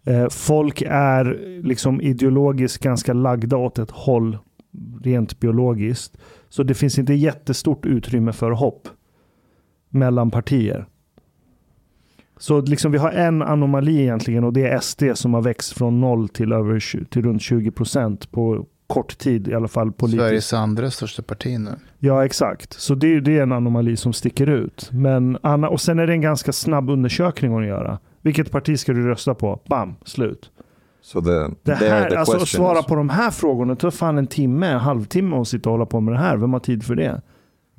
Eh, 0.06 0.30
folk 0.30 0.84
är 0.88 1.26
liksom 1.64 2.02
ideologiskt 2.02 2.84
ganska 2.84 3.14
lagda 3.14 3.58
åt 3.58 3.80
ett 3.80 3.92
håll 3.92 4.38
rent 5.02 5.40
biologiskt. 5.40 6.18
Så 6.50 6.64
det 6.64 6.74
finns 6.74 7.00
inte 7.00 7.14
jättestort 7.14 7.86
utrymme 7.86 8.34
för 8.34 8.52
hopp. 8.52 8.88
mellan 9.94 10.32
partier. 10.32 10.86
Så 12.42 12.62
liksom 12.62 12.92
vi 12.92 12.98
har 12.98 13.12
en 13.12 13.42
anomali 13.42 14.02
egentligen 14.02 14.44
och 14.44 14.54
det 14.54 14.68
är 14.68 14.80
SD 14.80 15.04
som 15.14 15.34
har 15.34 15.42
växt 15.42 15.78
från 15.78 16.02
noll 16.02 16.30
till, 16.30 16.52
över, 16.52 17.06
till 17.06 17.22
runt 17.22 17.42
20 17.42 17.72
procent 17.72 18.32
på 18.32 18.66
kort 18.88 19.18
tid 19.18 19.48
i 19.48 19.54
alla 19.54 19.68
fall 19.68 19.92
politiskt. 19.92 20.22
Sveriges 20.22 20.54
andra 20.54 20.92
största 20.92 21.22
parti 21.22 21.60
nu. 21.60 21.70
Ja, 22.00 22.26
exakt. 22.26 22.74
Så 22.74 22.96
det, 22.96 23.20
det 23.20 23.38
är 23.38 23.44
en 23.44 23.52
anomali 23.52 23.98
som 23.98 24.14
sticker 24.14 24.50
ut. 24.50 24.90
Men 24.92 25.38
Anna, 25.42 25.70
och 25.70 25.82
sen 25.82 26.00
är 26.00 26.08
det 26.08 26.14
en 26.14 26.22
ganska 26.22 26.52
snabb 26.52 26.90
undersökning 26.90 27.58
att 27.58 27.66
göra. 27.66 28.00
Vilket 28.22 28.52
parti 28.52 28.80
ska 28.80 28.94
du 28.94 29.08
rösta 29.08 29.34
på? 29.34 29.60
Bam, 29.66 29.96
slut. 30.06 30.52
So 31.02 31.22
the, 31.22 31.30
Det 31.64 31.74
här, 31.74 32.10
the 32.10 32.16
alltså 32.16 32.38
att 32.38 32.48
svara 32.48 32.84
på 32.84 32.96
de 32.96 33.10
här 33.10 33.32
frågorna 33.32 33.76
tar 33.76 33.92
fan 33.92 34.18
en 34.18 34.28
timme, 34.28 34.68
en 34.68 34.80
halvtimme 34.80 35.36
att 35.36 35.48
sitta 35.48 35.70
och 35.70 35.74
hålla 35.74 35.86
på 35.86 36.00
med 36.00 36.14
det 36.14 36.20
här. 36.20 36.38
Vem 36.38 36.54
har 36.54 36.60
tid 36.60 36.84
för 36.84 36.96
det? 36.96 37.22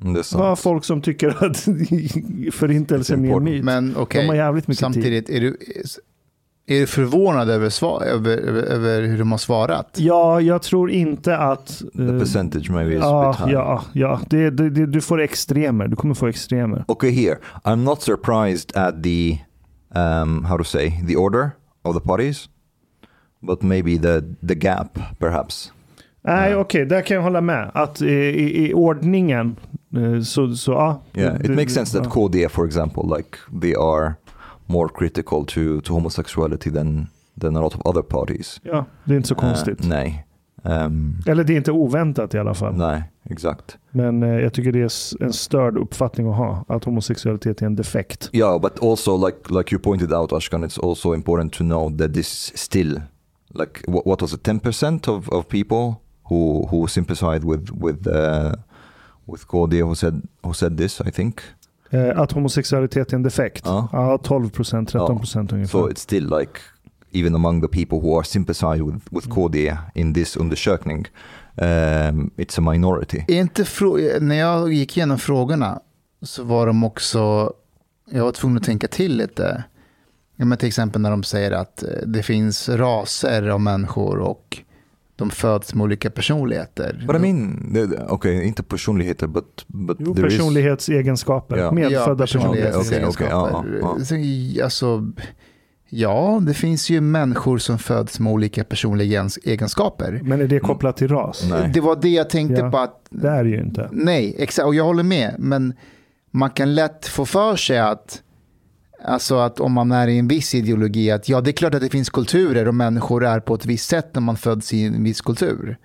Mm, 0.03 0.13
det 0.13 0.23
sant. 0.23 0.59
folk 0.59 0.83
som 0.85 1.01
tycker 1.01 1.45
att 1.45 1.57
förintelsen 2.53 3.25
är 3.25 3.37
en 3.37 3.43
myt? 3.43 3.63
Men 3.63 3.97
okej, 3.97 4.21
De 4.21 4.27
har 4.27 4.35
jävligt 4.35 4.67
mycket 4.67 4.79
tid. 4.79 4.93
samtidigt, 4.93 5.29
är 5.29 5.39
du, 5.41 5.57
är 6.65 6.79
du 6.79 6.87
förvånad 6.87 7.49
över, 7.49 7.69
svar, 7.69 8.03
över, 8.03 8.37
över, 8.37 8.61
över 8.63 9.01
hur 9.01 9.17
de 9.17 9.31
har 9.31 9.37
svarat? 9.37 9.97
Ja, 9.99 10.41
jag 10.41 10.61
tror 10.61 10.91
inte 10.91 11.37
att... 11.37 11.81
The 11.95 12.03
eh, 12.03 12.19
percentage 12.19 12.69
maybe 12.71 12.93
is 12.93 13.01
a 13.01 13.03
ja, 13.03 13.31
bit 13.31 13.47
high. 13.47 13.53
ja, 13.53 13.83
ja. 13.93 14.19
Det, 14.29 14.49
det, 14.49 14.69
det, 14.69 14.85
du 14.85 15.01
får 15.01 15.21
extremer. 15.21 15.87
Du 15.87 15.95
kommer 15.95 16.13
få 16.13 16.27
extremer. 16.27 16.85
Okay, 16.87 17.11
here 17.11 17.37
I'm 17.63 17.83
not 17.83 18.01
surprised 18.01 18.77
at 18.77 19.03
the 19.03 19.37
um, 19.95 20.43
how 20.45 20.57
to 20.57 20.63
say 20.63 20.91
the 21.07 21.15
order 21.15 21.51
of 21.81 21.95
the 21.95 22.01
parties, 22.01 22.49
but 23.41 23.61
maybe 23.63 23.97
the 23.97 24.21
the 24.47 24.55
gap 24.55 24.99
perhaps. 25.19 25.71
Nej, 26.25 26.55
okej, 26.55 26.85
där 26.85 27.01
kan 27.01 27.15
jag 27.15 27.23
hålla 27.23 27.41
med. 27.41 27.71
Att 27.73 28.01
i, 28.01 28.13
i, 28.13 28.69
i 28.69 28.73
ordningen 28.73 29.55
eh, 29.97 30.21
så, 30.21 30.55
så 30.55 30.71
ja. 30.71 31.01
Yeah, 31.13 31.35
it 31.45 31.51
makes 31.51 31.73
sense 31.73 31.97
that 31.97 32.05
ja. 32.05 32.27
KD, 32.27 32.51
for 32.51 32.65
example, 32.65 33.17
like 33.17 33.37
they 33.61 33.73
are 33.73 34.13
more 34.65 34.89
critical 34.95 35.45
to 35.45 35.81
to 35.81 35.93
homosexuality 35.93 36.71
than 36.71 37.07
than 37.41 37.57
a 37.57 37.61
lot 37.61 37.75
of 37.75 37.81
other 37.85 38.01
parties. 38.01 38.61
Ja, 38.63 38.85
det 39.03 39.13
är 39.13 39.17
inte 39.17 39.27
så 39.27 39.35
konstigt. 39.35 39.81
Uh, 39.81 39.89
nej. 39.89 40.25
Um, 40.65 41.17
Eller 41.25 41.43
det 41.43 41.53
är 41.53 41.57
inte 41.57 41.71
oväntat 41.71 42.33
i 42.33 42.39
alla 42.39 42.53
fall. 42.53 42.77
nej, 42.77 43.03
exakt. 43.29 43.77
Men 43.91 44.23
eh, 44.23 44.39
jag 44.39 44.53
tycker 44.53 44.71
det 44.71 44.79
är 44.79 45.23
en 45.23 45.33
störd 45.33 45.77
uppfattning 45.77 46.29
att 46.29 46.37
ha. 46.37 46.65
Att 46.67 46.83
homosexualitet 46.83 47.61
är 47.61 47.65
en 47.65 47.75
defekt. 47.75 48.29
Yeah, 48.33 48.61
but 48.61 48.83
also 48.83 49.27
like 49.27 49.37
like 49.49 49.75
you 49.75 49.81
pointed 49.81 50.13
out, 50.13 50.31
Ashkan, 50.31 50.63
it's 50.63 50.87
also 50.87 51.13
important 51.13 51.53
to 51.53 51.63
know 51.63 51.97
that 51.97 52.13
this 52.13 52.51
still 52.55 53.01
like 53.53 53.81
what, 53.87 54.05
what 54.05 54.21
was 54.21 54.33
it, 54.33 54.43
ten 54.43 54.59
percent 54.59 55.07
of, 55.07 55.29
of 55.29 55.47
people 55.47 55.95
who 56.29 56.67
who 56.71 56.87
sympathized 56.87 57.43
with 57.43 57.71
with 57.81 58.07
uh, 58.07 58.51
with 59.25 59.45
KD 59.47 59.81
who 59.81 59.95
said 59.95 60.21
who 60.41 60.53
said 60.53 60.77
this, 60.77 61.01
I 61.01 61.11
think. 61.11 61.39
Eh, 61.89 62.19
att 62.19 62.31
homosexualitet 62.31 63.11
är 63.11 63.15
en 63.15 63.23
defekt. 63.23 63.61
Ja. 63.65 63.89
Ja, 63.91 64.17
12 64.17 64.49
procent, 64.49 64.89
13 64.89 65.19
procent 65.19 65.51
ungefär. 65.51 65.79
So 65.79 65.89
it's 65.89 65.99
still 65.99 66.23
like 66.39 66.59
even 67.11 67.35
among 67.35 67.61
the 67.61 67.67
people 67.67 67.97
who 68.09 68.17
are 68.17 68.23
sympathize 68.23 68.83
with 68.83 68.97
with 69.11 69.29
KD 69.29 69.77
in 69.93 70.13
this 70.13 70.37
undersökning, 70.37 71.07
um, 71.55 72.31
it's 72.37 72.57
a 72.59 72.71
minority. 72.71 73.25
Är 73.27 73.39
inte 73.39 73.63
frå- 73.63 74.19
när 74.19 74.35
jag 74.35 74.73
gick 74.73 74.97
igenom 74.97 75.17
frågorna 75.19 75.79
så 76.21 76.43
var 76.43 76.67
de 76.67 76.83
också, 76.83 77.53
jag 78.09 78.23
var 78.23 78.31
tvungen 78.31 78.57
att 78.57 78.63
tänka 78.63 78.87
till 78.87 79.17
lite. 79.17 79.63
Ja, 80.35 80.45
men 80.45 80.57
till 80.57 80.67
exempel 80.67 81.01
när 81.01 81.11
de 81.11 81.23
säger 81.23 81.51
att 81.51 81.83
eh, 81.83 81.89
det 82.05 82.23
finns 82.23 82.69
raser 82.69 83.47
av 83.47 83.61
människor 83.61 84.19
och 84.19 84.57
de 85.15 85.29
föds 85.29 85.73
med 85.75 85.83
olika 85.83 86.09
personligheter. 86.09 87.03
But 87.07 87.15
I 87.15 87.19
mean, 87.19 87.77
okay, 88.09 88.43
inte 88.43 88.63
personligheter, 88.63 89.27
but 89.27 89.65
but 89.67 89.97
Jo, 89.99 90.15
there 90.15 90.27
is 90.27 90.33
personlighetsegenskaper. 90.37 91.57
Ja. 91.57 91.71
Medfödda 91.71 92.01
Okej, 92.03 92.13
okej, 92.13 92.17
personlighetsegenskaper. 92.17 93.51
okej, 93.53 93.79
ja. 93.81 94.05
Så, 94.05 94.63
Alltså, 94.63 95.11
ja, 95.89 96.39
det 96.45 96.53
finns 96.53 96.89
ju 96.89 97.01
människor 97.01 97.57
som 97.57 97.79
föds 97.79 98.19
med 98.19 98.33
olika 98.33 98.63
personliga 98.63 99.21
egens- 99.21 99.39
egenskaper. 99.43 100.19
Men 100.23 100.41
är 100.41 100.47
det 100.47 100.59
kopplat 100.59 100.97
till 100.97 101.07
ras? 101.07 101.45
Nej. 101.49 101.71
Det 101.73 101.81
var 101.81 101.95
det 101.95 102.09
jag 102.09 102.29
tänkte 102.29 102.61
Ja. 102.61 102.71
på 102.71 102.77
att 102.77 103.05
Det 103.09 103.29
är 103.29 103.43
det 103.43 103.49
ju 103.49 103.61
inte. 103.61 103.89
Nej, 103.91 104.35
exakt. 104.37 104.65
Och 104.65 104.75
jag 104.75 104.83
håller 104.83 105.03
med. 105.03 105.35
Men 105.39 105.73
man 106.31 106.49
kan 106.49 106.75
lätt 106.75 107.05
få 107.07 107.25
för 107.25 107.55
sig 107.55 107.79
att, 107.79 108.22
alltså 109.03 109.37
att 109.37 109.59
om 109.59 109.71
man 109.71 109.91
är 109.91 110.07
i 110.07 110.17
en 110.19 110.27
viss 110.27 110.55
ideologi, 110.55 111.11
att 111.11 111.29
ja, 111.29 111.41
det 111.41 111.49
är 111.49 111.53
klart 111.53 111.75
att 111.75 111.81
det 111.81 111.89
finns 111.89 112.09
kulturer 112.09 112.67
och 112.67 112.75
människor 112.75 113.25
är 113.25 113.39
på 113.39 113.55
ett 113.55 113.65
visst 113.65 113.89
sätt 113.89 114.09
när 114.13 114.21
man 114.21 114.37
föds 114.37 114.73
i 114.73 114.83
en 114.83 115.03
viss 115.03 115.21
kultur. 115.21 115.77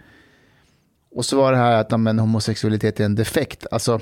Och 1.14 1.24
så 1.24 1.36
var 1.36 1.52
det 1.52 1.58
här 1.58 1.72
att 1.80 2.00
men, 2.00 2.18
homosexualitet 2.18 3.00
är 3.00 3.04
en 3.04 3.14
defekt. 3.14 3.66
Alltså, 3.70 4.00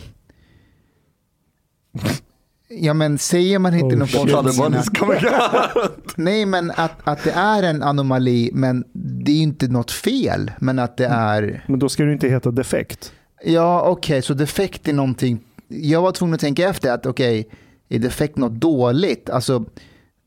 ja 2.68 2.94
men 2.94 3.18
säger 3.18 3.58
man 3.58 3.74
inte 3.74 3.94
Oh, 3.94 3.98
någon 3.98 4.08
shit. 4.08 4.20
form 4.20 4.34
av- 4.34 4.42
Taliban 4.42 4.74
is 4.80 4.88
coming 4.88 5.16
out. 5.16 6.16
Nej, 6.16 6.46
men 6.46 6.70
att, 6.76 6.92
att 7.04 7.24
det 7.24 7.30
är 7.32 7.62
en 7.62 7.82
anomali, 7.82 8.50
men 8.52 8.84
det 8.92 9.32
är 9.32 9.36
ju 9.36 9.42
inte 9.42 9.68
något 9.68 9.90
fel. 9.90 10.50
Men 10.58 10.78
att 10.78 10.96
det 10.96 11.06
är... 11.06 11.64
Men 11.68 11.78
då 11.78 11.88
ska 11.88 12.04
det 12.04 12.12
inte 12.12 12.28
heta 12.28 12.50
defekt. 12.50 13.12
Ja, 13.44 13.82
okej, 13.82 14.22
så 14.22 14.34
defekt 14.34 14.88
är 14.88 14.92
någonting. 14.92 15.40
Jag 15.68 16.02
var 16.02 16.12
tvungen 16.12 16.34
att 16.34 16.40
tänka 16.40 16.68
efter 16.68 16.92
att 16.92 17.06
okej, 17.06 17.48
är 17.88 17.98
defekt 17.98 18.36
något 18.36 18.52
dåligt? 18.52 19.30
Alltså, 19.30 19.64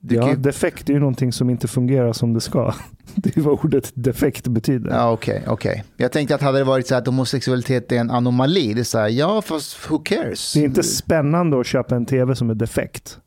Ja, 0.01 0.29
ju... 0.29 0.35
defekt 0.35 0.89
är 0.89 0.93
ju 0.93 0.99
någonting 0.99 1.31
som 1.33 1.49
inte 1.49 1.67
fungerar 1.67 2.13
som 2.13 2.33
det 2.33 2.41
ska. 2.41 2.73
Det 3.15 3.37
är 3.37 3.41
vad 3.41 3.59
ordet 3.65 3.91
defekt 3.95 4.47
betyder. 4.47 4.91
Ja, 4.91 5.11
okej, 5.11 5.43
okej. 5.47 5.83
Jag 5.97 6.11
tänkte 6.11 6.35
att 6.35 6.41
hade 6.41 6.57
det 6.57 6.63
varit 6.63 6.87
så 6.87 6.95
att 6.95 7.05
homosexualitet 7.05 7.91
är 7.91 7.95
en 7.97 8.11
anomali, 8.11 8.73
det 8.73 8.79
är 8.79 8.83
så 8.83 8.99
här, 8.99 9.07
ja, 9.09 9.41
fast 9.41 9.91
who 9.91 9.97
cares? 9.99 10.53
Det 10.53 10.59
är 10.59 10.63
inte 10.65 10.83
spännande 10.83 11.59
att 11.59 11.65
köpa 11.67 11.95
en 11.95 12.05
tv 12.05 12.35
som 12.35 12.49
är 12.49 12.55
defekt. 12.55 13.19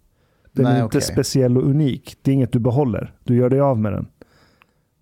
Den 0.53 0.65
Nej, 0.65 0.73
är 0.79 0.85
inte 0.85 0.99
okej. 0.99 1.13
speciell 1.13 1.57
och 1.59 1.65
unik. 1.65 2.17
Det 2.23 2.31
är 2.31 2.33
inget 2.35 2.53
du 2.53 2.59
behåller. 2.59 3.15
Du 3.25 3.37
gör 3.37 3.51
dig 3.51 3.61
av 3.61 3.79
med 3.79 3.93
den. 3.93 4.07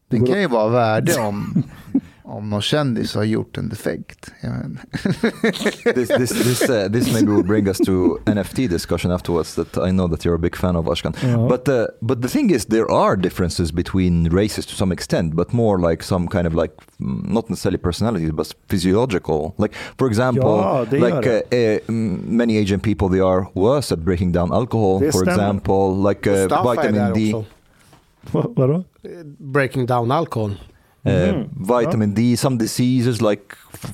Den 0.08 0.26
kan 0.26 0.40
ju 0.40 0.46
vara 0.46 0.68
värde 0.68 1.12
om, 1.20 1.62
om 2.30 2.50
någon 2.50 2.62
kändis 2.62 3.14
har 3.14 3.24
gjort 3.24 3.58
en 3.58 3.68
defekt. 3.68 4.30
This 5.94 6.08
this 6.08 6.30
this 6.30 6.62
uh, 6.70 6.88
this 6.92 7.12
maybe 7.12 7.32
will 7.32 7.44
bring 7.44 7.68
us 7.68 7.78
to 7.78 8.18
NFT 8.26 8.68
discussion 8.68 9.12
afterwards. 9.12 9.54
That 9.54 9.76
I 9.88 9.90
know 9.90 10.08
that 10.08 10.24
you're 10.24 10.34
a 10.34 10.38
big 10.38 10.56
fan 10.56 10.76
of 10.76 10.86
Ashkan. 10.86 11.14
Ja. 11.22 11.48
But 11.48 11.68
uh, 11.68 11.86
but 12.00 12.22
the 12.22 12.28
thing 12.28 12.50
is, 12.50 12.64
there 12.64 12.90
are 12.90 13.16
differences 13.16 13.72
between 13.72 14.28
races 14.28 14.66
to 14.66 14.74
some 14.74 14.92
extent, 14.92 15.34
but 15.34 15.52
more 15.52 15.90
like 15.90 16.04
some 16.04 16.28
kind 16.28 16.46
of 16.46 16.54
like 16.54 16.74
mm, 17.00 17.32
not 17.32 17.48
necessarily 17.50 17.78
personalities, 17.78 18.32
but 18.32 18.54
physiological. 18.68 19.54
Like 19.58 19.74
for 19.98 20.06
example, 20.06 20.56
Ja, 20.60 20.86
like 20.90 21.26
uh, 21.26 21.40
uh, 21.52 21.78
mm, 21.88 22.24
many 22.26 22.58
Asian 22.58 22.80
people, 22.80 23.08
they 23.08 23.20
are 23.20 23.46
worse 23.54 23.94
at 23.94 23.98
breaking 23.98 24.32
down 24.32 24.52
alcohol. 24.52 25.00
Det 25.00 25.12
for 25.12 25.24
stämmer. 25.24 25.32
example, 25.32 26.08
like 26.08 26.30
uh, 26.30 26.64
vitamin 26.64 27.12
D. 27.12 27.34
Vadå? 28.32 28.84
Breaking 29.38 29.86
down 29.86 30.12
alcohol. 30.12 30.50
Uh, 31.06 31.44
vitamin 31.80 32.14
D, 32.14 32.36
some 32.36 32.58
diseases 32.58 33.20
like, 33.22 33.42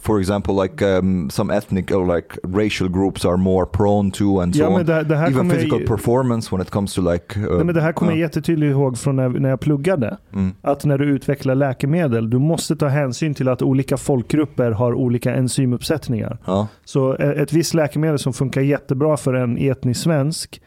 for 0.03 0.19
example, 0.21 0.63
like 0.63 0.83
um, 0.99 1.31
some 1.31 1.55
ethnic 1.57 1.91
or 1.91 2.15
like 2.17 2.39
racial 2.43 2.89
groups 2.89 3.25
are 3.25 3.37
more 3.37 3.67
prone 3.67 4.11
to, 4.11 4.41
and 4.41 4.55
so 4.57 4.63
Ja, 4.63 4.69
on. 4.69 4.73
men 4.75 4.87
det, 4.87 5.03
det 5.05 5.15
Even 5.15 5.51
physical 5.51 5.79
jag, 5.81 5.89
performance 5.89 6.55
when 6.55 6.63
it 6.63 6.71
comes 6.71 6.95
to 6.95 7.01
like. 7.13 7.37
Uh, 7.41 7.57
nej, 7.57 7.65
men 7.65 7.75
det 7.75 7.81
här 7.81 7.93
kommer 7.93 8.13
jag 8.13 8.17
uh, 8.17 8.21
jättetydligt 8.21 8.71
ihåg 8.71 8.99
från 8.99 9.17
när, 9.17 9.29
när 9.29 9.49
jag 9.49 9.61
pluggade. 9.61 10.17
mm, 10.35 10.55
Att 10.63 10.85
när 10.85 10.99
du 10.99 11.05
utvecklar 11.05 11.55
läkemedel, 11.55 12.31
du 12.31 12.39
måste 12.39 12.77
ta 12.77 12.87
hänsyn 12.89 13.35
till 13.35 13.49
att 13.49 13.63
olika 13.63 13.97
folkgrupper 13.97 14.71
har 14.71 14.95
olika 14.95 15.35
enzymuppsättningar. 15.35 16.39
ja. 16.47 16.69
Så 16.85 17.15
ett 17.15 17.53
visst 17.53 17.75
läkemedel 17.75 18.19
som 18.19 18.33
funkar 18.33 18.61
jättebra 18.61 19.17
för 19.17 19.35
en 19.35 19.59
etnisk 19.59 20.03
svensk 20.03 20.61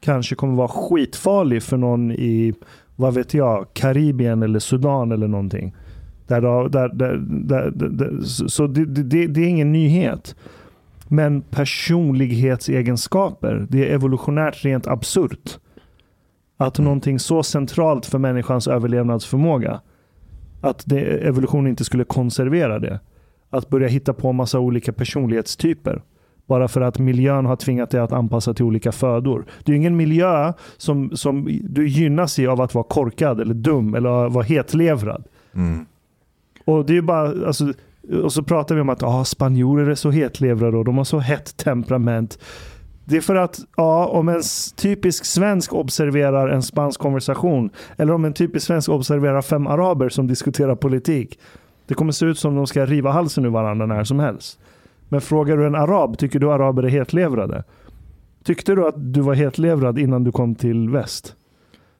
kanske 0.00 0.34
kommer 0.34 0.54
vara 0.54 0.68
skitfarlig 0.68 1.62
för 1.62 1.76
någon 1.76 2.10
i, 2.12 2.54
vad 3.00 3.14
vet 3.14 3.34
jag, 3.34 3.66
Karibien 3.72 4.42
eller 4.42 4.58
Sudan 4.58 5.12
eller 5.12 5.28
någonting. 5.28 5.74
Där, 6.26 6.68
där, 6.68 6.88
där, 6.88 7.16
där, 7.26 7.70
där, 7.70 8.20
så 8.48 8.66
det, 8.66 8.84
det, 8.84 9.26
det 9.26 9.40
är 9.40 9.48
ingen 9.48 9.72
nyhet. 9.72 10.36
Men 11.08 11.42
personlighetsegenskaper, 11.42 13.66
det 13.70 13.90
är 13.90 13.94
evolutionärt 13.94 14.64
rent 14.64 14.86
absurt. 14.86 15.58
Att 16.56 16.78
någonting 16.78 17.18
så 17.18 17.42
centralt 17.42 18.06
för 18.06 18.18
människans 18.18 18.68
överlevnadsförmåga, 18.68 19.80
att 20.60 20.82
det, 20.86 21.00
evolutionen 21.00 21.66
inte 21.66 21.84
skulle 21.84 22.04
konservera 22.04 22.78
det. 22.78 23.00
Att 23.50 23.68
börja 23.68 23.88
hitta 23.88 24.12
på 24.12 24.32
massa 24.32 24.58
olika 24.58 24.92
personlighetstyper. 24.92 26.02
Bara 26.50 26.68
för 26.68 26.80
att 26.80 26.98
miljön 26.98 27.46
har 27.46 27.56
tvingat 27.56 27.90
dig 27.90 28.00
att 28.00 28.12
anpassa 28.12 28.54
till 28.54 28.64
olika 28.64 28.92
födor. 28.92 29.44
Det 29.64 29.72
är 29.72 29.76
ingen 29.76 29.96
miljö 29.96 30.52
som, 30.76 31.16
som 31.16 31.60
du 31.62 31.88
gynnas 31.88 32.38
i 32.38 32.46
av 32.46 32.60
att 32.60 32.74
vara 32.74 32.84
korkad 32.84 33.40
eller 33.40 33.54
dum 33.54 33.94
eller 33.94 34.28
vara 34.28 34.44
hetlevrad. 34.44 35.24
Mm. 35.54 35.86
Och 36.64 36.86
det 36.86 36.96
är 36.96 37.02
bara, 37.02 37.46
alltså, 37.46 37.72
och 38.22 38.32
så 38.32 38.42
pratar 38.42 38.74
vi 38.74 38.80
om 38.80 38.88
att 38.88 39.02
ah, 39.02 39.24
spanjorer 39.24 39.90
är 39.90 39.94
så 39.94 40.10
hetlevrade 40.10 40.76
och 40.76 40.84
de 40.84 40.98
har 40.98 41.04
så 41.04 41.18
hett 41.18 41.56
temperament. 41.56 42.38
Det 43.04 43.16
är 43.16 43.20
för 43.20 43.34
att 43.34 43.58
ja, 43.76 44.06
om 44.06 44.28
en 44.28 44.42
typisk 44.76 45.24
svensk 45.24 45.72
observerar 45.72 46.48
en 46.48 46.62
spansk 46.62 47.00
konversation 47.00 47.70
eller 47.96 48.12
om 48.12 48.24
en 48.24 48.32
typisk 48.32 48.66
svensk 48.66 48.88
observerar 48.88 49.42
fem 49.42 49.66
araber 49.66 50.08
som 50.08 50.26
diskuterar 50.26 50.74
politik. 50.74 51.38
Det 51.86 51.94
kommer 51.94 52.12
se 52.12 52.26
ut 52.26 52.38
som 52.38 52.54
de 52.54 52.66
ska 52.66 52.86
riva 52.86 53.10
halsen 53.10 53.44
ur 53.44 53.50
varandra 53.50 53.86
när 53.86 54.04
som 54.04 54.18
helst. 54.18 54.58
Men 55.12 55.20
frågar 55.20 55.56
du 55.56 55.66
en 55.66 55.74
arab, 55.74 56.18
tycker 56.18 56.38
du 56.38 56.52
araber 56.52 56.82
är 56.82 56.88
hetlevrade? 56.88 57.64
Tyckte 58.44 58.74
du 58.74 58.86
att 58.88 58.94
du 59.14 59.20
var 59.20 59.34
hetlevrad 59.34 59.98
innan 59.98 60.24
du 60.24 60.32
kom 60.32 60.54
till 60.54 60.88
väst? 60.88 61.34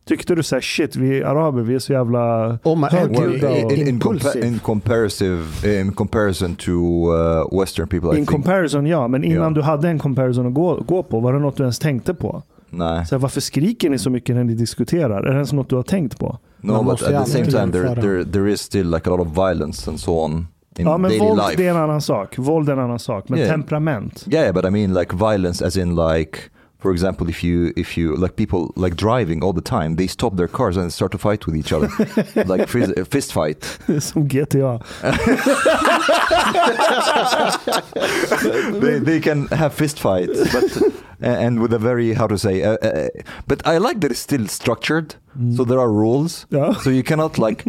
Tyckte 0.08 0.34
du 0.34 0.42
såhär 0.42 0.60
shit, 0.60 0.96
vi 0.96 1.18
är 1.20 1.24
araber, 1.24 1.62
vi 1.62 1.74
är 1.74 1.78
så 1.78 1.92
jävla 1.92 2.46
Oh 2.64 2.78
my- 2.80 2.86
högljudda 2.90 3.48
Well, 3.48 3.72
in, 3.72 3.80
in, 3.80 3.88
in 3.88 4.00
comparative, 4.00 5.80
in 5.80 5.92
comparison 5.92 6.54
to 6.56 6.70
uh, 6.70 7.60
Western 7.60 7.88
people, 7.88 8.08
I 8.08 8.10
In 8.10 8.14
think. 8.16 8.28
comparison 8.30 8.86
ja, 8.86 9.08
men 9.08 9.24
innan 9.24 9.42
Ja. 9.44 9.50
du 9.50 9.62
hade 9.62 9.88
en 9.88 9.98
comparison 9.98 10.46
att 10.46 10.54
gå, 10.54 10.74
gå 10.86 11.02
på, 11.02 11.20
var 11.20 11.32
det 11.32 11.38
något 11.38 11.56
du 11.56 11.62
ens 11.62 11.78
tänkte 11.78 12.14
på? 12.14 12.42
Nej. 12.70 13.06
Så 13.06 13.14
här, 13.14 13.20
varför 13.20 13.40
skriker 13.40 13.90
ni 13.90 13.98
så 13.98 14.10
mycket 14.10 14.36
när 14.36 14.44
ni 14.44 14.54
diskuterar? 14.54 15.22
Är 15.22 15.28
det 15.28 15.34
ens 15.34 15.52
något 15.52 15.68
du 15.68 15.76
har 15.76 15.82
tänkt 15.82 16.18
på? 16.18 16.38
No, 16.60 16.72
Man 16.72 16.84
but 16.84 17.02
at 17.02 17.24
the 17.24 17.30
same 17.30 17.44
time, 17.46 17.72
there, 17.72 17.94
there, 18.02 18.24
there 18.24 18.52
is 18.52 18.60
still 18.60 18.90
like 18.90 19.10
a 19.10 19.16
lot 19.16 19.26
of 19.26 19.28
violence 19.36 19.90
and 19.90 20.00
so 20.00 20.12
on 20.24 20.46
in 20.78 20.86
ja, 20.86 20.98
men 20.98 21.10
daily 21.10 21.26
våld 21.26 21.38
life. 21.40 21.54
det 21.56 21.66
är 21.66 21.70
en 21.70 21.76
annan 21.76 22.00
sak. 22.00 22.38
Våld 22.38 22.68
är 22.68 22.72
en 22.72 22.78
annan 22.78 22.98
sak. 22.98 23.28
Men 23.28 23.38
Yeah. 23.38 23.50
temperament. 23.50 24.24
Yeah, 24.30 24.42
yeah, 24.44 24.54
but 24.54 24.64
I 24.64 24.70
mean 24.70 24.94
like 24.94 25.16
violence 25.16 25.66
as 25.66 25.76
in 25.76 25.96
like 25.96 26.38
for 26.78 26.92
example 26.92 27.28
if 27.28 27.44
you 27.44 27.72
if 27.76 27.98
you 27.98 28.16
like 28.16 28.36
people 28.36 28.72
like 28.86 28.96
driving 28.96 29.42
all 29.44 29.52
the 29.52 29.60
time 29.60 29.96
they 29.96 30.08
stop 30.08 30.36
their 30.36 30.48
cars 30.48 30.76
and 30.76 30.92
start 30.92 31.12
to 31.12 31.18
fight 31.18 31.46
with 31.46 31.56
each 31.56 31.72
other 31.74 31.88
like 32.46 32.68
fist, 32.68 32.92
fist 33.10 33.32
fight 33.32 33.78
Som 34.00 34.28
GTA. 34.28 34.80
they, 38.80 38.98
they 38.98 39.20
can 39.20 39.46
have 39.48 39.74
fist 39.74 39.98
fights 40.00 40.52
but 40.52 40.82
and 41.20 41.60
with 41.60 41.72
a 41.74 41.78
very 41.78 42.14
how 42.14 42.26
to 42.26 42.38
say 42.38 42.62
uh, 42.62 42.76
uh, 42.82 43.08
but 43.46 43.66
I 43.66 43.78
like 43.78 44.00
that 44.00 44.10
it's 44.10 44.20
still 44.20 44.46
structured 44.48 45.14
so 45.56 45.64
there 45.64 45.78
are 45.78 45.90
rules 45.92 46.46
Ja. 46.50 46.72
so 46.74 46.90
you 46.90 47.02
cannot 47.02 47.38
like 47.38 47.64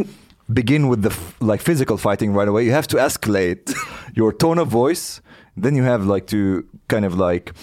begin 0.54 0.88
with 0.88 1.02
the 1.02 1.10
f- 1.10 1.36
like 1.40 1.62
physical 1.62 1.98
fighting 1.98 2.34
right 2.34 2.48
away. 2.48 2.66
You 2.66 2.72
have 2.72 2.88
to 2.88 2.98
escalate 2.98 3.74
your 4.16 4.34
tone 4.34 4.60
of 4.60 4.68
voice. 4.68 5.22
Then 5.58 5.76
you 5.76 5.84
have 5.84 6.06
like 6.06 6.28
to 6.28 6.64
kind 6.88 7.06
of 7.06 7.16
like 7.16 7.54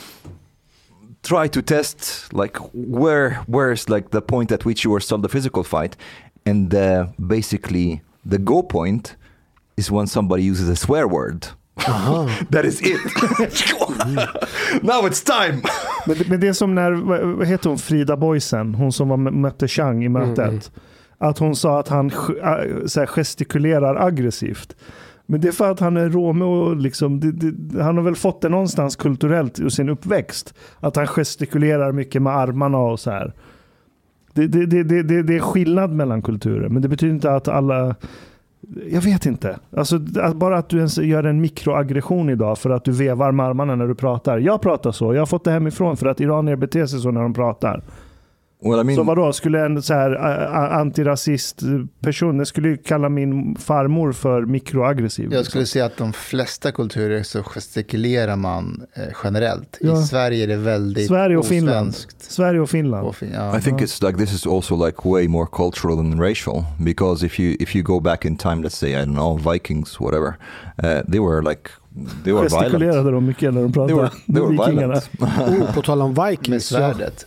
try 1.23 1.49
to 1.49 1.63
test 1.63 2.33
like 2.33 2.57
where 2.73 3.43
where's 3.47 3.89
like 3.89 4.11
the 4.11 4.21
point 4.21 4.53
at 4.53 4.65
which 4.65 4.85
you 4.85 4.91
will 4.91 5.01
start 5.01 5.23
the 5.23 5.29
physical 5.29 5.65
fight. 5.65 5.97
And 6.47 6.75
uh, 6.75 7.07
basically 7.19 8.03
the 8.25 8.39
go 8.39 8.63
point 8.63 9.17
is 9.77 9.91
when 9.91 10.07
somebody 10.07 10.43
uses 10.43 10.69
a 10.69 10.77
swear 10.77 11.07
word. 11.09 11.49
That 12.51 12.65
is 12.65 12.81
it. 12.83 13.01
Now 14.83 15.07
it's 15.07 15.23
time. 15.23 15.63
Men, 16.07 16.17
men 16.29 16.41
det 16.41 16.49
är 16.49 16.53
som 16.53 16.75
när, 16.75 16.93
vad 16.93 17.21
vad 17.21 17.47
heter 17.47 17.69
hon, 17.69 17.79
Frida 17.79 18.17
Boysen, 18.17 18.75
hon 18.75 18.93
som 18.93 19.09
var, 19.09 19.17
mötte 19.17 19.69
Chang 19.69 20.05
i 20.05 20.09
mötet. 20.09 20.39
Mm. 20.39 20.61
Att 21.19 21.39
hon 21.39 21.57
sa 21.57 21.81
att 21.81 21.89
han 21.89 22.07
äh, 22.07 22.87
så 22.87 23.01
här, 23.01 23.07
gestikulerar 23.07 24.07
aggressivt. 24.07 24.77
Men 25.31 25.41
det 25.41 25.49
är 25.49 25.53
för 25.53 25.71
att 25.71 25.81
han 25.81 25.97
är 25.97 26.09
rome. 26.09 26.45
och 26.45 26.77
liksom, 26.77 27.21
det, 27.21 27.33
det, 27.33 27.83
han 27.83 27.97
har 27.97 28.05
väl 28.05 28.17
fått 28.17 28.41
det 28.41 28.49
någonstans 28.49 28.97
kulturellt 28.97 29.61
ur 29.61 29.69
sin 29.69 29.89
uppväxt. 29.89 30.55
Att 30.81 30.97
han 30.97 31.07
gestikulerar 31.07 31.93
mycket 31.93 32.23
med 32.23 32.37
armarna 32.37 32.79
och 32.79 33.01
så 33.01 33.11
här. 33.11 33.33
Det, 34.33 34.47
det, 34.47 34.67
det, 34.67 34.83
det, 34.83 35.03
det, 35.03 35.23
det 35.23 35.37
är 35.37 35.41
skillnad 35.41 35.93
mellan 35.93 36.23
kulturer, 36.23 36.69
men 36.69 36.83
det 36.83 36.89
betyder 36.89 37.15
inte 37.15 37.35
att 37.35 37.49
alla... 37.49 37.95
Jag 38.91 39.01
vet 39.01 39.27
inte. 39.27 39.59
Alltså, 39.77 40.01
att 40.21 40.37
bara 40.37 40.59
att 40.59 40.69
du 40.69 40.77
ens 40.77 40.99
gör 40.99 41.25
en 41.25 41.41
mikroaggression 41.41 42.31
idag 42.31 42.59
för 42.59 42.71
att 42.71 42.85
du 42.85 42.93
vevar 42.93 43.33
med 43.33 43.47
armarna 43.47 43.75
när 43.75 43.87
du 43.87 43.95
pratar. 43.95 44.39
Jag 44.39 44.63
pratar 44.63 44.93
så. 44.93 45.15
Jag 45.15 45.21
har 45.21 45.27
fått 45.27 45.45
det 45.45 45.51
hemifrån 45.51 45.97
för 45.97 46.07
att 46.07 46.21
iranier 46.21 46.57
beter 46.57 46.87
sig 46.87 47.01
så 47.01 47.11
när 47.11 47.23
de 47.23 47.35
pratar 47.35 47.83
well 48.65 48.81
I 48.81 48.85
mean 48.85 48.97
Så 48.97 49.03
vadå, 49.03 49.33
skulle 49.33 49.65
en 49.67 49.83
så 49.83 49.95
här 49.95 50.11
ä, 50.11 50.17
ä, 50.17 50.81
antirasist 50.81 51.63
person, 52.01 52.37
den 52.37 52.47
skulle 52.47 52.69
ju 52.69 52.77
kalla 52.77 53.09
min 53.09 53.57
farmor 53.57 54.13
för 54.13 54.43
mikroaggressiv. 54.47 55.33
Jag 55.33 55.47
skulle 55.47 55.67
säga 55.67 55.85
att 55.85 55.97
de 55.97 56.13
flesta 56.13 56.73
kulturer 56.73 57.23
så 57.23 57.43
gestikulerar 57.43 58.37
man 58.37 58.87
eh, 58.95 59.03
generellt. 59.25 59.79
Ja. 59.81 60.01
I 60.03 60.05
Sverige 60.05 60.43
är 60.45 60.47
det 60.49 60.57
väldigt 60.57 61.09
Sverige 61.09 61.37
och 61.37 61.47
Finland. 61.47 61.89
osvenskt. 61.89 62.23
Sverige 62.33 62.61
och 62.61 62.71
Finland. 62.71 63.07
Och 63.07 63.17
fin- 63.17 63.33
ja. 63.35 63.59
I 63.59 63.61
think 63.61 63.81
it's 63.81 64.07
like 64.07 64.19
this 64.19 64.33
is 64.35 64.47
also 64.47 64.87
like 64.87 64.99
way 65.09 65.29
more 65.29 65.47
cultural 65.53 65.97
than 65.97 66.21
racial 66.21 66.65
because 66.79 67.27
if 67.27 67.41
you 67.41 67.57
if 67.61 67.77
you 67.77 67.85
go 67.85 68.01
back 68.01 68.25
in 68.25 68.37
time, 68.37 68.57
let's 68.63 68.77
say 68.77 68.91
I 68.91 68.97
don't 69.05 69.15
know 69.15 69.53
Vikings, 69.53 70.01
whatever, 70.01 70.29
uh, 70.83 71.11
they 71.11 71.21
were 71.21 71.43
like 71.51 71.71
they 72.25 72.33
were 72.33 72.43
violent. 72.49 72.53
Gestikulerade 72.53 73.11
de 73.11 73.27
mycket 73.27 73.55
när 73.55 73.63
de 73.63 73.73
They 73.73 73.83
were 73.83 73.97
pratade. 74.09 74.11
they 74.33 74.41
were 74.43 74.51
Vikingarna. 74.51 75.01
violent. 75.19 75.63
Oh, 75.69 75.75
på 75.75 75.83
tal 75.83 76.03
om 76.03 76.13
Med 76.15 76.29
Vikings. 76.31 76.73
Jag, 76.73 76.97
svärdet. 76.97 77.25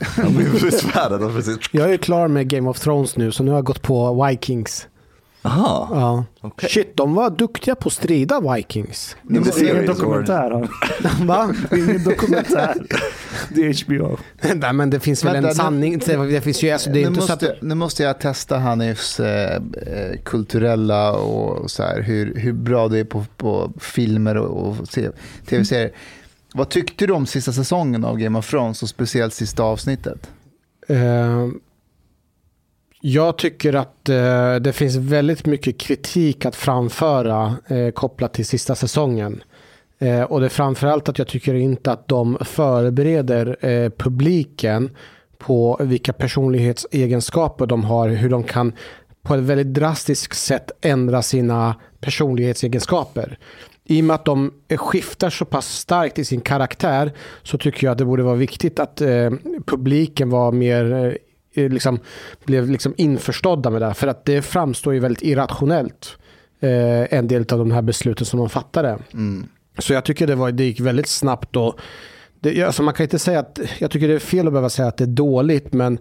Med 0.64 0.74
svärdet, 0.74 1.36
precis. 1.36 1.58
jag 1.72 1.94
är 1.94 1.98
klar 1.98 2.28
med 2.28 2.48
Game 2.50 2.70
of 2.70 2.80
Thrones 2.80 3.18
nu 3.18 3.32
så 3.32 3.44
nu 3.44 3.52
har 3.52 3.58
jag 3.58 3.66
gått 3.66 3.82
på 3.82 4.26
Vikings. 4.26 4.88
Aha. 5.44 5.88
Ja. 5.92 6.26
Okej. 6.42 6.70
Shit, 6.70 6.98
de 6.98 7.14
var 7.16 7.30
duktiga 7.30 7.76
på 7.76 7.88
att 7.88 7.94
strida 7.94 8.54
Vikings. 8.56 9.16
Det 9.24 9.38
är 9.38 9.64
ingen 9.64 9.76
or- 9.84 9.88
dokumentär. 9.88 10.70
Va? 11.26 11.54
Det 11.70 11.78
ingen 11.80 12.04
dokumentär. 12.04 12.76
Det 13.50 13.62
är 13.62 13.86
HBO. 13.86 14.18
Nej, 14.56 14.74
men 14.74 14.90
det 14.90 15.00
finns 15.00 15.26
väl 15.26 15.34
Vänta, 15.34 15.48
en 15.50 15.54
nu- 15.54 15.56
sanning. 15.56 16.30
Det 16.30 16.42
finns 16.42 16.64
ju, 16.64 16.70
alltså, 16.72 16.90
det 16.90 17.00
är 17.00 17.02
nu, 17.02 17.08
inte 17.08 17.22
så 17.22 17.34
att... 17.34 17.42
måste, 17.42 17.58
nu 17.62 17.76
måste 17.76 18.04
jag 18.04 18.20
testa 18.20 18.58
Hanifs 18.58 19.20
eh, 19.20 19.56
eh, 19.56 19.62
kulturella 20.26 21.12
och 21.12 21.72
så 21.72 21.84
här, 21.84 22.02
hur, 22.02 22.36
hur 22.36 22.54
bra 22.54 22.88
du 22.88 23.00
är 23.00 23.04
på, 23.04 23.26
på 23.38 23.72
filmer 23.80 24.38
och, 24.38 24.68
och 24.68 24.88
se- 24.88 25.10
tv-serier. 25.46 25.92
Vad 26.54 26.70
tyckte 26.70 27.08
du 27.08 27.14
om 27.14 27.26
sista 27.26 27.52
säsongen 27.54 28.06
av 28.06 28.18
Game 28.18 28.40
of 28.40 28.50
Thrones 28.50 28.84
och 28.84 28.90
speciellt 28.90 29.34
sista 29.34 29.64
avsnittet? 29.64 30.30
Eh, 30.88 31.48
jag 33.02 33.38
tycker 33.38 33.74
att 33.74 34.10
eh, 34.10 34.56
det 34.56 34.74
finns 34.74 34.96
väldigt 34.96 35.46
mycket 35.46 35.78
kritik 35.78 36.46
att 36.46 36.56
framföra 36.56 37.56
eh, 37.68 37.92
kopplat 37.92 38.34
till 38.34 38.46
sista 38.46 38.76
säsongen. 38.76 39.44
Eh, 40.00 40.22
och 40.22 40.40
det 40.40 40.48
är 40.48 40.50
framförallt 40.50 41.10
att 41.10 41.18
jag 41.18 41.28
tycker 41.28 41.54
inte 41.54 41.92
att 41.92 42.08
de 42.08 42.38
förbereder 42.42 43.66
eh, 43.66 43.90
publiken 43.90 44.90
på 45.38 45.78
vilka 45.80 46.14
personlighetsegenskaper 46.14 47.66
de 47.66 47.84
har, 47.84 48.10
hur 48.10 48.30
de 48.30 48.44
kan 48.44 48.74
på 49.24 49.36
ett 49.36 49.42
väldigt 49.42 49.74
drastiskt 49.74 50.38
sätt 50.38 50.72
ändra 50.82 51.22
sina 51.22 51.76
personlighetsegenskaper. 52.00 53.38
I 53.84 54.02
och 54.02 54.06
med 54.06 54.16
att 54.16 54.26
de 54.26 54.54
skiftar 54.78 55.30
så 55.30 55.46
pass 55.46 55.78
starkt 55.78 56.20
i 56.20 56.26
sin 56.26 56.42
karaktär 56.42 57.12
så 57.44 57.58
tycker 57.58 57.88
jag 57.88 57.92
att 57.92 57.98
det 57.98 58.06
borde 58.06 58.24
vara 58.24 58.36
viktigt 58.36 58.80
att 58.80 59.02
eh, 59.02 59.32
publiken 59.66 60.30
var 60.30 60.52
mer 60.52 60.94
eh, 60.94 61.14
liksom, 61.54 62.00
blev 62.44 62.70
liksom 62.70 62.94
införstådda 62.98 63.70
med 63.70 63.82
det. 63.82 63.94
För 63.94 64.08
att 64.08 64.26
det 64.26 64.42
framstår 64.42 64.94
ju 64.94 65.00
väldigt 65.00 65.24
irrationellt. 65.24 66.18
Eh, 66.60 67.14
en 67.14 67.28
del 67.28 67.42
av 67.42 67.60
de 67.60 67.72
här 67.72 67.82
besluten 67.82 68.26
som 68.26 68.40
de 68.40 68.50
fattade. 68.50 68.98
Mm. 69.14 69.48
Så 69.78 69.94
jag 69.94 70.06
tycker 70.06 70.28
det, 70.28 70.36
var, 70.36 70.52
det 70.52 70.64
gick 70.64 70.80
väldigt 70.80 71.08
snabbt. 71.08 71.56
Och 71.56 71.80
det, 72.40 72.64
alltså 72.64 72.84
man 72.84 72.94
kan 72.94 73.04
inte 73.04 73.20
säga 73.20 73.40
att, 73.40 73.60
jag 73.80 73.92
tycker 73.92 74.08
det 74.08 74.14
är 74.14 74.20
fel 74.20 74.48
att 74.48 74.54
behöva 74.54 74.70
säga 74.70 74.88
att 74.88 74.98
det 74.98 75.04
är 75.04 75.08
dåligt, 75.08 75.74
men 75.74 76.00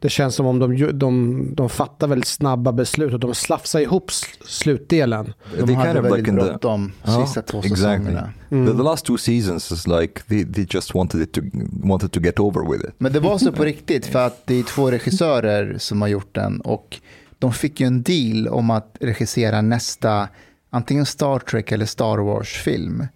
det 0.00 0.08
känns 0.08 0.34
som 0.34 0.46
om 0.46 0.58
de, 0.58 0.98
de, 0.98 1.54
de 1.54 1.68
fattar 1.68 2.06
väldigt 2.06 2.28
snabba 2.28 2.72
beslut 2.72 3.12
och 3.12 3.20
de 3.20 3.34
slafsar 3.34 3.80
ihop 3.80 4.10
slutdelen. 4.44 5.32
De 5.58 5.66
They 5.66 5.74
hade 5.74 5.92
kind 5.92 5.98
of 5.98 6.04
väldigt 6.04 6.26
like 6.26 6.40
the 6.40 6.50
bråttom 6.50 6.92
Ja, 7.02 7.26
sista 7.26 7.42
två 7.42 7.58
exactly. 7.58 7.76
säsongerna. 7.76 8.32
the, 8.48 8.76
the 8.76 8.82
last 8.82 9.04
two 9.06 9.16
seasons 9.16 9.72
is 9.72 9.86
like 9.86 10.22
they, 10.28 10.52
they 10.52 10.66
just 10.70 10.94
wanted 10.94 11.20
it 11.20 11.32
to 11.32 11.40
wanted 11.82 12.12
to 12.12 12.20
get 12.20 12.38
over 12.38 12.72
with 12.72 12.84
it. 12.84 12.94
Men 12.98 13.12
det 13.12 13.20
var 13.20 13.38
så 13.38 13.52
på 13.52 13.64
riktigt 13.64 14.06
för 14.06 14.26
att 14.26 14.46
det 14.46 14.54
är 14.54 14.62
två 14.62 14.90
regissörer 14.90 15.76
som 15.78 16.02
har 16.02 16.08
gjort 16.08 16.34
den 16.34 16.60
och 16.60 17.00
de 17.38 17.52
fick 17.52 17.80
ju 17.80 17.86
en 17.86 18.02
deal 18.02 18.48
om 18.48 18.70
att 18.70 18.96
regissera 19.00 19.60
nästa 19.62 20.28
antingen 20.70 21.06
Star 21.06 21.38
Trek 21.38 21.72
eller 21.72 21.86
Star 21.86 22.18
Wars-film. 22.18 23.06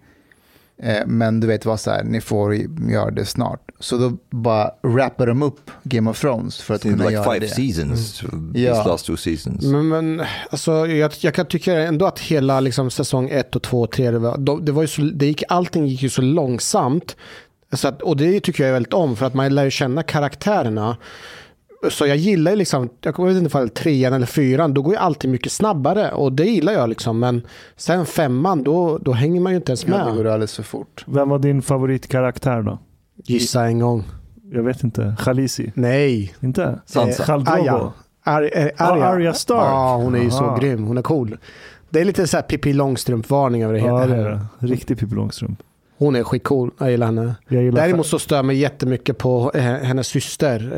Eh, 0.83 1.05
Men 1.05 1.39
du 1.39 1.47
vet 1.47 1.65
vad 1.65 1.79
så 1.79 1.91
här, 1.91 2.03
ni 2.03 2.21
får 2.21 2.55
göra 2.91 3.11
det 3.11 3.25
snart. 3.25 3.61
Så 3.79 3.97
då 3.97 4.17
bara 4.29 4.71
rappar 4.83 5.27
de 5.27 5.43
upp 5.43 5.71
Game 5.83 6.09
of 6.09 6.21
Thrones 6.21 6.61
för 6.61 6.73
att 6.73 6.81
It's 6.85 6.89
kunna 6.91 7.03
like 7.03 7.13
göra 7.13 7.33
five 7.33 7.39
det. 7.39 7.47
seasons 7.47 8.19
these 8.19 8.59
Ja. 8.59 8.83
last 8.87 9.05
two 9.05 9.15
seasons. 9.15 9.63
Men, 9.65 9.87
men 9.87 10.21
alltså, 10.49 10.87
jag, 10.87 11.11
jag 11.19 11.33
kan 11.33 11.45
tycka 11.45 11.73
ändå 11.79 12.05
att 12.05 12.19
hela 12.19 12.59
liksom, 12.59 12.91
säsong 12.91 13.29
1 13.29 13.55
och 13.55 13.61
2 13.63 13.81
och 13.81 13.91
3, 13.91 14.11
det, 14.11 14.19
var, 14.19 14.37
de, 14.37 14.65
det 14.65 14.71
var 14.71 14.81
ju 14.81 14.87
så, 14.87 15.01
det 15.01 15.25
gick, 15.25 15.43
allting 15.49 15.87
gick 15.87 16.01
ju 16.03 16.09
så 16.09 16.21
långsamt. 16.21 17.15
Så 17.73 17.87
att, 17.87 18.01
och 18.01 18.17
det 18.17 18.39
tycker 18.39 18.65
jag 18.65 18.73
väldigt 18.73 18.93
om, 18.93 19.15
för 19.15 19.25
att 19.25 19.33
man 19.33 19.55
lär 19.55 19.63
ju 19.63 19.71
känna 19.71 20.03
karaktärerna. 20.03 20.97
Så 21.89 22.07
jag 22.07 22.17
gillar 22.17 22.51
ju 22.51 22.57
liksom, 22.57 22.89
jag 23.01 23.25
vet 23.25 23.37
inte 23.37 23.57
om 23.57 23.69
trean 23.69 24.13
eller 24.13 24.25
fyran, 24.25 24.73
då 24.73 24.81
går 24.81 24.93
ju 24.93 24.99
alltid 24.99 25.29
mycket 25.31 25.51
snabbare. 25.51 26.11
Och 26.11 26.33
det 26.33 26.45
gillar 26.45 26.73
jag 26.73 26.89
liksom. 26.89 27.19
Men 27.19 27.41
sen 27.77 28.05
femman, 28.05 28.63
då, 28.63 28.97
då 28.97 29.11
hänger 29.11 29.41
man 29.41 29.51
ju 29.51 29.55
inte 29.57 29.71
ens 29.71 29.87
Ja, 29.87 29.97
det 29.97 30.05
med. 30.05 30.15
går 30.15 30.25
alldeles 30.25 30.55
för 30.55 30.63
fort. 30.63 31.03
Vem 31.07 31.29
var 31.29 31.39
din 31.39 31.61
favoritkaraktär 31.61 32.61
då? 32.61 32.79
Gissa 33.23 33.65
en 33.65 33.79
gång. 33.79 34.03
Jag 34.51 34.63
vet 34.63 34.83
inte. 34.83 35.15
Khalisi? 35.19 35.71
Nej. 35.75 36.35
Inte? 36.39 36.79
Sansa. 36.85 37.23
Khal 37.23 37.43
Drogo? 37.43 37.59
Arya. 37.59 37.91
Ar, 38.23 38.49
eh, 38.53 38.67
Ah, 38.77 38.91
Arya. 38.91 39.05
Arya 39.05 39.33
Stark. 39.33 39.59
Ja, 39.65 39.95
hon 39.95 40.15
är 40.15 40.19
ju 40.23 40.31
så 40.31 40.43
Aha. 40.43 40.57
grym. 40.57 40.83
Hon 40.83 40.97
är 40.97 41.01
cool. 41.01 41.37
Det 41.89 42.01
är 42.01 42.05
lite 42.05 42.27
så 42.27 42.37
här 42.37 42.41
Pippi 42.41 42.73
Långstrump-varning 42.73 43.63
över 43.63 43.73
det 43.73 43.79
hela. 43.79 43.99
Ja, 44.01 44.07
det 44.07 44.15
är 44.15 44.29
det. 44.29 44.67
Riktig 44.67 44.99
Pippi 44.99 45.15
Långstrump. 45.15 45.59
Hon 45.97 46.15
är 46.15 46.23
skitcool. 46.23 46.71
Jag 46.77 46.91
gillar 46.91 47.05
henne. 47.05 47.35
Jag 47.47 47.63
gillar 47.63 47.81
Däremot 47.81 48.07
så 48.07 48.19
stör 48.19 48.35
jag 48.35 48.45
mig 48.45 48.57
jättemycket 48.57 49.17
på 49.17 49.51
eh, 49.55 49.61
hennes 49.61 50.07
syster. 50.07 50.71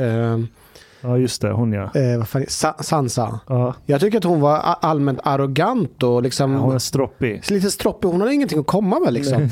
Ja, 1.02 1.18
just 1.18 1.42
det. 1.42 1.52
Hon 1.52 1.74
ja. 1.74 1.92
eh, 1.96 2.18
vad 2.18 2.28
fan, 2.28 2.46
Sa- 2.48 2.84
Sansa. 2.84 3.40
ja. 3.48 3.76
Jag 3.86 4.02
tycker 4.02 4.18
att 4.18 4.24
hon 4.24 4.40
var 4.42 4.58
allmänt 4.58 5.20
arrogant 5.24 6.04
och 6.04 6.24
liksom 6.24 6.54
Hon 6.56 6.76
är 6.76 6.80
stroppig. 6.80 7.52
lite 7.52 7.72
stroppig. 7.72 8.08
Hon 8.10 8.22
hade 8.22 8.34
ingenting 8.34 8.60
att 8.60 8.68
komma 8.68 9.00
med 9.00 9.14
liksom. 9.14 9.50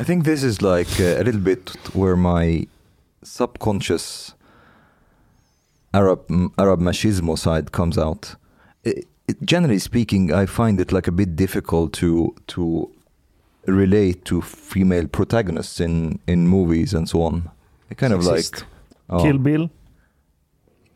I 0.00 0.04
think 0.04 0.24
this 0.24 0.42
is 0.44 0.62
like 0.62 1.02
uh, 1.14 1.20
a 1.20 1.22
little 1.22 1.40
bit 1.40 1.70
where 1.94 2.16
my 2.16 2.66
subconscious 3.22 4.34
Arab 5.92 6.20
Arab 6.56 6.80
machismo 6.80 7.36
side 7.36 7.72
comes 7.72 7.98
out. 7.98 8.36
It, 8.84 9.04
it, 9.28 9.36
generally 9.40 9.80
speaking, 9.80 10.30
I 10.32 10.46
find 10.46 10.80
it 10.80 10.92
like 10.92 11.08
a 11.08 11.12
bit 11.12 11.36
difficult 11.36 11.92
to 12.00 12.34
to 12.46 12.88
relate 13.66 14.24
to 14.24 14.42
female 14.42 15.08
protagonists 15.08 15.80
in 15.80 16.18
in 16.26 16.46
movies 16.48 16.94
and 16.94 17.08
so 17.08 17.22
on. 17.22 17.48
It 17.90 17.98
kind 17.98 18.12
of 18.12 18.20
Sexist. 18.22 18.36
like 18.36 18.66
oh, 19.08 19.22
Kill 19.22 19.38
Bill. 19.38 19.68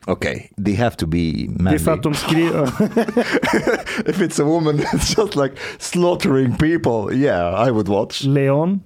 Okay, 0.07 0.49
they 0.65 0.75
have 0.75 0.95
to 0.97 1.07
be 1.07 1.17
Det 1.17 1.61
manly. 1.63 1.75
är 1.75 1.79
för 1.79 1.91
att 1.91 2.03
de 2.03 2.13
skriver... 2.13 2.63
if 4.09 4.17
it's 4.21 4.41
a 4.41 4.45
woman 4.45 4.77
that's 4.91 5.17
just 5.21 5.35
like 5.35 5.53
slaughtering 5.79 6.55
people, 6.57 7.15
yeah, 7.15 7.67
I 7.67 7.71
would 7.71 7.87
watch. 7.87 8.23
Leon. 8.23 8.79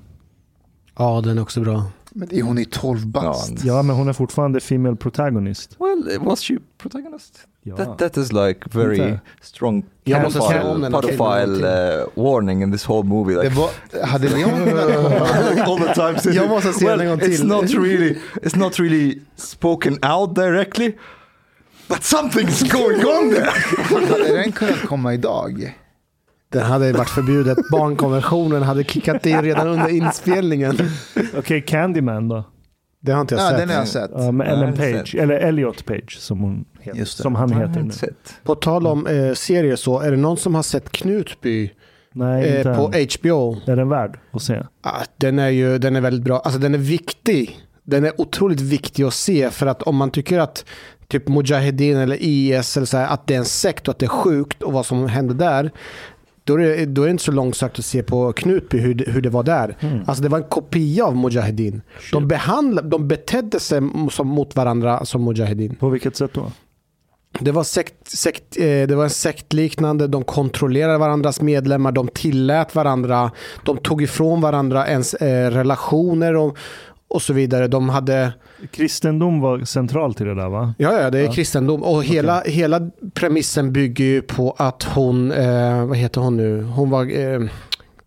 Ja, 0.97 1.21
den 1.21 1.37
är 1.37 1.41
också 1.41 1.61
bra. 1.61 1.83
Men 2.17 2.27
det 2.27 2.39
är 2.39 2.43
hon 2.43 2.57
är 2.57 2.63
12 2.63 3.07
bast. 3.07 3.49
Ja, 3.51 3.75
Ja, 3.75 3.81
men 3.83 3.95
hon 3.95 4.07
är 4.07 4.13
fortfarande 4.13 4.59
female 4.59 4.95
protagonist. 4.95 5.77
Well, 5.79 6.19
was 6.19 6.39
she 6.41 6.57
protagonist? 6.77 7.39
Ja. 7.63 7.75
That 7.75 7.97
that 7.97 8.17
is 8.17 8.31
like 8.31 8.59
very 8.71 8.95
Inte. 8.97 9.19
strong 9.41 9.83
Jag 10.03 10.21
måste 10.23 10.39
om 10.39 10.81
den 10.81 10.91
pedophile 10.91 12.01
uh, 12.01 12.07
warning 12.13 12.61
in 12.63 12.71
this 12.71 12.89
whole 12.89 13.07
movie. 13.09 13.35
Det 13.35 13.43
Like, 13.43 13.55
var, 13.55 14.05
hade 14.05 14.27
komma? 14.29 15.65
all 15.65 15.77
the 15.79 15.93
time. 15.93 16.19
since 16.19 16.37
Jag 16.37 16.49
måste 16.49 16.73
se 16.73 16.85
well, 16.85 16.97
den 16.99 17.07
en 17.07 17.19
gång 17.19 17.27
It's 17.27 17.35
till. 17.37 17.47
not 17.47 17.69
really, 17.69 18.15
it's 18.41 18.57
not 18.59 18.79
really 18.79 19.19
spoken 19.35 19.99
out 20.05 20.35
directly, 20.35 20.95
but 21.87 21.97
something's 22.03 22.71
going 22.71 23.05
on 23.05 23.29
there. 23.33 23.51
Hade 24.09 24.37
den 24.37 24.51
kunnat 24.51 24.79
komma 24.81 25.13
idag? 25.13 25.75
Den 26.55 26.63
hade 26.65 26.91
varit 26.93 27.09
förbjudet. 27.09 27.57
Barnkonventionen 27.71 28.63
hade 28.63 28.83
kickat 28.83 29.25
in 29.25 29.41
redan 29.41 29.67
under 29.67 29.87
inspelningen. 30.05 30.77
Okej, 31.37 31.61
Candyman 31.61 32.27
då? 32.27 32.43
Det 32.99 33.11
har 33.11 33.21
inte 33.21 33.35
jag 33.35 33.43
Ja, 33.43 33.49
sett. 33.49 33.57
den 33.59 33.69
har 33.69 33.75
jag 33.75 33.87
sett. 33.87 34.11
Ja, 34.13 34.31
med 34.31 34.47
Ellen 34.47 34.73
Page. 34.73 35.11
sett. 35.11 35.21
Eller 35.21 35.35
Elliot 35.35 35.85
Page 35.85 36.17
som, 36.19 36.39
hon 36.39 36.65
heter, 36.79 37.05
som 37.05 37.35
han 37.35 37.51
heter 37.53 37.81
nu. 37.81 37.89
It. 37.89 38.35
På 38.43 38.55
tal 38.55 38.87
om 38.87 39.07
eh, 39.07 39.33
serier 39.33 39.75
så, 39.75 39.99
är 39.99 40.11
det 40.11 40.17
någon 40.17 40.37
som 40.37 40.55
har 40.55 40.63
sett 40.63 40.91
Knutby 40.91 41.71
Nej, 42.13 42.57
inte 42.57 42.69
eh, 42.69 42.77
på 42.77 42.91
än. 42.93 43.07
HBO? 43.19 43.57
Är 43.71 43.75
den 43.75 43.89
värd 43.89 44.19
att 44.31 44.41
se? 44.41 44.63
Ah, 44.83 45.01
den 45.17 45.39
är 45.39 45.49
ju 45.49 45.77
den 45.77 45.95
är 45.95 46.01
väldigt 46.01 46.23
bra. 46.23 46.39
Alltså 46.39 46.59
den 46.59 46.73
är 46.73 46.77
viktig. 46.77 47.59
Den 47.83 48.03
är 48.05 48.21
otroligt 48.21 48.61
viktig 48.61 49.03
att 49.03 49.13
se 49.13 49.49
för 49.49 49.67
att 49.67 49.81
om 49.81 49.95
man 49.95 50.11
tycker 50.11 50.39
att 50.39 50.65
typ 51.07 51.27
Mujahedin 51.27 51.97
eller 51.97 52.17
IS 52.21 52.77
eller 52.77 52.85
så 52.87 52.97
här, 52.97 53.07
att 53.07 53.27
det 53.27 53.33
är 53.33 53.37
en 53.37 53.45
sekt 53.45 53.87
och 53.87 53.91
att 53.91 53.99
det 53.99 54.05
är 54.05 54.07
sjukt 54.07 54.63
och 54.63 54.73
vad 54.73 54.85
som 54.85 55.07
hände 55.07 55.33
där. 55.33 55.71
Då 56.45 56.53
är, 56.53 56.57
det, 56.57 56.85
då 56.85 57.01
är 57.01 57.05
det 57.05 57.11
inte 57.11 57.23
så 57.23 57.31
långsökt 57.31 57.79
att 57.79 57.85
se 57.85 58.03
på 58.03 58.33
Knutby 58.33 58.77
hur, 58.77 59.05
hur 59.07 59.21
det 59.21 59.29
var 59.29 59.43
där. 59.43 59.77
Alltså 60.05 60.23
det 60.23 60.29
var 60.29 60.37
en 60.37 60.49
kopia 60.49 61.05
av 61.05 61.15
Mujahedin. 61.15 61.81
De, 62.11 62.27
behandlade, 62.27 62.89
de 62.89 63.07
betedde 63.07 63.59
sig 63.59 63.81
som, 64.11 64.27
mot 64.27 64.55
varandra 64.55 65.05
som 65.05 65.23
Mujahedin. 65.23 65.75
På 65.75 65.89
vilket 65.89 66.15
sätt 66.15 66.31
då? 66.33 66.51
Det 67.39 67.51
var, 67.51 67.63
sekt, 67.63 68.07
sekt, 68.07 68.57
eh, 68.57 68.63
det 68.63 68.95
var 68.95 69.03
en 69.03 69.09
sektliknande, 69.09 70.07
de 70.07 70.23
kontrollerade 70.23 70.97
varandras 70.97 71.41
medlemmar, 71.41 71.91
de 71.91 72.07
tillät 72.07 72.75
varandra, 72.75 73.31
de 73.63 73.77
tog 73.77 74.01
ifrån 74.01 74.41
varandra 74.41 74.87
ens 74.87 75.13
eh, 75.13 75.51
relationer 75.51 76.35
och, 76.35 76.57
och 77.07 77.21
så 77.21 77.33
vidare. 77.33 77.67
De 77.67 77.89
hade, 77.89 78.33
Kristendom 78.71 79.41
var 79.41 79.59
centralt 79.65 80.21
i 80.21 80.23
det 80.23 80.35
där 80.35 80.49
va? 80.49 80.73
ja 80.77 81.01
ja 81.01 81.09
det 81.09 81.19
är 81.19 81.23
Ja. 81.25 81.31
kristendom 81.31 81.83
och 81.83 82.03
hela, 82.03 82.41
hela 82.41 82.89
premissen 83.13 83.73
bygger 83.73 84.05
ju 84.05 84.21
på 84.21 84.55
att 84.57 84.83
hon, 84.83 85.31
eh, 85.31 85.85
vad 85.85 85.97
heter 85.97 86.21
hon 86.21 86.37
nu, 86.37 86.61
hon 86.63 86.89
var, 86.89 87.19
eh, 87.19 87.39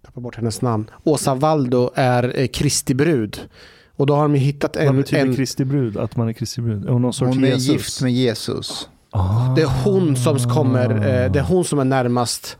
tappar 0.05 0.21
bort 0.21 0.37
hennes 0.37 0.63
namn, 0.63 0.91
Åsa 1.05 1.35
Waldo 1.35 1.91
är 1.95 2.41
eh, 2.41 2.47
Kristi 2.47 2.95
brud. 2.95 3.41
Och 3.97 4.07
då 4.07 4.15
har 4.15 4.23
de 4.23 4.35
ju 4.35 4.41
hittat 4.41 4.77
Vad 4.77 4.87
en, 4.87 4.97
betyder 4.97 5.23
en 5.27 5.37
Kristi 5.37 5.65
brud? 5.65 5.97
Att 5.97 6.17
man 6.17 6.29
är 6.29 6.33
Kristi 6.33 6.61
brud? 6.61 6.85
Är 6.87 6.91
hon 6.91 7.03
någon 7.03 7.13
sorts 7.13 7.35
Hon 7.35 7.45
är 7.45 7.49
Jesus? 7.49 7.69
gift 7.69 8.03
med 8.03 8.13
Jesus. 8.13 8.89
Ah. 9.11 9.55
Det 9.57 9.63
är 9.63 9.85
hon 9.85 10.17
som 10.17 10.39
kommer, 10.39 10.91
eh, 10.91 11.33
det 11.33 11.39
är 11.39 11.43
hon 11.43 11.65
som 11.65 11.79
är 11.79 11.85
närmast 11.85 12.57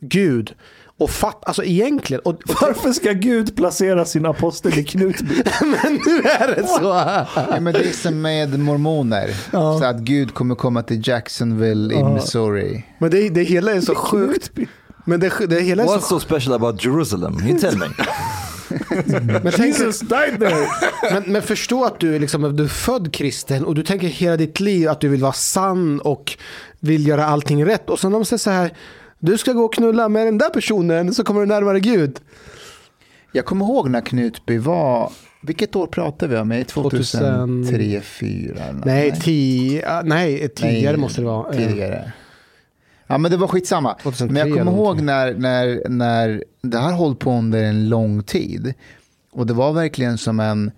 Gud. 0.00 0.54
Och 1.00 1.10
fatt, 1.10 1.42
alltså 1.46 1.64
egentligen, 1.64 2.20
och 2.24 2.42
Varför 2.60 2.92
ska 2.92 3.12
Gud 3.12 3.56
placera 3.56 4.04
sin 4.04 4.26
apostel 4.26 4.78
i 4.78 4.84
Knutby? 4.84 5.34
men 5.60 6.00
nu 6.06 6.20
är 6.28 6.54
det 6.56 6.66
så. 6.66 6.82
Ja, 6.82 7.60
men 7.60 7.72
det 7.72 7.88
är 7.88 7.92
som 7.92 8.20
med 8.20 8.58
mormoner. 8.58 9.30
Ja. 9.52 9.78
Så 9.78 9.84
att 9.84 9.96
Gud 9.96 10.34
kommer 10.34 10.54
komma 10.54 10.82
till 10.82 11.08
Jacksonville 11.08 11.94
i 11.94 11.98
Ja. 11.98 12.14
Missouri. 12.14 12.84
Men 12.98 13.10
det, 13.10 13.28
det 13.28 13.42
hela 13.42 13.72
är 13.72 13.80
så 13.80 13.94
sjukt. 13.94 14.50
Men 15.04 15.20
det, 15.20 15.32
det 15.48 15.60
hela 15.60 15.82
är 15.82 15.86
What's 15.86 16.00
så 16.00 16.20
so 16.20 16.20
special 16.20 16.54
about 16.54 16.84
Jerusalem? 16.84 17.48
You 17.48 17.58
tell 17.58 17.78
me. 17.78 17.86
men, 19.42 19.52
tänk, 19.52 19.78
Jesus 19.78 20.00
died 20.00 20.40
there! 20.40 20.68
men, 21.12 21.22
men 21.26 21.42
förstå 21.42 21.84
att 21.84 22.00
du, 22.00 22.14
är 22.14 22.20
liksom, 22.20 22.56
du 22.56 22.64
är 22.64 22.68
född 22.68 23.12
kristen 23.12 23.64
och 23.64 23.74
du 23.74 23.82
tänker 23.82 24.08
hela 24.08 24.36
ditt 24.36 24.60
liv 24.60 24.88
att 24.88 25.00
du 25.00 25.08
vill 25.08 25.22
vara 25.22 25.32
sann 25.32 26.00
och 26.00 26.36
vill 26.80 27.06
göra 27.06 27.26
allting 27.26 27.66
rätt. 27.66 27.90
Och 27.90 28.00
sen 28.00 28.12
de 28.12 28.24
säger 28.24 28.38
så 28.38 28.50
här, 28.50 28.72
du 29.20 29.38
ska 29.38 29.52
gå 29.52 29.64
och 29.64 29.74
knulla 29.74 30.08
med 30.08 30.26
den 30.26 30.38
där 30.38 30.48
personen 30.50 31.14
så 31.14 31.24
kommer 31.24 31.40
du 31.40 31.46
närmare 31.46 31.80
Gud. 31.80 32.20
Jag 33.32 33.44
kommer 33.44 33.64
ihåg 33.66 33.90
när 33.90 34.00
Knutby 34.00 34.58
var, 34.58 35.12
vilket 35.42 35.76
år 35.76 35.86
pratar 35.86 36.28
vi 36.28 36.36
om? 36.36 36.52
Är 36.52 36.58
det 36.58 36.64
2003, 36.64 37.70
2004? 37.70 38.54
Nej, 38.84 39.20
tio, 39.20 39.84
ah, 39.90 40.02
nej 40.02 40.48
tidigare 40.48 40.92
Nej, 40.92 41.00
måste 41.00 41.20
det 41.20 41.26
vara. 41.26 41.52
Tidigare. 41.52 42.12
Ja, 43.06 43.18
men 43.18 43.30
det 43.30 43.36
var 43.36 43.46
skitsamma. 43.48 43.94
2003 44.02 44.32
Men 44.34 44.48
jag 44.48 44.58
kommer 44.58 44.72
ihåg 44.72 45.00
när, 45.00 45.34
när, 45.34 45.82
när 45.88 46.44
det 46.62 46.78
här 46.78 46.92
hållit 46.92 47.18
på 47.18 47.30
under 47.32 47.62
en 47.62 47.88
lång 47.88 48.22
tid. 48.22 48.74
Och 49.32 49.46
det 49.46 49.52
var 49.52 49.72
verkligen 49.72 50.18
som 50.18 50.40
en, 50.40 50.70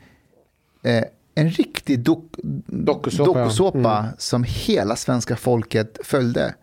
eh, 0.84 1.04
en 1.34 1.50
riktig 1.50 2.00
dok, 2.00 2.24
Dokusåpa, 2.66 3.38
ja. 3.38 3.44
dokusåpa 3.44 3.98
Mm. 3.98 4.10
som 4.18 4.44
hela 4.48 4.96
svenska 4.96 5.36
folket 5.36 5.98
följde. 6.04 6.54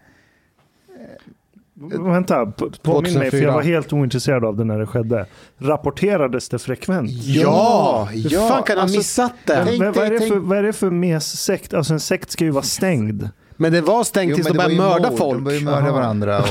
Vänta, 1.81 2.45
påminn 2.81 3.14
mig 3.14 3.31
för 3.31 3.39
2004. 3.39 3.43
jag 3.43 3.53
var 3.53 3.61
helt 3.61 3.93
ointresserad 3.93 4.45
av 4.45 4.57
det 4.57 4.64
när 4.64 4.80
det 4.80 4.85
skedde. 4.85 5.26
Rapporterades 5.57 6.49
det 6.49 6.60
frekvent? 6.60 7.11
Ja, 7.11 8.07
Hur 8.11 8.34
ja, 8.34 8.47
fan 8.47 8.64
kan 8.64 8.77
han 8.77 8.84
alltså, 8.84 8.97
missat 8.97 9.34
det? 9.45 9.64
tänk 9.65 9.80
Men 9.80 9.93
vad, 9.93 10.06
är 10.06 10.11
det 10.11 10.19
för, 10.19 10.35
vad 10.35 10.57
är 10.57 10.64
det 10.64 10.73
för 10.73 10.91
mes-sekt? 10.91 11.73
Alltså 11.73 11.93
en 11.93 11.99
sekt 11.99 12.31
ska 12.31 12.43
ju 12.43 12.51
vara 12.51 12.64
stängd. 12.64 13.30
Men 13.61 13.72
det 13.72 13.81
var 13.81 14.03
stängt 14.03 14.30
Jo, 14.30 14.35
tills 14.35 14.47
de 14.47 14.53
började 14.53 14.76
mörda 14.76 15.10
mord, 15.10 15.18
folk. 15.18 15.38
De 15.38 15.43
började 15.43 15.65
mörda 15.65 15.77
Aha. 15.77 15.91
varandra. 15.91 16.39
Och... 16.39 16.45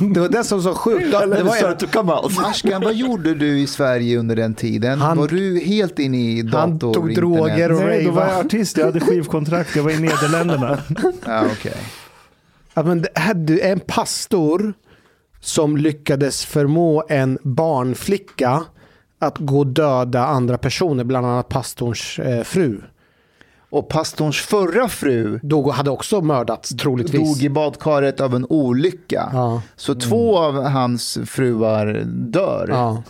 Det 0.14 0.20
var 0.20 0.28
det 0.28 0.44
som 0.44 0.60
var 0.60 0.72
så 0.72 0.78
sjukt. 0.78 1.10
Det 1.10 1.42
var 1.42 1.56
en. 2.38 2.44
Ashkan, 2.44 2.82
vad 2.82 2.94
gjorde 2.94 3.34
du 3.34 3.58
i 3.58 3.66
Sverige 3.66 4.18
under 4.18 4.36
den 4.36 4.54
tiden? 4.54 5.00
Han- 5.00 5.18
var 5.18 5.28
du 5.28 5.60
helt 5.60 5.98
inne 5.98 6.18
i 6.18 6.42
dator 6.42 6.58
han 6.58 6.78
tog 6.78 7.14
droger 7.14 7.72
och 7.72 7.80
Nej, 7.80 8.04
då 8.04 8.10
var 8.10 8.26
jag 8.26 8.46
artist. 8.46 8.76
Jag 8.76 8.84
hade 8.84 9.00
skivkontrakt. 9.00 9.76
Jag 9.76 9.82
var 9.82 9.90
i 9.90 10.00
Nederländerna. 10.00 10.78
Ja, 11.26 11.44
okej. 11.52 11.76
Men 12.74 13.02
det 13.02 13.18
hade 13.18 13.58
en 13.58 13.80
pastor 13.80 14.74
som 15.40 15.76
lyckades 15.76 16.44
förmå 16.44 17.04
en 17.08 17.38
barnflicka 17.42 18.64
att 19.18 19.38
gå 19.38 19.58
och 19.58 19.66
döda 19.66 20.24
andra 20.26 20.58
personer, 20.58 21.04
bland 21.04 21.26
annat 21.26 21.48
pastorns 21.48 22.18
eh, 22.18 22.42
fru. 22.42 22.80
Och 23.70 23.88
pastorns 23.88 24.40
förra 24.40 24.88
fru 24.88 25.40
Dog 25.42 25.70
hade 25.70 25.90
också 25.90 26.20
mördats 26.20 26.76
troligtvis. 26.76 27.20
dog 27.20 27.42
i 27.42 27.48
badkaret 27.48 28.20
av 28.20 28.34
en 28.34 28.46
olycka. 28.48 29.30
Ja. 29.32 29.62
Så 29.76 29.94
två 29.94 30.38
av 30.38 30.62
hans 30.62 31.18
fruar 31.26 32.02
dör. 32.06 32.68
Ja. 32.70 33.02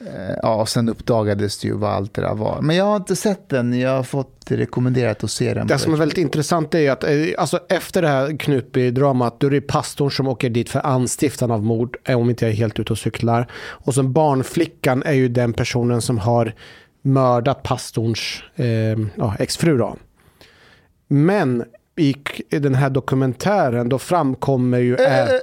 Eh, 0.00 0.34
Ja, 0.42 0.54
och 0.54 0.68
sen 0.68 0.88
uppdagades 0.88 1.58
det 1.58 1.68
ju 1.68 1.74
vad 1.74 1.90
allt 1.90 2.14
det 2.14 2.22
där 2.22 2.34
var. 2.34 2.60
Men 2.60 2.76
jag 2.76 2.84
har 2.84 2.96
inte 2.96 3.16
sett 3.16 3.48
den. 3.48 3.80
Jag 3.80 3.90
har 3.90 4.02
fått 4.02 4.44
rekommenderat 4.48 5.24
att 5.24 5.30
se 5.30 5.54
den. 5.54 5.66
Det 5.66 5.78
som 5.78 5.92
är 5.92 5.96
väldigt 5.96 6.18
intressant 6.18 6.74
är 6.74 6.78
ju 6.78 6.88
att 6.88 7.04
eh, 7.04 7.10
alltså, 7.38 7.60
efter 7.68 8.02
det 8.02 8.08
här 8.08 8.38
Knutby-dramat 8.38 9.40
då 9.40 9.46
är 9.46 9.50
det 9.50 9.60
pastorn 9.60 10.10
som 10.10 10.28
åker 10.28 10.50
dit 10.50 10.70
för 10.70 10.86
anstiftan 10.86 11.50
av 11.50 11.62
mord, 11.62 11.96
eh, 12.04 12.18
om 12.18 12.30
inte 12.30 12.44
jag 12.44 12.52
är 12.52 12.56
helt 12.56 12.80
ute 12.80 12.92
och 12.92 12.98
cyklar. 12.98 13.50
Och 13.56 13.94
sen 13.94 14.12
barnflickan 14.12 15.02
är 15.02 15.12
ju 15.12 15.28
den 15.28 15.52
personen 15.52 16.02
som 16.02 16.18
har 16.18 16.54
mördat 17.02 17.62
pastorns 17.62 18.42
eh, 18.56 18.66
ja, 19.14 19.34
exfru. 19.38 19.78
Då. 19.78 19.96
Men 21.08 21.64
i 21.96 22.14
den 22.48 22.74
här 22.74 22.90
dokumentären 22.90 23.88
då 23.88 23.98
framkommer 23.98 24.78
ju... 24.78 24.94
Eh, 24.94 25.18
Äh, 25.18 25.24
eh, 25.24 25.38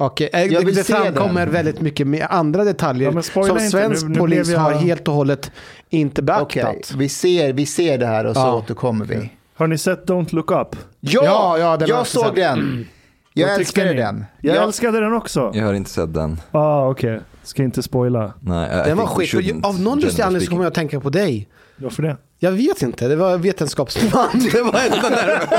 Okej, 0.00 0.30
eh, 0.32 0.40
Jag 0.42 0.50
det, 0.50 0.64
vill 0.66 0.74
det 0.74 0.84
framkommer 0.84 1.40
den. 1.46 1.54
väldigt 1.54 1.80
mycket 1.80 2.06
med 2.06 2.26
andra 2.30 2.64
detaljer 2.64 3.12
Ja, 3.12 3.22
som 3.22 3.58
svensk 3.60 4.02
Nu- 4.06 4.08
nu 4.12 4.18
polis 4.18 4.48
jag- 4.48 4.58
har 4.60 4.72
helt 4.72 5.08
och 5.08 5.14
hållet 5.14 5.50
inte 5.90 6.22
beaktat. 6.22 6.64
Okej, 6.64 6.82
vi, 6.96 7.08
ser, 7.08 7.52
vi 7.52 7.66
ser 7.66 7.98
det 7.98 8.06
här 8.06 8.24
och 8.24 8.34
så 8.36 8.40
Ja. 8.40 8.54
återkommer 8.54 9.04
vi. 9.04 9.30
Har 9.56 9.66
ni 9.66 9.78
sett 9.78 10.06
Don't 10.06 10.34
Look 10.34 10.50
Up? 10.50 10.76
Ja, 11.00 11.22
Ja, 11.24 11.58
ja, 11.58 11.76
jag 11.80 11.88
jag 11.88 12.06
såg 12.06 12.24
sett. 12.26 12.34
den. 12.34 12.86
Jag 13.32 13.48
Vad 13.48 13.58
tyckte 13.58 13.80
älskade 13.82 14.02
den. 14.02 14.24
Jag 14.40 14.56
Jag- 14.56 14.64
älskade 14.64 15.00
den 15.00 15.12
också. 15.12 15.50
Jag 15.54 15.64
har 15.66 15.74
inte 15.74 15.90
sett 15.90 16.14
den. 16.14 16.40
Ah, 16.50 16.88
okej. 16.90 17.20
Ska 17.42 17.62
inte 17.62 17.82
spoila. 17.82 18.32
Nej, 18.40 18.70
I 18.70 18.88
Den 18.88 18.96
var 18.96 19.06
skit. 19.06 19.34
Och 19.64 19.68
Av 19.68 19.80
någon 19.80 20.00
lustig 20.00 20.22
anledning 20.22 20.46
så 20.46 20.50
kommer 20.50 20.64
jag 20.64 20.68
att 20.70 20.74
tänka 20.74 21.00
på 21.00 21.10
dig. 21.10 21.48
Varför 21.76 22.02
det? 22.02 22.16
Jag 22.40 22.52
vet 22.52 22.82
inte, 22.82 23.08
det 23.08 23.16
var 23.16 23.38
vetenskapsman. 23.38 24.28
Det 24.52 24.62
var 24.62 24.80
enda 24.84 25.08
närmsta. 25.08 25.56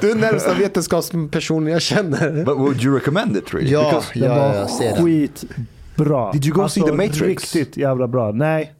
Du 0.00 0.10
är 0.10 0.14
närmsta 0.14 0.54
vetenskapspersonen 0.54 1.72
jag 1.72 1.82
känner. 1.82 2.44
But 2.44 2.56
would 2.58 2.82
you 2.84 2.94
recommend 2.98 3.36
it 3.36 3.54
really? 3.54 3.70
Ja, 3.72 3.82
Because 3.90 4.18
Den 4.18 4.30
ja, 4.30 4.48
var 4.48 4.54
jag 4.54 4.70
ser 4.70 4.94
den. 4.94 5.04
skitbra. 5.04 6.32
Did 6.32 6.46
you 6.46 6.54
go 6.54 6.68
see 6.68 6.82
The 6.82 6.92
Matrix? 6.92 7.22
Riktigt 7.54 7.76
jävla 7.76 8.08
bra. 8.08 8.32
Nej, 8.32 8.74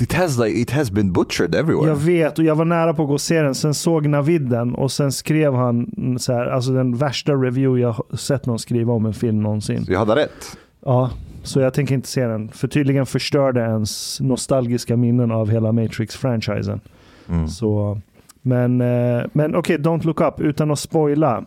It 0.00 0.12
has 0.12 0.38
like 0.38 0.58
it 0.60 0.70
has 0.70 0.90
been 0.90 1.12
butchered 1.12 1.54
everywhere. 1.54 1.88
Jag 1.88 1.96
vet 1.96 2.38
och 2.38 2.44
jag 2.44 2.54
var 2.54 2.64
nära 2.64 2.94
på 2.94 3.02
att 3.02 3.08
gå 3.08 3.14
och 3.14 3.20
se 3.20 3.42
den. 3.42 3.54
Sen 3.54 3.74
såg 3.74 4.06
Navid 4.06 4.42
den 4.42 4.74
och 4.74 4.92
sen 4.92 5.12
skrev 5.12 5.54
han 5.54 5.86
så 6.20 6.32
här, 6.32 6.46
alltså 6.46 6.72
den 6.72 6.96
värsta 6.96 7.32
review 7.32 7.80
jag 7.82 7.92
har 7.92 8.16
sett 8.16 8.46
någon 8.46 8.58
skriva 8.58 8.92
om 8.92 9.06
en 9.06 9.14
film 9.14 9.42
någonsin. 9.42 9.84
Så 9.86 9.92
jag 9.92 9.98
hade 9.98 10.16
rätt. 10.16 10.56
Ja, 10.84 11.10
så 11.42 11.60
jag 11.60 11.74
tänker 11.74 11.94
inte 11.94 12.08
se 12.08 12.26
den. 12.26 12.48
För 12.48 12.68
tydligen 12.68 13.06
förstörde 13.06 13.60
ens 13.60 14.20
nostalgiska 14.20 14.96
minnen 14.96 15.30
av 15.30 15.50
hela 15.50 15.72
Matrix-franchisen. 15.72 16.80
Mm. 17.28 17.48
Så, 17.48 18.00
men 18.42 18.80
eh, 18.80 19.22
men 19.32 19.54
okej, 19.54 19.78
Don't 19.78 20.06
Look 20.06 20.20
Up, 20.20 20.40
utan 20.40 20.70
att 20.70 20.78
spoila. 20.78 21.44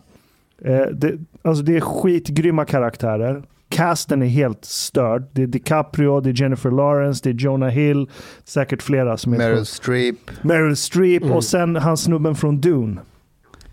Eh, 0.64 0.86
det, 0.92 1.14
alltså 1.42 1.62
det 1.62 1.76
är 1.76 1.80
skitgrymma 1.80 2.64
karaktärer. 2.64 3.42
Casten 3.68 4.22
är 4.22 4.26
helt 4.26 4.64
störd. 4.64 5.24
Det 5.32 5.42
är 5.42 5.46
DiCaprio, 5.46 6.20
det 6.20 6.30
är 6.30 6.40
Jennifer 6.42 6.70
Lawrence, 6.70 7.20
det 7.24 7.30
är 7.30 7.34
Jonah 7.34 7.68
Hill, 7.68 8.10
säkert 8.44 8.82
flera 8.82 9.16
som 9.16 9.32
är 9.32 9.38
Meryl 9.38 9.66
Streep. 9.66 10.16
Meryl 10.42 10.76
Streep 10.76 11.22
Mm. 11.22 11.36
och 11.36 11.44
sen 11.44 11.76
han 11.76 11.96
snubben 11.96 12.34
från 12.34 12.60
Dune. 12.60 13.00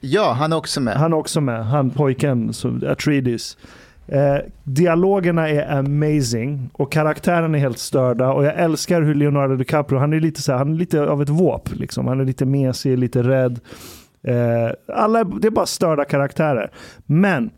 Ja, 0.01 0.31
han 0.33 0.53
är 0.53 0.57
också 0.57 0.81
med. 0.81 0.97
Han 0.97 1.13
är 1.13 1.17
också 1.17 1.41
med, 1.41 1.65
han 1.65 1.89
pojken, 1.89 2.53
så, 2.53 2.79
Atreides. 2.87 3.57
Eh, 4.07 4.38
dialogerna 4.63 5.49
är 5.49 5.77
amazing 5.77 6.69
och 6.73 6.91
karaktärerna 6.91 7.57
är 7.57 7.61
helt 7.61 7.80
störda 7.80 8.31
och 8.31 8.45
jag 8.45 8.55
älskar 8.55 9.01
hur 9.01 9.15
Leonardo 9.15 9.55
DiCaprio, 9.55 9.99
han 9.99 10.13
är 10.13 10.19
lite, 10.19 10.41
så 10.41 10.51
här, 10.51 10.59
han 10.59 10.73
är 10.73 10.77
lite 10.77 11.01
av 11.01 11.21
ett 11.21 11.30
våp. 11.30 11.75
Liksom. 11.75 12.07
Han 12.07 12.19
är 12.19 12.25
lite 12.25 12.45
mesig, 12.45 12.97
lite 12.97 13.23
rädd. 13.23 13.59
Eh, 14.27 14.95
alla, 14.95 15.23
det 15.23 15.47
är 15.47 15.51
bara 15.51 15.65
störda 15.65 16.05
karaktärer. 16.05 16.71
Men 17.05 17.49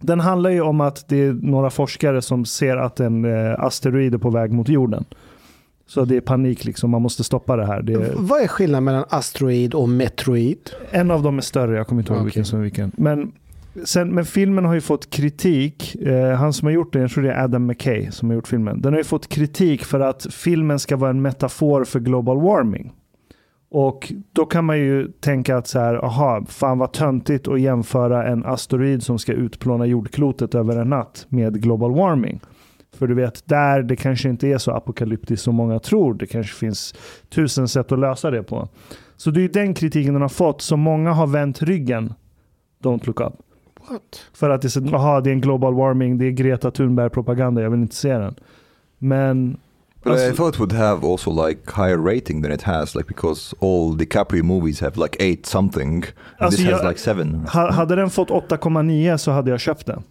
den 0.00 0.20
handlar 0.20 0.50
ju 0.50 0.60
om 0.60 0.80
att 0.80 1.08
det 1.08 1.16
är 1.16 1.32
några 1.32 1.70
forskare 1.70 2.22
som 2.22 2.44
ser 2.44 2.76
att 2.76 3.00
en 3.00 3.24
eh, 3.24 3.60
asteroid 3.60 4.14
är 4.14 4.18
på 4.18 4.30
väg 4.30 4.52
mot 4.52 4.68
jorden. 4.68 5.04
Så 5.86 6.04
det 6.04 6.16
är 6.16 6.20
panik, 6.20 6.64
liksom. 6.64 6.90
man 6.90 7.02
måste 7.02 7.24
stoppa 7.24 7.56
det 7.56 7.66
här. 7.66 7.82
Det 7.82 7.92
är, 7.92 8.12
Vad 8.16 8.42
är 8.42 8.48
skillnaden 8.48 8.84
mellan 8.84 9.04
asteroid 9.08 9.74
och 9.74 9.88
metroid? 9.88 10.70
en 10.90 11.10
av 11.10 11.22
dem 11.22 11.38
är 11.38 11.42
större, 11.42 11.76
jag 11.76 11.86
kommer 11.86 12.02
inte 12.02 12.12
ihåg 12.12 12.18
Okej. 12.18 12.24
vilken 12.24 12.44
som 12.44 12.58
är 12.58 12.62
vilken. 12.62 12.92
Men, 12.96 13.32
sen, 13.84 14.14
men 14.14 14.24
filmen 14.24 14.64
har 14.64 14.74
ju 14.74 14.80
fått 14.80 15.10
kritik. 15.10 15.96
Eh, 16.02 16.30
han 16.30 16.52
som 16.52 16.66
har 16.66 16.72
gjort 16.72 16.92
den, 16.92 17.02
jag 17.02 17.10
tror 17.10 17.24
det 17.24 17.32
är 17.32 17.44
Adam 17.44 17.66
McKay 17.66 18.10
som 18.10 18.28
har 18.28 18.34
gjort 18.34 18.48
filmen. 18.48 18.80
Den 18.80 18.92
har 18.92 19.00
ju 19.00 19.04
fått 19.04 19.28
kritik 19.28 19.84
för 19.84 20.00
att 20.00 20.26
filmen 20.30 20.78
ska 20.78 20.96
vara 20.96 21.10
en 21.10 21.22
metafor 21.22 21.84
för 21.84 22.00
global 22.00 22.40
warming. 22.40 22.92
Och 23.70 24.12
då 24.32 24.46
kan 24.46 24.64
man 24.64 24.78
ju 24.78 25.08
tänka 25.08 25.56
att 25.56 25.66
så 25.66 25.78
här, 25.78 26.04
aha, 26.04 26.44
fan 26.48 26.78
vad 26.78 26.92
töntigt 26.92 27.48
att 27.48 27.60
jämföra 27.60 28.26
en 28.26 28.44
asteroid 28.44 29.02
som 29.02 29.18
ska 29.18 29.32
utplåna 29.32 29.86
jordklotet 29.86 30.54
över 30.54 30.76
en 30.76 30.88
natt 30.88 31.26
med 31.28 31.62
global 31.62 31.94
warming. 31.94 32.40
För 32.92 33.06
du 33.06 33.14
vet, 33.14 33.48
där 33.48 33.82
det 33.82 33.96
kanske 33.96 34.28
inte 34.28 34.48
är 34.48 34.58
så 34.58 34.72
apokalyptiskt 34.72 35.44
som 35.44 35.54
många 35.54 35.78
tror. 35.78 36.14
Det 36.14 36.26
kanske 36.26 36.54
finns 36.54 36.94
tusen 37.28 37.68
sätt 37.68 37.92
att 37.92 37.98
lösa 37.98 38.30
det 38.30 38.42
på. 38.42 38.68
Så 39.16 39.30
det 39.30 39.40
är 39.40 39.42
ju 39.42 39.48
den 39.48 39.74
kritiken 39.74 40.12
den 40.12 40.22
har 40.22 40.28
fått, 40.28 40.62
så 40.62 40.76
många 40.76 41.12
har 41.12 41.26
vänt 41.26 41.62
ryggen. 41.62 42.14
Don't 42.82 43.06
look 43.06 43.20
up. 43.20 43.49
What? 43.88 44.26
För 44.32 44.50
att 44.50 44.62
det 44.62 44.66
är, 44.66 44.70
så, 44.70 44.94
aha, 44.96 45.20
det 45.20 45.30
är 45.30 45.32
en 45.32 45.40
global 45.40 45.74
warming, 45.74 46.18
det 46.18 46.24
är 46.26 46.30
Greta 46.30 46.70
Thunberg-propaganda, 46.70 47.62
jag 47.62 47.70
vill 47.70 47.80
inte 47.80 47.96
se 47.96 48.12
den. 48.12 48.34
Men... 48.98 49.56
But 50.02 50.06
I 50.06 50.10
alltså- 50.26 50.36
thought 50.36 50.54
it 50.54 50.60
would 50.60 50.72
have 50.72 51.06
also 51.06 51.46
like 51.46 51.60
higher 51.76 52.14
rating 52.14 52.42
than 52.42 52.52
it 52.52 52.62
has, 52.62 52.94
like 52.94 53.08
because 53.08 53.56
all 53.60 53.96
DiCaprio 53.98 54.42
movies 54.42 54.80
have 54.80 54.96
like 54.96 55.16
eight 55.24 55.46
something. 55.46 55.94
And 55.94 56.04
Alltså, 56.38 56.56
this 56.62 56.70
has 56.72 56.80
jag- 56.82 56.88
like 56.88 57.00
seven. 57.00 57.46
Ha, 57.52 57.70
hade 57.72 57.96
den 57.96 58.10
fått 58.10 58.30
8,9 58.30 59.16
så 59.16 59.30
hade 59.30 59.50
jag 59.50 59.60
köpt 59.60 59.86
den. 59.86 60.02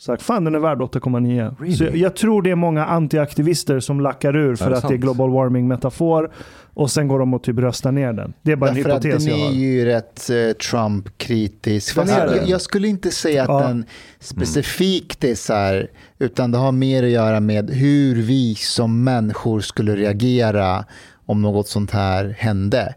Sagt, 0.00 0.22
fan 0.22 0.44
den 0.44 0.54
är 0.54 0.58
värd 0.58 0.78
8,9. 0.78 1.56
Really? 1.60 1.76
Så 1.76 1.84
jag, 1.84 1.96
jag 1.96 2.16
tror 2.16 2.42
det 2.42 2.50
är 2.50 2.54
många 2.54 2.84
antiaktivister 2.84 3.80
som 3.80 4.00
lackar 4.00 4.36
ur 4.36 4.56
för 4.56 4.66
Är 4.66 4.70
det 4.70 4.76
att 4.76 4.82
det 4.82 4.86
är 4.86 4.90
sant? 4.90 5.00
global 5.00 5.30
warming 5.30 5.68
metafor 5.68 6.30
och 6.74 6.90
sen 6.90 7.08
går 7.08 7.18
de 7.18 7.34
och 7.34 7.42
typ 7.42 7.58
röstar 7.58 7.92
ner 7.92 8.12
den. 8.12 8.32
Det 8.42 8.52
är 8.52 8.56
bara 8.56 8.70
en 8.70 8.76
Därför 8.76 8.90
att 8.90 9.04
hypotes 9.04 9.24
den 9.24 9.34
jag 9.38 9.40
är 9.46 9.46
har. 9.50 9.54
ju 9.54 9.84
rätt 9.84 10.30
eh, 10.30 10.36
Trump-kritisk. 10.70 11.94
Den 11.94 12.08
är 12.08 12.26
jag, 12.36 12.48
jag 12.48 12.60
skulle 12.60 12.88
inte 12.88 13.10
säga 13.10 13.42
att 13.42 13.48
Ja. 13.48 13.60
den 13.68 13.84
specifikt 14.20 15.24
är 15.24 15.34
så 15.34 15.54
här, 15.54 15.90
utan 16.18 16.50
det 16.50 16.58
har 16.58 16.72
mer 16.72 17.02
att 17.02 17.10
göra 17.10 17.40
med 17.40 17.70
hur 17.70 18.14
vi 18.22 18.54
som 18.54 19.04
människor 19.04 19.60
skulle 19.60 19.96
reagera 19.96 20.84
om 21.26 21.42
något 21.42 21.68
sånt 21.68 21.90
här 21.90 22.36
hände. 22.38 22.94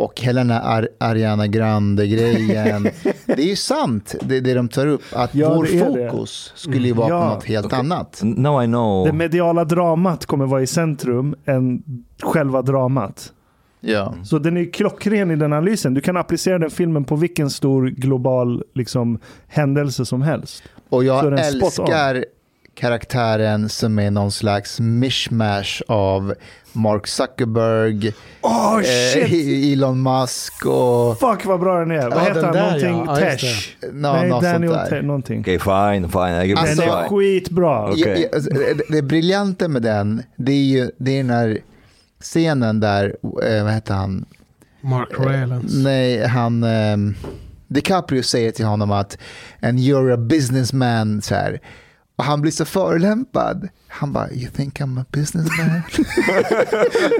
Och 0.00 0.20
hela 0.20 0.40
den 0.40 0.50
här 0.50 0.60
Ar- 0.78 0.88
Ariana 1.00 1.46
Grande-grejen, 1.46 2.82
det 3.26 3.42
är 3.42 3.46
ju 3.48 3.56
sant 3.56 4.14
det, 4.22 4.40
det 4.40 4.54
de 4.54 4.68
tar 4.68 4.86
upp, 4.86 5.02
att 5.12 5.34
Ja, 5.34 5.54
vår 5.54 5.68
är 5.68 5.72
det. 5.98 6.10
fokus 6.10 6.52
skulle 6.56 6.86
ju 6.88 6.92
vara 6.94 7.08
Ja. 7.08 7.28
på 7.28 7.34
något 7.34 7.44
helt 7.44 7.66
Okej. 7.66 7.78
annat. 7.78 8.20
Now 8.22 8.62
I 8.62 8.66
know. 8.66 9.06
Det 9.06 9.12
mediala 9.12 9.64
dramat 9.64 10.26
kommer 10.26 10.46
vara 10.46 10.62
i 10.62 10.66
centrum 10.66 11.34
än 11.44 11.82
själva 12.22 12.62
dramat. 12.62 13.32
Ja. 13.80 14.14
Så 14.24 14.38
den 14.38 14.56
är 14.56 14.72
klockren 14.72 15.30
i 15.30 15.36
den 15.36 15.52
analysen. 15.52 15.94
Du 15.94 16.00
kan 16.00 16.16
applicera 16.16 16.58
den 16.58 16.70
filmen 16.70 17.04
på 17.04 17.16
vilken 17.16 17.50
stor 17.50 17.86
global 17.86 18.62
liksom, 18.74 19.18
händelse 19.48 20.06
som 20.06 20.22
helst. 20.22 20.62
Och 20.88 21.04
jag 21.04 21.38
älskar 21.40 22.24
karaktären 22.74 23.68
som 23.68 23.98
är 23.98 24.10
någon 24.10 24.32
slags 24.32 24.80
mishmash 24.80 25.82
av 25.88 26.34
Mark 26.72 27.06
Zuckerberg, 27.06 28.12
Oh 28.42 28.78
eh, 28.78 29.32
Elon 29.80 30.02
Musk 30.02 30.66
och 30.66 31.20
Fuck 31.20 31.44
vad 31.44 31.60
bra 31.60 31.78
den 31.78 31.90
är. 31.90 32.08
Vad 32.10 32.18
Ja, 32.18 32.20
heter 32.24 32.42
han? 32.42 32.52
där, 32.52 32.62
Någonting 32.62 33.04
ja. 33.06 33.20
Ja, 33.20 33.30
just 33.32 33.40
Tesh. 33.40 33.76
nå- 33.92 34.12
Nej, 34.12 34.28
något 34.28 34.42
sånt 34.42 34.52
Daniel 34.54 34.72
där. 34.72 34.86
Te- 34.90 35.02
någonting. 35.02 35.40
Okay, 35.40 35.58
fine, 35.58 36.08
fine. 36.08 36.58
Alltså, 36.58 36.80
Den 36.82 36.88
är 36.90 37.08
skitbra. 37.08 37.90
Okej. 37.90 38.02
Ja, 38.06 38.16
ja, 38.16 38.28
alltså, 38.34 38.50
det, 38.50 38.82
det 38.96 39.02
briljanta 39.02 39.68
med 39.68 39.82
den, 39.82 40.22
det 40.36 40.52
är 40.52 40.64
ju 40.64 40.90
det 40.98 41.12
är 41.12 41.16
den 41.22 41.30
här 41.30 41.58
scenen 42.20 42.80
där, 42.80 43.16
eh, 43.42 43.64
vad 43.64 43.72
heter 43.72 43.94
han? 43.94 44.24
Mark 44.80 45.08
Rylance. 45.18 45.76
Nej, 45.78 46.26
han... 46.26 46.64
Eh, 46.64 46.96
DiCaprio 47.68 48.22
säger 48.22 48.50
till 48.50 48.64
honom 48.64 48.90
att 48.90 49.18
and 49.62 49.78
you're 49.78 50.14
a 50.14 50.16
businessman, 50.16 51.22
så 51.22 51.34
här. 51.34 51.60
Och 52.20 52.24
han 52.26 52.40
blir 52.40 52.52
så 52.52 52.64
förolämpad. 52.64 53.68
Han 53.88 54.12
bara, 54.12 54.30
you 54.30 54.50
think 54.50 54.80
I'm 54.80 55.00
a 55.00 55.04
businessman? 55.12 55.68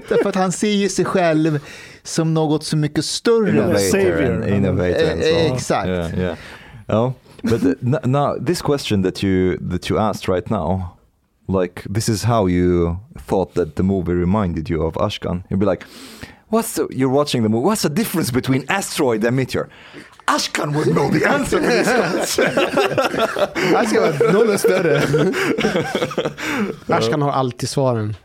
Därför 0.09 0.29
att 0.29 0.35
han 0.35 0.53
ser 0.53 0.71
ju 0.71 0.89
sig 0.89 1.05
själv 1.05 1.59
som 2.03 2.35
något 2.35 2.65
så 2.65 2.77
mycket 2.77 3.05
större. 3.05 3.51
Innovator. 3.51 4.49
Innovator 4.49 5.11
and 5.13 5.23
so 5.23 5.29
Eh, 5.29 5.47
on. 5.51 5.57
exakt. 5.57 5.87
Yeah, 5.89 6.19
yeah. 6.19 6.37
Oh, 6.89 7.13
but 7.43 7.63
n- 7.63 7.99
now 8.05 8.45
this 8.47 8.63
question 8.63 9.03
that 9.03 9.23
you 9.25 9.59
that 9.71 9.91
you 9.91 9.99
asked 10.01 10.29
right 10.35 10.51
now, 10.51 10.83
like 11.49 11.83
this 11.95 12.09
is 12.09 12.25
how 12.25 12.49
you 12.49 12.97
thought 13.29 13.55
that 13.55 13.75
the 13.77 13.83
movie 13.83 14.13
reminded 14.13 14.69
you 14.71 14.83
of 14.87 14.95
Ashkan. 14.97 15.43
You'd 15.51 15.61
be 15.61 15.67
like, 15.67 15.85
"What's 16.49 16.75
the, 16.75 16.87
you're 16.91 17.15
watching 17.15 17.43
the 17.43 17.49
movie? 17.49 17.65
What's 17.67 17.83
the 17.83 17.95
difference 17.95 18.33
between 18.33 18.65
asteroid 18.69 19.25
and 19.25 19.37
meteor?" 19.37 19.69
Ashkan 20.31 20.75
would 20.77 20.95
know 20.95 21.11
the 21.11 21.25
answer 21.29 21.61
to 21.61 21.67
this 21.67 21.89
ska 23.89 24.01
vara 24.01 24.33
noll 24.33 24.59
större. 24.59 25.03
Ashkan 26.89 27.23
har 27.23 27.31
alltid 27.33 27.69
svaren. 27.69 28.17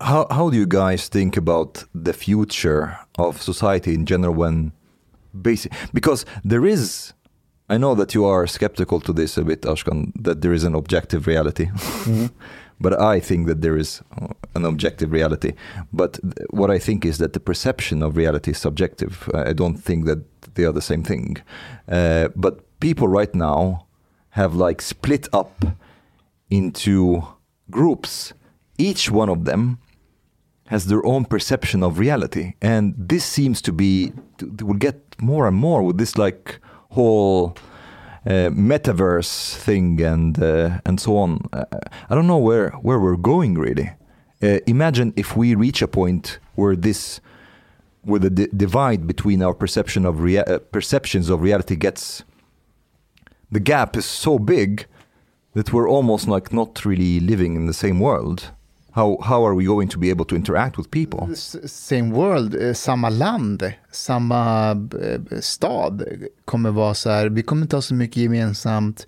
How 0.00 0.26
how 0.30 0.50
do 0.50 0.56
you 0.56 0.66
guys 0.66 1.08
think 1.08 1.36
about 1.36 1.84
the 2.04 2.12
future 2.12 2.88
of 3.18 3.42
society 3.42 3.94
in 3.94 4.06
general 4.06 4.34
when 4.34 4.72
basic 5.32 5.72
because 5.92 6.26
there 6.44 6.66
is 6.66 7.12
I 7.68 7.78
know 7.78 7.96
that 7.96 8.14
you 8.14 8.24
are 8.26 8.46
skeptical 8.46 9.00
to 9.00 9.12
this 9.12 9.38
a 9.38 9.42
bit 9.42 9.62
Ashkan 9.62 10.12
that 10.24 10.40
there 10.40 10.54
is 10.54 10.64
an 10.64 10.74
objective 10.74 11.26
reality. 11.26 11.70
But 12.80 13.00
I 13.00 13.20
think 13.20 13.46
that 13.46 13.62
there 13.62 13.76
is 13.76 14.02
uh, 14.20 14.28
an 14.54 14.64
objective 14.64 15.12
reality. 15.12 15.52
But 15.92 16.18
what 16.50 16.70
I 16.70 16.78
think 16.78 17.04
is 17.04 17.18
that 17.18 17.32
the 17.32 17.40
perception 17.40 18.02
of 18.02 18.16
reality 18.16 18.50
is 18.50 18.58
subjective. 18.58 19.30
I 19.34 19.52
don't 19.52 19.76
think 19.76 20.04
that 20.06 20.54
they 20.54 20.64
are 20.64 20.72
the 20.72 20.82
same 20.82 21.02
thing. 21.02 21.38
Uh, 21.88 22.28
but 22.36 22.78
people 22.80 23.08
right 23.08 23.34
now 23.34 23.86
have 24.30 24.54
like 24.54 24.82
split 24.82 25.28
up 25.32 25.64
into 26.50 27.22
groups. 27.70 28.32
Each 28.78 29.10
one 29.10 29.28
of 29.28 29.44
them 29.44 29.78
has 30.66 30.86
their 30.86 31.04
own 31.06 31.24
perception 31.24 31.82
of 31.82 31.98
reality, 31.98 32.54
and 32.60 32.94
this 32.98 33.24
seems 33.24 33.62
to 33.62 33.72
be 33.72 34.12
will 34.60 34.74
get 34.74 34.96
more 35.20 35.46
and 35.46 35.56
more 35.56 35.82
with 35.82 35.96
this 35.96 36.18
like 36.18 36.58
whole 36.90 37.56
uh, 38.26 38.50
metaverse 38.50 39.54
thing 39.56 40.00
and 40.02 40.42
uh, 40.42 40.80
and 40.84 41.00
so 41.00 41.16
on. 41.16 41.40
Uh, 41.52 41.64
I 42.10 42.14
don't 42.14 42.26
know 42.26 42.38
where 42.38 42.70
where 42.82 42.98
we're 42.98 43.16
going 43.16 43.54
really. 43.54 43.90
Uh, 44.42 44.58
imagine 44.66 45.12
if 45.16 45.36
we 45.36 45.54
reach 45.54 45.80
a 45.80 45.88
point 45.88 46.38
where 46.56 46.76
this 46.76 47.20
where 48.02 48.20
the 48.20 48.30
di- 48.30 48.48
divide 48.56 49.06
between 49.06 49.42
our 49.42 49.54
perception 49.54 50.04
of 50.04 50.24
uh, 50.24 50.58
perceptions 50.70 51.30
of 51.30 51.40
reality 51.42 51.76
gets 51.76 52.24
the 53.50 53.60
gap 53.60 53.96
is 53.96 54.04
so 54.04 54.38
big 54.38 54.86
that 55.54 55.72
we're 55.72 55.88
almost 55.88 56.28
like 56.28 56.52
not 56.52 56.84
really 56.84 57.20
living 57.20 57.56
in 57.56 57.66
the 57.66 57.72
same 57.72 58.00
world. 58.00 58.50
How 58.96 59.18
how 59.22 59.46
are 59.46 59.54
we 59.54 59.64
going 59.64 59.88
to 59.88 59.98
be 59.98 60.10
able 60.10 60.24
to 60.24 60.36
interact 60.36 60.78
with 60.78 60.90
people? 60.90 61.34
Same 61.66 62.14
world, 62.14 62.54
eh, 62.54 62.72
samma 62.72 63.10
land, 63.10 63.72
samma 63.92 64.70
eh, 64.70 65.40
stad 65.40 66.04
kommer 66.44 66.70
vara 66.70 66.94
så 66.94 67.10
här, 67.10 67.28
vi 67.28 67.42
kommer 67.42 67.62
inte 67.62 67.76
ha 67.76 67.82
så 67.82 67.94
mycket 67.94 68.16
gemensamt 68.16 69.06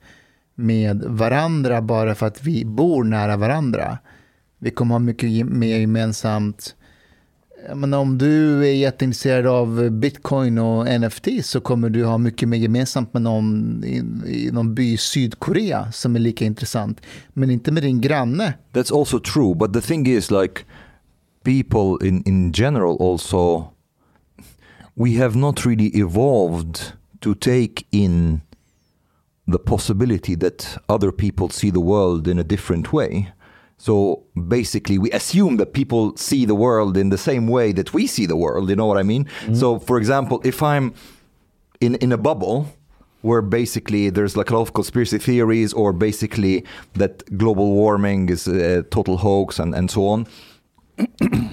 med 0.55 1.05
varandra 1.05 1.82
bara 1.82 2.15
för 2.15 2.27
att 2.27 2.44
vi 2.44 2.65
bor 2.65 3.05
nära 3.05 3.36
varandra. 3.36 3.98
Vi 4.59 4.70
kommer 4.70 4.94
ha 4.94 4.98
mycket 4.98 5.47
mer 5.47 5.78
gemensamt 5.78 6.74
men 7.75 7.95
om 7.95 8.19
du 8.19 8.67
är 8.67 8.73
jätteintresserad 8.73 9.47
av 9.47 9.91
bitcoin 9.91 10.59
och 10.59 11.01
NFT 11.01 11.29
så 11.43 11.61
kommer 11.61 11.91
du 11.91 12.05
ha 12.05 12.19
mycket 12.19 12.49
mer 12.49 12.59
gemensamt 12.59 13.15
med 13.15 13.23
någon 13.23 13.85
i, 13.85 13.97
i 14.27 14.51
någon 14.53 14.75
by 14.75 14.93
i 14.93 14.97
Sydkorea 14.97 15.93
som 15.93 16.17
är 16.17 16.21
lika 16.21 16.45
intressant. 16.45 17.01
Men 17.29 17.51
inte 17.51 17.73
med 17.73 17.83
din 17.83 18.01
granne. 18.01 18.55
That's 18.73 18.99
also 18.99 19.19
true, 19.19 19.55
but 19.55 19.73
the 19.73 19.81
thing 19.81 20.07
is, 20.07 20.31
like, 20.31 20.63
people 21.43 22.09
in, 22.09 22.23
in 22.27 22.53
general 22.53 22.97
also, 23.01 23.73
we 24.95 25.19
have 25.19 25.37
not 25.37 25.67
really 25.67 25.91
evolved 25.95 26.93
to 27.21 27.35
take 27.35 27.85
in 27.91 28.41
the 29.53 29.59
possibility 29.59 30.37
that 30.37 30.79
other 30.89 31.11
people 31.11 31.49
see 31.49 31.71
the 31.71 31.81
world 31.81 32.29
in 32.29 32.39
a 32.39 32.43
different 32.43 32.93
way. 32.93 33.33
So 33.79 34.25
basically, 34.49 34.99
we 34.99 35.11
assume 35.13 35.57
that 35.59 35.73
people 35.73 36.17
see 36.17 36.45
the 36.45 36.55
world 36.55 36.97
in 36.97 37.11
the 37.11 37.19
same 37.19 37.47
way 37.47 37.73
that 37.73 37.95
we 37.95 38.07
see 38.07 38.27
the 38.27 38.37
world. 38.37 38.69
You 38.69 38.77
know 38.77 38.87
what 38.87 38.99
I 38.99 39.05
mean? 39.05 39.25
Mm-hmm. 39.25 39.55
So, 39.55 39.79
for 39.79 39.99
example, 39.99 40.41
if 40.45 40.63
I'm 40.63 40.95
in 41.81 41.95
in 41.97 42.13
a 42.13 42.19
bubble 42.19 42.67
where 43.23 43.43
basically 43.43 44.11
there's 44.11 44.37
like 44.37 44.51
a 44.51 44.55
lot 44.55 44.63
of 44.63 44.75
conspiracy 44.75 45.19
theories 45.19 45.73
or 45.73 45.93
basically 45.93 46.65
that 46.95 47.37
global 47.37 47.73
warming 47.73 48.29
is 48.29 48.47
a 48.47 48.83
total 48.85 49.17
hoax 49.17 49.59
and, 49.59 49.75
and 49.75 49.91
so 49.91 50.07
on 50.07 50.27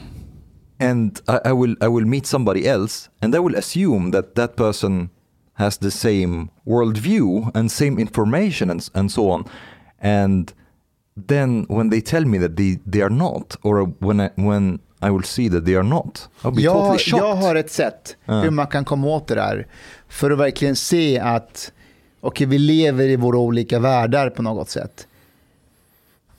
and 0.79 1.21
I, 1.27 1.39
I 1.45 1.53
will 1.53 1.75
i 1.81 1.87
will 1.87 2.05
meet 2.05 2.25
somebody 2.25 2.67
else 2.67 3.09
and 3.21 3.33
i 3.33 3.39
will 3.39 3.55
assume 3.55 4.11
that 4.11 4.35
that 4.35 4.55
person 4.55 5.09
has 5.53 5.77
the 5.77 5.91
same 5.91 6.51
worldview 6.67 7.51
and 7.55 7.71
same 7.71 7.97
information 7.97 8.69
and, 8.69 8.87
and 8.93 9.11
so 9.11 9.29
on 9.31 9.45
and 9.99 10.53
then 11.27 11.65
when 11.69 11.89
they 11.89 12.01
tell 12.01 12.25
me 12.25 12.39
that 12.39 12.57
they, 12.57 12.79
they 12.91 13.01
are 13.01 13.09
not 13.13 13.55
or 13.61 13.93
when 13.99 14.19
I, 14.19 14.29
when 14.35 14.79
I 15.01 15.09
will 15.09 15.23
see 15.23 15.49
that 15.49 15.65
they 15.65 15.75
are 15.75 15.83
not 15.83 16.29
I'll 16.41 16.51
be 16.51 16.63
totally 16.63 16.63
Jag, 16.63 16.99
shocked 16.99 17.23
jag 17.23 17.35
har 17.35 17.55
ett 17.55 17.71
sätt 17.71 18.15
Ja. 18.25 18.41
hur 18.41 18.51
man 18.51 18.67
kan 18.67 18.85
komma 18.85 19.07
åt 19.07 19.27
det 19.27 19.35
där. 19.35 19.67
För 20.07 20.31
att 20.31 20.37
verkligen 20.39 20.75
se 20.75 21.19
att 21.19 21.71
okej, 22.21 22.47
vi 22.47 22.57
lever 22.57 23.03
i 23.07 23.15
våra 23.15 23.37
olika 23.37 23.79
världar 23.79 24.29
på 24.29 24.41
något 24.41 24.69
sätt. 24.69 25.07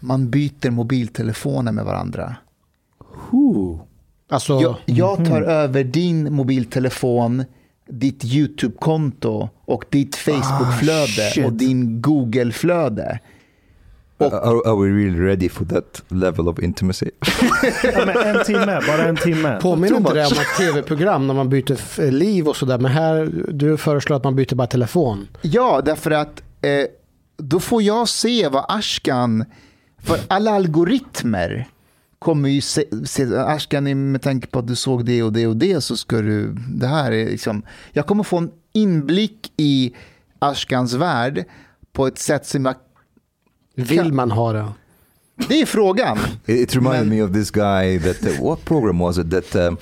Man 0.00 0.30
byter 0.30 0.70
mobiltelefoner 0.70 1.72
med 1.72 1.84
varandra. 1.84 2.36
Ooh. 3.30 3.80
Alltså, 4.28 4.60
Jag, 4.60 4.76
jag 4.84 5.24
tar 5.24 5.42
över 5.42 5.84
din 5.84 6.34
mobiltelefon, 6.34 7.44
ditt 7.88 8.24
YouTube-konto 8.24 9.48
och 9.64 9.84
ditt 9.90 10.16
Facebook-flöde 10.16 11.30
shit. 11.34 11.46
och 11.46 11.52
din 11.52 12.02
Google-flöde. 12.02 13.18
Och- 14.18 14.32
are, 14.32 14.70
are 14.70 14.76
we 14.76 14.88
really 15.04 15.20
ready 15.20 15.48
for 15.48 15.64
that 15.64 16.02
level 16.08 16.48
of 16.48 16.58
intimacy 16.58 17.10
Ja, 17.82 18.04
men 18.06 18.36
en 18.36 18.44
timme, 18.44 18.80
bara 18.86 19.04
en 19.04 19.16
timme. 19.16 19.58
Påminner 19.62 19.96
inte 19.96 20.14
det 20.14 20.26
om 20.26 20.32
ett 20.32 20.56
tv-program 20.58 21.26
när 21.26 21.34
man 21.34 21.48
byter 21.48 22.10
liv 22.10 22.48
och 22.48 22.56
sådär? 22.56 22.78
Men 22.78 22.90
här, 22.90 23.32
du 23.48 23.76
föreslår 23.76 24.16
att 24.16 24.24
man 24.24 24.36
byter 24.36 24.54
bara 24.54 24.66
telefon. 24.66 25.28
Ja, 25.42 25.82
därför 25.84 26.10
att 26.10 26.42
eh, 26.62 26.86
då 27.36 27.60
får 27.60 27.82
jag 27.82 28.08
se 28.08 28.48
vad 28.48 28.64
Ashkan, 28.68 29.44
för 30.02 30.18
alla 30.28 30.50
algoritmer 30.50 31.68
kommer 32.18 32.48
ju 32.48 32.60
se, 32.60 32.84
se 33.04 33.36
Ashkan 33.36 34.12
med 34.12 34.22
tanke 34.22 34.46
på 34.46 34.58
att 34.58 34.66
du 34.66 34.76
såg 34.76 35.04
det 35.04 35.22
och 35.22 35.32
det 35.32 35.46
och 35.46 35.56
det 35.56 35.80
så 35.80 35.96
ska 35.96 36.16
du, 36.16 36.52
det 36.68 36.86
här 36.86 37.12
är 37.12 37.26
liksom, 37.26 37.62
jag 37.92 38.06
kommer 38.06 38.22
få 38.24 38.36
en 38.36 38.50
inblick 38.72 39.52
i 39.56 39.94
Ashkans 40.38 40.94
värld 40.94 41.44
på 41.92 42.06
ett 42.06 42.18
sätt 42.18 42.46
som 42.46 42.64
jag, 42.64 42.74
Vill 43.76 44.12
man 44.12 44.30
ha 44.30 44.52
det? 44.52 44.66
det 45.48 45.60
är 45.60 45.66
frågan. 45.66 46.18
It, 46.46 46.76
reminded 46.76 47.06
Men- 47.06 47.18
me 47.18 47.22
of 47.22 47.32
this 47.32 47.50
guy 47.50 47.98
that 47.98 48.24
uh, 48.26 48.44
what 48.44 48.64
program 48.64 48.98
was 48.98 49.18
it 49.18 49.30
that 49.30 49.54
um, 49.56 49.78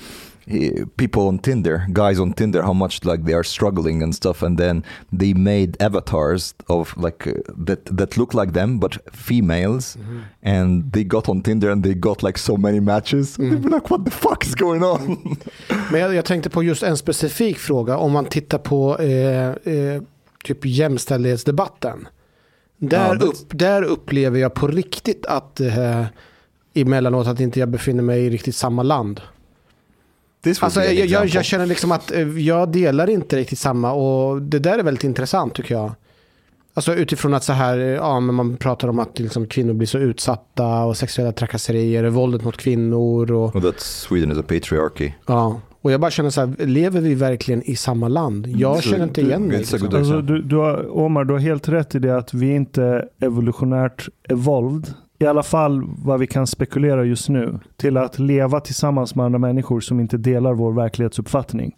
people 0.95 1.21
on 1.21 1.39
Tinder, 1.39 1.85
guys 1.89 2.19
on 2.19 2.33
Tinder, 2.33 2.61
how 2.61 2.73
much 2.73 3.05
like 3.05 3.23
they 3.25 3.33
are 3.33 3.43
struggling 3.43 4.03
and 4.03 4.15
stuff, 4.15 4.43
and 4.43 4.59
then 4.59 4.83
they 5.19 5.33
made 5.33 5.77
avatars 5.79 6.53
of 6.67 6.93
like 6.97 7.27
uh, 7.27 7.33
that 7.65 7.97
that 7.97 8.17
look 8.17 8.33
like 8.33 8.53
them 8.53 8.79
but 8.79 8.97
females, 9.13 9.97
and 10.43 10.91
they 10.91 11.03
got 11.03 11.29
on 11.29 11.41
Tinder 11.41 11.71
and 11.71 11.83
they 11.83 11.93
got 11.95 12.23
like 12.23 12.37
so 12.39 12.57
many 12.57 12.79
matches. 12.79 13.37
They 13.37 13.55
were 13.55 13.69
like, 13.69 13.89
what 13.89 14.05
the 14.05 14.11
fuck 14.11 14.45
is 14.45 14.55
going 14.55 14.83
on? 14.83 15.37
Men 15.91 16.01
jag, 16.01 16.15
jag 16.15 16.25
tänkte 16.25 16.49
på 16.49 16.63
just 16.63 16.83
en 16.83 16.97
specifik 16.97 17.57
fråga. 17.57 17.97
Om 17.97 18.11
man 18.11 18.25
tittar 18.25 18.57
på 18.57 18.97
eh, 18.97 19.73
eh, 19.73 20.01
typ 20.43 20.65
jämställdhetsdebatten. 20.65 22.07
Där, 22.77 23.17
Ja, 23.19 23.25
upp, 23.25 23.35
där 23.49 23.81
upplever 23.81 24.39
jag 24.39 24.53
på 24.53 24.67
riktigt 24.67 25.25
att 25.25 25.59
eh, 25.59 26.05
emellanåt 26.73 27.27
att 27.27 27.39
inte 27.39 27.59
jag 27.59 27.69
befinner 27.69 28.03
mig 28.03 28.25
i 28.25 28.29
riktigt 28.29 28.55
samma 28.55 28.83
land. 28.83 29.21
Alltså, 30.61 30.83
jag, 30.83 31.07
jag, 31.07 31.25
jag 31.27 31.45
känner 31.45 31.65
liksom 31.65 31.91
att 31.91 32.11
eh, 32.11 32.39
jag 32.39 32.71
delar 32.71 33.09
inte 33.09 33.37
riktigt 33.37 33.59
samma 33.59 33.91
och 33.91 34.41
det 34.41 34.59
där 34.59 34.79
är 34.79 34.83
väldigt 34.83 35.03
intressant 35.03 35.55
tycker 35.55 35.75
jag. 35.75 35.91
Alltså 36.73 36.93
utifrån 36.95 37.33
att 37.33 37.43
så 37.43 37.53
här, 37.53 37.77
eh, 37.77 37.85
ja 37.85 38.19
men 38.19 38.35
man 38.35 38.57
pratar 38.57 38.87
om 38.87 38.99
att 38.99 39.19
liksom 39.19 39.47
kvinnor 39.47 39.73
blir 39.73 39.87
så 39.87 39.97
utsatta 39.97 40.83
och 40.83 40.97
sexuella 40.97 41.31
trakasserier, 41.31 42.03
våldet 42.03 42.43
mot 42.43 42.57
kvinnor 42.57 43.31
och 43.31 43.55
Well, 43.55 43.63
that 43.63 43.79
Sweden 43.79 44.31
is 44.31 44.37
a 44.37 44.43
patriarchy. 44.47 45.11
ja. 45.27 45.61
Och 45.85 45.91
jag 45.91 46.01
bara 46.01 46.11
känner 46.11 46.29
så 46.29 46.41
här, 46.41 46.65
lever 46.65 47.01
vi 47.01 47.15
verkligen 47.15 47.63
i 47.63 47.75
samma 47.75 48.07
land? 48.07 48.47
Jag 48.47 48.75
Så 48.75 48.89
känner 48.89 49.03
inte 49.03 49.21
igen 49.21 49.47
mig. 49.47 49.57
Liksom. 49.57 49.89
Alltså, 49.93 50.21
du, 50.21 50.41
du 50.41 50.55
har, 50.55 50.97
Omar, 50.97 51.23
du 51.23 51.33
har 51.33 51.39
helt 51.39 51.69
rätt 51.69 51.95
i 51.95 51.99
det 51.99 52.17
att 52.17 52.33
vi 52.33 52.55
inte 52.55 52.83
är 52.83 53.09
evolutionärt 53.19 54.09
evolved. 54.29 54.93
I 55.19 55.25
alla 55.25 55.43
fall 55.43 55.83
vad 55.97 56.19
vi 56.19 56.27
kan 56.27 56.47
spekulera 56.47 57.03
just 57.03 57.29
nu. 57.29 57.59
Till 57.77 57.97
att 57.97 58.19
leva 58.19 58.59
tillsammans 58.59 59.15
med 59.15 59.25
andra 59.25 59.39
människor 59.39 59.79
som 59.79 59.99
inte 59.99 60.17
delar 60.17 60.53
vår 60.53 60.71
verklighetsuppfattning. 60.71 61.75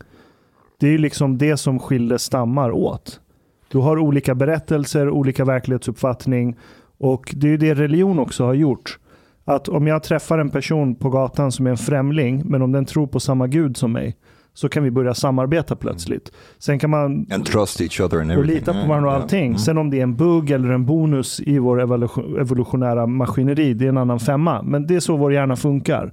Det 0.79 0.87
är 0.87 0.91
ju 0.91 0.97
liksom 0.97 1.37
det 1.37 1.57
som 1.57 1.79
skiljer 1.79 2.17
stammar 2.17 2.71
åt. 2.71 3.19
Du 3.71 3.77
har 3.77 3.99
olika 3.99 4.35
berättelser, 4.35 5.09
olika 5.09 5.45
verklighetsuppfattning. 5.45 6.57
Och 6.97 7.33
det 7.37 7.47
är 7.47 7.51
ju 7.51 7.57
det 7.57 7.73
religion 7.73 8.19
också 8.19 8.45
har 8.45 8.53
gjort. 8.53 8.99
Att 9.47 9.67
om 9.69 9.87
jag 9.87 10.03
träffar 10.03 10.37
en 10.39 10.49
person 10.49 10.95
på 10.95 11.09
gatan 11.09 11.51
som 11.51 11.67
är 11.67 11.71
en 11.71 11.77
främling, 11.77 12.41
men 12.45 12.61
om 12.61 12.71
den 12.71 12.85
tror 12.85 13.07
på 13.07 13.19
samma 13.19 13.47
gud 13.47 13.77
som 13.77 13.91
mig, 13.91 14.15
så 14.53 14.69
kan 14.69 14.83
vi 14.83 14.91
börja 14.91 15.13
samarbeta 15.13 15.75
plötsligt. 15.75 16.31
Sen 16.59 16.79
kan 16.79 16.89
man 16.89 17.25
And 17.31 17.45
trust 17.45 17.81
each 17.81 18.01
other 18.01 18.17
and 18.21 18.31
och 18.31 18.37
everything. 18.37 18.55
lita 18.59 18.71
på 18.71 18.77
Yeah, 18.77 18.89
varandra 18.89 19.09
och 19.09 19.13
yeah. 19.13 19.23
allting. 19.23 19.45
Mm. 19.45 19.57
Sen 19.57 19.77
om 19.77 19.89
det 19.89 19.99
är 19.99 20.03
en 20.03 20.15
bugg 20.15 20.51
eller 20.51 20.69
en 20.69 20.85
bonus 20.85 21.39
i 21.39 21.59
vår 21.59 21.81
evolution- 21.81 22.39
evolutionära 22.41 23.05
maskineri, 23.07 23.73
det 23.73 23.85
är 23.85 23.89
en 23.89 23.97
annan 23.97 24.19
femma. 24.19 24.61
Men 24.63 24.87
det 24.87 24.95
är 24.95 24.99
så 24.99 25.17
vår 25.17 25.33
hjärna 25.33 25.55
funkar. 25.55 26.11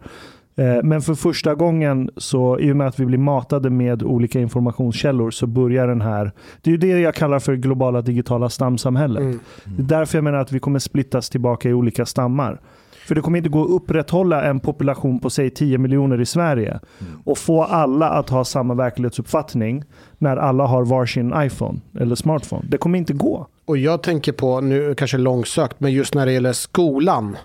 Eh, 0.56 0.82
Men 0.84 1.00
för 1.02 1.14
första 1.14 1.54
gången, 1.54 2.10
så 2.16 2.58
i 2.58 2.72
och 2.72 2.76
med 2.76 2.86
att 2.86 3.00
vi 3.00 3.06
blir 3.06 3.18
matade 3.18 3.70
med 3.70 4.02
olika 4.02 4.40
informationskällor, 4.40 5.30
så 5.30 5.46
börjar 5.46 5.88
den 5.88 6.00
här... 6.00 6.32
Det 6.62 6.70
är 6.70 6.72
ju 6.72 6.78
det 6.78 7.00
jag 7.00 7.14
kallar 7.14 7.38
för 7.38 7.54
globala 7.56 8.00
digitala 8.02 8.48
stamsamhället. 8.48 9.22
Mm. 9.22 9.40
Det 9.64 9.82
är 9.82 9.98
därför 9.98 10.18
jag 10.18 10.24
menar 10.24 10.38
att 10.38 10.52
vi 10.52 10.58
kommer 10.58 10.78
splittas 10.78 11.30
tillbaka 11.30 11.68
i 11.68 11.72
olika 11.72 12.06
stammar. 12.06 12.60
För 13.06 13.14
det 13.14 13.20
kommer 13.20 13.38
inte 13.38 13.50
gå 13.50 13.64
att 13.64 13.70
upprätthålla 13.70 14.42
en 14.42 14.60
population 14.60 15.20
på 15.20 15.30
säg 15.30 15.50
10 15.50 15.78
miljoner 15.78 16.20
i 16.20 16.26
Sverige 16.26 16.80
och 17.24 17.38
få 17.38 17.62
alla 17.62 18.08
att 18.08 18.30
ha 18.30 18.44
samma 18.44 18.74
verklighetsuppfattning 18.74 19.84
när 20.18 20.36
alla 20.36 20.66
har 20.66 20.84
varsin 20.84 21.34
iPhone 21.36 21.80
eller 22.00 22.14
smartphone. 22.14 22.64
Det 22.68 22.78
kommer 22.78 22.98
inte 22.98 23.12
gå. 23.12 23.46
Och 23.66 23.78
jag 23.78 24.02
tänker 24.02 24.32
på, 24.32 24.60
nu 24.60 24.94
kanske 24.94 25.18
långsökt, 25.18 25.80
men 25.80 25.92
just 25.92 26.14
när 26.14 26.26
det 26.26 26.32
gäller 26.32 26.52
skolan 26.52 27.36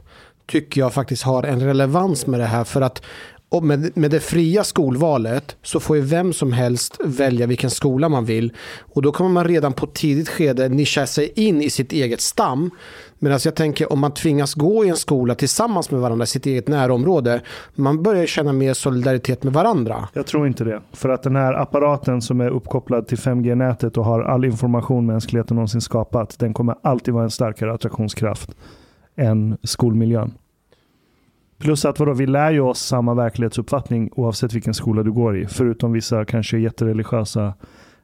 tycker 0.45 0.81
jag 0.81 0.94
faktiskt 0.94 1.23
har 1.23 1.44
en 1.44 1.60
relevans 1.60 2.27
med 2.27 2.40
det 2.40 2.45
här. 2.45 2.64
För 2.64 2.81
att 2.81 3.02
och 3.50 3.64
med, 3.64 3.98
med 3.98 4.12
det 4.12 4.20
fria 4.20 4.64
skolvalet 4.64 5.56
så 5.62 5.80
får 5.80 5.96
ju 5.96 6.02
vem 6.02 6.34
som 6.34 6.54
helst 6.54 6.98
välja 7.06 7.48
vilken 7.48 7.70
skola 7.70 8.10
man 8.10 8.26
vill. 8.26 8.54
Och 8.94 9.02
då 9.02 9.12
kommer 9.12 9.30
man 9.30 9.44
redan 9.44 9.74
på 9.74 9.88
tidigt 9.88 10.30
skede 10.30 10.70
nischa 10.70 11.08
sig 11.08 11.32
in 11.36 11.62
i 11.62 11.70
sitt 11.70 11.92
eget 11.92 12.22
stam. 12.22 12.72
Medan 13.20 13.40
jag 13.46 13.56
tänker 13.56 13.94
om 13.94 14.00
man 14.00 14.14
tvingas 14.14 14.54
gå 14.54 14.86
i 14.86 14.90
en 14.90 14.96
skola 14.96 15.36
tillsammans 15.36 15.92
med 15.92 16.02
varandra 16.02 16.24
i 16.24 16.28
sitt 16.28 16.46
eget 16.46 16.68
närområde. 16.68 17.42
Man 17.76 18.04
börjar 18.04 18.26
känna 18.26 18.54
mer 18.54 18.74
solidaritet 18.74 19.44
med 19.44 19.54
varandra. 19.54 20.08
Jag 20.14 20.28
tror 20.28 20.48
inte 20.48 20.64
det. 20.64 20.82
För 20.94 21.10
att 21.10 21.24
den 21.24 21.36
här 21.36 21.54
apparaten 21.54 22.22
som 22.22 22.42
är 22.42 22.50
uppkopplad 22.50 23.08
till 23.08 23.18
5G-nätet 23.18 23.98
och 23.98 24.06
har 24.06 24.22
all 24.22 24.46
information 24.46 25.06
mänskligheten 25.06 25.56
någonsin 25.56 25.82
skapat, 25.82 26.40
den 26.40 26.54
kommer 26.54 26.76
alltid 26.84 27.14
vara 27.14 27.24
en 27.24 27.32
starkare 27.32 27.74
attraktionskraft 27.74 28.56
än 29.18 29.58
skolmiljön. 29.64 30.34
Plus 31.60 31.86
att 31.86 31.99
vadå, 31.99 32.14
vi 32.14 32.27
lär 32.27 32.52
ju 32.52 32.60
oss 32.60 32.80
samma 32.80 33.14
verklighetsuppfattning 33.14 34.10
oavsett 34.11 34.53
vilken 34.53 34.73
skola 34.73 35.03
du 35.03 35.11
går 35.11 35.38
i. 35.38 35.48
Förutom 35.48 35.91
vissa 35.91 36.26
kanske 36.26 36.57
jättereligiösa 36.57 37.53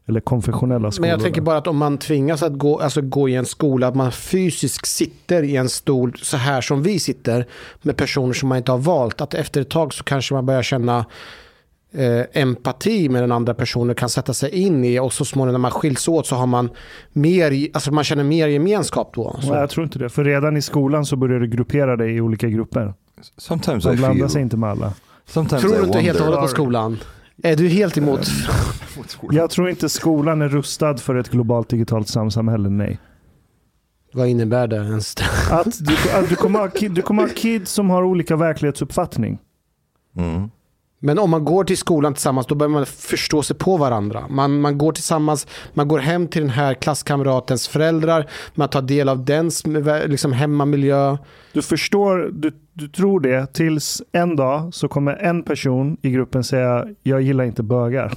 eller 0.07 0.19
konfessionella 0.19 0.91
skolor. 0.91 1.01
Men 1.01 1.09
jag 1.09 1.21
tänker 1.23 1.41
bara 1.41 1.57
att 1.57 1.67
om 1.67 1.77
man 1.77 1.97
tvingas 1.97 2.43
att 2.43 2.53
gå, 2.53 2.79
alltså 2.79 3.01
gå 3.01 3.29
i 3.29 3.35
en 3.35 3.45
skola, 3.45 3.87
att 3.87 3.95
man 3.95 4.11
fysiskt 4.11 4.87
sitter 4.87 5.43
i 5.43 5.55
en 5.55 5.69
stol 5.69 6.13
så 6.21 6.37
här 6.37 6.61
som 6.61 6.83
vi 6.83 6.99
sitter 6.99 7.45
med 7.81 7.97
personer 7.97 8.33
som 8.33 8.49
man 8.49 8.57
inte 8.57 8.71
har 8.71 8.79
valt, 8.79 9.21
att 9.21 9.33
efter 9.33 9.61
ett 9.61 9.69
tag 9.69 9.93
så 9.93 10.03
kanske 10.03 10.33
man 10.33 10.45
börjar 10.45 10.61
känna 10.61 11.05
eh, 11.93 12.41
empati 12.41 13.09
med 13.09 13.23
den 13.23 13.31
andra 13.31 13.53
personen, 13.53 13.95
kan 13.95 14.09
sätta 14.09 14.33
sig 14.33 14.49
in 14.49 14.85
i 14.85 14.99
och 14.99 15.13
så 15.13 15.25
småningom 15.25 15.53
när 15.53 15.59
man 15.59 15.71
skiljs 15.71 16.07
åt 16.07 16.27
så 16.27 16.35
har 16.35 16.47
man 16.47 16.69
mer, 17.13 17.67
alltså 17.73 17.91
man 17.91 18.03
känner 18.03 18.23
mer 18.23 18.47
gemenskap 18.47 19.11
då. 19.15 19.35
Så. 19.41 19.53
Jag 19.53 19.69
tror 19.69 19.83
inte 19.83 19.99
det. 19.99 20.09
För 20.09 20.23
redan 20.23 20.57
i 20.57 20.61
skolan 20.61 21.05
så 21.05 21.15
börjar 21.15 21.39
du 21.39 21.47
gruppera 21.47 21.95
dig 21.95 22.15
i 22.15 22.21
olika 22.21 22.47
grupper. 22.47 22.93
Sometimes 23.37 23.85
Man 23.85 23.93
I 23.93 23.97
blandar 23.97 24.15
feel... 24.17 24.29
sig 24.29 24.41
inte 24.41 24.57
med 24.57 24.69
alla. 24.69 24.93
Sometimes 25.25 25.61
Tror 25.61 25.75
I 25.75 25.79
du 25.79 25.85
inte 25.85 25.99
helt 25.99 26.19
och 26.19 26.25
hållet 26.25 26.41
på 26.41 26.47
skolan? 26.47 26.97
Är 27.43 27.55
du 27.55 27.67
helt 27.67 27.97
emot? 27.97 28.27
Jag 29.31 29.49
tror 29.49 29.69
inte 29.69 29.89
skolan 29.89 30.41
är 30.41 30.49
rustad 30.49 30.97
för 30.97 31.15
ett 31.15 31.29
globalt 31.29 31.69
digitalt 31.69 32.07
samhälle, 32.31 32.69
nej. 32.69 32.99
Vad 34.13 34.27
innebär 34.27 34.67
det 34.67 34.75
ens? 34.75 35.15
Att 35.51 35.85
du, 35.85 35.95
att 36.13 36.29
du, 36.29 36.35
kommer 36.35 36.59
ha, 36.59 36.67
kid- 36.67 36.91
du 36.93 37.01
kommer 37.01 37.21
ha 37.23 37.29
kids 37.35 37.71
som 37.71 37.89
har 37.89 38.03
olika 38.03 38.35
verklighetsuppfattning. 38.35 39.39
Mm. 40.17 40.49
Men 40.99 41.19
om 41.19 41.29
man 41.29 41.45
går 41.45 41.63
till 41.63 41.77
skolan 41.77 42.13
tillsammans 42.13 42.47
då 42.47 42.55
börjar 42.55 42.69
man 42.69 42.85
förstå 42.85 43.43
sig 43.43 43.55
på 43.55 43.77
varandra. 43.77 44.27
Man, 44.29 44.61
man 44.61 44.77
går 44.77 44.91
tillsammans, 44.91 45.47
man 45.73 45.87
går 45.87 45.99
hem 45.99 46.27
till 46.27 46.41
den 46.41 46.49
här 46.49 46.73
klasskamratens 46.73 47.67
föräldrar, 47.67 48.29
man 48.55 48.69
tar 48.69 48.81
del 48.81 49.09
av 49.09 49.25
dens 49.25 49.63
liksom, 50.05 50.33
hemmamiljö. 50.33 51.17
Du 51.53 51.61
förstår, 51.61 52.29
du, 52.33 52.51
du 52.73 52.87
tror 52.87 53.19
det 53.19 53.53
tills 53.53 54.01
en 54.11 54.35
dag 54.35 54.73
så 54.73 54.87
kommer 54.87 55.13
en 55.13 55.43
person 55.43 55.97
i 56.01 56.11
gruppen 56.11 56.43
säga 56.43 56.85
jag 57.03 57.21
gillar 57.21 57.43
inte 57.43 57.63
bögar. 57.63 58.13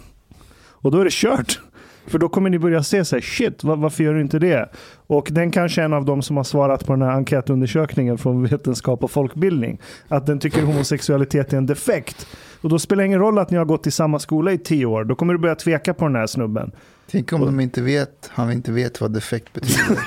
Och 0.80 0.90
då 0.90 1.00
är 1.00 1.04
det 1.04 1.12
kört. 1.12 1.60
För 2.08 2.18
då 2.18 2.28
kommer 2.28 2.50
ni 2.50 2.58
börja 2.58 2.82
se 2.82 3.04
sig, 3.04 3.22
shit, 3.22 3.64
var, 3.64 3.76
varför 3.76 4.04
gör 4.04 4.14
du 4.14 4.20
inte 4.20 4.38
det? 4.38 4.68
Och 5.06 5.28
den 5.30 5.50
kanske 5.50 5.80
är 5.80 5.84
en 5.84 5.92
av 5.92 6.04
de 6.04 6.22
som 6.22 6.36
har 6.36 6.44
svarat 6.44 6.86
på 6.86 6.92
den 6.92 7.02
här 7.02 7.10
enkätundersökningen 7.10 8.18
från 8.18 8.42
Vetenskap 8.42 9.04
och 9.04 9.10
folkbildning. 9.10 9.80
Att 10.08 10.26
den 10.26 10.38
tycker 10.38 10.62
homosexualitet 10.62 11.52
är 11.52 11.56
en 11.56 11.66
defekt. 11.66 12.26
Och 12.60 12.68
då 12.68 12.78
spelar 12.78 13.02
det 13.02 13.06
ingen 13.06 13.18
roll 13.20 13.38
att 13.38 13.50
ni 13.50 13.56
har 13.56 13.64
gått 13.64 13.86
i 13.86 13.90
samma 13.90 14.18
skola 14.18 14.52
i 14.52 14.58
tio 14.58 14.86
år. 14.86 15.04
Då 15.04 15.14
kommer 15.14 15.34
du 15.34 15.38
börja 15.38 15.54
tveka 15.54 15.94
på 15.94 16.04
den 16.04 16.16
här 16.16 16.26
snubben. 16.26 16.72
Tänk 17.10 17.32
om 17.32 17.40
de 17.40 17.60
inte 17.60 17.82
vet, 17.82 18.30
han 18.32 18.52
inte 18.52 18.72
vet 18.72 19.00
vad 19.00 19.12
defekt 19.12 19.52
betyder. 19.52 19.98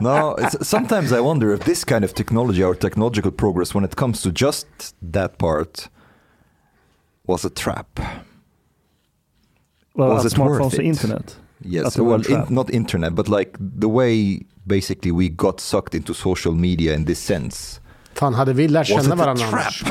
No, 0.00 0.36
sometimes 0.60 1.12
I 1.12 1.20
wonder 1.20 1.54
if 1.54 1.64
this 1.64 1.84
kind 1.84 2.04
of 2.04 2.12
technology 2.14 2.64
or 2.64 2.74
technological 2.74 3.32
progress, 3.32 3.74
when 3.74 3.84
it 3.84 3.94
comes 3.96 4.22
to 4.22 4.30
just 4.34 4.66
that 5.12 5.38
part, 5.38 5.88
was 7.26 7.44
a 7.44 7.50
trap. 7.54 8.00
Well, 9.94 10.08
Was 10.08 10.24
it 10.26 10.32
smartphones 10.32 10.58
worth 10.58 10.66
och 10.66 10.74
it? 10.74 10.80
internet. 10.80 11.38
Yes, 11.64 11.98
well, 11.98 12.22
in, 12.28 12.44
not 12.54 12.70
internet, 12.70 13.14
but 13.14 13.28
like 13.28 13.50
the 13.80 13.88
way 13.88 14.42
basically 14.66 15.10
we 15.12 15.28
got 15.28 15.60
sucked 15.60 15.94
into 15.94 16.14
social 16.14 16.54
media 16.54 16.94
in 16.94 17.04
this 17.06 17.18
sense. 17.18 17.80
Fan, 18.16 18.34
hade 18.34 18.52
vi 18.52 18.68
lärt 18.68 18.86
känna 18.86 19.14
varandra 19.14 19.44
annars? 19.44 19.84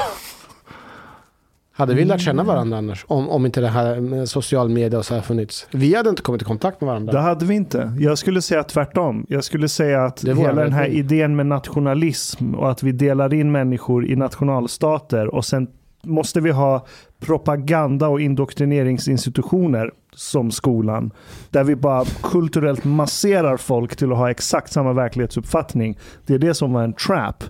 Hade 1.71 1.93
vi 1.93 2.05
lärt 2.05 2.21
känna 2.21 2.43
varandra 2.43 2.77
annars? 2.77 3.05
Om, 3.07 3.29
om 3.29 3.45
inte 3.45 3.61
det 3.61 3.67
här 3.67 3.99
med 3.99 4.29
social 4.29 4.69
media 4.69 4.99
och 4.99 5.05
så 5.05 5.13
här 5.15 5.21
funnits. 5.21 5.67
Vi 5.71 5.95
hade 5.95 6.09
inte 6.09 6.21
kommit 6.21 6.41
i 6.41 6.45
kontakt 6.45 6.81
med 6.81 6.87
varandra. 6.87 7.13
Det 7.13 7.19
hade 7.19 7.45
vi 7.45 7.55
inte. 7.55 7.93
Jag 7.99 8.17
skulle 8.17 8.41
säga 8.41 8.63
tvärtom. 8.63 9.25
Jag 9.29 9.43
skulle 9.43 9.69
säga 9.69 10.03
att 10.03 10.23
hela 10.23 10.63
den 10.63 10.73
här 10.73 10.87
idén 10.87 11.35
med 11.35 11.45
nationalism 11.45 12.55
och 12.55 12.71
att 12.71 12.83
vi 12.83 12.91
delar 12.91 13.33
in 13.33 13.51
människor 13.51 14.07
i 14.07 14.15
nationalstater 14.15 15.35
och 15.35 15.45
sen 15.45 15.67
måste 16.03 16.41
vi 16.41 16.51
ha 16.51 16.85
propaganda 17.19 18.07
och 18.07 18.21
indoktrineringsinstitutioner 18.21 19.91
som 20.13 20.51
skolan. 20.51 21.11
Där 21.49 21.63
vi 21.63 21.75
bara 21.75 22.05
kulturellt 22.23 22.83
masserar 22.83 23.57
folk 23.57 23.95
till 23.95 24.11
att 24.11 24.17
ha 24.17 24.31
exakt 24.31 24.71
samma 24.71 24.93
verklighetsuppfattning. 24.93 25.97
Det 26.25 26.33
är 26.33 26.39
det 26.39 26.53
som 26.53 26.73
var 26.73 26.83
en 26.83 26.93
trap. 26.93 27.43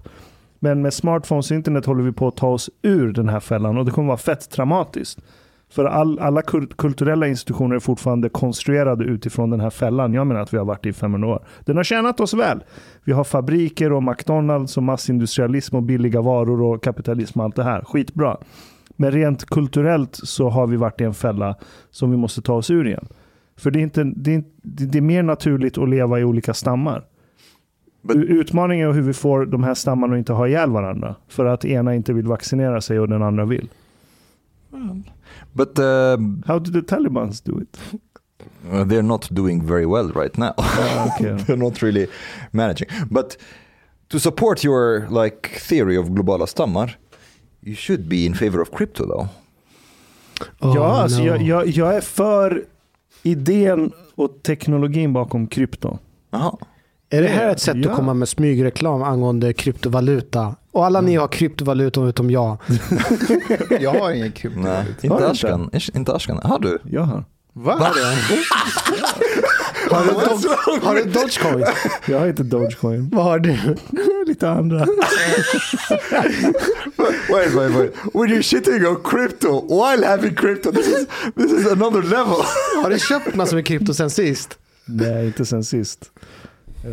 Men 0.65 0.81
med 0.81 0.93
smartphones 0.93 1.51
och 1.51 1.55
internet 1.55 1.85
håller 1.85 2.03
vi 2.03 2.11
på 2.11 2.27
att 2.27 2.35
ta 2.35 2.47
oss 2.47 2.69
ur 2.81 3.13
den 3.13 3.29
här 3.29 3.39
fällan 3.39 3.77
och 3.77 3.85
det 3.85 3.91
kommer 3.91 4.07
vara 4.07 4.17
fett 4.17 4.49
traumatiskt. 4.49 5.21
För 5.69 5.85
all, 5.85 6.19
alla 6.19 6.41
kulturella 6.77 7.27
institutioner 7.27 7.75
är 7.75 7.79
fortfarande 7.79 8.29
konstruerade 8.29 9.03
utifrån 9.03 9.49
den 9.49 9.59
här 9.59 9.69
fällan. 9.69 10.13
Jag 10.13 10.27
menar 10.27 10.41
att 10.41 10.53
vi 10.53 10.57
har 10.57 10.65
varit 10.65 10.85
i 10.85 10.93
500 10.93 11.27
år. 11.27 11.45
Den 11.65 11.77
har 11.77 11.83
tjänat 11.83 12.19
oss 12.19 12.33
väl. 12.33 12.63
Vi 13.03 13.13
har 13.13 13.23
fabriker 13.23 13.91
och 13.91 14.03
McDonalds 14.03 14.77
och 14.77 14.83
massindustrialism 14.83 15.75
och 15.75 15.83
billiga 15.83 16.21
varor 16.21 16.61
och 16.61 16.83
kapitalism 16.83 17.39
och 17.39 17.45
allt 17.45 17.55
det 17.55 17.63
här. 17.63 17.81
Skitbra. 17.81 18.37
Men 18.89 19.11
rent 19.11 19.45
kulturellt 19.45 20.19
så 20.23 20.49
har 20.49 20.67
vi 20.67 20.77
varit 20.77 21.01
i 21.01 21.03
en 21.03 21.13
fälla 21.13 21.55
som 21.91 22.11
vi 22.11 22.17
måste 22.17 22.41
ta 22.41 22.53
oss 22.53 22.69
ur 22.69 22.87
igen. 22.87 23.07
För 23.57 23.71
det 23.71 23.79
är, 23.79 23.83
inte, 23.83 24.03
det 24.03 24.35
är, 24.35 24.43
det 24.63 24.97
är 24.97 25.01
mer 25.01 25.23
naturligt 25.23 25.77
att 25.77 25.89
leva 25.89 26.19
i 26.19 26.23
olika 26.23 26.53
stammar. 26.53 27.03
But- 28.07 28.17
Utmaningen 28.17 28.89
är 28.89 28.93
hur 28.93 29.01
vi 29.01 29.13
får 29.13 29.45
de 29.45 29.63
här 29.63 29.73
stammarna 29.73 30.13
att 30.13 30.17
inte 30.17 30.33
ha 30.33 30.47
ihjäl 30.47 30.69
varandra. 30.69 31.15
För 31.27 31.45
att 31.45 31.65
ena 31.65 31.95
inte 31.95 32.13
vill 32.13 32.27
vaccinera 32.27 32.81
sig 32.81 32.99
och 32.99 33.09
den 33.09 33.23
andra 33.23 33.45
vill. 33.45 33.69
But 35.53 35.79
um, 35.79 36.43
How 36.45 36.59
did 36.59 36.73
the 36.73 36.81
Talibans 36.81 37.41
do 37.41 37.61
it? 37.61 37.79
uh, 38.71 38.83
they're 38.85 39.01
not 39.01 39.27
doing 39.31 39.67
very 39.67 39.85
well 39.85 40.11
right 40.15 40.37
now. 40.37 40.53
okay. 41.07 41.31
they're 41.45 41.57
not 41.57 41.83
really 41.83 42.07
managing. 42.51 42.87
But 43.09 43.37
to 44.09 44.19
support 44.19 44.63
your 44.65 45.07
like 45.09 45.49
theory 45.59 45.97
of 45.97 46.09
globala 46.09 46.47
stammar, 46.47 46.97
you 47.61 47.75
should 47.75 48.09
be 48.09 48.25
in 48.25 48.33
favor 48.33 48.61
of 48.61 48.71
crypto 48.71 49.05
though. 49.05 49.27
Oh, 50.61 50.75
ja, 50.75 51.01
alltså 51.01 51.19
no. 51.19 51.25
jag, 51.25 51.41
jag, 51.41 51.67
jag 51.67 51.95
är 51.95 52.01
för 52.01 52.65
idén 53.23 53.91
och 54.15 54.43
teknologin 54.43 55.13
bakom 55.13 55.47
krypto. 55.47 55.97
Aha. 56.31 56.59
Är 57.17 57.21
det 57.21 57.27
här 57.27 57.49
ett 57.51 57.59
sätt 57.61 57.77
Ja. 57.79 57.89
att 57.89 57.95
komma 57.95 58.13
med 58.13 58.29
smygreklam 58.29 59.03
angående 59.03 59.53
kryptovaluta? 59.53 60.55
Och 60.71 60.85
alla 60.85 61.01
ni 61.01 61.15
har 61.15 61.27
kryptovaluta 61.27 62.01
utom 62.01 62.31
jag. 62.31 62.57
Jag 63.79 63.91
har 63.93 64.11
ingen 64.11 64.31
krypto. 64.31 64.59
Nej, 64.59 64.85
Har 65.09 65.15
inte 65.15 65.27
Ashkan. 65.29 65.69
Inte 65.93 66.13
Ashkan. 66.13 66.39
Har 66.43 66.59
du? 66.59 66.79
Jag 66.91 67.01
har. 67.01 67.23
Va? 67.53 67.73
Har 67.73 67.93
du, 70.41 70.85
har 70.85 70.95
du 70.95 71.03
Dogecoin? 71.03 71.65
Jag 72.07 72.19
har 72.19 72.27
inte 72.27 72.43
Dogecoin. 72.43 73.09
Vad 73.13 73.25
har 73.25 73.39
du? 73.39 73.57
Lite 74.27 74.49
andra. 74.49 74.85
Wait, 77.29 77.53
wait, 77.53 77.71
wait. 77.71 77.93
When 78.13 78.29
you're 78.29 78.41
shitting 78.41 78.85
on 78.85 78.95
crypto 79.03 79.61
while 79.67 80.03
having 80.07 80.35
crypto, 80.35 80.71
this 80.71 80.87
is, 80.87 81.07
this 81.35 81.51
is 81.51 81.71
another 81.71 82.01
level. 82.01 82.35
Har 82.83 82.89
du 82.89 82.99
köpt 82.99 83.35
massor 83.35 83.55
med 83.55 83.65
krypto 83.65 83.93
sen 83.93 84.09
sist? 84.09 84.57
Nej, 84.85 85.25
inte 85.25 85.45
sen 85.45 85.63
sist. 85.63 86.11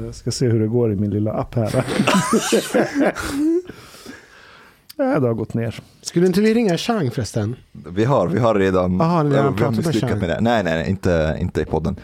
Jag 0.04 0.14
ska 0.14 0.30
se 0.30 0.48
hur 0.48 0.60
det 0.60 0.66
går 0.66 0.92
i 0.92 0.96
min 0.96 1.10
lilla 1.10 1.32
app 1.32 1.54
här. 1.54 1.84
Nej, 4.96 5.20
det 5.20 5.26
har 5.26 5.34
gått 5.34 5.54
ner. 5.54 5.80
Skulle 6.02 6.26
inte 6.26 6.40
vi 6.40 6.54
ringa 6.54 6.76
Chang 6.76 7.10
förresten? 7.10 7.56
Vi 7.72 8.04
har, 8.04 8.26
vi 8.28 8.38
har 8.38 8.54
redan, 8.54 9.00
Aha, 9.00 9.22
ni 9.22 9.28
har 9.30 9.36
ja, 9.36 9.42
vi 9.42 9.48
har 9.48 9.52
pratat 9.52 9.76
med 9.76 9.86
misslyckats 9.86 10.10
Chang. 10.12 10.20
med 10.20 10.28
det. 10.28 10.40
Nej, 10.40 10.64
nej, 10.64 10.74
nej 10.74 10.90
inte, 10.90 11.36
inte 11.40 11.60
i 11.60 11.64
podden. 11.64 11.96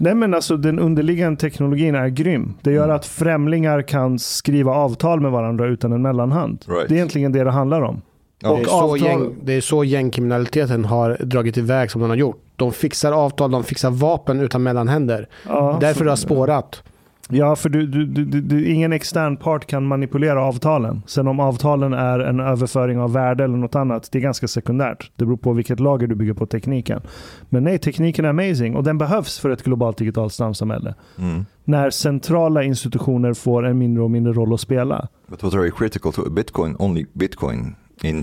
Nej 0.00 0.14
men 0.14 0.34
alltså 0.34 0.56
den 0.56 0.78
underliggande 0.78 1.40
teknologin 1.40 1.94
är 1.94 2.08
grym. 2.08 2.54
Det 2.62 2.72
gör 2.72 2.84
Mm. 2.84 2.96
att 2.96 3.06
främlingar 3.06 3.82
kan 3.82 4.18
skriva 4.18 4.72
avtal 4.72 5.20
med 5.20 5.30
varandra 5.30 5.66
utan 5.66 5.92
en 5.92 6.02
mellanhand. 6.02 6.64
Right. 6.68 6.88
Det 6.88 6.94
är 6.94 6.96
egentligen 6.96 7.32
det 7.32 7.44
det 7.44 7.50
handlar 7.50 7.82
om. 7.82 8.02
Ja. 8.42 8.54
Det 8.56 8.62
är, 8.62 8.64
så 8.64 8.70
avtal- 8.96 9.04
gäng, 9.04 9.34
det 9.42 9.52
är 9.52 9.60
så 9.60 9.84
gängkriminaliteten 9.84 10.84
har 10.84 11.16
dragit 11.20 11.58
iväg 11.58 11.90
som 11.90 12.00
den 12.00 12.10
har 12.10 12.16
gjort. 12.16 12.40
De 12.56 12.72
fixar 12.72 13.12
avtal, 13.12 13.50
de 13.50 13.64
fixar 13.64 13.90
vapen 13.90 14.40
utan 14.40 14.62
mellanhänder. 14.62 15.28
Ja, 15.48 15.78
Därför 15.80 15.94
för- 15.98 16.04
det 16.04 16.10
har 16.10 16.16
spårat. 16.16 16.82
Ja, 17.28 17.56
för 17.56 17.68
du, 17.68 17.86
du, 17.86 18.24
du, 18.24 18.68
ingen 18.68 18.92
extern 18.92 19.36
part 19.36 19.66
kan 19.66 19.86
manipulera 19.86 20.42
avtalen. 20.42 21.02
Sen 21.06 21.28
om 21.28 21.40
avtalen 21.40 21.92
är 21.92 22.18
en 22.18 22.40
överföring 22.40 22.98
av 22.98 23.12
värde 23.12 23.44
eller 23.44 23.56
något 23.56 23.74
annat, 23.74 24.08
det 24.12 24.18
är 24.18 24.22
ganska 24.22 24.48
sekundärt. 24.48 25.10
Det 25.16 25.24
beror 25.24 25.36
på 25.36 25.52
vilket 25.52 25.80
lager 25.80 26.06
du 26.06 26.14
bygger 26.14 26.34
på 26.34 26.46
tekniken. 26.46 27.00
Men 27.48 27.64
nej, 27.64 27.78
tekniken 27.78 28.24
är 28.24 28.28
amazing 28.28 28.76
och 28.76 28.84
den 28.84 28.98
behövs 28.98 29.38
för 29.38 29.50
ett 29.50 29.62
globalt 29.62 29.96
digitalt 29.96 30.32
stamsamhälle. 30.32 30.94
Mm. 31.18 31.46
När 31.64 31.90
centrala 31.90 32.62
institutioner 32.62 33.34
får 33.34 33.66
en 33.66 33.78
mindre 33.78 34.02
och 34.02 34.10
mindre 34.10 34.32
roll 34.32 34.54
att 34.54 34.60
spela. 34.60 35.08
But 35.26 35.42
what's 35.42 35.56
very 35.56 35.70
critical 35.70 36.12
to 36.12 36.30
Bitcoin, 36.30 36.76
only 36.78 37.06
Bitcoin 37.12 37.74
in 38.04 38.22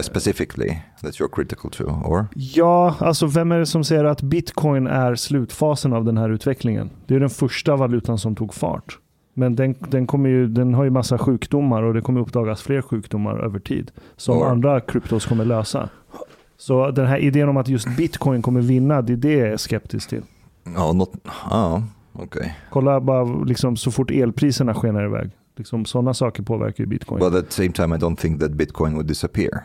specifically 0.00 0.78
that 1.02 1.14
you're 1.20 1.28
critical 1.34 1.70
to, 1.70 1.84
or? 1.84 2.26
Ja, 2.34 2.94
alltså 2.98 3.26
vem 3.26 3.52
är 3.52 3.58
det 3.58 3.66
som 3.66 3.84
säger 3.84 4.04
att 4.04 4.22
bitcoin 4.22 4.86
är 4.86 5.14
slutfasen 5.14 5.92
av 5.92 6.04
den 6.04 6.18
här 6.18 6.30
utvecklingen? 6.30 6.90
Det 7.06 7.14
är 7.14 7.20
den 7.20 7.30
första 7.30 7.76
valutan 7.76 8.18
som 8.18 8.36
tog 8.36 8.54
fart. 8.54 8.98
Men 9.34 9.56
den, 9.56 9.74
den, 9.88 10.06
kommer 10.06 10.28
ju, 10.28 10.46
den 10.48 10.74
har 10.74 10.84
ju 10.84 10.90
massa 10.90 11.18
sjukdomar 11.18 11.82
och 11.82 11.94
det 11.94 12.00
kommer 12.00 12.20
uppdagas 12.20 12.62
fler 12.62 12.82
sjukdomar 12.82 13.38
över 13.38 13.58
tid. 13.58 13.90
Som 14.16 14.38
Ja. 14.38 14.48
andra 14.50 14.80
kryptos 14.80 15.26
kommer 15.26 15.44
lösa. 15.44 15.88
Så 16.56 16.90
den 16.90 17.06
här 17.06 17.18
idén 17.18 17.48
om 17.48 17.56
att 17.56 17.68
just 17.68 17.96
bitcoin 17.96 18.42
kommer 18.42 18.60
vinna, 18.60 19.02
det 19.02 19.12
är 19.12 19.16
det 19.16 19.32
jag 19.32 19.48
är 19.48 19.56
skeptisk 19.56 20.08
till. 20.08 20.22
Ja, 20.76 20.92
not, 20.92 21.10
ah, 21.50 21.82
okej. 22.12 22.54
Kolla 22.70 23.00
bara 23.00 23.24
liksom, 23.44 23.76
så 23.76 23.90
fort 23.90 24.10
elpriserna 24.10 24.74
skenar 24.74 25.04
iväg. 25.04 25.30
Liksom, 25.56 25.84
sådana 25.84 26.14
saker 26.14 26.42
påverkar 26.42 26.84
ju 26.84 26.88
bitcoin. 26.88 27.18
But 27.20 27.34
at 27.34 27.50
the 27.50 27.52
same 27.52 27.72
time 27.72 27.96
I 27.96 27.98
don't 27.98 28.16
think 28.16 28.40
that 28.40 28.50
Bitcoin 28.52 28.92
would 28.92 29.06
disappear. 29.06 29.62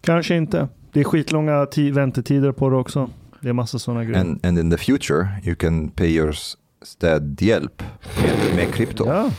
Kanske 0.00 0.36
inte. 0.36 0.68
Det 0.92 1.00
är 1.00 1.04
skitlånga 1.04 1.64
ti- 1.64 1.92
väntetider 1.92 2.52
på 2.52 2.70
det 2.70 2.76
också. 2.76 3.10
Det 3.40 3.48
är 3.48 3.52
massa 3.52 3.78
sådana 3.78 4.04
grejer. 4.04 4.20
And, 4.20 4.46
and 4.46 4.58
in 4.58 4.70
the 4.70 4.76
future 4.76 5.28
you 5.44 5.54
can 5.56 5.88
pay 5.90 6.08
your 6.16 6.34
städhjälp 6.82 7.82
med, 8.22 8.56
med 8.56 8.74
krypto. 8.74 9.06
Ja, 9.06 9.30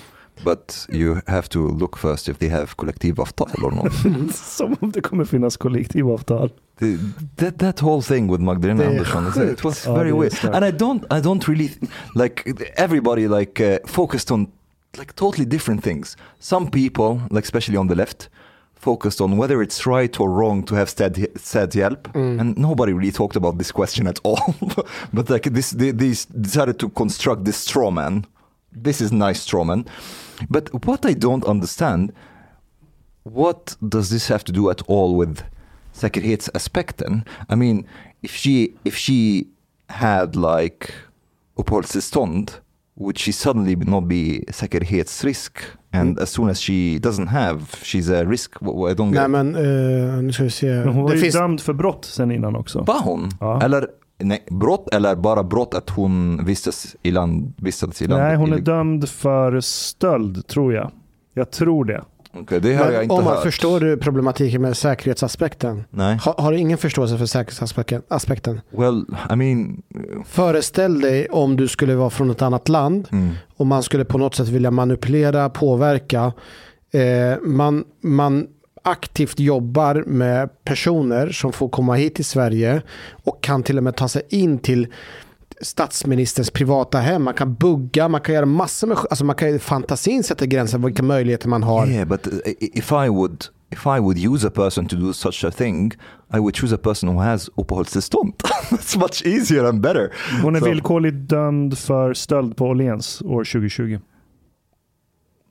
But 0.43 0.87
you 0.89 1.15
have 1.27 1.47
to 1.47 1.59
look 1.77 1.97
first 1.97 2.29
if 2.29 2.37
they 2.37 2.49
have 2.49 2.65
kollektivavtal 2.75 3.63
or 3.63 3.71
not. 3.71 3.93
som 4.35 4.75
om 4.79 4.91
det 4.91 5.01
kommer 5.01 5.25
finnas 5.25 5.57
kollektivavtal. 5.57 6.49
The, 6.79 6.97
that, 7.35 7.59
that 7.59 7.81
whole 7.81 8.01
thing 8.01 8.31
with 8.31 8.43
Magdalena 8.43 8.85
Andersson, 8.85 9.27
it- 9.27 9.63
was 9.63 9.85
Ja, 9.85 9.93
very 9.95 10.09
det 10.11 10.15
är 10.15 10.19
weird. 10.19 10.55
And 10.55 10.65
I 10.65 10.71
don't, 10.77 11.17
I 11.19 11.21
don't 11.21 11.47
really, 11.47 11.69
like 12.15 12.53
everybody 12.75 13.27
like 13.27 13.73
uh, 13.73 13.77
focused 13.87 14.31
on 14.31 14.47
like 14.95 15.15
totally 15.15 15.45
different 15.45 15.83
things. 15.83 16.15
Some 16.39 16.69
people, 16.69 17.21
like 17.29 17.43
especially 17.43 17.77
on 17.77 17.87
the 17.87 17.95
left, 17.95 18.29
focused 18.75 19.21
on 19.21 19.37
whether 19.37 19.61
it's 19.61 19.85
right 19.85 20.19
or 20.19 20.29
wrong 20.29 20.63
to 20.63 20.75
have 20.75 20.89
said 20.89 21.27
said 21.35 21.73
help, 21.73 22.07
mm. 22.13 22.39
and 22.39 22.57
nobody 22.57 22.93
really 22.93 23.11
talked 23.11 23.35
about 23.35 23.57
this 23.57 23.71
question 23.71 24.07
at 24.07 24.19
all. 24.23 24.55
but 25.13 25.29
like 25.29 25.43
this, 25.43 25.71
they, 25.71 25.91
they 25.91 26.13
decided 26.41 26.79
to 26.79 26.89
construct 26.89 27.43
this 27.43 27.57
straw 27.57 27.91
man. 27.91 28.25
This 28.71 29.01
is 29.01 29.11
nice 29.11 29.41
straw 29.41 29.63
man. 29.63 29.85
But 30.49 30.85
what 30.85 31.05
I 31.05 31.13
don't 31.13 31.45
understand, 31.45 32.13
what 33.23 33.75
does 33.87 34.09
this 34.09 34.27
have 34.27 34.43
to 34.45 34.51
do 34.51 34.69
at 34.69 34.81
all 34.83 35.15
with 35.15 35.41
säkerhetsaspekten? 35.93 37.25
I 37.49 37.55
mean, 37.55 37.85
if 38.21 38.35
she 38.35 38.75
if 38.85 38.95
she 38.95 39.47
had 39.89 40.35
like 40.35 40.93
uppehållstillstånd, 41.55 42.61
would 42.99 43.17
she 43.17 43.33
suddenly 43.33 43.75
not 43.75 44.03
be 44.07 44.39
säkerhetsrisk? 44.53 45.57
And 45.93 46.19
as 46.19 46.29
soon 46.29 46.49
as 46.49 46.59
she 46.59 46.97
doesn't 46.99 47.27
have, 47.27 47.59
she's 47.83 48.21
a 48.21 48.23
risk. 48.23 48.55
I 48.61 48.65
don't 48.65 49.11
Nej 49.11 49.21
get. 49.21 49.29
men 49.29 49.55
eh, 49.55 50.21
nu 50.23 50.31
ska 50.33 50.43
vi 50.43 50.49
se. 50.49 50.67
Men 50.67 50.87
hon 50.87 51.03
var 51.03 51.09
Det 51.09 51.15
ju 51.15 51.21
finns, 51.21 51.35
dömd 51.35 51.61
för 51.61 51.73
brott 51.73 52.05
sen 52.05 52.31
innan 52.31 52.55
också. 52.55 52.83
Var 52.87 53.01
hon? 53.03 53.29
Ja. 53.39 53.61
Eller 53.61 53.87
nej, 54.23 54.43
brott 54.51 54.93
eller 54.93 55.15
bara 55.15 55.43
brott 55.43 55.73
att 55.73 55.89
hon 55.89 56.45
vistas 56.45 56.95
i 57.03 57.11
land, 57.11 57.53
vistades 57.57 58.01
i 58.01 58.07
landet? 58.07 58.27
Nej, 58.27 58.37
hon 58.37 58.53
är 58.53 58.59
dömd 58.59 59.09
för 59.09 59.59
stöld 59.61 60.47
tror 60.47 60.73
jag. 60.73 60.91
Jag 61.33 61.51
tror 61.51 61.85
det. 61.85 62.03
Okej, 62.41 62.59
det 62.61 62.73
har 62.73 62.91
jag 62.91 63.03
inte 63.03 63.15
om 63.15 63.23
man 63.23 63.33
hört. 63.33 63.43
förstår 63.43 63.79
du 63.79 63.97
problematiken 63.97 64.61
med 64.61 64.77
säkerhetsaspekten? 64.77 65.83
Nej. 65.89 66.17
Har, 66.21 66.33
har 66.37 66.51
du 66.51 66.57
ingen 66.57 66.77
förståelse 66.77 67.17
för 67.17 67.25
säkerhetsaspekten? 67.25 68.01
aspekten? 68.07 68.61
Well, 68.69 69.05
I 69.31 69.35
mean... 69.35 69.81
Föreställ 70.25 71.01
dig 71.01 71.27
om 71.29 71.55
du 71.55 71.67
skulle 71.67 71.95
vara 71.95 72.09
från 72.09 72.29
ett 72.29 72.41
annat 72.41 72.69
land 72.69 73.07
Mm. 73.11 73.29
och 73.57 73.67
man 73.67 73.83
skulle 73.83 74.05
på 74.05 74.17
något 74.17 74.35
sätt 74.35 74.47
vilja 74.47 74.71
manipulera, 74.71 75.49
påverka. 75.49 76.33
Eh, 76.91 77.37
man, 77.43 77.83
man 78.01 78.47
aktivt 78.83 79.39
jobbar 79.39 80.03
med 80.07 80.49
personer 80.63 81.29
som 81.29 81.51
får 81.53 81.69
komma 81.69 81.95
hit 81.95 82.15
till 82.15 82.25
Sverige 82.25 82.81
och 83.23 83.43
kan 83.43 83.63
till 83.63 83.77
och 83.77 83.83
med 83.83 83.95
ta 83.95 84.07
sig 84.07 84.21
in 84.29 84.59
till 84.59 84.87
statsministerns 85.61 86.51
privata 86.51 86.97
hem. 86.99 87.23
Man 87.23 87.33
kan 87.33 87.53
bugga, 87.55 88.07
man 88.07 88.21
kan 88.21 88.35
göra 88.35 88.45
massor 88.45 88.87
med... 88.87 88.97
Alltså 88.97 89.25
man 89.25 89.35
kan, 89.35 89.59
fantasin 89.59 90.23
sätter 90.23 90.45
gränser 90.45 90.77
vilka 90.77 91.03
möjligheter 91.03 91.49
man 91.49 91.63
har. 91.63 91.87
Yeah, 91.87 92.07
but 92.07 92.27
uh, 92.27 92.33
if 92.59 92.91
I 92.91 93.09
would 93.09 93.45
if 93.71 93.85
I 93.85 93.99
would 93.99 94.17
use 94.17 94.47
a 94.47 94.49
person 94.49 94.87
to 94.87 94.95
do 94.95 95.13
such 95.13 95.43
a 95.43 95.51
thing, 95.51 95.91
I 96.33 96.39
would 96.39 96.55
choose 96.55 96.75
a 96.75 96.77
person 96.77 97.09
who 97.09 97.19
has 97.19 97.49
uppehållstillstånd. 97.55 98.33
That's 98.69 98.99
much 98.99 99.25
easier 99.25 99.63
and 99.63 99.81
better. 99.81 100.13
Hon 100.43 100.55
är 100.55 100.59
Så- 100.59 100.65
villkorligt 100.65 101.29
dömd 101.29 101.77
för 101.77 102.13
stöld 102.13 102.57
på 102.57 102.65
Åhléns 102.65 103.21
år 103.21 103.43
2020. 103.43 103.99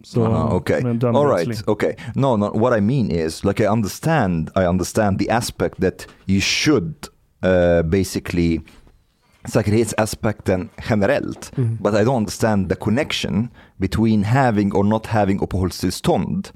Så 0.04 0.24
Ah, 0.24 0.54
okay. 0.54 0.82
All 1.02 1.26
right. 1.36 1.68
Okay. 1.68 1.94
No, 2.14 2.36
no. 2.36 2.58
What 2.58 2.78
I 2.78 2.80
mean 2.80 3.10
is, 3.10 3.44
like, 3.44 3.64
I 3.64 3.66
understand. 3.66 4.50
I 4.56 4.60
understand 4.66 5.18
the 5.18 5.30
aspect 5.30 5.80
that 5.80 6.06
you 6.26 6.40
should 6.40 6.94
uh, 7.44 7.82
basically 7.82 8.60
säkerhetsaspekten 9.48 10.68
generellt. 10.90 11.52
Mm. 11.56 11.76
But 11.76 11.94
I 11.94 11.96
don't 11.96 12.16
understand 12.16 12.68
the 12.68 12.74
connection 12.74 13.48
between 13.76 14.24
having 14.24 14.72
or 14.72 14.84
not 14.84 15.06
having 15.06 15.40
uppehållstillstånd 15.40 16.48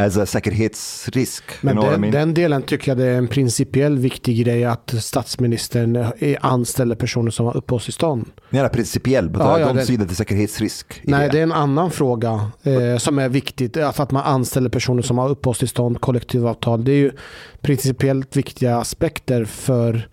as 0.00 0.16
a 0.16 0.26
säkerhetsrisk. 0.26 1.44
Men 1.60 1.76
den, 1.76 1.94
I 1.94 1.98
mean? 1.98 2.12
den 2.12 2.34
delen 2.34 2.62
tycker 2.62 2.90
jag 2.90 2.98
det 2.98 3.04
är 3.04 3.18
en 3.18 3.28
principiell 3.28 3.98
viktig 3.98 4.44
grej 4.44 4.64
att 4.64 4.94
statsministern 5.02 6.04
anställer 6.40 6.94
personer 6.94 7.30
som 7.30 7.46
har 7.46 7.56
uppehållstillstånd. 7.56 8.30
Yeah, 8.50 8.72
principiell, 8.72 9.28
but 9.30 9.40
Ja, 9.40 9.58
I 9.58 9.60
ja, 9.60 9.68
don't 9.68 9.74
den- 9.74 9.86
see 9.86 9.96
that 9.98 10.10
säkerhetsrisk. 10.16 11.00
Nej, 11.04 11.28
det 11.32 11.38
är 11.38 11.42
en 11.42 11.52
annan 11.52 11.90
fråga 11.90 12.50
eh, 12.62 12.96
som 12.98 13.18
är 13.18 13.28
viktigt. 13.28 13.76
Alltså 13.76 14.02
att 14.02 14.10
man 14.10 14.22
anställer 14.24 14.68
personer 14.70 15.02
som 15.02 15.18
har 15.18 15.28
uppehållstillstånd, 15.28 16.00
kollektivavtal. 16.00 16.84
Det 16.84 16.92
är 16.92 16.96
ju 16.96 17.12
principiellt 17.60 18.36
viktiga 18.36 18.76
aspekter 18.76 19.44
för 19.44 20.08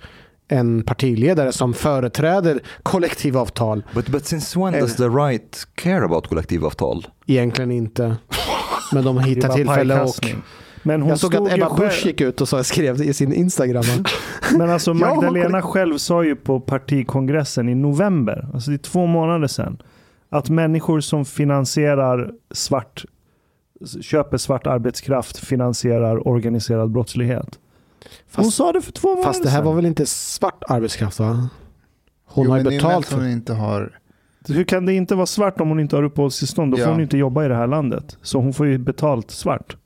en 0.47 0.84
partiledare 0.84 1.51
som 1.51 1.73
företräder 1.73 2.59
kollektivavtal. 2.84 3.84
But, 3.93 4.07
but 4.09 4.26
since 4.26 4.59
when 4.59 4.73
Eh. 4.73 4.80
does 4.80 4.95
the 4.95 5.07
right 5.09 5.67
care 5.76 6.05
about 6.05 6.27
kollektivavtal? 6.27 7.07
Egentligen 7.26 7.72
inte. 7.72 8.15
Men 8.93 9.03
de 9.03 9.15
Det 9.15 9.22
hittar 9.23 9.49
tillfälle 9.49 10.01
och... 10.01 10.26
Men 10.84 11.01
hon 11.01 11.09
Jag 11.09 11.19
såg 11.19 11.35
att 11.35 11.53
Ebba 11.53 11.76
Busch 11.76 12.05
gick 12.05 12.22
ut 12.22 12.41
och 12.41 12.49
så 12.49 12.63
skrev 12.63 13.01
i 13.01 13.13
sin 13.13 13.34
Instagram. 13.34 13.84
Men 14.57 14.69
alltså 14.69 14.93
Magdalena 14.93 15.61
själv 15.61 15.97
sa 15.97 16.23
ju 16.23 16.35
på 16.35 16.59
partikongressen 16.59 17.69
i 17.69 17.76
november, 17.76 18.47
alltså 18.53 18.72
det 18.72 18.76
är 18.76 18.77
två 18.77 19.05
månader 19.05 19.47
sedan, 19.47 19.77
att 20.30 20.49
människor 20.49 20.99
som 20.99 21.26
finansierar 21.26 22.31
svart, 22.51 23.05
köper 24.01 24.38
svart 24.38 24.67
arbetskraft 24.67 25.38
finansierar 25.38 26.27
organiserad 26.27 26.91
brottslighet. 26.91 27.59
Hon 28.35 28.45
Fast, 28.45 28.57
sa 28.57 28.72
det 28.72 28.81
för 28.81 28.91
två 28.91 29.07
månader 29.07 29.23
fast 29.23 29.43
det 29.43 29.49
här 29.49 29.57
sedan. 29.57 29.65
var 29.65 29.73
väl 29.73 29.85
inte 29.85 30.05
svart 30.05 30.63
arbetskraft 30.69 31.19
va? 31.19 31.49
Hon 32.26 32.45
Jo, 32.45 32.51
har 32.51 32.57
ju 32.57 32.63
men 32.63 32.72
det 32.72 32.76
är 32.77 32.80
betalt 32.80 33.05
för 33.07 33.17
hon 33.17 33.30
inte 33.30 33.53
har... 33.53 33.99
Hur 34.47 34.63
kan 34.63 34.85
det 34.85 34.93
inte 34.93 35.15
vara 35.15 35.26
svart 35.26 35.59
om 35.61 35.69
hon 35.69 35.80
inte 35.80 35.95
har 35.95 36.03
uppehållstillstånd? 36.03 36.72
Då 36.72 36.77
får 36.77 36.85
Ja. 36.85 36.91
hon 36.91 37.01
inte 37.01 37.17
jobba 37.17 37.45
i 37.45 37.47
det 37.47 37.55
här 37.55 37.67
landet. 37.67 38.17
Så 38.22 38.39
hon 38.39 38.53
får 38.53 38.67
ju 38.67 38.77
betalt 38.77 39.31
svart. 39.31 39.77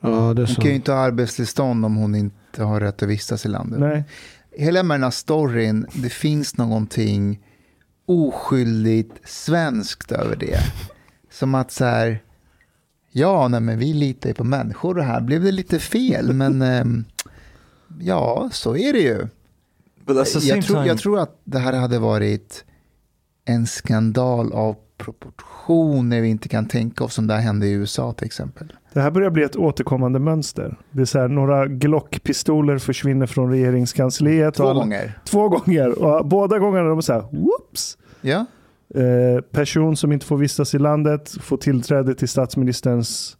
Ja, 0.00 0.08
det 0.10 0.14
är 0.42 0.46
Hon 0.46 0.54
så. 0.54 0.60
kan 0.60 0.70
ju 0.70 0.76
inte 0.76 0.92
ha 0.92 0.98
arbetstillstånd 0.98 1.84
om 1.84 1.96
hon 1.96 2.14
inte 2.14 2.62
har 2.64 2.80
rätt 2.80 3.02
att 3.02 3.08
vistas 3.08 3.46
i 3.46 3.48
landet. 3.48 3.80
Nej. 3.80 4.04
Hela 4.56 4.82
med 4.82 4.94
den 4.94 5.02
här 5.04 5.10
storyn, 5.10 5.86
det 5.94 6.08
finns 6.08 6.56
någonting 6.56 7.40
oskyldigt 8.06 9.28
svenskt 9.28 10.12
över 10.12 10.36
det. 10.36 10.58
Som 11.30 11.54
att 11.54 11.70
så 11.72 11.84
här, 11.84 12.22
ja, 13.12 13.48
nej, 13.48 13.60
men 13.60 13.78
vi 13.78 13.92
litar 13.92 14.28
ju 14.30 14.34
på 14.34 14.44
människor 14.44 14.98
och 14.98 15.04
här 15.04 15.20
blev 15.20 15.42
det 15.42 15.52
lite 15.52 15.78
fel, 15.78 16.32
men 16.32 16.62
ehm, 16.62 17.04
ja, 18.00 18.48
så 18.52 18.76
är 18.76 18.92
det 18.92 19.00
ju. 19.00 19.26
Same 20.24 20.46
Jag 20.46 20.64
tror, 20.64 20.86
jag 20.86 20.98
tror 20.98 21.18
att 21.18 21.40
det 21.44 21.58
här 21.58 21.72
hade 21.72 21.98
varit 21.98 22.64
en 23.44 23.66
skandal 23.66 24.52
av 24.52 24.76
proportioner 24.96 26.20
vi 26.20 26.28
inte 26.28 26.48
kan 26.48 26.68
tänka 26.68 27.04
oss 27.04 27.14
som 27.14 27.26
det 27.26 27.34
här 27.34 27.40
hände 27.40 27.66
i 27.66 27.72
USA 27.72 28.12
till 28.12 28.26
exempel. 28.26 28.72
Det 28.92 29.00
här 29.00 29.10
börjar 29.10 29.30
bli 29.30 29.42
ett 29.42 29.56
återkommande 29.56 30.18
mönster. 30.18 30.76
Det 30.90 31.00
är 31.00 31.04
så 31.04 31.18
här, 31.18 31.28
några 31.28 31.66
Glock-pistoler 31.66 32.78
försvinner 32.78 33.26
från 33.26 33.50
regeringskansliet. 33.50 34.54
Två 34.54 34.64
och 34.64 34.70
alla- 34.70 34.80
gånger. 34.80 35.18
Två 35.24 35.48
gånger. 35.48 35.98
Och 36.02 36.26
båda 36.26 36.58
gångerna 36.58 36.84
är 36.84 36.88
de 36.90 37.02
så 37.02 37.12
här, 37.12 37.20
whoops. 37.20 37.98
Ja, 38.20 38.46
Eh, 38.94 39.40
person 39.42 39.96
som 39.96 40.12
inte 40.12 40.26
får 40.26 40.36
vistas 40.36 40.74
i 40.74 40.78
landet 40.78 41.34
får 41.40 41.56
tillträde 41.56 42.14
till 42.14 42.28
statsministerns 42.28 43.36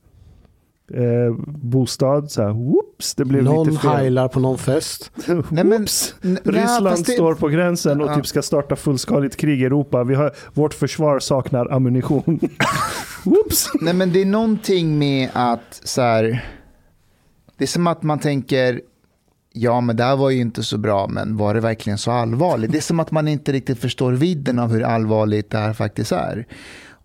eh, 0.94 1.34
bostad. 1.46 2.30
Så 2.30 2.42
här, 2.42 2.48
whoops, 2.52 3.14
det 3.14 3.24
blev 3.24 3.44
Någon 3.44 3.66
lite 3.68 3.80
fel. 3.82 3.90
heilar 3.90 4.28
på 4.28 4.40
någon 4.40 4.58
fest. 4.58 5.10
Nej, 5.26 5.64
men- 5.64 5.86
nej, 6.20 6.36
Ryssland 6.44 6.88
fast 6.88 7.06
det- 7.06 7.12
står 7.12 7.34
på 7.34 7.48
gränsen 7.48 8.00
och 8.00 8.10
Ja. 8.10 8.14
typ 8.14 8.26
ska 8.26 8.42
starta 8.42 8.76
fullskaligt 8.76 9.36
krig 9.36 9.62
i 9.62 9.64
Europa. 9.64 10.04
Vi 10.04 10.14
har, 10.14 10.32
vårt 10.54 10.74
försvar 10.74 11.18
saknar 11.18 11.72
ammunition. 11.72 12.40
Whoops. 13.24 13.66
Nej 13.80 13.94
men 13.94 14.12
det 14.12 14.22
är 14.22 14.26
någonting 14.26 14.98
med 14.98 15.28
att 15.32 15.80
så 15.84 16.00
här, 16.02 16.44
det 17.58 17.64
är 17.64 17.68
som 17.68 17.86
att 17.86 18.02
man 18.02 18.18
tänker, 18.18 18.80
ja 19.52 19.80
men 19.80 19.96
det 19.96 20.04
här 20.04 20.16
var 20.16 20.30
ju 20.30 20.40
inte 20.40 20.62
så 20.62 20.78
bra, 20.78 21.08
men 21.08 21.36
var 21.36 21.54
det 21.54 21.60
verkligen 21.60 21.98
så 21.98 22.10
allvarligt? 22.10 22.72
Det 22.72 22.78
är 22.78 22.82
som 22.82 23.00
att 23.00 23.10
man 23.10 23.28
inte 23.28 23.52
riktigt 23.52 23.78
förstår 23.78 24.12
vidden 24.12 24.58
av 24.58 24.72
hur 24.72 24.82
allvarligt 24.82 25.50
det 25.50 25.58
här 25.58 25.72
faktiskt 25.72 26.12
är. 26.12 26.46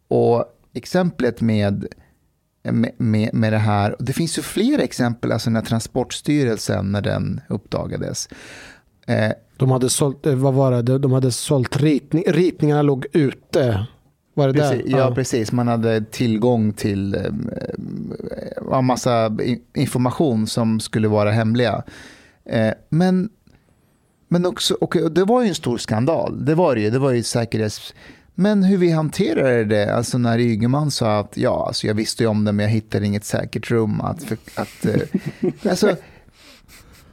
Och 0.08 0.46
exemplet 0.74 1.42
med, 1.42 1.88
med, 2.98 3.34
med, 3.34 3.54
det 3.54 3.58
här, 3.58 3.96
och 4.00 4.04
det 4.04 4.14
finns 4.14 4.38
ju 4.38 4.42
fler 4.42 4.80
exempel, 4.80 5.32
alltså 5.32 5.50
när 5.50 5.62
Transportstyrelsen, 5.62 6.92
när 6.92 7.02
den 7.02 7.42
uppdagades. 7.50 8.30
Eh, 9.08 9.32
De 9.58 9.72
hade 9.72 9.90
sålt, 9.90 10.26
eh, 10.26 10.36
vad 10.36 10.54
var 10.54 10.72
det? 10.84 10.98
De 10.98 11.12
hade 11.12 11.32
sålt 11.32 11.78
ritning, 11.78 12.24
ritningarna 12.28 12.82
låg 12.82 13.06
ute. 13.14 13.88
Var 14.34 14.48
det 14.48 14.54
Precis, 14.54 14.92
där? 14.92 15.00
ja, 15.00 15.12
precis. 15.16 15.52
Man 15.52 15.68
hade 15.68 16.02
tillgång 16.02 16.74
till 16.74 17.16
eh, 17.16 17.22
en 18.78 18.86
massa 18.86 19.38
information 19.76 20.48
som 20.48 20.80
skulle 20.80 21.08
vara 21.08 21.32
hemliga. 21.32 21.84
Eh, 22.50 22.74
men, 22.90 23.30
men 24.28 24.46
också, 24.46 24.74
och 24.74 25.12
det 25.12 25.24
var 25.24 25.42
ju 25.42 25.50
en 25.50 25.56
stor 25.56 25.78
skandal. 25.78 26.46
Det 26.46 26.56
var 26.56 26.76
det 26.76 26.82
ju. 26.82 26.90
Det 26.90 27.00
var 27.00 27.12
ju 27.12 27.24
säkerhets... 27.24 27.94
Men 28.40 28.64
hur 28.64 28.78
vi 28.78 28.92
hanterade 28.92 29.66
det, 29.66 29.96
alltså 29.96 30.18
när 30.18 30.40
Ygeman 30.40 30.92
sa 30.92 31.20
att 31.20 31.38
ja, 31.38 31.66
alltså 31.68 31.88
jag 31.88 31.94
visste 31.94 32.24
ju 32.24 32.30
om 32.30 32.46
det 32.46 32.52
men 32.52 32.64
jag 32.64 32.72
hittade 32.72 33.06
inget 33.06 33.26
säkert 33.26 33.72
rum. 33.72 34.02
Att, 34.02 34.24
för, 34.24 34.38
att, 34.56 34.86
eh, 34.86 35.02
alltså, 35.70 35.96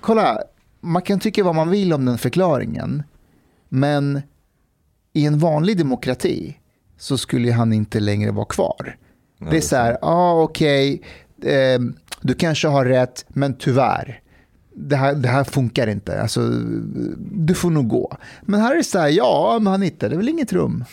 kolla, 0.00 0.38
man 0.80 1.02
kan 1.02 1.20
tycka 1.20 1.44
vad 1.44 1.54
man 1.54 1.70
vill 1.70 1.92
om 1.92 2.04
den 2.04 2.18
förklaringen. 2.18 3.02
Men 3.68 4.22
i 5.12 5.26
en 5.26 5.38
vanlig 5.38 5.78
demokrati 5.78 6.58
så 6.98 7.18
skulle 7.18 7.52
han 7.52 7.72
inte 7.72 8.00
längre 8.00 8.30
vara 8.30 8.46
kvar. 8.46 8.96
det 9.50 9.56
är 9.56 9.60
så 9.60 9.76
här, 9.76 9.90
ja 9.90 9.98
ah, 10.08 10.42
okej, 10.42 11.02
eh, 11.42 11.80
du 12.20 12.34
kanske 12.34 12.68
har 12.68 12.84
rätt, 12.84 13.24
men 13.28 13.54
tyvärr. 13.54 14.20
Det 14.76 14.96
här, 14.96 15.14
det 15.14 15.28
här 15.28 15.44
funkar 15.44 15.86
inte, 15.86 16.22
alltså, 16.22 16.40
du 17.30 17.54
får 17.54 17.70
nog 17.70 17.88
gå. 17.88 18.16
Men 18.42 18.60
här 18.60 18.72
är 18.72 18.76
det 18.76 18.84
så 18.84 18.98
här, 18.98 19.08
ja, 19.08 19.58
men 19.60 19.66
han 19.70 19.82
hittade 19.82 20.16
väl 20.16 20.28
inget 20.28 20.52
rum. 20.52 20.84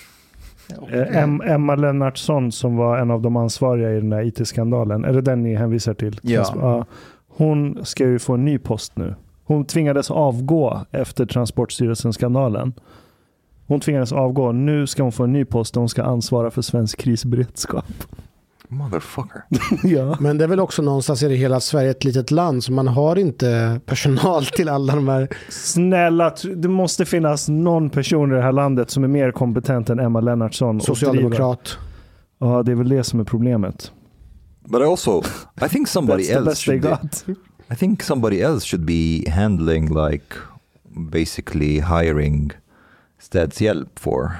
Eh, 0.91 1.17
Em, 1.17 1.41
Emma 1.41 1.75
Lennartsson 1.75 2.51
som 2.51 2.77
var 2.77 2.97
en 2.97 3.11
av 3.11 3.21
de 3.21 3.35
ansvariga 3.35 3.91
i 3.91 3.95
den 3.95 4.09
där 4.09 4.21
IT-skandalen. 4.21 5.05
Är 5.05 5.13
det 5.13 5.21
den 5.21 5.43
ni 5.43 5.55
hänvisar 5.55 5.93
till? 5.93 6.19
Ja. 6.21 6.85
Hon 7.27 7.85
ska 7.85 8.05
ju 8.05 8.19
få 8.19 8.33
en 8.33 8.45
ny 8.45 8.57
post 8.57 8.97
nu. 8.97 9.15
Hon 9.43 9.65
tvingades 9.65 10.11
avgå 10.11 10.81
efter 10.91 11.25
Transportstyrelsen-skandalen. 11.25 12.73
Hon 13.67 13.79
tvingades 13.79 14.11
avgå. 14.11 14.51
Nu 14.51 14.87
ska 14.87 15.03
hon 15.03 15.11
få 15.11 15.23
en 15.23 15.33
ny 15.33 15.45
post 15.45 15.75
och 15.77 15.81
hon 15.81 15.89
ska 15.89 16.03
ansvara 16.03 16.51
för 16.51 16.61
svensk 16.61 16.99
krisberedskap. 16.99 17.85
Motherfucker. 18.71 19.43
ja. 19.83 20.17
Men 20.19 20.37
det 20.37 20.43
är 20.43 20.47
väl 20.47 20.59
också 20.59 20.81
någonstans 20.81 21.23
i 21.23 21.27
det 21.27 21.35
hela 21.35 21.59
Sverige 21.59 21.91
ett 21.91 22.03
litet 22.03 22.31
land 22.31 22.63
så 22.63 22.71
man 22.71 22.87
har 22.87 23.15
inte 23.15 23.79
personal 23.85 24.45
till 24.45 24.69
alla 24.69 24.95
de 24.95 25.07
här. 25.07 25.27
Snälla, 25.49 26.35
det 26.55 26.67
måste 26.67 27.05
finnas 27.05 27.49
någon 27.49 27.89
person 27.89 28.31
i 28.31 28.35
det 28.35 28.41
här 28.41 28.51
landet 28.51 28.89
som 28.89 29.03
är 29.03 29.07
mer 29.07 29.31
kompetent 29.31 29.89
än 29.89 29.99
Emma 29.99 30.19
Lennartsson. 30.19 30.81
Socialdemokrat. 30.81 31.77
Ja, 32.39 32.63
det 32.63 32.71
är 32.71 32.75
väl 32.75 32.89
det 32.89 33.03
som 33.03 33.19
är 33.19 33.23
problemet. 33.23 33.91
But 34.69 34.81
I 34.81 34.83
also, 34.83 35.21
I 35.65 35.69
think 35.69 35.87
somebody 35.87 36.23
That's 36.23 36.27
the 36.27 36.33
else 36.33 36.45
best 36.45 36.65
they 36.65 36.81
should 36.81 36.81
be, 36.81 36.89
got. 36.89 37.37
I 37.71 37.75
think 37.75 38.03
somebody 38.03 38.41
else 38.41 38.67
should 38.67 38.85
be 38.85 39.31
handling 39.31 40.05
like 40.05 40.35
basically 41.11 41.81
hiring 41.81 42.51
städshjälp 43.19 43.99
for 43.99 44.31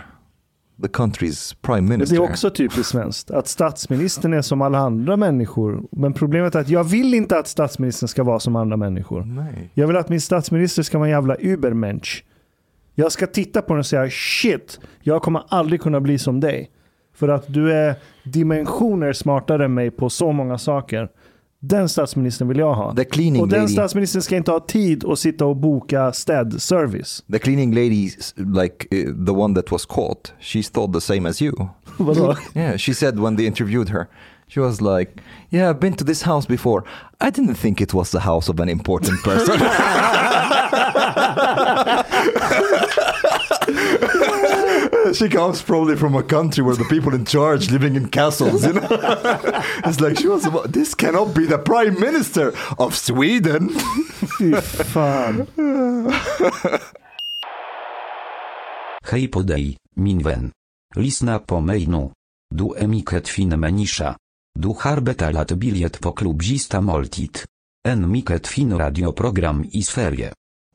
the 0.81 0.87
country's 0.87 1.55
prime 1.61 1.81
Men 1.81 1.89
det 1.89 1.97
minister. 1.97 2.15
är 2.15 2.19
också 2.19 2.49
typiskt 2.49 2.85
svenskt. 2.85 3.31
Att 3.31 3.47
statsministern 3.47 4.33
är 4.33 4.41
som 4.41 4.61
alla 4.61 4.77
andra 4.77 5.17
människor. 5.17 5.83
Men 5.91 6.13
problemet 6.13 6.55
är 6.55 6.59
att 6.59 6.69
jag 6.69 6.83
vill 6.83 7.13
inte 7.13 7.39
att 7.39 7.47
statsministern 7.47 8.07
ska 8.07 8.23
vara 8.23 8.39
som 8.39 8.55
andra 8.55 8.77
människor. 8.77 9.23
Nej. 9.23 9.69
Jag 9.73 9.87
vill 9.87 9.97
att 9.97 10.09
min 10.09 10.21
statsminister 10.21 10.83
ska 10.83 10.97
vara 10.97 11.07
en 11.07 11.11
jävla 11.11 11.35
übermensch. 11.35 12.25
Jag 12.95 13.11
ska 13.11 13.27
titta 13.27 13.61
på 13.61 13.73
den 13.73 13.79
och 13.79 13.85
säga 13.85 14.09
shit, 14.09 14.79
jag 15.01 15.21
kommer 15.21 15.43
aldrig 15.47 15.81
kunna 15.81 15.99
bli 16.01 16.17
som 16.17 16.39
dig. 16.39 16.69
För 17.15 17.27
att 17.27 17.53
du 17.53 17.73
är 17.73 17.95
dimensioner 18.23 19.13
smartare 19.13 19.65
än 19.65 19.73
mig 19.73 19.91
på 19.91 20.09
så 20.09 20.31
många 20.31 20.57
saker. 20.57 21.09
Den 21.63 21.89
statsministern 21.89 22.47
vill 22.47 22.57
jag 22.57 22.73
ha. 22.73 22.95
The 22.95 23.05
cleaning 23.05 23.41
Och 23.41 23.47
den 23.47 23.59
lady. 23.61 23.73
statsministern 23.73 24.21
ska 24.21 24.35
inte 24.37 24.51
ha 24.51 24.59
tid 24.59 25.05
att 25.05 25.19
sitta 25.19 25.45
och 25.45 25.55
boka 25.55 26.13
städservice. 26.13 27.23
The 27.31 27.39
cleaning 27.39 27.73
lady, 27.75 28.09
like 28.37 28.87
uh, 28.91 29.25
the 29.25 29.31
one 29.31 29.55
that 29.55 29.71
was 29.71 29.85
caught, 29.85 30.33
she 30.39 30.63
thought 30.63 30.93
the 30.93 31.01
same 31.01 31.29
as 31.29 31.41
you. 31.41 31.69
Vadå? 31.97 32.35
Yeah, 32.55 32.77
she 32.77 32.93
said 32.93 33.19
when 33.19 33.35
they 33.37 33.45
interviewed 33.45 33.89
her, 33.89 34.07
she 34.47 34.59
was 34.59 34.81
like, 34.81 35.11
"Yeah, 35.49 35.69
I've 35.69 35.79
been 35.79 35.93
to 35.93 36.05
this 36.05 36.21
house 36.23 36.47
before. 36.47 36.83
I 37.21 37.29
didn't 37.31 37.55
think 37.55 37.81
it 37.81 37.93
was 37.93 38.11
the 38.11 38.19
house 38.19 38.49
of 38.51 38.59
an 38.59 38.69
important 38.69 39.23
person." 39.23 39.59
she 45.17 45.29
comes 45.29 45.61
probably 45.61 45.95
from 45.95 46.15
a 46.15 46.23
country 46.23 46.63
where 46.63 46.75
the 46.75 46.85
people 46.85 47.13
in 47.15 47.25
charge 47.25 47.71
living 47.71 47.95
in 47.95 48.09
castles, 48.09 48.63
you 48.65 48.73
know. 48.73 48.87
it's 49.85 49.99
like 49.99 50.17
she 50.19 50.27
was. 50.27 50.45
about- 50.45 50.71
This 50.71 50.93
cannot 50.95 51.33
be 51.33 51.45
the 51.45 51.57
prime 51.57 51.99
minister 51.99 52.53
of 52.77 52.95
Sweden. 52.95 53.69
Fy 53.69 54.51
fan. 54.61 55.47
Hej 59.11 59.27
podej, 59.27 59.75
minwen. 59.95 60.51
Lisna 60.95 61.39
po 61.39 61.61
mainu. 61.61 62.11
Du 62.53 62.73
emiket 62.75 63.27
fin 63.27 63.57
menisza. 63.59 64.15
Du 64.59 64.73
harbeta 64.73 65.31
lat 65.31 65.53
biliet 65.57 65.99
po 65.99 66.11
klubzista 66.13 66.81
moltit. 66.81 67.45
En 67.87 68.09
miket 68.09 68.47
fin 68.47 68.71
radioprogram 68.77 69.63
i 69.71 69.81
sferie. 69.83 70.31